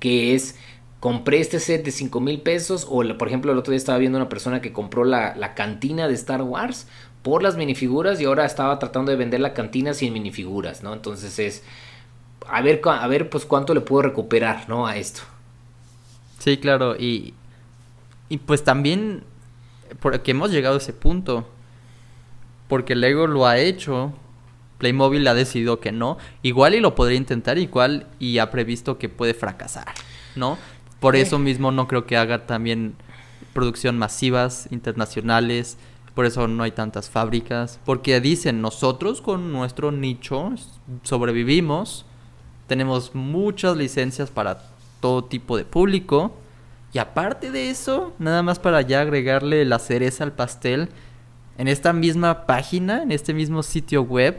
que 0.00 0.34
es 0.34 0.56
compré 0.98 1.40
este 1.40 1.60
set 1.60 1.84
de 1.84 1.92
5 1.92 2.20
mil 2.20 2.40
pesos 2.40 2.86
o 2.90 3.02
por 3.16 3.28
ejemplo 3.28 3.52
el 3.52 3.58
otro 3.58 3.70
día 3.70 3.78
estaba 3.78 3.98
viendo 3.98 4.18
una 4.18 4.28
persona 4.28 4.60
que 4.60 4.72
compró 4.72 5.04
la, 5.04 5.34
la, 5.34 5.54
cantina 5.54 6.08
de 6.08 6.14
Star 6.14 6.42
Wars 6.42 6.88
por 7.22 7.42
las 7.42 7.56
minifiguras 7.56 8.20
y 8.20 8.24
ahora 8.24 8.44
estaba 8.44 8.78
tratando 8.78 9.10
de 9.10 9.16
vender 9.16 9.40
la 9.40 9.54
cantina 9.54 9.94
sin 9.94 10.12
minifiguras, 10.12 10.82
¿no? 10.82 10.92
Entonces 10.92 11.38
es 11.38 11.62
a 12.48 12.60
ver, 12.62 12.80
a 12.84 13.06
ver 13.06 13.30
pues 13.30 13.44
cuánto 13.44 13.72
le 13.72 13.80
puedo 13.80 14.02
recuperar, 14.02 14.68
¿no? 14.68 14.86
A 14.86 14.96
esto. 14.96 15.22
Sí, 16.38 16.56
claro, 16.56 16.96
y, 16.96 17.34
y 18.30 18.38
pues 18.38 18.64
también 18.64 19.24
porque 20.00 20.30
hemos 20.30 20.50
llegado 20.50 20.76
a 20.76 20.78
ese 20.78 20.94
punto, 20.94 21.46
porque 22.68 22.94
Lego 22.94 23.26
lo 23.26 23.46
ha 23.46 23.58
hecho, 23.58 24.12
Playmobil 24.78 25.26
ha 25.28 25.34
decidido 25.34 25.80
que 25.80 25.92
no, 25.92 26.16
igual 26.42 26.74
y 26.74 26.80
lo 26.80 26.94
podría 26.94 27.18
intentar, 27.18 27.58
igual 27.58 28.06
y 28.18 28.38
ha 28.38 28.50
previsto 28.50 28.96
que 28.96 29.08
puede 29.10 29.34
fracasar, 29.34 29.88
¿no? 30.36 30.56
Por 31.00 31.16
eso 31.16 31.38
mismo 31.38 31.72
no 31.72 31.88
creo 31.88 32.06
que 32.06 32.16
haga 32.16 32.46
también 32.46 32.94
producción 33.52 33.98
masivas, 33.98 34.68
internacionales, 34.70 35.76
por 36.14 36.24
eso 36.24 36.46
no 36.46 36.62
hay 36.62 36.70
tantas 36.70 37.10
fábricas, 37.10 37.80
porque 37.84 38.20
dicen 38.20 38.60
nosotros 38.60 39.20
con 39.20 39.52
nuestro 39.52 39.90
nicho 39.90 40.52
sobrevivimos, 41.02 42.06
tenemos 42.68 43.14
muchas 43.14 43.76
licencias 43.76 44.30
para 44.30 44.62
todo 45.00 45.24
tipo 45.24 45.56
de 45.56 45.64
público, 45.64 46.36
y 46.92 46.98
aparte 46.98 47.50
de 47.50 47.70
eso, 47.70 48.12
nada 48.18 48.42
más 48.42 48.58
para 48.58 48.82
ya 48.82 49.00
agregarle 49.00 49.64
la 49.64 49.78
cereza 49.78 50.24
al 50.24 50.32
pastel, 50.32 50.88
en 51.58 51.68
esta 51.68 51.92
misma 51.92 52.46
página, 52.46 53.02
en 53.02 53.12
este 53.12 53.34
mismo 53.34 53.62
sitio 53.62 54.02
web, 54.02 54.38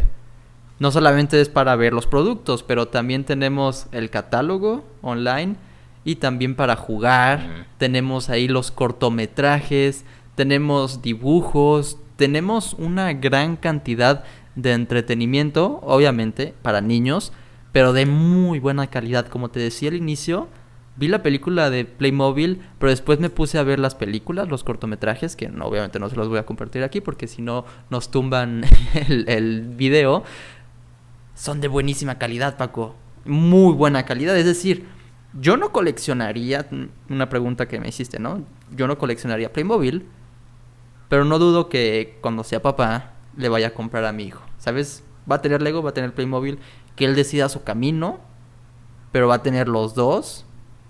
no 0.79 0.91
solamente 0.91 1.39
es 1.39 1.49
para 1.49 1.75
ver 1.75 1.93
los 1.93 2.07
productos, 2.07 2.63
pero 2.63 2.87
también 2.87 3.23
tenemos 3.23 3.87
el 3.91 4.09
catálogo 4.09 4.83
online, 5.01 5.55
y 6.03 6.15
también 6.15 6.55
para 6.55 6.75
jugar. 6.75 7.67
Tenemos 7.77 8.29
ahí 8.29 8.47
los 8.47 8.71
cortometrajes, 8.71 10.05
tenemos 10.35 11.01
dibujos, 11.01 11.97
tenemos 12.15 12.73
una 12.73 13.13
gran 13.13 13.55
cantidad 13.55 14.23
de 14.55 14.73
entretenimiento, 14.73 15.79
obviamente, 15.83 16.53
para 16.61 16.81
niños, 16.81 17.31
pero 17.71 17.93
de 17.93 18.05
muy 18.05 18.59
buena 18.59 18.87
calidad. 18.87 19.27
Como 19.27 19.49
te 19.49 19.59
decía 19.59 19.89
al 19.89 19.95
inicio, 19.95 20.47
vi 21.01 21.07
la 21.07 21.23
película 21.23 21.71
de 21.71 21.83
Playmobil, 21.83 22.61
pero 22.77 22.91
después 22.91 23.19
me 23.19 23.31
puse 23.31 23.57
a 23.57 23.63
ver 23.63 23.79
las 23.79 23.95
películas, 23.95 24.47
los 24.49 24.63
cortometrajes, 24.63 25.35
que 25.35 25.47
obviamente 25.47 25.99
no 25.99 26.07
se 26.07 26.15
los 26.15 26.29
voy 26.29 26.37
a 26.37 26.45
compartir 26.45 26.83
aquí 26.83 27.01
porque 27.01 27.25
si 27.27 27.41
no 27.41 27.65
nos 27.89 28.11
tumban 28.11 28.63
el, 29.07 29.27
el 29.27 29.61
video. 29.61 30.23
Son 31.33 31.59
de 31.59 31.67
buenísima 31.67 32.19
calidad, 32.19 32.55
Paco. 32.55 32.95
Muy 33.25 33.73
buena 33.73 34.05
calidad, 34.05 34.37
es 34.37 34.45
decir, 34.45 34.85
yo 35.33 35.57
no 35.57 35.71
coleccionaría, 35.71 36.67
una 37.09 37.29
pregunta 37.29 37.67
que 37.67 37.79
me 37.79 37.87
hiciste, 37.87 38.19
¿no? 38.19 38.45
Yo 38.69 38.85
no 38.87 38.99
coleccionaría 38.99 39.51
Playmobil, 39.51 40.05
pero 41.09 41.25
no 41.25 41.39
dudo 41.39 41.67
que 41.67 42.19
cuando 42.21 42.43
sea 42.43 42.61
papá 42.61 43.13
le 43.35 43.49
vaya 43.49 43.69
a 43.69 43.73
comprar 43.73 44.05
a 44.05 44.11
mi 44.11 44.25
hijo. 44.25 44.43
¿Sabes? 44.59 45.03
Va 45.29 45.37
a 45.37 45.41
tener 45.41 45.63
Lego, 45.63 45.81
va 45.81 45.89
a 45.89 45.93
tener 45.95 46.13
Playmobil, 46.13 46.59
que 46.95 47.05
él 47.05 47.15
decida 47.15 47.49
su 47.49 47.63
camino, 47.63 48.19
pero 49.11 49.27
va 49.27 49.35
a 49.35 49.43
tener 49.43 49.67
los 49.67 49.95
dos, 49.95 50.45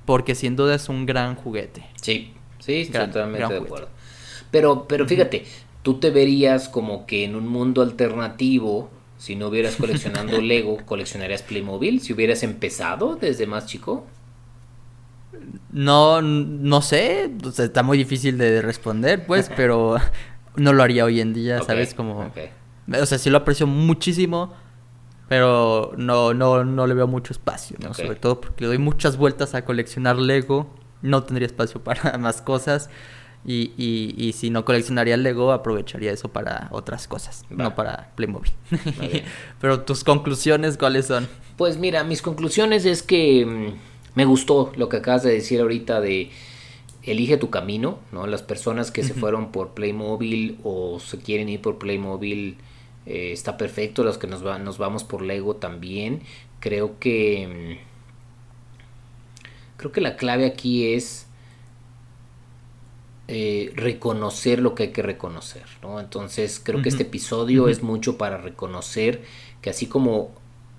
porque 0.06 0.36
sin 0.36 0.56
duda 0.56 0.76
es 0.76 0.90
un 0.90 1.06
gran 1.06 1.36
juguete. 1.36 1.86
Sí, 2.02 2.34
sí, 2.60 2.90
totalmente 2.92 3.54
de 3.54 3.60
acuerdo. 3.60 3.90
Pero, 4.52 4.88
pero 4.88 5.08
fíjate, 5.08 5.46
tú 5.82 6.00
te 6.00 6.10
verías 6.10 6.70
como 6.70 7.06
que 7.06 7.24
en 7.24 7.36
un 7.36 7.48
mundo 7.48 7.82
alternativo, 7.82 8.90
si 9.18 9.36
no 9.36 9.48
hubieras 9.48 9.76
coleccionando 9.76 10.42
Lego, 10.42 10.78
coleccionarías 10.86 11.42
Playmobil, 11.42 12.02
si 12.02 12.14
hubieras 12.14 12.44
empezado 12.44 13.16
desde 13.16 13.48
más 13.48 13.66
chico. 13.66 14.06
No, 15.72 16.22
no 16.22 16.82
sé, 16.82 17.32
está 17.58 17.84
muy 17.84 17.98
difícil 17.98 18.38
de 18.38 18.62
responder, 18.62 19.26
pues, 19.26 19.50
pero 19.56 19.96
no 20.56 20.74
lo 20.74 20.84
haría 20.84 21.06
hoy 21.06 21.22
en 21.22 21.34
día, 21.34 21.62
¿sabes? 21.62 21.94
Como, 21.94 22.32
o 23.00 23.06
sea, 23.06 23.18
sí 23.18 23.30
lo 23.30 23.38
aprecio 23.38 23.68
muchísimo, 23.68 24.54
pero 25.32 25.94
no, 25.96 26.34
no, 26.34 26.66
no 26.66 26.88
le 26.88 26.94
veo 26.94 27.08
mucho 27.08 27.32
espacio, 27.32 27.78
¿no? 27.80 27.94
Sobre 27.94 28.16
todo 28.16 28.42
porque 28.42 28.66
le 28.66 28.68
doy 28.68 28.80
muchas 28.80 29.16
vueltas 29.16 29.56
a 29.56 29.64
coleccionar 29.64 30.18
Lego, 30.18 30.70
no 31.02 31.24
tendría 31.24 31.46
espacio 31.46 31.82
para 31.86 32.18
más 32.18 32.42
cosas. 32.42 32.90
Y, 33.46 33.72
y, 33.78 34.14
y 34.18 34.34
si 34.34 34.50
no 34.50 34.66
coleccionaría 34.66 35.16
Lego, 35.16 35.54
aprovecharía 35.54 36.12
eso 36.12 36.28
para 36.28 36.68
otras 36.72 37.08
cosas, 37.08 37.46
no 37.50 37.76
para 37.76 38.12
Playmobil. 38.16 38.52
pero 39.62 39.80
tus 39.84 40.04
conclusiones, 40.04 40.78
¿cuáles 40.78 41.06
son? 41.06 41.30
Pues 41.56 41.78
mira, 41.78 42.04
mis 42.04 42.22
conclusiones 42.22 42.84
es 42.84 43.02
que 43.02 43.46
mm, 43.46 44.18
me 44.18 44.26
gustó 44.26 44.74
lo 44.76 44.90
que 44.90 44.98
acabas 44.98 45.24
de 45.24 45.32
decir 45.32 45.62
ahorita 45.62 46.02
de 46.02 46.30
elige 47.04 47.38
tu 47.38 47.50
camino, 47.50 48.00
¿no? 48.12 48.28
Las 48.28 48.44
personas 48.44 48.92
que 48.92 49.02
se 49.02 49.14
fueron 49.14 49.54
por 49.54 49.76
Playmobil 49.76 50.60
o 50.66 51.00
se 51.00 51.20
quieren 51.20 51.48
ir 51.48 51.62
por 51.62 51.78
Playmobil 51.78 52.58
eh, 53.06 53.32
está 53.32 53.58
perfecto, 53.58 54.04
los 54.04 54.18
que 54.18 54.28
nos, 54.28 54.42
nos 54.42 54.78
vamos 54.78 55.04
por 55.04 55.22
Lego 55.22 55.56
también. 55.56 56.22
Creo 56.60 57.00
que 57.00 57.78
mm, 57.80 57.92
creo 59.78 59.92
que 59.92 60.02
la 60.02 60.16
clave 60.16 60.46
aquí 60.46 60.94
es 60.94 61.28
eh, 63.28 63.72
reconocer 63.76 64.60
lo 64.60 64.76
que 64.76 64.84
hay 64.84 64.92
que 64.92 65.02
reconocer, 65.02 65.64
¿no? 65.82 66.00
Entonces 66.00 66.62
creo 66.64 66.82
que 66.82 66.90
este 66.90 67.04
episodio 67.04 67.70
es 67.70 67.82
mucho 67.82 68.18
para 68.18 68.38
reconocer 68.38 69.24
que 69.62 69.70
así 69.70 69.88
como 69.88 70.32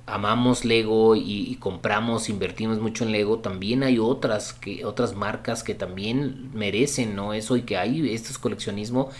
amamos 0.06 0.64
Lego 0.64 1.16
y, 1.16 1.56
compramos, 1.60 2.28
invertimos 2.28 2.78
mucho 2.78 3.04
en 3.04 3.12
Lego, 3.12 3.38
también 3.38 3.82
hay 3.82 3.98
otras 3.98 4.52
que 4.52 4.84
otras 4.84 5.14
marcas 5.14 5.62
que 5.62 5.74
también 5.74 6.50
merecen, 6.52 7.16
¿no? 7.16 7.32
Eso 7.32 7.56
y 7.56 7.62
que 7.62 7.78
hay 7.78 8.12
esto 8.12 8.30
es 8.30 8.38
coleccionismo 8.38 9.10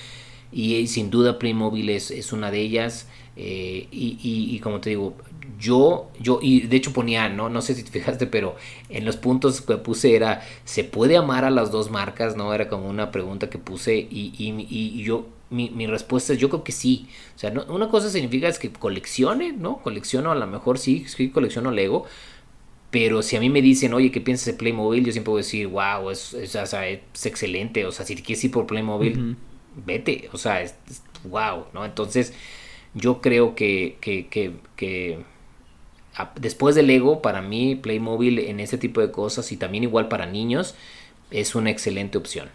y, 0.53 0.87
sin 0.87 1.11
duda 1.11 1.39
Playmobil 1.39 1.91
es, 1.91 2.11
es, 2.11 2.33
una 2.33 2.51
de 2.51 2.61
ellas 2.61 3.09
eh, 3.37 3.89
y, 3.91 4.19
y, 4.23 4.59
como 4.61 4.81
te 4.81 4.91
digo, 4.91 5.15
yo, 5.59 6.11
yo, 6.21 6.39
y 6.43 6.63
de 6.63 6.77
hecho 6.77 6.93
ponía, 6.93 7.29
no, 7.29 7.49
no 7.49 7.63
sé 7.63 7.75
si 7.75 7.83
te 7.83 7.91
fijaste, 7.91 8.27
pero 8.27 8.57
en 8.89 9.05
los 9.05 9.17
puntos 9.17 9.61
que 9.63 9.77
puse 9.79 10.15
era, 10.15 10.43
¿se 10.65 10.85
puede 10.85 11.17
amar 11.17 11.45
a 11.45 11.51
las 11.51 11.71
dos 11.71 11.91
marcas? 11.91 12.37
No, 12.37 12.53
era 12.53 12.69
como 12.69 12.89
una 12.89 13.11
pregunta 13.11 13.49
que 13.49 13.59
puse 13.59 13.97
y, 13.97 14.35
y 14.39 15.03
yo 15.03 15.27
mi, 15.53 15.71
mi, 15.71 15.87
respuesta 15.87 16.33
es 16.33 16.39
yo 16.39 16.49
creo 16.49 16.65
que 16.65 16.73
sí. 16.73 17.07
O 17.37 17.39
sea, 17.39 17.53
una 17.69 17.89
cosa 17.89 18.11
significa 18.11 18.49
es 18.49 18.59
que 18.59 18.73
coleccione, 18.73 19.53
¿no? 19.53 19.79
Colecciono, 19.79 20.33
a 20.33 20.35
lo 20.35 20.47
mejor 20.47 20.79
sí, 20.79 21.05
sí 21.07 21.31
colecciono 21.31 21.71
Lego. 21.71 22.07
Pero 22.91 23.23
si 23.23 23.37
a 23.37 23.41
mí 23.41 23.49
me 23.49 23.63
dicen, 23.63 23.95
oye, 23.95 24.11
¿qué 24.11 24.21
piensas 24.21 24.47
de 24.47 24.55
Playmobil? 24.55 25.05
Yo 25.05 25.13
siempre 25.13 25.31
voy 25.31 25.41
a 25.41 25.45
decir, 25.45 25.67
wow, 25.67 26.11
es, 26.11 26.35
es, 26.35 26.55
es 26.55 27.27
excelente. 27.27 27.87
O 27.87 27.93
sea, 27.93 28.05
si 28.05 28.17
te 28.17 28.23
quieres 28.23 28.45
ir 28.45 28.51
por 28.51 28.67
Playmobil, 28.67 29.37
vete. 29.75 30.29
O 30.33 30.39
sea, 30.39 30.63
es, 30.63 30.75
wow, 31.25 31.67
¿no? 31.73 31.85
Entonces, 31.85 32.35
yo 32.95 33.21
creo 33.21 33.55
que, 33.55 33.97
que, 34.01 34.27
que, 34.77 35.25
después 36.37 36.75
de 36.75 36.83
Lego, 36.83 37.23
para 37.23 37.43
mí, 37.43 37.75
Playmobil 37.77 38.39
en 38.39 38.61
ese 38.61 38.79
tipo 38.79 39.01
de 39.01 39.11
cosas 39.11 39.51
y 39.53 39.57
también 39.57 39.85
igual 39.85 40.09
para 40.09 40.27
niños, 40.27 40.75
es 41.31 41.55
una 41.55 41.71
excelente 41.71 42.19
opción. 42.19 42.49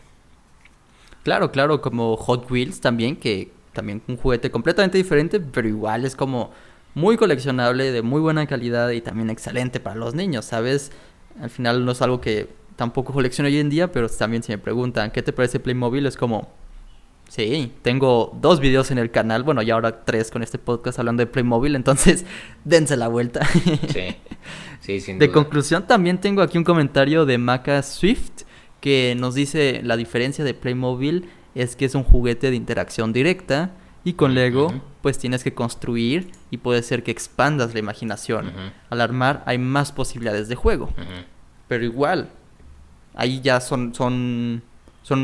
Claro, 1.23 1.51
claro, 1.51 1.81
como 1.81 2.15
Hot 2.15 2.49
Wheels 2.49 2.79
también, 2.79 3.15
que 3.15 3.51
también 3.73 4.01
un 4.07 4.17
juguete 4.17 4.49
completamente 4.49 4.97
diferente, 4.97 5.39
pero 5.39 5.67
igual 5.67 6.05
es 6.05 6.15
como 6.15 6.51
muy 6.95 7.17
coleccionable, 7.17 7.91
de 7.91 8.01
muy 8.01 8.21
buena 8.21 8.47
calidad 8.47 8.89
y 8.89 9.01
también 9.01 9.29
excelente 9.29 9.79
para 9.79 9.95
los 9.95 10.15
niños, 10.15 10.45
¿sabes? 10.45 10.91
Al 11.41 11.49
final 11.49 11.85
no 11.85 11.91
es 11.91 12.01
algo 12.01 12.21
que 12.21 12.47
tampoco 12.75 13.13
colecciono 13.13 13.47
hoy 13.47 13.59
en 13.59 13.69
día, 13.69 13.91
pero 13.91 14.07
también 14.09 14.41
si 14.41 14.51
me 14.51 14.57
preguntan, 14.57 15.11
¿qué 15.11 15.21
te 15.21 15.33
parece 15.33 15.59
Playmobil? 15.59 16.05
Es 16.05 16.17
como, 16.17 16.49
sí, 17.29 17.73
tengo 17.81 18.37
dos 18.41 18.59
videos 18.59 18.91
en 18.91 18.97
el 18.97 19.11
canal, 19.11 19.43
bueno, 19.43 19.61
y 19.61 19.69
ahora 19.71 20.03
tres 20.05 20.31
con 20.31 20.43
este 20.43 20.57
podcast 20.57 20.99
hablando 20.99 21.21
de 21.21 21.27
Playmobil, 21.27 21.75
entonces 21.75 22.25
dense 22.65 22.97
la 22.97 23.07
vuelta. 23.07 23.45
Sí. 23.45 24.15
Sí, 24.79 25.01
sin 25.01 25.19
De 25.19 25.27
duda. 25.27 25.33
conclusión, 25.33 25.85
también 25.85 26.19
tengo 26.21 26.41
aquí 26.41 26.57
un 26.57 26.63
comentario 26.63 27.25
de 27.25 27.37
Maca 27.37 27.83
Swift 27.83 28.43
que 28.79 29.15
nos 29.17 29.35
dice 29.35 29.81
la 29.83 29.97
diferencia 29.97 30.45
de 30.45 30.53
Playmobil 30.53 31.27
es 31.55 31.75
que 31.75 31.83
es 31.83 31.93
un 31.95 32.03
juguete 32.03 32.51
de 32.51 32.55
interacción 32.55 33.11
directa 33.11 33.71
y 34.05 34.13
con 34.13 34.33
Lego 34.33 34.71
pues 35.01 35.17
tienes 35.17 35.43
que 35.43 35.53
construir 35.53 36.31
y 36.51 36.57
puede 36.57 36.83
ser 36.83 37.03
que 37.03 37.11
expandas 37.11 37.73
la 37.73 37.79
imaginación. 37.79 38.53
Al 38.89 39.01
armar 39.01 39.43
hay 39.45 39.57
más 39.57 39.91
posibilidades 39.91 40.47
de 40.47 40.55
juego, 40.55 40.89
pero 41.67 41.83
igual 41.83 42.29
ahí 43.13 43.41
ya 43.41 43.59
son 43.59 43.93
son 43.93 44.63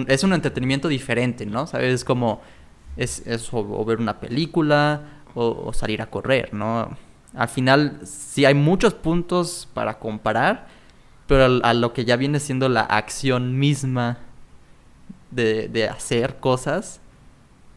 es 0.08 0.24
un 0.24 0.34
entretenimiento 0.34 0.88
diferente, 0.88 1.46
¿no? 1.46 1.68
Sabes 1.68 1.94
Es 1.94 2.04
como 2.04 2.42
es, 2.98 3.26
es 3.26 3.50
o, 3.52 3.86
ver 3.86 4.00
una 4.00 4.20
película 4.20 5.02
o, 5.36 5.74
salir 5.74 6.02
a 6.02 6.10
correr, 6.10 6.54
¿no? 6.54 6.96
Al 7.36 7.50
final 7.50 8.00
sí 8.04 8.46
hay 8.46 8.54
muchos 8.54 8.94
puntos 8.94 9.68
para 9.74 9.98
comparar, 9.98 10.68
pero 11.28 11.60
a 11.64 11.74
lo 11.74 11.94
que 11.94 12.06
ya 12.06 12.16
viene 12.16 12.40
siendo 12.40 12.70
la 12.70 12.82
acción 12.82 13.58
misma 13.58 14.20
de, 15.32 15.68
de 15.68 15.90
hacer 15.90 16.40
cosas, 16.40 17.00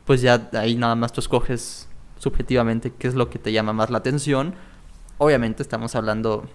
pues 0.05 0.21
ya 0.21 0.51
ahí 0.53 0.77
nada 0.77 0.95
más 0.95 1.13
tú 1.13 1.21
escoges 1.21 1.89
subjetivamente 2.19 2.93
qué 2.99 3.09
es 3.09 3.15
lo 3.15 3.31
que 3.31 3.39
te 3.39 3.53
llama 3.53 3.73
más 3.73 3.91
la 3.91 3.99
atención. 3.99 4.55
Obviamente 5.19 5.63
estamos 5.63 5.95
hablando 5.95 6.47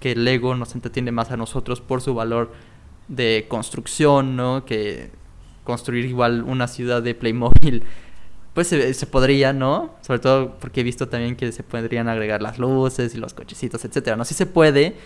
que 0.00 0.12
el 0.12 0.24
Lego 0.24 0.54
nos 0.54 0.74
entretiene 0.74 1.12
más 1.12 1.30
a 1.30 1.36
nosotros 1.36 1.80
por 1.80 2.00
su 2.00 2.14
valor 2.14 2.52
de 3.08 3.46
construcción, 3.48 4.36
¿no? 4.36 4.64
Que 4.64 5.10
construir 5.64 6.04
igual 6.06 6.42
una 6.44 6.68
ciudad 6.68 7.02
de 7.02 7.14
Playmobil, 7.14 7.82
pues 8.54 8.68
se, 8.68 8.94
se 8.94 9.06
podría, 9.06 9.52
¿no? 9.52 9.94
Sobre 10.02 10.18
todo 10.20 10.58
porque 10.58 10.80
he 10.80 10.84
visto 10.84 11.08
también 11.08 11.36
que 11.36 11.52
se 11.52 11.62
podrían 11.62 12.08
agregar 12.08 12.42
las 12.42 12.58
luces 12.58 13.14
y 13.14 13.18
los 13.18 13.34
cochecitos, 13.34 13.84
etcétera, 13.84 14.16
¿no? 14.16 14.24
Sí 14.24 14.34
se 14.34 14.46
puede, 14.46 14.96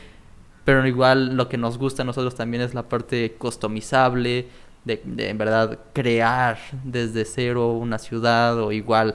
pero 0.65 0.87
igual 0.87 1.37
lo 1.37 1.49
que 1.49 1.59
nos 1.59 1.79
gusta 1.79 2.03
a 2.03 2.05
nosotros 2.05 2.35
también 2.35 2.63
es 2.63 2.75
la 2.75 2.89
parte 2.89 3.33
customizable, 3.39 4.47
de, 4.85 5.01
en 5.19 5.39
verdad 5.39 5.79
crear 5.93 6.59
desde 6.85 7.25
cero 7.25 7.73
una 7.73 7.99
ciudad 7.99 8.59
o 8.61 8.73
igual 8.73 9.15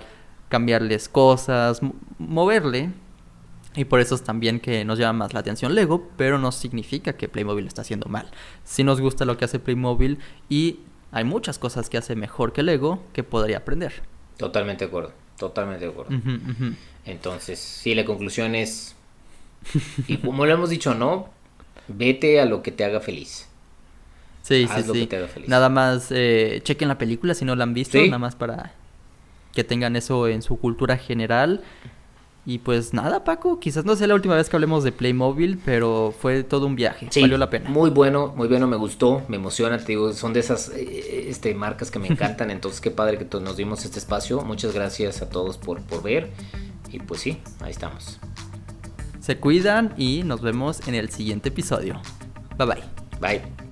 cambiarles 0.50 1.10
cosas, 1.10 1.82
mo- 1.84 1.96
moverle. 2.20 2.92
Y 3.78 3.86
por 3.86 4.00
eso 4.02 4.16
es 4.16 4.24
también 4.24 4.60
que 4.60 4.84
nos 4.84 4.98
llama 5.00 5.20
más 5.20 5.34
la 5.34 5.40
atención 5.40 5.76
Lego, 5.76 6.10
pero 6.18 6.40
no 6.40 6.52
significa 6.52 7.14
que 7.14 7.30
Playmobil 7.30 7.68
está 7.68 7.84
haciendo 7.84 8.10
mal. 8.10 8.28
Sí 8.66 8.84
nos 8.84 9.00
gusta 9.00 9.24
lo 9.24 9.38
que 9.38 9.46
hace 9.46 9.60
Playmobil 9.60 10.18
y 10.50 10.80
hay 11.12 11.24
muchas 11.24 11.60
cosas 11.60 11.90
que 11.90 11.98
hace 11.98 12.16
mejor 12.16 12.54
que 12.54 12.64
Lego 12.64 13.04
que 13.14 13.24
podría 13.24 13.58
aprender. 13.58 13.94
Totalmente 14.38 14.84
de 14.86 14.90
acuerdo. 14.90 15.14
Totalmente 15.38 15.86
de 15.86 15.92
acuerdo. 15.92 16.12
Entonces, 17.06 17.60
sí, 17.60 17.94
la 17.96 18.04
conclusión 18.04 18.56
es. 18.56 18.96
Y 20.08 20.18
como 20.18 20.46
lo 20.46 20.54
hemos 20.54 20.70
dicho, 20.70 20.94
¿no? 20.96 21.30
Vete 21.88 22.42
a 22.42 22.46
lo 22.46 22.62
que 22.64 22.72
te 22.72 22.84
haga 22.84 23.00
feliz. 23.00 23.48
Sí, 24.42 24.68
Haz 24.70 24.82
sí, 24.82 24.88
lo 24.88 24.94
sí. 24.96 25.00
que 25.02 25.08
te 25.08 25.18
haga 25.18 25.28
feliz. 25.28 25.50
Nada 25.50 25.70
más 25.70 26.08
eh, 26.10 26.62
chequen 26.64 26.88
la 26.88 26.98
película 26.98 27.34
si 27.34 27.46
no 27.46 27.56
la 27.56 27.64
han 27.64 27.74
visto, 27.74 27.98
Sí. 28.00 28.08
nada 28.08 28.18
más 28.20 28.36
para 28.36 28.74
que 29.54 29.64
tengan 29.64 29.96
eso 29.96 30.28
en 30.28 30.42
su 30.42 30.58
cultura 30.60 30.98
general. 30.98 31.64
Y 32.48 32.60
pues 32.60 32.94
nada, 32.94 33.26
Paco, 33.26 33.60
quizás 33.60 33.84
no 33.84 33.98
sea 33.98 34.08
la 34.08 34.16
última 34.16 34.38
vez 34.38 34.48
que 34.48 34.56
hablemos 34.56 34.86
de 34.86 34.94
Playmobil, 34.94 35.60
pero 35.66 36.14
fue 36.18 36.46
todo 36.46 36.66
un 36.66 36.78
viaje, 36.78 37.10
Sí, 37.12 37.20
valió 37.20 37.38
la 37.38 37.50
pena. 37.50 37.70
Muy 37.70 37.90
bueno, 37.90 38.34
muy 38.38 38.48
bueno, 38.48 38.68
me 38.68 38.78
gustó, 38.78 39.22
me 39.28 39.36
emociona, 39.36 39.78
te 39.80 39.88
digo, 39.88 40.14
son 40.14 40.32
de 40.32 40.40
esas 40.40 40.70
eh, 40.70 41.26
este, 41.28 41.54
marcas 41.54 41.92
que 41.92 42.00
me 42.00 42.08
encantan, 42.08 42.50
entonces 42.52 42.80
qué 42.80 42.90
padre 42.90 43.18
que 43.18 43.28
nos 43.42 43.58
dimos 43.58 43.84
este 43.84 44.00
espacio. 44.00 44.44
Muchas 44.44 44.74
gracias 44.74 45.22
a 45.22 45.28
todos 45.28 45.58
por, 45.58 45.82
por 45.82 46.02
ver. 46.02 46.32
Y 46.90 47.00
pues 47.00 47.20
sí, 47.20 47.38
ahí 47.60 47.72
estamos. 47.72 48.18
Se 49.20 49.36
cuidan 49.40 49.94
y 49.98 50.24
nos 50.24 50.40
vemos 50.40 50.88
en 50.88 50.96
el 50.96 51.10
siguiente 51.10 51.50
episodio. 51.50 52.00
Bye 52.58 52.66
bye. 52.66 52.84
Bye. 53.20 53.67